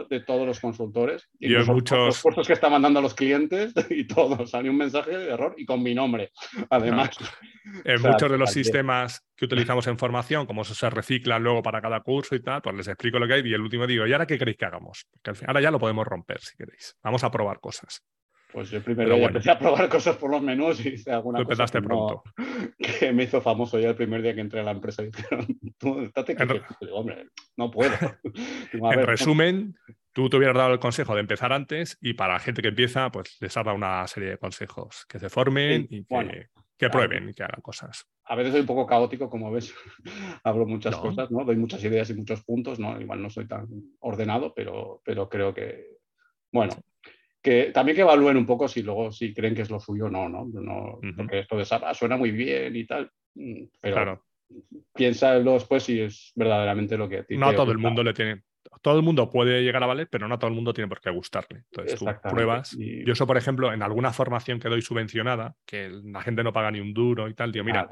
de 0.09 0.21
todos 0.21 0.47
los 0.47 0.61
consultores. 0.61 1.29
Y 1.39 1.55
en 1.55 1.67
muchos... 1.67 2.07
Los 2.07 2.23
cursos 2.23 2.47
que 2.47 2.53
estaban 2.53 2.83
dando 2.83 3.01
a 3.01 3.03
los 3.03 3.15
clientes 3.15 3.73
y 3.91 4.07
todo. 4.07 4.47
Salió 4.47 4.71
un 4.71 4.79
mensaje 4.79 5.17
de 5.17 5.31
error 5.31 5.55
y 5.57 5.65
con 5.65 5.83
mi 5.83 5.95
nombre, 5.95 6.33
además. 6.71 7.11
En 7.85 8.01
muchos 8.03 8.31
de 8.31 8.39
los 8.39 8.51
sistemas 8.51 9.25
que 9.37 9.45
utilizamos 9.47 9.87
en 9.87 9.99
formación, 9.99 10.47
como 10.47 10.63
eso 10.63 10.75
se 10.75 10.89
recicla 10.91 11.39
luego 11.39 11.63
para 11.63 11.81
cada 11.81 12.01
curso 12.01 12.35
y 12.35 12.43
tal, 12.43 12.63
pues 12.63 12.77
les 12.77 12.89
explico 12.89 13.19
lo 13.19 13.27
que 13.27 13.35
hay 13.35 13.43
y 13.45 13.55
el 13.55 13.61
último 13.61 13.87
digo, 13.87 14.07
¿y 14.07 14.13
ahora 14.13 14.27
qué 14.27 14.39
queréis 14.39 14.57
que 14.57 14.65
hagamos? 14.65 15.07
Porque 15.11 15.31
al 15.31 15.37
final, 15.37 15.51
ahora 15.51 15.61
ya 15.61 15.71
lo 15.71 15.79
podemos 15.79 16.07
romper 16.07 16.41
si 16.41 16.57
queréis. 16.57 16.97
Vamos 17.03 17.25
a 17.25 17.31
probar 17.31 17.61
cosas. 17.61 18.03
Pues 18.55 18.71
yo 18.71 18.81
primero 18.81 19.17
día 19.17 19.27
empecé 19.27 19.51
a 19.51 19.59
probar 19.59 19.89
cosas 19.91 20.17
por 20.17 20.31
los 20.31 20.41
menús 20.41 20.85
y 20.87 20.91
hice 20.91 21.11
alguna 21.11 21.41
Tú 21.41 21.47
cosa 21.47 21.67
que, 21.67 21.83
pronto. 21.83 22.23
que 22.79 23.13
me 23.13 23.25
hizo 23.25 23.41
famoso 23.41 23.81
ya 23.81 23.89
el 23.89 23.97
primer 23.97 24.23
día 24.23 24.33
que 24.33 24.43
entré 24.43 24.61
a 24.61 24.63
la 24.63 24.71
empresa. 24.71 25.03
Y 25.03 25.07
dijeron, 25.11 25.47
tú, 25.77 26.01
estate 26.03 26.37
que... 26.37 26.63
hombre, 26.93 27.27
no 27.57 27.73
puedo. 27.73 27.93
en 28.73 29.07
resumen, 29.07 29.75
tú 30.13 30.31
te 30.31 30.37
hubieras 30.37 30.57
dado 30.57 30.73
el 30.73 30.79
consejo 30.79 31.15
de 31.15 31.21
empezar 31.23 31.53
antes 31.53 31.99
y 32.01 32.15
para 32.15 32.35
la 32.35 32.39
gente 32.39 32.63
que 32.63 32.69
empieza, 32.69 33.11
pues 33.11 33.37
les 33.41 33.57
has 33.57 33.65
dado 33.65 33.77
una 33.77 34.07
serie 34.07 34.31
de 34.31 34.39
consejos. 34.39 35.05
Que 35.09 35.19
se 35.19 35.29
formen 35.29 35.89
y 35.91 36.05
que, 36.79 36.91
prueben 36.91 37.31
y 37.31 37.35
que 37.35 37.43
hagan 37.43 37.61
cosas. 37.61 38.07
A 38.27 38.37
veces 38.37 38.53
soy 38.53 38.61
un 38.61 38.69
poco 38.69 38.87
caótico, 38.87 39.29
como 39.29 39.51
ves. 39.51 39.75
Hablo 40.45 40.65
muchas 40.65 40.97
cosas, 40.97 41.29
¿no? 41.33 41.45
Doy 41.45 41.57
muchas 41.57 41.83
ideas 41.83 42.09
y 42.11 42.15
muchos 42.15 42.45
puntos, 42.45 42.79
¿no? 42.79 43.01
Igual 43.01 43.21
no 43.21 43.31
soy 43.31 43.49
tan 43.49 43.67
ordenado, 43.99 44.55
pero, 44.55 45.03
pero 45.05 45.29
creo 45.29 45.53
que, 45.53 45.89
bueno, 46.53 46.75
que 47.45 47.73
también 47.73 47.95
que 47.95 48.01
evalúen 48.01 48.39
un 48.39 48.47
poco 48.47 48.67
si 48.69 48.83
luego 48.83 49.13
si 49.13 49.35
creen 49.35 49.55
que 49.55 49.61
es 49.61 49.71
lo 49.71 49.79
suyo 49.79 50.07
o 50.07 50.11
no, 50.11 50.31
¿no? 50.31 50.47
no 50.47 50.99
Porque 51.15 51.41
esto 51.41 51.59
de 51.59 51.67
SAP 51.67 51.93
suena 51.93 52.17
muy 52.17 52.31
bien 52.31 52.75
y 52.75 52.87
tal, 52.87 53.11
mm, 53.35 53.65
pero 53.83 53.95
claro. 53.95 54.25
piénsalo 54.95 55.53
después 55.53 55.83
si 55.83 56.01
es 56.01 56.33
verdaderamente 56.35 56.97
lo 56.97 57.07
que 57.07 57.19
a 57.19 57.25
ti 57.25 57.37
No 57.37 57.49
a 57.49 57.55
todo 57.55 57.71
el 57.71 57.79
mundo 57.79 58.03
le 58.03 58.15
tiene, 58.15 58.43
todo 58.83 58.97
el 58.97 59.03
mundo 59.03 59.31
puede 59.31 59.63
llegar 59.63 59.83
a 59.83 59.87
valer, 59.87 60.09
pero 60.11 60.29
no 60.29 60.35
a 60.35 60.39
todo 60.39 60.49
el 60.49 60.55
mundo 60.55 60.73
tiene 60.73 60.89
por 60.89 61.01
qué 61.01 61.11
gustarle. 61.11 61.65
Entonces 61.71 61.99
tú 61.99 62.07
pruebas. 62.29 62.77
Yo 62.79 63.13
eso, 63.13 63.27
por 63.27 63.37
ejemplo, 63.37 63.73
en 63.73 63.83
alguna 63.83 64.13
formación 64.13 64.61
que 64.61 64.69
doy 64.69 64.83
subvencionada, 64.83 65.55
que 65.67 65.89
la 65.89 66.23
gente 66.23 66.43
no 66.43 66.53
paga 66.53 66.71
ni 66.71 66.81
un 66.81 66.93
duro 66.93 67.29
y 67.29 67.35
tal, 67.35 67.53
digo, 67.53 67.65
mira, 67.65 67.91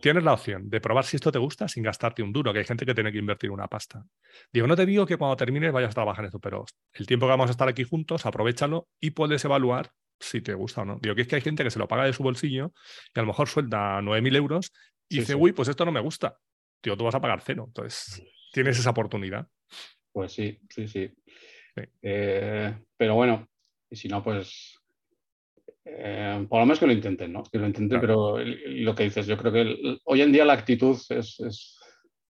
tienes 0.00 0.22
la 0.24 0.32
opción 0.32 0.68
de 0.68 0.80
probar 0.80 1.04
si 1.04 1.16
esto 1.16 1.32
te 1.32 1.38
gusta 1.38 1.68
sin 1.68 1.82
gastarte 1.82 2.22
un 2.22 2.32
duro, 2.32 2.52
que 2.52 2.60
hay 2.60 2.64
gente 2.64 2.86
que 2.86 2.94
tiene 2.94 3.12
que 3.12 3.18
invertir 3.18 3.50
una 3.50 3.68
pasta. 3.68 4.04
Digo, 4.52 4.66
no 4.66 4.76
te 4.76 4.86
digo 4.86 5.06
que 5.06 5.16
cuando 5.16 5.36
termines 5.36 5.72
vayas 5.72 5.90
a 5.90 5.94
trabajar 5.94 6.24
en 6.24 6.28
eso, 6.28 6.40
pero 6.40 6.64
el 6.92 7.06
tiempo 7.06 7.26
que 7.26 7.30
vamos 7.30 7.48
a 7.48 7.52
estar 7.52 7.68
aquí 7.68 7.84
juntos, 7.84 8.26
aprovechalo 8.26 8.88
y 9.00 9.10
puedes 9.10 9.44
evaluar 9.44 9.90
si 10.20 10.40
te 10.40 10.54
gusta 10.54 10.82
o 10.82 10.84
no. 10.84 10.98
Digo 11.00 11.14
que 11.14 11.22
es 11.22 11.28
que 11.28 11.36
hay 11.36 11.42
gente 11.42 11.64
que 11.64 11.70
se 11.70 11.78
lo 11.78 11.88
paga 11.88 12.04
de 12.04 12.12
su 12.12 12.22
bolsillo 12.22 12.72
y 13.14 13.18
a 13.18 13.22
lo 13.22 13.28
mejor 13.28 13.48
suelta 13.48 14.00
9.000 14.00 14.36
euros 14.36 14.72
y 15.08 15.20
dice, 15.20 15.34
uy, 15.34 15.52
pues 15.52 15.68
esto 15.68 15.84
no 15.84 15.92
me 15.92 16.00
gusta. 16.00 16.38
Tío, 16.80 16.96
tú 16.96 17.04
vas 17.04 17.14
a 17.14 17.20
pagar 17.20 17.40
cero. 17.40 17.64
Entonces, 17.66 18.22
tienes 18.52 18.78
esa 18.78 18.90
oportunidad. 18.90 19.48
Pues 20.14 20.30
sí, 20.30 20.56
sí, 20.70 20.86
sí. 20.86 21.10
Eh, 22.00 22.72
pero 22.96 23.16
bueno, 23.16 23.48
y 23.90 23.96
si 23.96 24.06
no, 24.06 24.22
pues 24.22 24.78
eh, 25.84 26.46
por 26.48 26.60
lo 26.60 26.66
menos 26.66 26.78
que 26.78 26.86
lo 26.86 26.92
intenten, 26.92 27.32
¿no? 27.32 27.42
Que 27.42 27.58
lo 27.58 27.66
intenten, 27.66 28.00
pero 28.00 28.38
lo 28.38 28.94
que 28.94 29.02
dices, 29.02 29.26
yo 29.26 29.36
creo 29.36 29.52
que 29.52 29.98
hoy 30.04 30.22
en 30.22 30.30
día 30.30 30.44
la 30.44 30.52
actitud 30.52 30.96
es, 31.08 31.80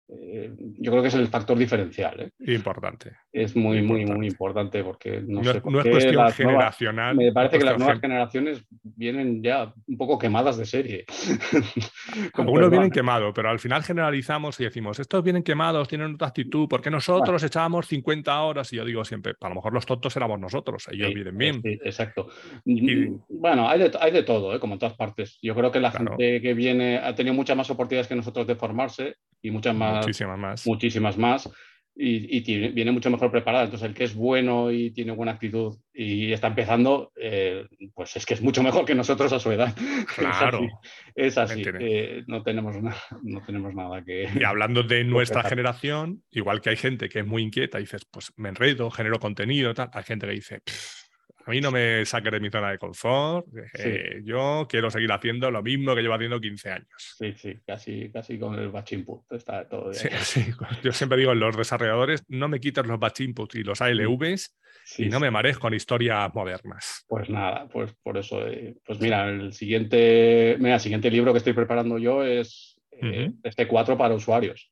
eh, 0.08 0.52
yo 0.78 0.90
creo 0.92 1.02
que 1.02 1.08
es 1.08 1.14
el 1.14 1.26
factor 1.26 1.58
diferencial. 1.58 2.20
¿eh? 2.20 2.30
Importante. 2.54 3.12
Es 3.32 3.56
muy, 3.56 3.82
muy, 3.82 4.06
muy 4.06 4.28
importante 4.28 4.84
porque 4.84 5.20
no, 5.26 5.40
no, 5.42 5.52
sé 5.52 5.58
es, 5.58 5.64
no 5.64 5.80
es 5.80 5.88
cuestión 5.88 6.32
generacional. 6.32 7.16
me 7.16 7.32
parece 7.32 7.58
que 7.58 7.64
las 7.64 7.78
nuevas 7.78 8.00
generaciones 8.00 8.64
vienen 8.82 9.42
ya 9.42 9.72
un 9.86 9.96
poco 9.96 10.18
quemadas 10.18 10.56
de 10.58 10.64
serie. 10.64 11.04
Algunos 12.34 12.70
vienen 12.70 12.90
quemados, 12.90 13.32
pero 13.34 13.50
al 13.50 13.58
final 13.58 13.82
generalizamos 13.82 14.58
y 14.60 14.64
decimos, 14.64 14.98
estos 15.00 15.22
vienen 15.24 15.42
quemados, 15.42 15.88
tienen 15.88 16.14
otra 16.14 16.28
actitud, 16.28 16.68
¿por 16.68 16.80
qué 16.80 16.90
nosotros 16.90 17.42
echábamos 17.42 17.86
50 17.86 18.40
horas? 18.42 18.72
Y 18.72 18.76
yo 18.76 18.84
digo 18.84 19.04
siempre, 19.04 19.34
a 19.40 19.48
lo 19.48 19.56
mejor 19.56 19.72
los 19.72 19.86
tontos 19.86 20.16
éramos 20.16 20.38
nosotros, 20.38 20.86
ellos 20.92 21.08
Sí, 21.08 21.14
vienen 21.14 21.36
bien. 21.38 21.62
sí, 21.62 21.78
exacto. 21.84 22.28
Y- 22.64 23.08
Bueno, 23.28 23.68
hay 23.68 23.78
de, 23.80 23.90
hay 24.00 24.12
de 24.12 24.22
todo, 24.22 24.54
¿eh? 24.54 24.60
como 24.60 24.74
en 24.74 24.78
todas 24.78 24.94
partes. 24.96 25.38
Yo 25.42 25.54
creo 25.54 25.70
que 25.70 25.80
la 25.80 25.90
Claro. 25.90 26.16
gente 26.16 26.40
que 26.40 26.54
viene 26.54 26.98
ha 26.98 27.14
tenido 27.14 27.34
muchas 27.34 27.56
más 27.56 27.70
oportunidades 27.70 28.08
que 28.08 28.14
nosotros 28.16 28.46
de 28.46 28.54
formarse 28.56 29.16
y 29.46 29.50
muchas 29.50 29.74
más, 29.74 30.04
Muchísimas 30.06 30.38
más. 30.38 30.66
muchísimas 30.66 31.18
más. 31.18 31.50
Y, 31.98 32.36
y 32.36 32.42
tiene- 32.42 32.68
viene 32.72 32.92
mucho 32.92 33.08
mejor 33.08 33.30
preparada. 33.30 33.64
Entonces, 33.64 33.88
el 33.88 33.94
que 33.94 34.04
es 34.04 34.14
bueno 34.14 34.70
y 34.70 34.90
tiene 34.90 35.12
buena 35.12 35.32
actitud 35.32 35.78
y 35.94 36.30
está 36.30 36.48
empezando, 36.48 37.10
eh, 37.16 37.64
pues 37.94 38.14
es 38.16 38.26
que 38.26 38.34
es 38.34 38.42
mucho 38.42 38.62
mejor 38.62 38.84
que 38.84 38.94
nosotros 38.94 39.32
a 39.32 39.38
su 39.40 39.50
edad. 39.50 39.74
Claro. 40.14 40.60
Es 41.14 41.38
así. 41.38 41.38
Es 41.38 41.38
así. 41.38 41.54
Entiendo. 41.62 41.80
Eh, 41.82 42.24
no, 42.26 42.42
tenemos 42.42 42.76
na- 42.82 42.94
no 43.22 43.42
tenemos 43.46 43.74
nada 43.74 44.04
que. 44.04 44.28
Y 44.38 44.44
hablando 44.44 44.82
de 44.82 45.04
nuestra 45.40 45.42
generación, 45.44 46.22
igual 46.30 46.60
que 46.60 46.68
hay 46.68 46.76
gente 46.76 47.08
que 47.08 47.20
es 47.20 47.26
muy 47.26 47.42
inquieta 47.42 47.78
y 47.78 47.84
dices, 47.84 48.02
pues 48.10 48.30
me 48.36 48.50
enredo, 48.50 48.90
genero 48.90 49.18
contenido, 49.18 49.72
tal, 49.72 49.88
hay 49.94 50.02
gente 50.02 50.26
que 50.26 50.32
dice, 50.34 50.60
"Pff, 50.66 51.05
a 51.46 51.50
mí 51.52 51.60
no 51.60 51.70
me 51.70 52.04
saques 52.04 52.32
de 52.32 52.40
mi 52.40 52.50
zona 52.50 52.72
de 52.72 52.78
confort, 52.78 53.46
eh, 53.78 54.20
yo 54.24 54.66
quiero 54.68 54.90
seguir 54.90 55.12
haciendo 55.12 55.48
lo 55.48 55.62
mismo 55.62 55.94
que 55.94 56.02
llevo 56.02 56.14
haciendo 56.14 56.40
15 56.40 56.70
años. 56.72 57.14
Sí, 57.16 57.34
sí, 57.36 57.58
casi, 57.64 58.10
casi 58.10 58.36
con 58.36 58.58
el 58.58 58.68
batch 58.68 58.94
input. 58.94 59.30
Está 59.30 59.68
todo 59.68 59.92
Sí, 59.94 60.40
Yo 60.82 60.90
siempre 60.90 61.18
digo, 61.18 61.34
los 61.34 61.56
desarrolladores, 61.56 62.24
no 62.26 62.48
me 62.48 62.58
quites 62.58 62.84
los 62.84 62.98
batch 62.98 63.20
inputs 63.20 63.54
y 63.54 63.62
los 63.62 63.80
ALVs 63.80 64.56
Sí, 64.84 65.04
y 65.04 65.08
no 65.08 65.20
me 65.20 65.30
marees 65.30 65.58
con 65.58 65.72
historias 65.72 66.32
modernas. 66.34 67.04
Pues 67.08 67.30
nada, 67.30 67.68
pues 67.68 67.92
por 68.02 68.18
eso, 68.18 68.46
eh, 68.46 68.76
pues 68.84 69.00
mira, 69.00 69.28
el 69.28 69.52
siguiente, 69.52 70.56
mira, 70.58 70.74
el 70.74 70.80
siguiente 70.80 71.10
libro 71.10 71.32
que 71.32 71.38
estoy 71.38 71.52
preparando 71.52 71.98
yo 71.98 72.24
es 72.24 72.80
eh, 72.90 73.32
este 73.42 73.66
4 73.66 73.96
para 73.96 74.14
usuarios, 74.14 74.70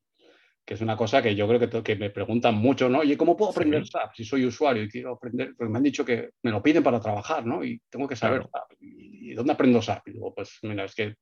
que 0.64 0.74
es 0.74 0.80
una 0.80 0.96
cosa 0.96 1.22
que 1.22 1.34
yo 1.34 1.46
creo 1.46 1.60
que, 1.60 1.82
que 1.82 1.96
me 1.96 2.10
preguntan 2.10 2.54
mucho, 2.54 2.88
¿no? 2.88 3.00
Oye, 3.00 3.16
¿cómo 3.16 3.36
puedo 3.36 3.50
aprender. 3.50 3.86
SAP 3.86 4.14
si 4.14 4.24
soy 4.24 4.46
usuario 4.46 4.82
y 4.84 4.88
quiero 4.88 5.12
aprender? 5.12 5.54
Pues 5.56 5.68
me 5.68 5.76
han 5.76 5.82
dicho 5.82 6.04
que 6.04 6.30
me 6.42 6.50
lo 6.50 6.62
piden 6.62 6.82
para 6.82 7.00
trabajar, 7.00 7.44
¿no? 7.44 7.62
Y 7.64 7.80
tengo 7.90 8.08
que 8.08 8.16
saber 8.16 8.40
Claro. 8.40 8.50
SAP. 8.52 8.78
¿Y 8.80 9.34
dónde 9.34 9.52
aprendo 9.52 9.82
SAP? 9.82 10.08
Y 10.08 10.12
digo, 10.12 10.34
pues 10.34 10.58
mira, 10.62 10.84
es 10.84 10.94
que 10.94 11.14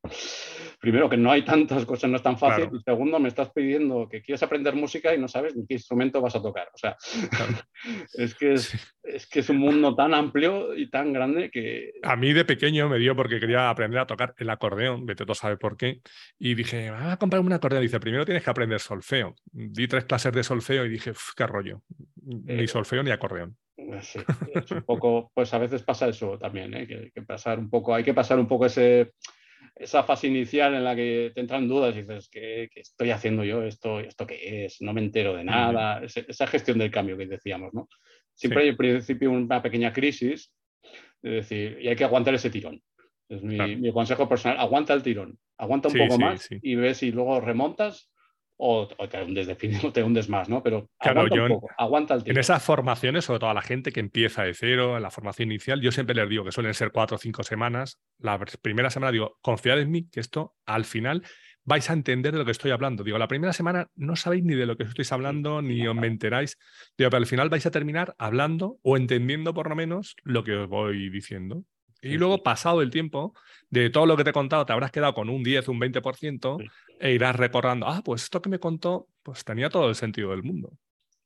primero 0.80 1.08
que 1.08 1.16
no 1.16 1.30
hay 1.30 1.44
tantas 1.44 1.84
cosas, 1.84 2.10
no 2.10 2.16
es 2.16 2.22
tan 2.22 2.38
fácil. 2.38 2.64
Claro. 2.64 2.76
Y 2.76 2.82
segundo, 2.82 3.18
me 3.18 3.28
estás 3.28 3.50
pidiendo 3.52 4.08
que 4.08 4.22
quieres 4.22 4.42
aprender 4.42 4.74
música 4.74 5.14
y 5.14 5.18
no 5.18 5.28
sabes 5.28 5.56
ni 5.56 5.66
qué 5.66 5.74
instrumento 5.74 6.20
vas 6.20 6.36
a 6.36 6.42
tocar. 6.42 6.68
O 6.74 6.78
sea, 6.78 6.96
Claro. 7.30 7.52
es 8.14 8.34
que 8.34 8.54
es, 8.54 9.26
que 9.26 9.40
es 9.40 9.48
un 9.48 9.58
mundo 9.58 9.94
tan 9.94 10.14
amplio 10.14 10.74
y 10.74 10.90
tan 10.90 11.12
grande 11.12 11.50
que 11.50 11.92
A 12.02 12.16
mí 12.16 12.32
de 12.32 12.44
pequeño 12.44 12.88
me 12.88 12.98
dio 12.98 13.16
porque 13.16 13.40
quería 13.40 13.70
aprender 13.70 14.00
a 14.00 14.06
tocar 14.06 14.34
el 14.38 14.50
acordeón, 14.50 15.06
vete 15.06 15.24
tú 15.24 15.32
a 15.32 15.36
saber 15.36 15.58
por 15.58 15.76
qué, 15.76 16.00
y 16.38 16.54
dije, 16.54 16.88
ah, 16.88 17.12
a 17.12 17.16
comprarme 17.16 17.46
un 17.46 17.52
acordeón. 17.52 17.82
Dice, 17.82 18.00
primero 18.00 18.24
tienes 18.24 18.42
que 18.44 18.50
aprender 18.50 18.80
solfeo. 18.80 19.31
Di 19.52 19.88
tres 19.88 20.04
clases 20.04 20.32
de 20.32 20.42
solfeo 20.42 20.84
y 20.86 20.88
dije, 20.90 21.10
"Uf, 21.10 21.30
qué 21.36 21.46
rollo, 21.46 21.82
ni 22.24 22.64
Eh, 22.64 22.68
solfeo 22.68 23.02
ni 23.02 23.10
acordeón. 23.10 23.56
Eh, 23.76 24.00
Sí, 24.02 24.18
es 24.54 24.70
un 24.70 24.82
poco, 24.82 25.30
pues 25.34 25.52
a 25.54 25.58
veces 25.58 25.82
pasa 25.82 26.08
eso 26.08 26.38
también, 26.38 26.72
¿eh? 26.74 26.86
que, 26.86 26.94
hay 26.96 27.10
que 27.10 27.22
pasar 27.22 27.58
un 27.58 27.68
poco, 27.70 27.94
hay 27.94 28.04
que 28.04 28.14
pasar 28.14 28.38
un 28.38 28.46
poco 28.46 28.66
ese, 28.66 29.12
esa 29.74 30.02
fase 30.02 30.28
inicial 30.28 30.74
en 30.74 30.84
la 30.84 30.94
que 30.94 31.32
te 31.34 31.40
entran 31.40 31.68
dudas 31.68 31.94
y 31.96 32.02
dices, 32.02 32.28
¿qué, 32.30 32.68
qué 32.72 32.80
estoy 32.80 33.10
haciendo 33.10 33.44
yo? 33.44 33.62
¿Esto, 33.64 34.00
¿Esto 34.00 34.26
qué 34.26 34.64
es? 34.66 34.80
No 34.80 34.92
me 34.92 35.00
entero 35.00 35.34
de 35.34 35.44
nada. 35.44 36.02
Esa 36.04 36.46
gestión 36.46 36.78
del 36.78 36.90
cambio 36.90 37.16
que 37.16 37.26
decíamos, 37.26 37.72
¿no? 37.74 37.88
Siempre 38.34 38.60
Sí. 38.60 38.64
hay 38.64 38.70
al 38.70 38.76
principio 38.76 39.30
una 39.30 39.60
pequeña 39.62 39.92
crisis, 39.92 40.52
es 41.22 41.32
decir, 41.32 41.78
y 41.80 41.88
hay 41.88 41.96
que 41.96 42.04
aguantar 42.04 42.34
ese 42.34 42.50
tirón. 42.50 42.80
Es 43.28 43.42
mi, 43.42 43.56
Claro. 43.56 43.78
mi 43.78 43.92
consejo 43.92 44.28
personal, 44.28 44.58
aguanta 44.58 44.92
el 44.94 45.02
tirón, 45.02 45.38
aguanta 45.58 45.88
un 45.88 45.92
Sí, 45.94 45.98
poco 45.98 46.18
más 46.18 46.48
y 46.50 46.74
ves 46.74 46.98
si 46.98 47.10
luego 47.10 47.40
remontas 47.40 48.11
o, 48.56 48.88
o 48.96 49.08
te 49.08 49.22
hundes, 49.22 49.48
defini- 49.48 49.82
o 49.84 49.92
te 49.92 50.02
hundes 50.02 50.28
más, 50.28 50.48
¿no? 50.48 50.62
Pero 50.62 50.88
Claro, 51.00 51.20
aguanta 51.20 51.36
yo 51.36 51.42
un 51.44 51.50
en- 51.50 51.54
poco, 51.60 51.70
aguanta 51.78 52.14
el 52.14 52.22
tirón. 52.22 52.36
En 52.36 52.40
esas 52.40 52.62
formaciones, 52.62 53.24
sobre 53.24 53.40
todo 53.40 53.50
a 53.50 53.54
la 53.54 53.62
gente 53.62 53.92
que 53.92 54.00
empieza 54.00 54.42
de 54.44 54.54
cero, 54.54 54.96
en 54.96 55.02
la 55.02 55.10
formación 55.10 55.50
inicial, 55.50 55.80
yo 55.80 55.90
siempre 55.92 56.14
les 56.14 56.28
digo 56.28 56.44
que 56.44 56.52
suelen 56.52 56.74
ser 56.74 56.92
cuatro 56.92 57.16
o 57.16 57.18
cinco 57.18 57.42
semanas. 57.42 58.00
La 58.18 58.38
primera 58.38 58.90
semana 58.90 59.12
digo, 59.12 59.38
confiad 59.42 59.80
en 59.80 59.90
mí, 59.90 60.08
que 60.10 60.20
esto 60.20 60.54
al 60.66 60.84
final 60.84 61.22
vais 61.64 61.88
a 61.90 61.92
entender 61.92 62.32
de 62.32 62.38
lo 62.40 62.44
que 62.44 62.50
estoy 62.50 62.72
hablando. 62.72 63.04
Digo, 63.04 63.18
la 63.18 63.28
primera 63.28 63.52
semana 63.52 63.88
no 63.94 64.16
sabéis 64.16 64.42
ni 64.44 64.54
de 64.54 64.66
lo 64.66 64.76
que 64.76 64.82
estáis 64.82 65.12
hablando, 65.12 65.62
ni 65.62 65.86
os 65.86 65.94
me 65.94 66.08
enteráis. 66.08 66.58
Digo, 66.98 67.08
pero 67.10 67.18
al 67.18 67.26
final 67.26 67.50
vais 67.50 67.64
a 67.66 67.70
terminar 67.70 68.14
hablando 68.18 68.78
o 68.82 68.96
entendiendo 68.96 69.54
por 69.54 69.68
lo 69.68 69.76
menos 69.76 70.16
lo 70.24 70.42
que 70.42 70.54
os 70.56 70.68
voy 70.68 71.08
diciendo. 71.08 71.62
Y 72.02 72.18
luego, 72.18 72.42
pasado 72.42 72.82
el 72.82 72.90
tiempo, 72.90 73.34
de 73.70 73.88
todo 73.90 74.06
lo 74.06 74.16
que 74.16 74.24
te 74.24 74.30
he 74.30 74.32
contado, 74.32 74.66
te 74.66 74.72
habrás 74.72 74.90
quedado 74.90 75.14
con 75.14 75.28
un 75.30 75.42
10, 75.42 75.68
un 75.68 75.78
20% 75.80 76.58
Sí. 76.58 76.66
e 77.00 77.12
irás 77.12 77.36
recordando, 77.36 77.86
ah, 77.86 78.02
pues 78.04 78.24
esto 78.24 78.42
que 78.42 78.48
me 78.50 78.58
contó, 78.58 79.08
pues 79.22 79.44
tenía 79.44 79.70
todo 79.70 79.88
el 79.88 79.94
sentido 79.94 80.30
del 80.30 80.42
mundo. 80.42 80.72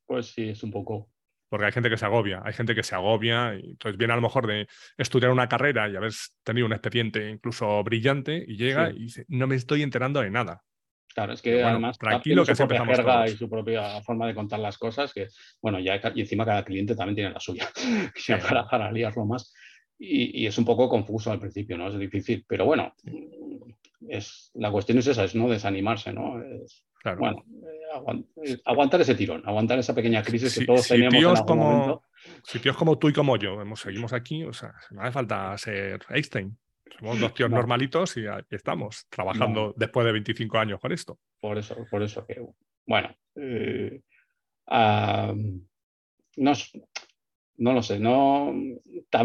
Pues 0.07 0.27
sí, 0.27 0.51
es 0.51 0.63
un 0.63 0.71
poco. 0.71 1.09
Porque 1.49 1.67
hay 1.67 1.73
gente 1.73 1.89
que 1.89 1.97
se 1.97 2.05
agobia, 2.05 2.43
hay 2.45 2.53
gente 2.53 2.75
que 2.75 2.83
se 2.83 2.95
agobia 2.95 3.55
y 3.55 3.71
entonces 3.71 3.97
viene 3.97 4.13
a 4.13 4.17
lo 4.17 4.23
mejor 4.23 4.47
de 4.47 4.67
estudiar 4.99 5.31
una 5.31 5.49
carrera 5.49 5.89
y 5.89 5.97
haber 5.97 6.13
tenido 6.43 6.67
un 6.67 6.73
expediente 6.73 7.31
incluso 7.31 7.83
brillante 7.85 8.45
y 8.47 8.57
llega 8.57 8.91
Sí. 8.91 8.97
y 8.97 9.03
dice, 9.05 9.25
no 9.29 9.47
me 9.47 9.55
estoy 9.55 9.83
enterando 9.83 10.21
de 10.21 10.31
nada. 10.31 10.63
Claro, 11.15 11.33
es 11.33 11.41
que 11.41 11.55
bueno, 11.55 11.69
además 11.69 11.97
tranquilo 11.99 12.43
tiene 12.43 12.47
que 12.53 12.55
su 12.57 12.63
así 12.65 12.69
propia 12.69 12.77
empezamos 12.83 12.97
jerga 12.99 13.15
todos. 13.25 13.33
y 13.33 13.37
su 13.39 13.49
propia 13.49 14.03
forma 14.03 14.27
de 14.27 14.35
contar 14.35 14.59
las 14.59 14.77
cosas, 14.77 15.15
que 15.15 15.29
bueno, 15.63 15.79
ya 15.81 15.99
y 16.15 16.21
encima 16.21 16.45
cada 16.45 16.63
cliente 16.65 16.95
también 16.95 17.15
tiene 17.15 17.31
la 17.31 17.41
suya, 17.41 17.71
ya 18.29 18.39
Sí. 18.39 18.47
para, 18.47 18.67
para 18.69 18.93
liarlo 18.93 19.25
más. 19.25 19.55
Y, 19.99 20.43
y 20.43 20.47
es 20.47 20.59
un 20.59 20.65
poco 20.65 20.89
confuso 20.89 21.31
al 21.33 21.41
principio, 21.41 21.79
¿no? 21.79 21.89
Es 21.89 21.99
difícil, 21.99 22.45
pero 22.47 22.67
bueno, 22.67 22.95
es, 24.09 24.51
la 24.55 24.71
cuestión 24.71 24.99
es 24.99 25.07
esa, 25.07 25.25
es 25.25 25.35
no 25.35 25.49
desanimarse, 25.49 26.13
¿no? 26.13 26.43
Es, 26.43 26.85
Claro. 27.03 27.19
bueno, 27.21 27.45
eh, 27.63 27.95
aguant- 27.95 28.61
aguantar 28.65 29.01
ese 29.01 29.15
tirón, 29.15 29.41
aguantar 29.47 29.79
esa 29.79 29.95
pequeña 29.95 30.23
crisis 30.25 30.53
Si- 30.53 30.61
que 30.61 30.67
todos 30.67 30.83
si 30.83 30.95
tenemos 30.95 31.15
en 31.15 31.25
algún 31.29 31.47
como, 31.47 31.63
momento. 31.71 32.03
si 32.43 32.59
tíos 32.59 32.77
como 32.77 32.99
tú 32.99 33.09
y 33.09 33.13
como 33.13 33.37
yo 33.37 33.61
hemos, 33.61 33.81
seguimos 33.81 34.13
aquí, 34.13 34.43
o 34.43 34.53
sea, 34.53 34.75
no 34.91 35.03
hace 35.03 35.13
falta 35.13 35.57
ser 35.57 36.01
Einstein. 36.11 36.59
Somos 36.99 37.21
dos 37.21 37.33
tíos 37.35 37.49
No. 37.51 37.57
normalitos 37.57 38.17
y 38.17 38.27
aquí 38.27 38.57
estamos, 38.57 39.07
trabajando 39.09 39.73
después 39.77 40.05
de 40.07 40.13
25 40.13 40.59
años 40.59 40.81
con 40.81 40.91
esto. 40.93 41.19
Por 41.41 41.59
eso, 41.59 41.77
por 41.91 42.03
eso 42.03 42.27
que, 42.27 42.41
bueno, 42.87 43.15
eh, 43.37 44.01
ah, 44.67 45.33
no, 46.37 46.51
s- 46.53 46.81
no 47.59 47.73
lo 47.73 47.83
sé, 47.83 47.99
no, 47.99 48.55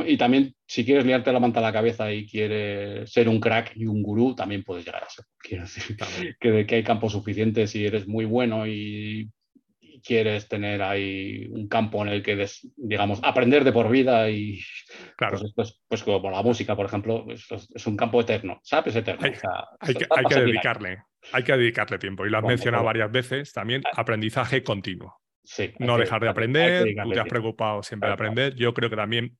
y 0.05 0.17
también 0.17 0.55
si 0.65 0.85
quieres 0.85 1.05
liarte 1.05 1.31
la 1.33 1.39
manta 1.39 1.59
a 1.59 1.63
la 1.63 1.73
cabeza 1.73 2.11
y 2.13 2.25
quieres 2.27 3.11
ser 3.11 3.27
un 3.29 3.39
crack 3.39 3.73
y 3.75 3.85
un 3.85 4.01
gurú, 4.01 4.35
también 4.35 4.63
puedes 4.63 4.85
llegar 4.85 5.03
a 5.03 5.09
ser. 5.09 5.25
Quiero 5.39 5.63
decir, 5.63 5.97
que, 6.39 6.65
que 6.65 6.75
hay 6.75 6.83
campo 6.83 7.09
suficiente 7.09 7.67
si 7.67 7.85
eres 7.85 8.07
muy 8.07 8.25
bueno 8.25 8.67
y, 8.67 9.29
y 9.81 10.01
quieres 10.01 10.47
tener 10.47 10.81
ahí 10.81 11.47
un 11.49 11.67
campo 11.67 12.01
en 12.03 12.09
el 12.09 12.23
que, 12.23 12.35
des- 12.35 12.67
digamos, 12.77 13.19
aprender 13.23 13.63
de 13.63 13.71
por 13.71 13.89
vida 13.89 14.29
y 14.29 14.61
Claro, 15.17 15.39
pues, 15.55 15.81
pues 15.87 16.03
como 16.03 16.31
la 16.31 16.41
música, 16.41 16.75
por 16.75 16.85
ejemplo, 16.85 17.25
es, 17.29 17.47
es 17.73 17.87
un 17.87 17.97
campo 17.97 18.21
eterno, 18.21 18.59
¿sabes? 18.63 18.95
Eterno. 18.95 19.25
Hay- 19.25 19.31
o 19.31 19.35
sea, 19.35 19.65
hay 19.79 19.93
que, 19.93 20.05
hay 20.09 20.25
que 20.25 20.35
dedicarle, 20.41 21.03
hay 21.33 21.43
que 21.43 21.57
dedicarle 21.57 21.97
tiempo. 21.99 22.25
Y 22.25 22.29
lo 22.29 22.37
has 22.37 22.43
mencionado 22.45 22.83
varias 22.85 23.11
veces 23.11 23.53
también, 23.53 23.83
aprendizaje 23.93 24.63
continuo. 24.63 25.20
Sí, 25.43 25.73
no 25.79 25.95
que 25.95 26.03
dejar 26.03 26.21
de 26.21 26.25
que 26.27 26.31
aprender, 26.31 26.95
tú 27.03 27.09
te 27.11 27.19
has 27.19 27.27
preocupado 27.27 27.83
siempre 27.83 28.07
de 28.09 28.13
aprender. 28.13 28.55
Yo 28.55 28.73
creo 28.73 28.89
que 28.89 28.95
también 28.95 29.37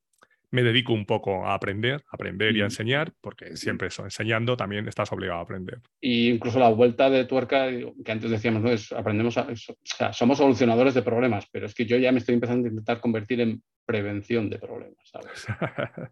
me 0.52 0.64
dedico 0.64 0.92
un 0.94 1.06
poco 1.06 1.46
a 1.46 1.54
aprender, 1.54 2.04
a 2.12 2.16
aprender 2.16 2.56
y 2.56 2.62
a 2.62 2.66
enseñar, 2.66 3.14
porque 3.22 3.56
siempre 3.56 3.88
eso, 3.88 4.04
enseñando 4.04 4.58
también 4.58 4.88
estás 4.88 5.12
obligado 5.14 5.40
a 5.40 5.44
aprender. 5.44 5.80
Y 6.02 6.30
incluso 6.30 6.60
la 6.60 6.70
vuelta 6.70 7.10
de 7.10 7.26
tuerca, 7.26 7.70
que 7.70 8.12
antes 8.12 8.30
decíamos, 8.30 8.62
¿no? 8.62 8.70
Es, 8.70 8.92
aprendemos 8.92 9.38
a, 9.38 9.50
es- 9.52 9.70
o 9.70 9.76
sea, 9.84 10.12
somos 10.12 10.38
solucionadores 10.38 10.94
de 10.94 11.04
problemas, 11.04 11.48
pero 11.52 11.66
es 11.68 11.74
que 11.74 11.86
yo 11.86 11.98
ya 11.98 12.12
me 12.12 12.18
estoy 12.20 12.36
empezando 12.36 12.68
a 12.68 12.70
intentar 12.70 13.00
convertir 13.00 13.40
en 13.42 13.64
prevención 13.86 14.50
de 14.50 14.60
problemas, 14.60 14.98
¿sabes? 15.04 15.46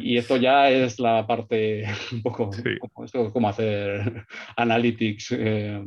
Y 0.00 0.16
esto 0.16 0.36
ya 0.36 0.70
es 0.70 0.98
la 0.98 1.26
parte 1.26 1.84
un 2.12 2.22
poco, 2.22 2.52
Sí. 2.52 2.78
como, 2.80 3.04
esto 3.04 3.26
es 3.26 3.32
como 3.32 3.48
hacer 3.48 4.26
analytics 4.56 5.32
eh, 5.32 5.82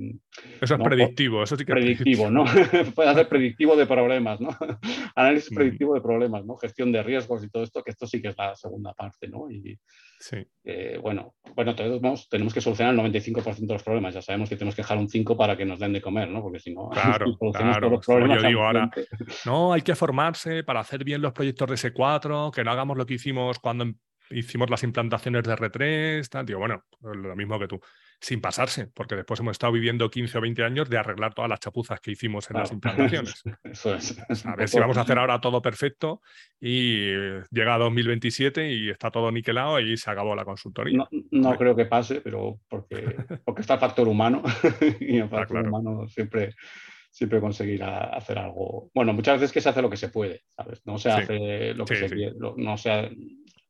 Eso 0.61 0.75
es 0.75 0.79
No, 0.79 0.85
predictivo, 0.85 1.43
eso 1.43 1.55
sí 1.55 1.65
que 1.65 1.71
es 1.71 1.77
predictivo, 1.77 2.29
¿no? 2.29 2.45
Puede 2.95 3.09
hacer 3.09 3.27
predictivo 3.27 3.75
de 3.75 3.85
problemas, 3.85 4.39
¿no? 4.39 4.49
Análisis 5.15 5.53
predictivo 5.53 5.93
de 5.95 6.01
problemas, 6.01 6.45
¿no? 6.45 6.57
Gestión 6.57 6.91
de 6.91 7.03
riesgos 7.03 7.43
y 7.43 7.49
todo 7.49 7.63
esto, 7.63 7.83
que 7.83 7.91
esto 7.91 8.07
sí 8.07 8.21
que 8.21 8.29
es 8.29 8.37
la 8.37 8.55
segunda 8.55 8.93
parte, 8.93 9.27
¿no? 9.27 9.49
Y, 9.49 9.77
Sí, 10.19 10.37
eh, 10.63 10.97
bueno, 11.01 11.35
bueno, 11.55 11.75
todos 11.75 12.27
tenemos 12.27 12.53
que 12.53 12.61
solucionar 12.61 12.93
el 12.93 12.99
95% 12.99 13.67
de 13.67 13.73
los 13.73 13.83
problemas. 13.83 14.15
Ya 14.15 14.21
sabemos 14.21 14.49
que 14.49 14.55
tenemos 14.55 14.75
que 14.75 14.81
dejar 14.81 14.97
un 14.97 15.07
5 15.07 15.37
para 15.37 15.55
que 15.55 15.65
nos 15.65 15.79
den 15.79 15.93
de 15.93 16.01
comer, 16.01 16.29
¿no? 16.29 16.41
Porque 16.41 16.59
si 16.59 16.73
no, 16.73 16.89
Claro, 16.93 17.27
si 17.27 17.33
solucionamos 17.37 17.77
claro. 17.77 17.79
todos 17.79 17.91
los 17.91 18.05
Como 18.05 18.17
problemas 18.17 18.41
yo 18.41 18.47
digo 18.47 18.63
ahora, 18.63 18.89
No, 19.45 19.73
hay 19.73 19.81
que 19.81 19.95
formarse 19.95 20.63
para 20.63 20.79
hacer 20.79 21.03
bien 21.03 21.21
los 21.21 21.33
proyectos 21.33 21.69
de 21.69 21.75
S4, 21.75 22.51
que 22.51 22.63
no 22.63 22.71
hagamos 22.71 22.97
lo 22.97 23.05
que 23.05 23.13
hicimos 23.13 23.59
cuando 23.59 23.85
hicimos 24.31 24.69
las 24.69 24.83
implantaciones 24.83 25.43
de 25.43 25.53
R3, 25.53 26.27
tal, 26.29 26.45
digo, 26.45 26.59
bueno, 26.59 26.83
lo 27.01 27.35
mismo 27.35 27.59
que 27.59 27.67
tú, 27.67 27.79
sin 28.19 28.41
pasarse, 28.41 28.87
porque 28.87 29.15
después 29.15 29.39
hemos 29.39 29.51
estado 29.51 29.73
viviendo 29.73 30.09
15 30.09 30.37
o 30.37 30.41
20 30.41 30.63
años 30.63 30.89
de 30.89 30.97
arreglar 30.97 31.33
todas 31.33 31.49
las 31.49 31.59
chapuzas 31.59 31.99
que 31.99 32.11
hicimos 32.11 32.49
en 32.49 32.57
las 32.57 32.71
implantaciones. 32.71 33.43
Eso 33.63 33.95
es. 33.95 34.17
A 34.45 34.55
ver 34.55 34.67
si 34.67 34.79
vamos 34.79 34.97
a 34.97 35.01
hacer 35.01 35.17
ahora 35.17 35.39
todo 35.39 35.61
perfecto 35.61 36.21
y 36.59 37.11
llega 37.51 37.77
2027 37.77 38.71
y 38.73 38.89
está 38.89 39.11
todo 39.11 39.31
niquelado 39.31 39.79
y 39.79 39.97
se 39.97 40.09
acabó 40.09 40.35
la 40.35 40.45
consultoría. 40.45 41.07
No, 41.31 41.55
creo 41.55 41.75
que 41.75 41.85
pase, 41.85 42.21
pero 42.21 42.59
porque, 42.67 43.15
porque 43.45 43.61
está 43.61 43.75
el 43.75 43.79
factor 43.79 44.07
humano 44.07 44.43
y 44.99 45.17
el 45.17 45.29
factor 45.29 45.67
humano 45.67 46.07
siempre 46.07 46.55
siempre 47.17 47.39
conseguirá 47.39 48.03
hacer 48.15 48.37
algo. 48.37 48.91
Bueno, 48.93 49.11
muchas 49.11 49.39
veces 49.39 49.51
que 49.51 49.59
se 49.59 49.69
hace 49.69 49.81
lo 49.81 49.89
que 49.89 49.97
se 49.97 50.09
puede, 50.09 50.43
¿sabes? 50.55 50.85
No 50.85 50.99
se 50.99 51.09
hace 51.09 51.73
lo 51.73 51.83
que 51.83 51.95
se 51.95 52.09
quiere, 52.09 52.35
no 52.37 52.77
se, 52.77 53.09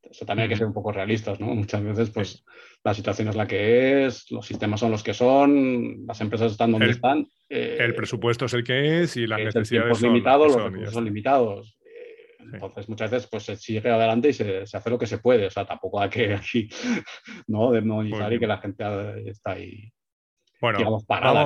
eso 0.09 0.25
también 0.25 0.43
hay 0.43 0.49
que 0.49 0.57
ser 0.57 0.67
un 0.67 0.73
poco 0.73 0.91
realistas, 0.91 1.39
¿no? 1.39 1.47
Muchas 1.47 1.83
veces, 1.83 2.09
pues, 2.09 2.43
la 2.83 2.93
situación 2.93 3.27
es 3.27 3.35
la 3.35 3.47
que 3.47 4.05
es, 4.05 4.31
los 4.31 4.45
sistemas 4.45 4.79
son 4.79 4.91
los 4.91 5.03
que 5.03 5.13
son, 5.13 6.05
las 6.05 6.21
empresas 6.21 6.51
están 6.51 6.71
donde 6.71 6.91
están. 6.91 7.27
el 7.49 7.91
eh, 7.91 7.93
presupuesto 7.93 8.45
es 8.45 8.53
el 8.53 8.63
que 8.63 9.01
es 9.01 9.17
y 9.17 9.27
las 9.27 9.39
necesidades 9.39 9.97
son 9.97 10.13
limitados, 10.13 10.55
los 10.55 10.63
recursos 10.63 10.93
son 10.93 11.05
limitados. 11.05 11.77
Eh, 11.83 12.29
entonces, 12.53 12.87
muchas 12.87 13.11
veces 13.11 13.27
pues, 13.29 13.43
se 13.43 13.55
sigue 13.55 13.89
adelante 13.89 14.29
y 14.29 14.33
se, 14.33 14.63
hace 14.71 14.89
lo 14.89 14.97
que 14.97 15.07
se 15.07 15.17
puede. 15.17 15.47
O 15.47 15.51
sea, 15.51 15.65
tampoco 15.65 15.99
hay 15.99 16.09
que 16.09 16.33
aquí 16.35 16.69
¿no? 17.47 17.71
demonizar 17.71 18.31
y 18.31 18.39
que 18.39 18.47
la 18.47 18.57
gente 18.59 18.83
está 19.29 19.51
ahí 19.51 19.91
bueno, 20.59 20.99
parada, 21.07 21.45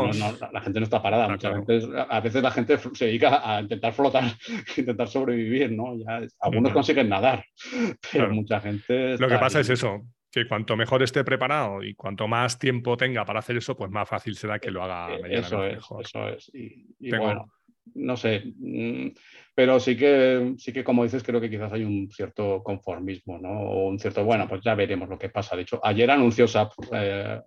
la, 0.52 0.62
gente 0.62 0.80
no 0.80 0.84
está 0.84 1.02
parada. 1.02 1.28
Muchas 1.28 1.66
veces, 1.66 1.90
a 2.10 2.20
veces 2.22 2.42
la 2.42 2.52
gente 2.52 2.78
se 2.78 3.06
dedica 3.06 3.42
a 3.44 3.62
intentar 3.62 3.94
flotar, 3.94 4.24
intentar 4.78 5.08
sobrevivir, 5.08 5.72
¿no? 5.72 5.98
Ya, 5.98 6.22
algunos 6.40 6.72
consiguen 6.72 7.10
nadar, 7.10 7.44
pero 8.12 8.30
mucha 8.34 8.60
gente. 8.62 9.18
Lo 9.18 9.28
que 9.28 9.38
pasa 9.38 9.60
es 9.60 9.70
eso, 9.70 10.02
que 10.32 10.48
cuanto 10.48 10.78
mejor 10.78 11.04
esté 11.04 11.24
preparado 11.24 11.84
y 11.84 11.94
cuanto 11.94 12.28
más 12.28 12.58
tiempo 12.58 12.96
tenga 12.96 13.26
para 13.26 13.40
hacer 13.40 13.58
eso, 13.58 13.76
pues 13.76 13.92
más 13.92 14.08
fácil 14.08 14.36
será 14.36 14.60
que 14.60 14.72
lo 14.72 14.84
haga 14.84 15.14
eh, 15.16 15.40
eso 15.40 15.66
es, 15.66 15.76
mejor. 15.76 16.06
Eso 16.06 16.30
es. 16.30 16.52
Y, 16.54 17.12
bueno, 17.18 17.52
no 17.96 18.16
sé, 18.16 18.44
mm, 18.58 19.08
pero 19.54 19.80
sí 19.80 19.98
que, 19.98 20.54
sí 20.58 20.72
que 20.72 20.86
como 20.86 21.04
dices, 21.04 21.24
creo 21.24 21.42
que 21.42 21.50
quizás 21.50 21.74
hay 21.74 21.84
un 21.84 22.10
cierto 22.10 22.64
conformismo, 22.64 23.40
¿no? 23.40 23.50
O 23.50 23.90
un 23.90 24.00
cierto, 24.00 24.24
bueno, 24.24 24.48
pues 24.48 24.62
ya 24.64 24.74
veremos 24.74 25.10
lo 25.10 25.20
que 25.20 25.30
pasa. 25.30 25.58
De 25.58 25.64
hecho, 25.64 25.82
ayer 25.84 26.10
anunció 26.10 26.48
SAP 26.48 26.72
eh, 26.94 27.42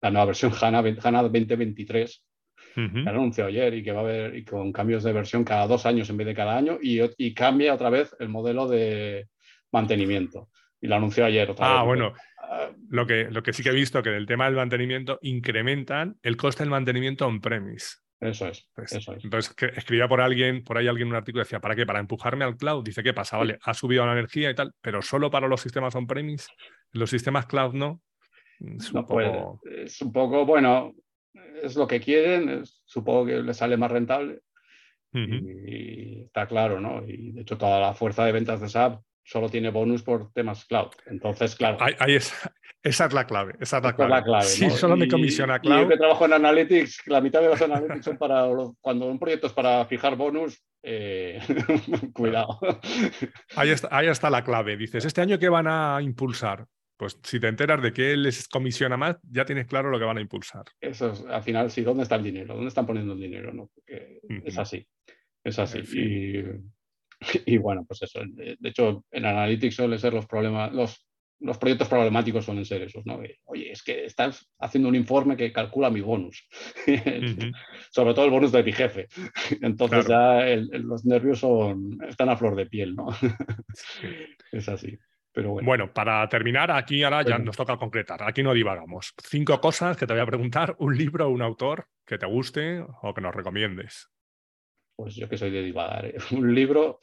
la 0.00 0.10
nueva 0.10 0.26
versión 0.26 0.52
HANA, 0.58 0.82
HANA 1.02 1.22
2023, 1.22 2.24
que 2.74 3.08
anunció 3.08 3.46
ayer 3.46 3.74
y 3.74 3.82
que 3.82 3.92
va 3.92 4.00
a 4.00 4.04
haber 4.04 4.36
y 4.36 4.44
con 4.44 4.72
cambios 4.72 5.02
de 5.02 5.12
versión 5.12 5.44
cada 5.44 5.66
dos 5.66 5.86
años 5.86 6.08
en 6.08 6.16
vez 6.16 6.26
de 6.26 6.34
cada 6.34 6.56
año 6.56 6.78
y, 6.80 7.00
y 7.18 7.34
cambia 7.34 7.74
otra 7.74 7.90
vez 7.90 8.14
el 8.20 8.28
modelo 8.28 8.68
de 8.68 9.28
mantenimiento. 9.72 10.48
Y 10.80 10.86
lo 10.86 10.96
anunció 10.96 11.24
ayer 11.24 11.50
otra 11.50 11.80
ah, 11.80 11.82
bueno. 11.82 12.14
Ah, 12.38 12.70
lo 12.88 13.06
que, 13.06 13.30
lo 13.30 13.42
que 13.42 13.52
sí 13.52 13.62
que 13.62 13.68
he 13.68 13.74
visto 13.74 14.02
que 14.02 14.10
del 14.10 14.26
tema 14.26 14.46
del 14.46 14.54
mantenimiento 14.54 15.18
incrementan 15.22 16.16
el 16.22 16.36
coste 16.36 16.62
del 16.62 16.70
mantenimiento 16.70 17.26
on-premise. 17.26 17.96
Eso 18.20 18.48
es, 18.48 18.68
pues, 18.74 18.92
eso 18.92 19.14
es. 19.14 19.24
Entonces, 19.24 19.54
que 19.54 19.66
escribía 19.66 20.06
por 20.06 20.20
alguien, 20.20 20.62
por 20.62 20.76
ahí 20.76 20.86
alguien 20.86 21.08
un 21.08 21.14
artículo 21.14 21.42
decía, 21.42 21.60
¿para 21.60 21.74
qué? 21.74 21.86
Para 21.86 22.00
empujarme 22.00 22.44
al 22.44 22.56
cloud. 22.56 22.84
Dice, 22.84 23.02
¿qué 23.02 23.14
pasa? 23.14 23.38
Vale, 23.38 23.58
ha 23.62 23.72
subido 23.72 24.04
la 24.04 24.12
energía 24.12 24.50
y 24.50 24.54
tal, 24.54 24.72
pero 24.82 25.00
solo 25.00 25.30
para 25.30 25.48
los 25.48 25.62
sistemas 25.62 25.94
on-premise, 25.94 26.48
los 26.92 27.08
sistemas 27.08 27.46
cloud 27.46 27.72
no. 27.72 28.02
Es 28.60 28.92
un, 28.92 29.06
poco... 29.06 29.60
es 29.64 30.02
un 30.02 30.12
poco, 30.12 30.44
bueno, 30.44 30.94
es 31.62 31.76
lo 31.76 31.86
que 31.86 32.00
quieren, 32.00 32.62
supongo 32.84 33.26
que 33.26 33.42
les 33.42 33.56
sale 33.56 33.76
más 33.76 33.90
rentable. 33.90 34.40
y, 35.12 36.22
está 36.24 36.46
claro, 36.46 36.80
¿no? 36.80 37.02
Y 37.06 37.32
de 37.32 37.42
hecho 37.42 37.58
toda 37.58 37.80
la 37.80 37.94
fuerza 37.94 38.24
de 38.24 38.32
ventas 38.32 38.60
de 38.60 38.68
SAP 38.68 39.00
solo 39.24 39.48
tiene 39.48 39.70
bonus 39.70 40.02
por 40.02 40.32
temas 40.32 40.64
cloud. 40.64 40.90
Entonces, 41.06 41.54
claro. 41.54 41.78
Ahí, 41.80 42.14
es, 42.14 42.32
esa 42.82 43.06
es 43.06 43.12
la 43.12 43.26
clave. 43.26 43.54
Esa 43.60 43.78
es 43.78 43.82
la 43.84 43.94
clave. 43.94 44.42
sí, 44.42 44.68
solo 44.70 44.96
me 44.96 45.08
comisiona 45.08 45.58
cloud. 45.60 45.78
Y 45.78 45.82
yo 45.82 45.88
que 45.88 45.96
trabajo 45.96 46.24
en 46.24 46.32
Analytics, 46.32 47.06
la 47.06 47.20
mitad 47.20 47.40
de 47.40 47.48
los 47.48 47.62
Analytics 47.62 48.04
son 48.04 48.18
para. 48.18 48.46
Cuando 48.80 49.06
un 49.06 49.18
proyecto 49.18 49.46
es 49.46 49.52
para 49.52 49.84
fijar 49.86 50.16
bonus, 50.16 50.62
eh, 50.82 51.40
cuidado. 52.12 52.58
Ahí 53.56 53.70
está, 53.70 53.88
ahí 53.90 54.08
está 54.08 54.30
la 54.30 54.42
clave. 54.42 54.76
Dices, 54.76 55.04
¿este 55.04 55.20
año 55.20 55.38
qué 55.38 55.48
van 55.48 55.66
a 55.68 55.98
impulsar? 56.02 56.66
Pues 57.00 57.18
si 57.22 57.40
te 57.40 57.48
enteras 57.48 57.80
de 57.80 57.94
que 57.94 58.12
él 58.12 58.24
les 58.24 58.46
comisiona 58.46 58.94
más, 58.94 59.16
ya 59.22 59.46
tienes 59.46 59.66
claro 59.66 59.88
lo 59.88 59.98
que 59.98 60.04
van 60.04 60.18
a 60.18 60.20
impulsar. 60.20 60.66
Eso 60.82 61.10
es, 61.12 61.24
al 61.24 61.42
final, 61.42 61.70
sí, 61.70 61.80
¿dónde 61.80 62.02
está 62.02 62.16
el 62.16 62.24
dinero? 62.24 62.52
¿Dónde 62.52 62.68
están 62.68 62.84
poniendo 62.84 63.14
el 63.14 63.20
dinero? 63.20 63.54
¿no? 63.54 63.70
Porque 63.74 64.20
es 64.44 64.58
así, 64.58 64.86
es 65.42 65.58
así. 65.58 65.80
Y, 67.44 67.58
bueno, 67.58 67.84
pues 67.86 68.00
eso. 68.02 68.20
De 68.34 68.56
hecho, 68.62 69.04
en 69.10 69.26
Analytics 69.26 69.74
suelen 69.74 69.98
ser 69.98 70.14
los 70.14 70.26
problemas, 70.26 70.72
los, 70.72 71.06
los 71.40 71.58
proyectos 71.58 71.86
problemáticos 71.86 72.46
suelen 72.46 72.64
ser 72.64 72.80
esos, 72.80 73.04
¿no? 73.04 73.20
Oye, 73.44 73.72
es 73.72 73.82
que 73.82 74.06
estás 74.06 74.50
haciendo 74.58 74.88
un 74.88 74.94
informe 74.94 75.36
que 75.36 75.52
calcula 75.52 75.90
mi 75.90 76.00
bonus, 76.00 76.48
sobre 77.92 78.14
todo 78.14 78.24
el 78.24 78.30
bonus 78.30 78.52
de 78.52 78.62
mi 78.62 78.72
jefe. 78.72 79.06
Entonces 79.60 80.06
ya 80.06 80.46
los 80.78 81.04
nervios 81.04 81.40
son, 81.40 81.98
están 82.08 82.30
a 82.30 82.38
flor 82.38 82.56
de 82.56 82.64
piel, 82.64 82.94
¿no? 82.94 83.08
es 84.52 84.68
así 84.70 84.98
bueno. 85.42 85.92
para 85.92 86.28
terminar, 86.28 86.70
aquí 86.70 87.02
ahora 87.02 87.22
ya 87.22 87.38
nos 87.38 87.56
toca 87.56 87.76
concretar. 87.76 88.22
Aquí 88.22 88.42
no 88.42 88.52
divagamos. 88.54 89.14
Cinco 89.22 89.60
cosas 89.60 89.96
que 89.96 90.06
te 90.06 90.12
voy 90.12 90.22
a 90.22 90.26
preguntar: 90.26 90.76
un 90.78 90.96
libro 90.96 91.26
o 91.26 91.30
un 91.30 91.42
autor 91.42 91.86
que 92.06 92.18
te 92.18 92.26
guste 92.26 92.84
o 93.02 93.14
que 93.14 93.20
nos 93.20 93.34
recomiendes. 93.34 94.10
Pues 94.96 95.14
yo 95.14 95.28
que 95.28 95.38
soy 95.38 95.50
de 95.50 95.62
divagar. 95.62 96.06
¿eh? 96.06 96.14
Un 96.32 96.54
libro, 96.54 97.00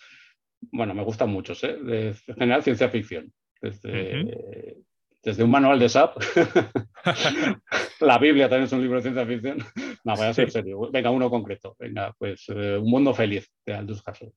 bueno, 0.71 0.93
me 0.93 1.03
gustan 1.03 1.29
muchos, 1.29 1.63
¿eh? 1.63 1.77
de 1.77 2.13
general 2.13 2.61
ciencia 2.61 2.89
ficción. 2.89 3.33
Desde, 3.59 4.83
desde 5.23 5.43
un 5.43 5.49
manual 5.49 5.79
de 5.79 5.89
SAP. 5.89 6.15
la 8.01 8.19
Biblia 8.19 8.47
también 8.47 8.65
es 8.65 8.71
un 8.71 8.81
libro 8.81 8.97
de 8.97 9.01
ciencia 9.01 9.25
ficción. 9.25 9.57
No, 10.03 10.15
voy 10.15 10.27
a 10.27 10.33
ser 10.33 10.51
serio. 10.51 10.91
Venga, 10.91 11.09
uno 11.09 11.29
concreto. 11.29 11.75
Venga, 11.79 12.13
pues 12.17 12.45
eh, 12.49 12.77
Un 12.77 12.89
mundo 12.89 13.13
feliz 13.13 13.51
de 13.65 13.73
Aldous 13.73 14.03
Huxley. 14.07 14.31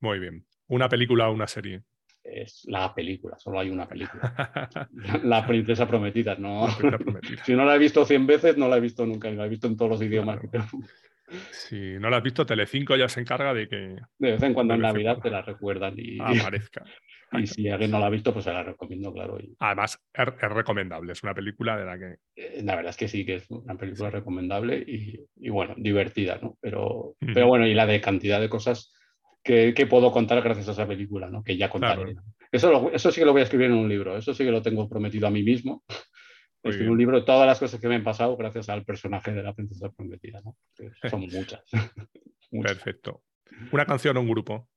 Muy 0.00 0.18
bien. 0.18 0.44
¿Una 0.66 0.88
película 0.88 1.28
o 1.28 1.32
una 1.32 1.46
serie? 1.46 1.82
Es 2.22 2.64
la 2.66 2.94
película, 2.94 3.38
solo 3.38 3.60
hay 3.60 3.70
una 3.70 3.88
película. 3.88 4.60
la 5.24 5.46
princesa 5.46 5.86
prometida, 5.86 6.36
no. 6.36 6.68
si 7.44 7.54
no 7.54 7.64
la 7.64 7.76
he 7.76 7.78
visto 7.78 8.04
100 8.04 8.26
veces, 8.26 8.56
no 8.56 8.68
la 8.68 8.76
he 8.76 8.80
visto 8.80 9.06
nunca, 9.06 9.30
la 9.30 9.46
he 9.46 9.48
visto 9.48 9.66
en 9.66 9.76
todos 9.76 9.90
los 9.92 10.02
idiomas 10.02 10.40
Si 11.52 11.98
no 11.98 12.10
la 12.10 12.18
has 12.18 12.22
visto, 12.22 12.46
Telecinco 12.46 12.96
ya 12.96 13.08
se 13.08 13.20
encarga 13.20 13.54
de 13.54 13.68
que. 13.68 13.96
De 14.18 14.32
vez 14.32 14.42
en 14.42 14.54
cuando 14.54 14.74
en 14.74 14.80
Navidad 14.80 15.18
te 15.18 15.30
la 15.30 15.42
recuerdan 15.42 15.94
y. 15.96 16.18
Aparezca. 16.20 16.84
Y 17.32 17.46
si 17.46 17.68
alguien 17.68 17.92
no 17.92 18.00
la 18.00 18.06
ha 18.06 18.10
visto, 18.10 18.32
pues 18.32 18.44
se 18.44 18.52
la 18.52 18.64
recomiendo, 18.64 19.12
claro. 19.12 19.38
Además, 19.60 20.02
es, 20.12 20.50
recomendable, 20.50 21.12
es 21.12 21.22
una 21.22 21.32
película 21.32 21.76
de 21.76 21.84
la 21.84 21.96
que. 21.96 22.16
Eh, 22.34 22.62
la 22.64 22.74
verdad 22.74 22.90
es 22.90 22.96
que 22.96 23.06
sí, 23.06 23.24
que 23.24 23.36
es 23.36 23.48
una 23.50 23.76
película 23.76 24.10
recomendable 24.10 24.84
y, 24.84 25.48
bueno, 25.48 25.74
divertida, 25.78 26.40
¿no? 26.42 26.58
Pero, 26.60 27.14
pero 27.20 27.46
bueno, 27.46 27.68
y 27.68 27.74
la 27.74 27.86
de 27.86 28.00
cantidad 28.00 28.40
de 28.40 28.48
cosas 28.48 28.92
que, 29.42 29.86
puedo 29.88 30.12
contar 30.12 30.42
gracias 30.42 30.68
a 30.68 30.72
esa 30.72 30.86
película, 30.86 31.28
¿no? 31.28 31.42
que 31.42 31.56
ya 31.56 31.70
contaré. 31.70 32.16
Eso, 32.52 32.90
eso 32.92 33.10
sí 33.10 33.20
que 33.20 33.24
lo 33.24 33.32
voy 33.32 33.40
a 33.40 33.44
escribir 33.44 33.66
en 33.66 33.74
un 33.74 33.88
libro, 33.88 34.16
eso 34.16 34.34
sí 34.34 34.44
que 34.44 34.50
lo 34.50 34.62
tengo 34.62 34.88
prometido 34.88 35.26
a 35.26 35.30
mí 35.30 35.42
mismo. 35.42 35.84
Escribir 36.62 36.90
un 36.90 36.98
libro 36.98 37.18
de 37.18 37.24
todas 37.24 37.46
las 37.46 37.58
cosas 37.58 37.80
que 37.80 37.88
me 37.88 37.94
han 37.94 38.04
pasado 38.04 38.36
gracias 38.36 38.68
al 38.68 38.84
personaje 38.84 39.32
de 39.32 39.42
la 39.42 39.54
princesa 39.54 39.90
prometida. 39.90 40.42
¿no? 40.44 40.56
son 41.08 41.20
muchas. 41.32 41.64
Perfecto. 42.50 43.22
¿Una 43.72 43.86
canción 43.86 44.16
o 44.18 44.20
un 44.20 44.28
grupo? 44.28 44.68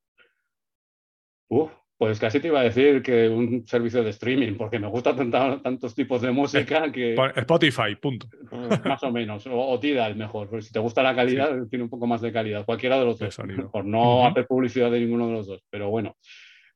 Uf, 1.49 1.71
pues 2.03 2.19
casi 2.19 2.41
te 2.41 2.49
iba 2.49 2.59
a 2.59 2.63
decir 2.63 3.01
que 3.01 3.29
un 3.29 3.65
servicio 3.65 4.03
de 4.03 4.09
streaming, 4.09 4.57
porque 4.57 4.77
me 4.77 4.87
gustan 4.87 5.31
tantos 5.31 5.95
tipos 5.95 6.21
de 6.21 6.31
música 6.31 6.91
que... 6.91 7.15
Spotify, 7.37 7.95
punto. 7.95 8.27
Pues 8.49 8.83
más 8.83 9.01
o 9.03 9.09
menos, 9.09 9.47
o, 9.49 9.79
Tidal 9.79 10.17
mejor, 10.17 10.49
porque 10.49 10.65
si 10.65 10.73
te 10.73 10.79
gusta 10.79 11.01
la 11.01 11.15
calidad, 11.15 11.65
tiene 11.69 11.83
un 11.83 11.89
poco 11.89 12.05
más 12.05 12.19
de 12.19 12.33
calidad, 12.33 12.65
cualquiera 12.65 12.99
de 12.99 13.05
los 13.05 13.19
dos, 13.19 13.37
por 13.71 13.85
no 13.85 14.27
hacer 14.27 14.45
publicidad 14.45 14.91
de 14.91 14.99
ninguno 14.99 15.27
de 15.27 15.33
los 15.33 15.47
dos, 15.47 15.63
pero 15.69 15.89
bueno, 15.91 16.17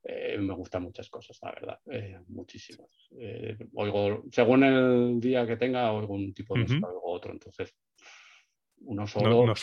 eh, 0.01 0.37
me 0.39 0.53
gustan 0.53 0.83
muchas 0.83 1.09
cosas, 1.09 1.37
la 1.41 1.51
verdad, 1.51 1.79
eh, 1.91 2.21
muchísimas. 2.29 3.09
Eh, 3.19 3.57
oigo, 3.73 4.23
según 4.31 4.63
el 4.63 5.19
día 5.19 5.45
que 5.45 5.57
tenga, 5.57 5.91
oigo 5.91 6.13
un 6.13 6.33
tipo 6.33 6.53
de 6.53 6.61
música, 6.61 6.87
oigo 6.87 7.11
otro, 7.11 7.33
entonces 7.33 7.75
uno 8.79 9.05
solo... 9.05 9.45
No 9.45 9.55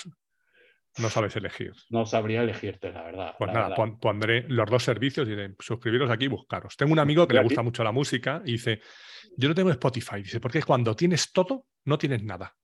sabes 1.10 1.34
elegir. 1.36 1.72
No 1.90 2.06
sabría 2.06 2.42
elegirte, 2.42 2.92
la 2.92 3.02
verdad. 3.02 3.34
Pues 3.38 3.52
nada, 3.52 3.74
pondré 4.00 4.44
los 4.48 4.70
dos 4.70 4.82
servicios 4.82 5.26
y 5.26 5.30
diré, 5.30 5.54
suscribiros 5.58 6.10
aquí 6.10 6.26
y 6.26 6.28
buscaros. 6.28 6.76
Tengo 6.76 6.92
un 6.92 6.98
amigo 6.98 7.26
que 7.26 7.34
le 7.34 7.42
gusta 7.42 7.62
mucho 7.62 7.82
la 7.82 7.92
música 7.92 8.42
y 8.44 8.52
dice, 8.52 8.80
yo 9.36 9.48
no 9.48 9.54
tengo 9.54 9.70
Spotify. 9.70 10.16
Dice, 10.16 10.40
porque 10.40 10.62
cuando 10.62 10.94
tienes 10.94 11.32
todo, 11.32 11.66
no 11.84 11.98
tienes 11.98 12.22
nada. 12.22 12.54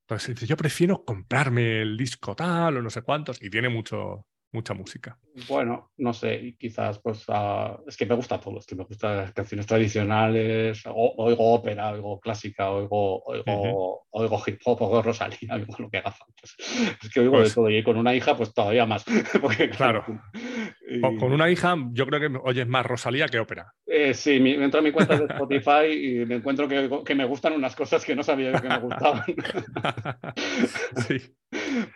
Entonces 0.00 0.34
dice, 0.34 0.46
yo 0.46 0.56
prefiero 0.56 1.04
comprarme 1.04 1.82
el 1.82 1.96
disco 1.96 2.34
tal 2.34 2.78
o 2.78 2.82
no 2.82 2.90
sé 2.90 3.02
cuántos 3.02 3.42
y 3.42 3.50
tiene 3.50 3.68
mucho, 3.68 4.26
mucha 4.52 4.74
música. 4.74 5.18
Bueno, 5.48 5.92
no 5.98 6.12
sé, 6.12 6.56
quizás 6.58 6.98
pues 6.98 7.24
ah, 7.28 7.78
es 7.86 7.96
que 7.96 8.06
me 8.06 8.14
gusta 8.14 8.40
todo, 8.40 8.58
es 8.58 8.66
que 8.66 8.74
me 8.74 8.84
gustan 8.84 9.18
las 9.18 9.32
canciones 9.32 9.66
tradicionales, 9.66 10.82
oigo 10.86 11.54
ópera, 11.54 11.90
oigo 11.90 12.18
clásica, 12.18 12.70
oigo, 12.70 13.22
oigo, 13.24 14.42
hip 14.46 14.60
hop, 14.64 14.82
oigo 14.82 15.02
Rosalía, 15.02 15.38
oigo 15.54 15.74
lo 15.78 15.90
que 15.90 15.98
haga 15.98 16.10
falta. 16.10 16.42
Es 16.42 17.10
que 17.12 17.20
oigo 17.20 17.36
de 17.36 17.42
pues 17.42 17.54
todo 17.54 17.70
y 17.70 17.82
con 17.82 17.96
una 17.96 18.14
hija 18.14 18.36
pues 18.36 18.52
todavía 18.52 18.86
más. 18.86 19.04
claro. 19.76 20.04
Con 21.20 21.32
una 21.32 21.50
hija, 21.50 21.76
yo 21.92 22.06
creo 22.06 22.18
que 22.18 22.38
oyes 22.42 22.66
más 22.66 22.86
Rosalía 22.86 23.28
que 23.28 23.38
ópera. 23.38 23.74
Eh, 23.86 24.14
sí, 24.14 24.40
me 24.40 24.54
entro 24.54 24.80
a 24.80 24.82
mi 24.82 24.90
cuenta 24.90 25.18
de 25.18 25.26
Spotify 25.26 25.92
y 25.92 26.24
me 26.24 26.36
encuentro 26.36 26.66
que, 26.66 27.14
me 27.14 27.24
gustan 27.26 27.52
unas 27.52 27.76
cosas 27.76 28.04
que 28.06 28.16
no 28.16 28.22
sabía 28.22 28.52
que 28.52 28.68
me 28.68 28.78
gustaban. 28.78 29.24
sí. 31.06 31.20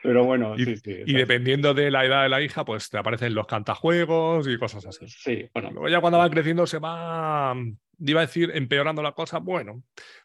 Pero 0.03 0.25
bueno, 0.25 0.55
y, 0.57 0.65
sí, 0.65 0.77
sí. 0.77 0.97
Y 1.07 1.15
dependiendo 1.15 1.75
de 1.75 1.91
la 1.91 2.05
edad 2.05 2.23
de 2.23 2.29
la 2.29 2.43
hija, 2.43 2.65
pues 2.65 2.91
te 2.91 2.99
aparecen 2.99 3.35
los 3.35 3.47
cantajuegos 3.47 4.47
y 4.49 4.59
cosas 4.59 4.87
así. 4.87 5.07
Sí, 5.09 5.49
bueno. 5.55 5.71
Luego 5.71 5.89
ya 5.89 6.01
cuando 6.01 6.19
van 6.19 6.31
creciendo 6.31 6.67
se 6.67 6.79
va, 6.79 7.55
iba 7.99 8.21
a 8.21 8.27
decir, 8.27 8.51
empeorando 8.55 9.03
la 9.03 9.13
cosa. 9.13 9.39
Bueno, 9.39 9.83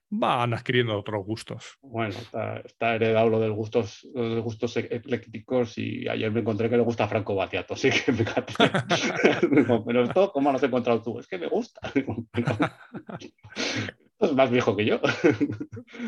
van 0.09 0.53
adquiriendo 0.53 0.97
otros 0.97 1.25
gustos. 1.25 1.77
Bueno, 1.81 2.15
está, 2.63 2.95
heredado 2.95 3.29
lo 3.29 3.39
de 3.39 3.49
gustos, 3.49 4.07
los 4.13 4.43
gustos 4.43 4.77
e-, 4.77 4.87
eclécticos 4.89 5.77
y 5.77 6.07
ayer 6.07 6.31
me 6.31 6.41
encontré 6.41 6.69
que 6.69 6.77
le 6.77 6.83
gusta 6.83 7.07
Franco 7.07 7.35
Batiato, 7.35 7.73
así 7.73 7.89
que 7.89 8.13
fíjate. 8.13 8.53
pero 9.85 10.03
esto, 10.03 10.31
¿cómo 10.31 10.51
lo 10.51 10.57
has 10.57 10.63
encontrado 10.63 11.01
tú? 11.01 11.19
Es 11.19 11.27
que 11.27 11.37
me 11.37 11.47
gusta. 11.47 11.81
es 14.19 14.33
más 14.33 14.49
viejo 14.49 14.75
que 14.75 14.85
yo. 14.85 14.99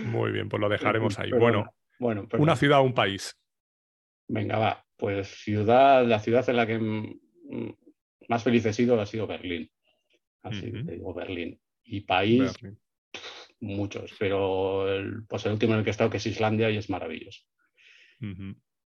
Muy 0.05 0.31
bien, 0.31 0.49
pues 0.49 0.59
lo 0.59 0.69
dejaremos 0.69 1.19
ahí. 1.19 1.31
bueno, 1.31 1.73
bueno 1.99 2.27
una 2.38 2.55
ciudad 2.55 2.80
o 2.80 2.84
un 2.84 2.93
país. 2.93 3.38
Venga, 4.27 4.57
va. 4.57 4.85
Pues 4.97 5.27
ciudad, 5.27 6.05
la 6.05 6.19
ciudad 6.19 6.47
en 6.49 6.55
la 6.55 6.67
que 6.67 6.80
más 8.27 8.43
feliz 8.43 8.65
he 8.65 8.73
sido 8.73 8.99
ha 8.99 9.05
sido 9.05 9.27
Berlín. 9.27 9.69
Así 10.43 10.71
te 10.71 10.93
digo, 10.93 11.13
Berlín. 11.13 11.59
Y 11.84 12.01
país, 12.01 12.53
muchos, 13.59 14.13
pero 14.19 14.88
el, 14.93 15.26
pues 15.27 15.45
el 15.45 15.53
último 15.53 15.73
en 15.73 15.80
el 15.80 15.84
que 15.84 15.89
he 15.89 15.91
estado, 15.91 16.09
que 16.09 16.17
es 16.17 16.26
Islandia, 16.26 16.69
y 16.69 16.77
es 16.77 16.89
maravilloso. 16.89 17.41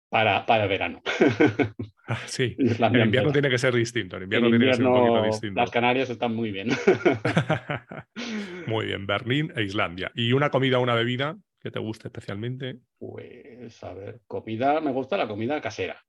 para, 0.08 0.46
para 0.46 0.66
verano. 0.66 1.02
Ah, 2.04 2.18
sí, 2.26 2.56
el 2.58 3.00
invierno 3.00 3.30
tiene 3.30 3.48
que 3.48 3.58
ser 3.58 3.72
distinto. 3.72 4.16
El 4.16 4.24
invierno, 4.24 4.50
tiene 4.50 4.66
que 4.66 4.74
ser 4.74 4.86
un 4.86 4.92
poquito 4.92 5.22
distinto. 5.22 5.60
Las 5.60 5.70
Canarias 5.70 6.10
están 6.10 6.34
muy 6.34 6.50
bien. 6.50 6.68
muy 8.66 8.86
bien, 8.86 9.06
Berlín 9.06 9.52
e 9.54 9.62
Islandia. 9.62 10.10
¿Y 10.14 10.32
una 10.32 10.50
comida 10.50 10.80
o 10.80 10.82
una 10.82 10.94
bebida 10.94 11.38
que 11.62 11.70
te 11.70 11.78
guste 11.78 12.08
especialmente? 12.08 12.78
Pues, 12.98 13.82
a 13.84 13.94
ver, 13.94 14.20
comida, 14.26 14.80
me 14.80 14.92
gusta 14.92 15.16
la 15.16 15.28
comida 15.28 15.60
casera. 15.60 16.02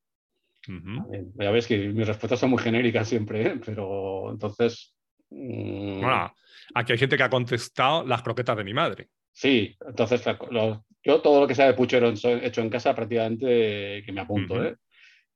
ya 1.36 1.52
ves 1.52 1.68
que 1.68 1.78
mis 1.90 2.08
respuestas 2.08 2.40
son 2.40 2.52
muy 2.52 2.60
genéricas 2.60 3.08
siempre, 3.08 3.48
¿eh? 3.48 3.60
pero 3.64 4.32
entonces 4.32 4.94
Mm. 5.34 6.02
Bueno, 6.02 6.34
aquí 6.76 6.92
hay 6.92 6.98
gente 6.98 7.18
que 7.18 7.24
ha 7.24 7.30
contestado 7.30 8.06
las 8.06 8.22
croquetas 8.22 8.58
de 8.58 8.64
mi 8.64 8.74
madre. 8.74 9.10
Sí, 9.32 9.76
entonces 9.88 10.24
yo 11.04 11.22
todo 11.22 11.42
lo 11.42 11.48
que 11.48 11.56
sea 11.56 11.66
de 11.66 11.74
puchero 11.74 12.10
hecho 12.10 12.62
en 12.62 12.70
casa 12.70 12.96
prácticamente 12.96 14.04
que 14.06 14.12
me 14.12 14.22
apunto, 14.22 14.64
¿eh? 14.64 14.76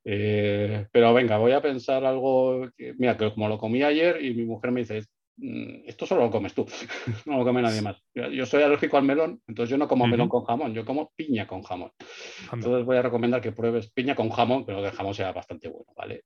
¿eh? 0.06 0.88
pero 0.92 1.14
venga, 1.14 1.38
voy 1.38 1.54
a 1.54 1.62
pensar 1.62 2.06
algo, 2.06 2.70
mira, 2.98 3.18
que 3.18 3.32
como 3.34 3.50
lo 3.50 3.58
comí 3.58 3.82
ayer 3.82 4.24
y 4.24 4.36
mi 4.36 4.46
mujer 4.46 4.72
me 4.72 4.82
dice, 4.82 5.04
esto 5.40 6.06
solo 6.06 6.22
lo 6.22 6.32
comes 6.32 6.54
tú, 6.54 6.66
no 7.26 7.38
lo 7.38 7.44
come 7.44 7.62
nadie 7.62 7.82
más. 7.82 8.02
Yo 8.14 8.46
soy 8.46 8.64
alérgico 8.64 8.98
al 8.98 9.04
melón, 9.04 9.42
entonces 9.48 9.70
yo 9.70 9.78
no 9.78 9.88
como 9.88 10.08
melón 10.08 10.30
con 10.30 10.44
jamón, 10.44 10.74
yo 10.74 10.84
como 10.84 11.12
piña 11.16 11.46
con 11.46 11.62
jamón. 11.62 11.92
Entonces 12.52 12.86
voy 12.86 12.98
a 12.98 13.04
recomendar 13.04 13.42
que 13.42 13.52
pruebes 13.52 13.92
piña 13.92 14.16
con 14.16 14.30
jamón, 14.30 14.66
pero 14.66 14.82
que 14.82 14.88
el 14.88 14.94
jamón 14.94 15.14
sea 15.14 15.32
bastante 15.32 15.70
bueno, 15.70 15.92
¿vale? 15.96 16.26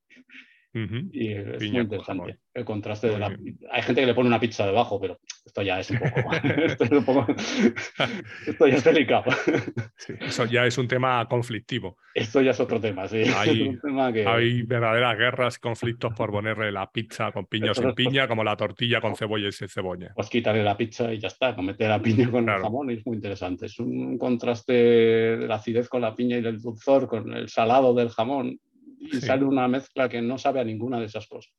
Y 0.73 1.33
es 1.33 1.59
muy 1.59 1.81
interesante 1.81 2.39
el 2.53 2.65
contraste 2.65 3.09
de 3.09 3.19
la... 3.19 3.37
Hay 3.71 3.81
gente 3.81 4.01
que 4.01 4.07
le 4.07 4.13
pone 4.13 4.27
una 4.27 4.39
pizza 4.39 4.65
debajo, 4.65 4.99
pero 4.99 5.19
esto 5.45 5.61
ya 5.61 5.79
es 5.79 5.91
un 5.91 5.99
poco... 5.99 6.31
esto, 8.47 8.67
ya 8.67 8.75
es 8.75 8.83
delicado. 8.83 9.31
eso 10.21 10.45
ya 10.45 10.65
es 10.65 10.77
un 10.77 10.87
tema 10.87 11.25
conflictivo. 11.27 11.97
Esto 12.13 12.41
ya 12.41 12.51
es 12.51 12.59
otro 12.59 12.79
tema, 12.79 13.07
sí. 13.07 13.23
Hay, 14.25 14.61
verdaderas 14.63 15.17
guerras, 15.17 15.59
conflictos 15.59 16.13
por 16.13 16.31
ponerle 16.31 16.71
la 16.71 16.89
pizza 16.89 17.31
con 17.31 17.45
piña 17.45 17.71
o 17.71 17.73
sin 17.73 17.93
piña, 17.93 18.27
como 18.27 18.43
la 18.43 18.55
tortilla 18.55 19.01
con 19.01 19.15
cebolla 19.15 19.49
y 19.49 19.51
sin 19.51 19.67
cebolla. 19.67 20.13
Pues 20.15 20.29
quitarle 20.29 20.63
la 20.63 20.77
pizza 20.77 21.13
y 21.13 21.19
ya 21.19 21.27
está, 21.27 21.53
meter 21.55 21.89
la 21.89 22.01
piña 22.01 22.31
con 22.31 22.47
el 22.47 22.61
jamón 22.61 22.91
es 22.91 23.05
muy 23.05 23.15
interesante. 23.15 23.65
Es 23.65 23.79
un 23.79 24.17
contraste 24.17 24.73
de 24.73 25.47
la 25.47 25.55
acidez 25.55 25.89
con 25.89 26.01
la 26.01 26.15
piña 26.15 26.37
y 26.37 26.41
del 26.41 26.61
dulzor, 26.61 27.07
con 27.07 27.33
el 27.33 27.49
salado 27.49 27.93
del 27.93 28.09
jamón 28.09 28.59
y 29.01 29.21
sale 29.21 29.43
una 29.43 29.67
mezcla 29.67 30.07
que 30.07 30.21
no 30.21 30.37
sabe 30.37 30.59
a 30.59 30.63
ninguna 30.63 30.99
de 30.99 31.05
esas 31.05 31.27
cosas. 31.27 31.53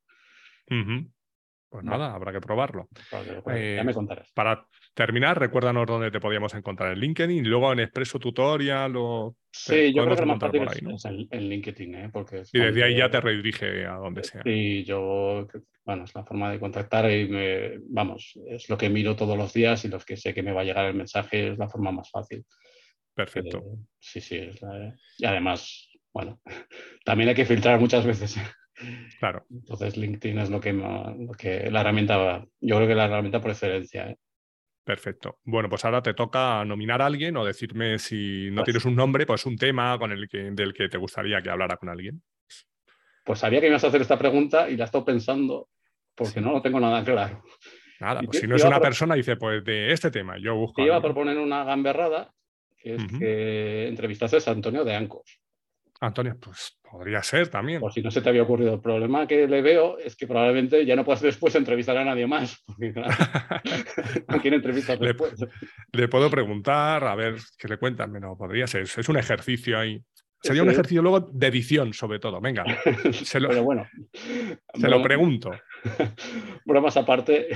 Pues 1.73 1.85
nada, 1.85 2.15
habrá 2.15 2.33
que 2.33 2.41
probarlo. 2.41 2.87
ya 3.11 3.43
eh, 3.55 3.83
me 3.83 3.95
contarás. 3.95 4.31
Para 4.33 4.67
terminar, 4.93 5.41
recuérdanos 5.41 5.87
dónde 5.87 6.11
te 6.11 6.21
podíamos 6.21 6.53
encontrar 6.53 6.93
en 6.93 6.99
LinkedIn, 6.99 7.49
luego 7.49 7.73
en 7.73 7.81
Expreso 7.81 8.19
Tutorial 8.19 8.95
o... 8.97 9.37
Sí, 9.51 9.91
yo 9.95 10.05
creo 10.05 10.17
que 10.17 10.21
lo 10.21 10.37
más 10.37 10.39
fácil 10.39 10.91
es, 10.93 11.05
en, 11.07 11.49
LinkedIn, 11.49 11.95
¿eh? 11.95 12.11
porque... 12.13 12.43
y 12.53 12.59
desde 12.59 12.85
ahí 12.85 12.99
ya 12.99 13.11
te 13.11 13.23
redirige 13.23 13.87
a 13.87 13.95
donde 13.95 14.23
sea. 14.23 14.43
Sí, 14.45 14.85
yo, 14.85 15.49
bueno, 15.87 16.05
es 16.05 16.15
la 16.15 16.25
forma 16.25 16.51
de 16.53 16.61
contactar 16.61 17.11
y 17.11 17.81
vamos, 17.89 18.39
es 18.49 18.69
lo 18.69 18.77
que 18.77 18.91
miro 18.91 19.17
todos 19.17 19.39
los 19.39 19.55
días 19.55 19.83
y 19.87 19.89
los 19.89 20.05
que 20.05 20.19
sé 20.19 20.35
que 20.35 20.43
me 20.43 20.53
va 20.53 20.61
a 20.61 20.65
llegar 20.65 20.85
el 20.85 20.95
mensaje 20.95 21.53
es 21.53 21.59
la 21.59 21.71
forma 21.71 21.91
más 21.91 22.11
fácil. 22.11 22.45
Perfecto. 23.15 23.59
Eh, 23.59 23.79
sí, 23.99 24.21
sí, 24.21 24.51
y 25.19 25.25
además 25.25 25.89
bueno, 26.13 26.41
también 27.05 27.29
hay 27.29 27.35
que 27.35 27.47
filtrar 27.47 27.81
muchas 27.81 28.05
veces. 28.05 28.37
Claro. 29.19 29.45
Entonces 29.51 29.97
LinkedIn 29.97 30.39
es 30.39 30.51
lo 30.51 30.61
que, 30.61 30.73
lo 30.73 31.33
que 31.39 31.71
la 31.71 31.83
herramienta, 31.83 32.45
yo 32.61 32.77
creo 32.77 32.89
que 32.89 32.95
la 32.95 33.05
herramienta 33.05 33.41
por 33.41 33.51
excelencia. 33.51 34.09
¿eh? 34.09 34.19
Perfecto. 34.85 35.39
Bueno, 35.45 35.69
pues 35.69 35.85
ahora 35.85 36.03
te 36.03 36.15
toca 36.15 36.65
nominar 36.65 37.03
a 37.03 37.07
alguien 37.07 37.37
o 37.37 37.45
decirme 37.45 37.99
si 37.99 38.49
no 38.51 38.57
pues 38.57 38.67
tienes 38.67 38.85
un 38.85 38.97
nombre, 38.97 39.27
pues 39.27 39.47
un 39.47 39.57
tema 39.57 39.99
con 39.99 40.11
el 40.11 40.29
que, 40.29 40.51
del 40.51 40.75
que 40.75 40.89
te 40.89 40.99
gustaría 40.99 41.41
que 41.41 41.51
hablara 41.51 41.77
con 41.77 41.89
alguien. 41.89 42.23
Pues 43.25 43.39
sabía 43.39 43.61
que 43.61 43.69
ibas 43.69 43.85
a 43.85 43.89
hacer 43.89 44.01
esta 44.01 44.19
pregunta 44.19 44.69
y 44.69 44.77
la 44.77 44.85
he 44.85 44.87
estado 44.87 45.05
pensando 45.05 45.69
porque 46.15 46.41
no 46.41 46.53
lo 46.53 46.63
tengo 46.63 46.81
nada 46.81 47.05
claro. 47.05 47.43
Nada, 48.01 48.21
pues 48.23 48.41
si 48.41 48.49
no 48.49 48.57
es 48.57 48.65
una 48.65 48.81
persona, 48.81 49.15
dice, 49.15 49.37
pues 49.37 49.65
de 49.65 49.93
este 49.93 50.11
tema, 50.11 50.37
yo 50.37 50.57
busco. 50.57 50.83
Te 50.83 50.87
iba 50.87 50.97
a 50.97 51.03
proponer 51.03 51.39
una 51.39 51.63
gamberrada, 51.63 52.33
que 52.77 52.97
es 52.97 53.07
que 53.17 53.87
entrevistaste 53.87 54.39
a 54.45 54.53
Antonio 54.53 54.83
de 54.83 54.97
Ancos. 54.97 55.42
Antonio, 56.03 56.37
pues 56.41 56.77
podría 56.83 57.23
ser 57.23 57.49
también. 57.49 57.81
Por 57.81 57.93
si 57.93 58.03
no 58.03 58.11
se 58.11 58.21
te 58.21 58.29
había 58.29 58.43
ocurrido. 58.43 58.75
El 58.75 58.81
problema 58.81 59.27
que 59.27 59.47
le 59.47 59.63
veo 59.63 59.99
es 59.99 60.17
que 60.17 60.27
probablemente 60.27 60.85
ya 60.85 60.97
no 60.97 61.05
puedas 61.05 61.23
después 61.23 61.55
entrevistar 61.55 61.97
a 61.97 62.05
nadie 62.05 62.27
más. 62.27 62.63
Porque, 62.67 62.93
quién 64.43 64.55
entrevistas 64.55 64.99
después? 64.99 65.35
Le, 65.93 66.09
puedo 66.09 66.29
preguntar, 66.29 67.05
a 67.05 67.15
ver 67.15 67.37
qué 67.57 67.69
le 67.69 67.79
cuentan. 67.79 68.13
No, 68.15 68.37
podría 68.37 68.67
ser. 68.67 68.83
Es 68.83 69.09
un 69.09 69.17
ejercicio 69.17 69.79
ahí. 69.79 70.03
Sería 70.43 70.65
un 70.65 70.71
ejercicio 70.71 71.03
luego 71.03 71.21
de 71.21 71.47
edición, 71.47 71.95
sobre 71.95 72.19
todo. 72.19 72.41
Venga, 72.41 72.65
se 73.13 73.39
lo, 73.39 73.49
Pero 73.49 73.63
bueno, 73.63 73.87
se 74.75 74.89
lo 74.89 75.01
pregunto. 75.01 75.53
Bromas 76.65 76.97
aparte. 76.97 77.47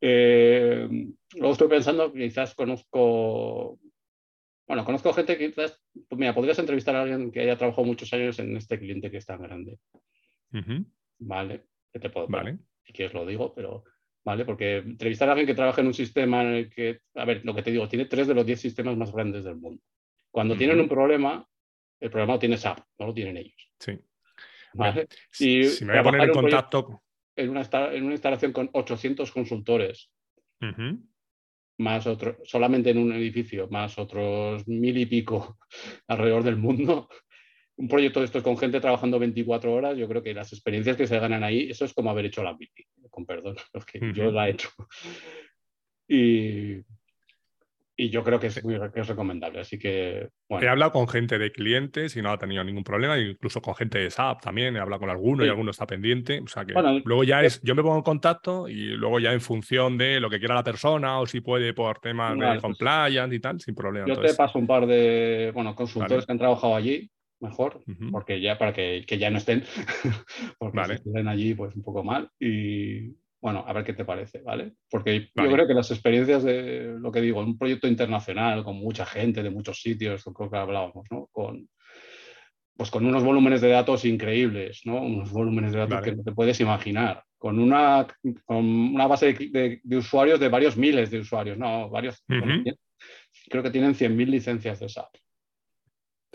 Eh, 0.00 0.86
luego 1.34 1.52
estoy 1.52 1.68
pensando, 1.68 2.12
quizás 2.12 2.54
conozco 2.54 3.80
bueno, 4.66 4.84
conozco 4.84 5.12
gente 5.12 5.38
que 5.38 5.48
quizás, 5.48 5.80
pues 6.08 6.18
mira, 6.18 6.34
podrías 6.34 6.58
entrevistar 6.58 6.96
a 6.96 7.02
alguien 7.02 7.30
que 7.30 7.40
haya 7.40 7.56
trabajado 7.56 7.86
muchos 7.86 8.12
años 8.12 8.38
en 8.40 8.56
este 8.56 8.78
cliente 8.78 9.10
que 9.10 9.18
es 9.18 9.26
tan 9.26 9.40
grande. 9.40 9.78
Vale, 11.18 11.66
que 11.92 12.00
te 12.00 12.10
puedo 12.10 12.26
vale. 12.28 12.58
Si 12.82 12.92
quieres 12.92 13.14
lo 13.14 13.24
digo, 13.24 13.54
pero 13.54 13.84
vale, 14.24 14.44
porque 14.44 14.78
entrevistar 14.78 15.28
a 15.28 15.32
alguien 15.32 15.46
que 15.46 15.54
trabaja 15.54 15.80
en 15.80 15.86
un 15.88 15.94
sistema 15.94 16.42
en 16.42 16.48
el 16.48 16.70
que, 16.70 17.00
a 17.14 17.24
ver, 17.24 17.44
lo 17.44 17.54
que 17.54 17.62
te 17.62 17.70
digo, 17.70 17.88
tiene 17.88 18.06
tres 18.06 18.26
de 18.26 18.34
los 18.34 18.44
diez 18.44 18.60
sistemas 18.60 18.96
más 18.96 19.12
grandes 19.12 19.44
del 19.44 19.56
mundo. 19.56 19.82
Cuando 20.30 20.56
tienen 20.56 20.80
un 20.80 20.88
problema, 20.88 21.48
el 22.00 22.10
problema 22.10 22.34
lo 22.34 22.38
tiene 22.38 22.58
SAP, 22.58 22.78
no 22.98 23.06
lo 23.06 23.14
tienen 23.14 23.36
ellos. 23.36 23.72
Sí. 23.78 23.98
¿Vale? 24.74 25.06
Y 25.38 25.64
si 25.64 25.84
me 25.84 25.92
voy 25.92 26.00
a 26.00 26.02
poner 26.02 26.20
en 26.22 26.30
contacto. 26.30 27.02
En 27.36 27.50
una, 27.50 27.62
en 27.92 28.04
una 28.04 28.12
instalación 28.12 28.52
con 28.52 28.70
800 28.72 29.30
consultores 29.30 30.10
más 31.78 32.06
otros, 32.06 32.36
solamente 32.44 32.90
en 32.90 32.98
un 32.98 33.12
edificio, 33.12 33.68
más 33.68 33.98
otros 33.98 34.66
mil 34.66 34.96
y 34.96 35.06
pico 35.06 35.58
alrededor 36.08 36.42
del 36.42 36.56
mundo. 36.56 37.08
Un 37.78 37.88
proyecto 37.88 38.20
de 38.20 38.26
estos 38.26 38.42
con 38.42 38.56
gente 38.56 38.80
trabajando 38.80 39.18
24 39.18 39.70
horas, 39.70 39.98
yo 39.98 40.08
creo 40.08 40.22
que 40.22 40.32
las 40.32 40.50
experiencias 40.50 40.96
que 40.96 41.06
se 41.06 41.18
ganan 41.18 41.44
ahí, 41.44 41.68
eso 41.68 41.84
es 41.84 41.92
como 41.92 42.08
haber 42.08 42.24
hecho 42.24 42.42
la 42.42 42.54
bici, 42.54 42.86
con 43.10 43.26
perdón, 43.26 43.56
porque 43.72 44.00
yo 44.14 44.30
la 44.30 44.48
he 44.48 44.52
hecho. 44.52 44.70
Y, 46.08 46.76
y 47.98 48.10
yo 48.10 48.22
creo 48.22 48.38
que 48.38 48.48
es, 48.48 48.62
muy, 48.62 48.76
recomendable. 48.76 49.60
Así 49.60 49.78
que. 49.78 50.28
He 50.50 50.68
hablado 50.68 50.92
con 50.92 51.08
gente 51.08 51.38
de 51.38 51.50
clientes 51.50 52.14
y 52.16 52.22
no 52.22 52.30
ha 52.30 52.38
tenido 52.38 52.62
ningún 52.62 52.84
problema, 52.84 53.18
incluso 53.18 53.62
con 53.62 53.74
gente 53.74 53.98
de 53.98 54.10
SAP 54.10 54.42
también. 54.42 54.76
He 54.76 54.80
hablado 54.80 55.00
con 55.00 55.10
alguno 55.10 55.46
y 55.46 55.48
alguno 55.48 55.70
está 55.70 55.86
pendiente. 55.86 56.40
O 56.40 56.46
sea 56.46 56.66
que 56.66 56.74
luego 57.04 57.24
ya 57.24 57.42
es. 57.42 57.60
Yo 57.62 57.74
me 57.74 57.82
pongo 57.82 57.96
en 57.96 58.02
contacto 58.02 58.68
y 58.68 58.88
luego 58.90 59.18
ya 59.18 59.32
en 59.32 59.40
función 59.40 59.96
de 59.96 60.20
lo 60.20 60.28
que 60.28 60.38
quiera 60.38 60.54
la 60.54 60.62
persona 60.62 61.20
o 61.20 61.26
si 61.26 61.40
puede 61.40 61.72
por 61.72 61.98
temas 62.00 62.38
de 62.38 62.46
pues 62.46 62.60
compliance 62.60 63.34
y 63.34 63.40
tal, 63.40 63.60
sin 63.60 63.74
problema. 63.74 64.06
Yo 64.06 64.20
te 64.20 64.34
paso 64.34 64.58
un 64.58 64.66
par 64.66 64.86
de 64.86 65.50
bueno, 65.54 65.74
consultores 65.74 66.26
que 66.26 66.32
han 66.32 66.38
trabajado 66.38 66.76
allí, 66.76 67.10
mejor, 67.40 67.82
porque 68.12 68.40
ya 68.42 68.58
para 68.58 68.74
que, 68.74 69.04
que, 69.06 69.16
ya 69.16 69.30
no 69.30 69.38
estén, 69.38 69.64
porque 70.58 70.84
si 70.84 70.92
estén 70.92 71.28
allí, 71.28 71.54
pues 71.54 71.74
un 71.74 71.82
poco 71.82 72.04
mal. 72.04 72.28
Y 72.38 73.16
bueno, 73.40 73.64
a 73.66 73.72
ver 73.72 73.84
qué 73.84 73.92
te 73.92 74.04
parece, 74.04 74.40
¿vale? 74.40 74.72
Porque 74.90 75.30
yo 75.34 75.50
creo 75.50 75.66
que 75.66 75.74
las 75.74 75.90
experiencias 75.90 76.42
de 76.42 76.96
lo 76.98 77.12
que 77.12 77.20
digo, 77.20 77.40
un 77.40 77.58
proyecto 77.58 77.86
internacional 77.86 78.64
con 78.64 78.76
mucha 78.76 79.04
gente 79.04 79.42
de 79.42 79.50
muchos 79.50 79.80
sitios, 79.80 80.24
creo 80.34 80.50
que 80.50 80.56
hablábamos, 80.56 81.06
¿no? 81.10 81.28
Con, 81.30 81.68
pues 82.76 82.90
con 82.90 83.06
unos 83.06 83.24
volúmenes 83.24 83.60
de 83.60 83.68
datos 83.68 84.04
increíbles, 84.04 84.82
¿no? 84.84 85.00
Unos 85.00 85.30
volúmenes 85.30 85.72
de 85.72 85.78
datos 85.78 86.02
que 86.02 86.14
no 86.14 86.22
te 86.22 86.32
puedes 86.32 86.60
imaginar. 86.60 87.22
Con 87.38 87.58
una, 87.58 88.06
con 88.44 88.64
una 88.64 89.06
base 89.06 89.32
de, 89.34 89.80
usuarios 89.96 90.40
de 90.40 90.48
varios 90.48 90.76
miles 90.76 91.10
de 91.10 91.20
usuarios, 91.20 91.58
no, 91.58 91.88
varios. 91.88 92.24
Creo 93.48 93.62
que 93.62 93.70
tienen 93.70 93.94
100.000 93.94 94.26
licencias 94.26 94.80
de 94.80 94.88
SAP. 94.88 95.14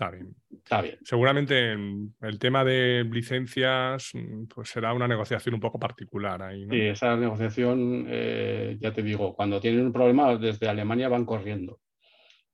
Está 0.02 0.10
bien. 0.10 0.36
Está 0.52 0.82
bien. 0.82 0.98
Seguramente 1.04 1.74
el 1.74 2.40
tema 2.40 2.64
de 2.64 3.04
licencias 3.04 4.12
mm, 4.14 4.46
pues 4.46 4.70
será 4.70 4.94
una 4.94 5.08
negociación 5.08 5.54
un 5.54 5.62
poco 5.62 5.80
particular 5.80 6.42
ahí. 6.42 6.66
¿no? 6.66 6.74
Sí, 6.74 6.82
esa 6.82 7.16
negociación, 7.16 8.08
eh, 8.10 8.78
ya 8.80 8.92
te 8.92 9.04
digo, 9.04 9.36
cuando 9.36 9.60
tienen 9.62 9.86
un 9.86 9.94
problema 9.94 10.36
desde 10.38 10.68
Alemania 10.68 11.08
van 11.08 11.26
corriendo. 11.26 11.80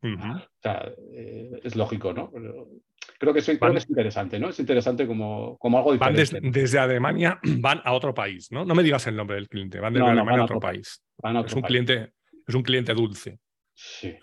O 0.03 0.39
sea, 0.61 0.91
eh, 1.13 1.59
es 1.63 1.75
lógico, 1.75 2.13
¿no? 2.13 2.31
creo, 3.17 3.33
que 3.33 3.39
es, 3.39 3.49
interesante, 3.89 4.39
¿no? 4.39 4.49
Es 4.49 4.59
interesante 4.59 5.07
como, 5.07 5.57
como 5.57 5.77
algo 5.77 5.93
diferente. 5.93 6.39
Van 6.39 6.51
desde 6.51 6.79
Alemania, 6.79 7.39
van 7.59 7.81
a 7.83 7.93
otro 7.93 8.13
país, 8.13 8.51
¿no? 8.51 8.63
No 8.63 8.75
me 8.75 8.83
digas 8.83 9.07
el 9.07 9.15
nombre 9.15 9.37
del 9.37 9.47
cliente, 9.47 9.79
van 9.79 9.93
desde 9.93 10.07
Alemania 10.07 10.41
a 10.41 10.45
otro, 10.45 10.59
país. 10.59 11.01
es, 11.45 11.53
un 11.53 11.61
Cliente, 11.61 12.11
es 12.45 12.55
un 12.55 12.61
cliente 12.61 12.93
dulce. 12.93 13.39
Sí, 13.73 14.15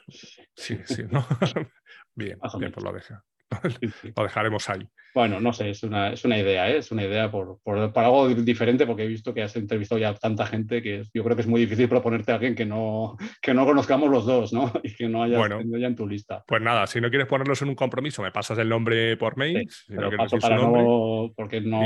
sí, 0.54 0.78
sí. 0.84 1.02
¿no? 1.10 1.26
bien, 2.14 2.38
bien, 2.58 2.72
pues 2.72 2.84
lo 2.84 2.92
deja. 2.92 3.24
Lo 4.16 4.22
dejaremos 4.22 4.68
ahí. 4.68 4.86
Bueno, 5.14 5.38
no 5.38 5.52
sé, 5.52 5.70
es 5.70 5.82
una, 5.84 6.12
es 6.12 6.24
una 6.24 6.36
idea, 6.36 6.68
¿eh? 6.68 6.78
es 6.78 6.90
una 6.90 7.04
idea 7.04 7.30
por, 7.30 7.60
por, 7.62 7.78
algo 7.78 8.28
diferente, 8.28 8.84
porque 8.84 9.04
he 9.04 9.06
visto 9.06 9.32
que 9.32 9.42
has 9.42 9.54
entrevistado 9.54 10.00
ya 10.00 10.12
tanta 10.14 10.44
gente 10.44 10.82
que 10.82 11.04
yo 11.14 11.22
creo 11.22 11.36
que 11.36 11.42
es 11.42 11.48
muy 11.48 11.60
difícil 11.60 11.88
proponerte 11.88 12.32
a 12.32 12.34
alguien 12.34 12.56
que 12.56 12.66
no, 12.66 13.16
que 13.40 13.54
no 13.54 13.64
conozcamos 13.64 14.10
los 14.10 14.26
dos, 14.26 14.52
¿no? 14.52 14.72
Y 14.82 14.92
que 14.94 15.08
no 15.08 15.22
haya 15.22 15.38
bueno, 15.38 15.60
ya 15.78 15.86
en 15.86 15.94
tu 15.94 16.08
lista. 16.08 16.42
Pues 16.46 16.60
nada, 16.60 16.86
si 16.88 17.00
no 17.00 17.10
quieres 17.10 17.28
ponerlos 17.28 17.62
en 17.62 17.68
un 17.68 17.74
compromiso, 17.76 18.22
me 18.22 18.32
pasas 18.32 18.58
el 18.58 18.68
nombre 18.68 19.16
por 19.16 19.36
mail. 19.36 19.68
pero 19.86 20.10
paso 20.16 20.38
para 20.38 20.56
no, 20.56 21.32
porque 21.36 21.60
no, 21.60 21.80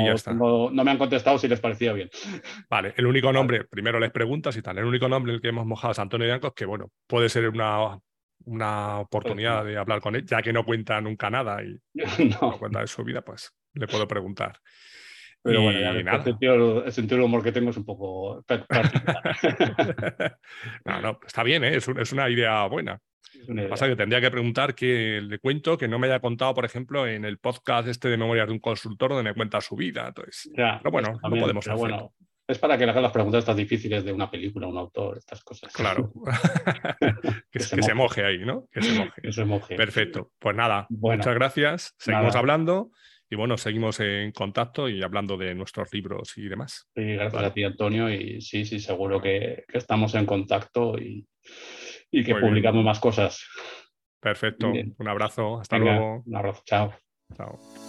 no, 0.71 0.85
me 0.85 0.91
han 0.91 0.99
contestado 0.99 1.37
si 1.39 1.49
les 1.49 1.61
parecía 1.61 1.93
bien. 1.93 2.09
Vale, 2.71 2.95
el 2.97 3.07
único 3.07 3.31
nombre, 3.31 3.65
primero 3.65 4.01
les 4.01 4.11
preguntas 4.11 4.57
y 4.57 4.63
tal, 4.63 4.79
el 4.79 4.85
único 4.85 5.07
nombre 5.07 5.33
en 5.33 5.37
el 5.37 5.43
que 5.43 5.49
hemos 5.49 5.67
mojado 5.67 5.93
es 5.93 5.99
Antonio 5.99 6.27
Diancos, 6.27 6.55
que 6.55 6.65
bueno, 6.65 6.91
puede 7.07 7.29
ser 7.29 7.47
una 7.49 7.99
una 8.45 9.01
oportunidad 9.01 9.65
de 9.65 9.77
hablar 9.77 10.01
con 10.01 10.17
él, 10.17 10.25
ya 10.25 10.43
que 10.43 10.53
no 10.53 10.65
cuenta 10.65 11.01
nunca 11.01 11.31
nada 11.31 11.63
y 11.63 11.79
no, 12.41 12.59
cuenta 12.59 12.81
de 12.81 12.87
su 12.87 13.05
vida, 13.05 13.23
pues 13.23 13.53
le 13.75 13.87
puedo 13.87 14.09
preguntar. 14.09 14.59
Pero 15.43 15.63
bueno, 15.63 15.81
ya 15.81 15.91
el, 15.91 16.23
sentido, 16.23 16.83
del 16.83 17.21
humor 17.21 17.43
que 17.43 17.53
tengo 17.53 17.71
es 17.71 17.77
un 17.77 17.85
poco 17.85 18.45
no, 20.85 21.01
no, 21.01 21.21
está 21.25 21.43
bien, 21.43 21.65
¿eh? 21.65 21.77
es, 21.77 22.13
una 22.13 22.29
idea 22.29 22.67
buena. 22.67 23.01
Lo 23.47 23.63
que 23.63 23.69
pasa 23.69 23.87
es 23.87 23.93
que 23.93 23.97
tendría 23.97 24.21
que 24.21 24.31
preguntar 24.31 24.75
que 24.75 25.21
le 25.23 25.39
cuento 25.39 25.79
que 25.79 25.87
no 25.87 25.99
me 25.99 26.09
haya 26.09 26.21
contado, 26.21 26.55
por 26.55 26.65
ejemplo, 26.65 27.07
en 27.07 27.25
el 27.25 27.39
podcast 27.39 27.89
este 27.89 28.09
de 28.09 28.17
Memorias 28.17 28.49
de 28.49 28.55
un 28.55 28.59
consultor 28.59 29.11
donde 29.11 29.31
me 29.31 29.35
cuenta 29.35 29.61
su 29.61 29.77
vida. 29.77 30.09
Entonces, 30.09 30.51
pero 30.55 30.91
bueno, 30.91 31.19
no 31.23 31.37
podemos 31.37 31.67
hacer. 31.67 31.79
Bueno, 31.79 32.13
es 32.49 32.59
para 32.59 32.79
que 32.79 32.87
le 32.87 32.93
hagan 32.93 33.03
las 33.03 33.13
preguntas 33.13 33.45
tan 33.45 33.57
difíciles 33.57 34.03
de 34.05 34.13
una 34.13 34.31
película, 34.31 34.67
un 34.67 34.79
autor, 34.79 35.19
estas 35.19 35.45
cosas. 35.45 35.71
Claro. 35.73 36.11
que, 37.53 37.61
se, 37.61 37.95
moje 37.95 38.25
ahí, 38.25 38.39
¿no? 38.39 38.67
Que 38.73 38.81
se 38.81 38.99
moje. 38.99 39.23
que 39.23 39.33
se 39.33 39.45
moje. 39.45 39.77
Perfecto. 39.77 40.33
Pues 40.39 40.57
nada, 40.57 40.87
muchas 40.89 41.35
gracias. 41.35 41.95
Seguimos 41.99 42.35
hablando 42.35 42.91
y 43.31 43.37
bueno, 43.37 43.59
seguimos 43.59 44.01
en 44.01 44.33
contacto 44.33 44.89
y 44.89 45.03
hablando 45.03 45.37
de 45.37 45.55
nuestros 45.55 45.93
libros 45.93 46.39
y 46.39 46.49
demás. 46.49 46.89
Sí, 46.95 47.03
gracias 47.13 47.43
a 47.43 47.53
ti, 47.53 47.65
Antonio. 47.65 48.11
Y 48.11 48.41
sí, 48.41 48.65
sí, 48.65 48.81
seguro 48.81 49.21
que, 49.21 49.65
estamos 49.71 50.15
en 50.15 50.25
contacto 50.25 50.97
y, 50.99 51.27
que 52.11 52.35
publicamos 52.35 52.83
más 52.83 52.99
cosas. 52.99 53.47
Perfecto. 54.21 54.73
Un 54.73 55.09
abrazo. 55.09 55.61
Hasta 55.61 55.77
luego. 55.77 56.23
Un 56.25 56.37
abrazo. 56.37 56.63
Chao. 56.65 56.95
Chao. 57.37 57.88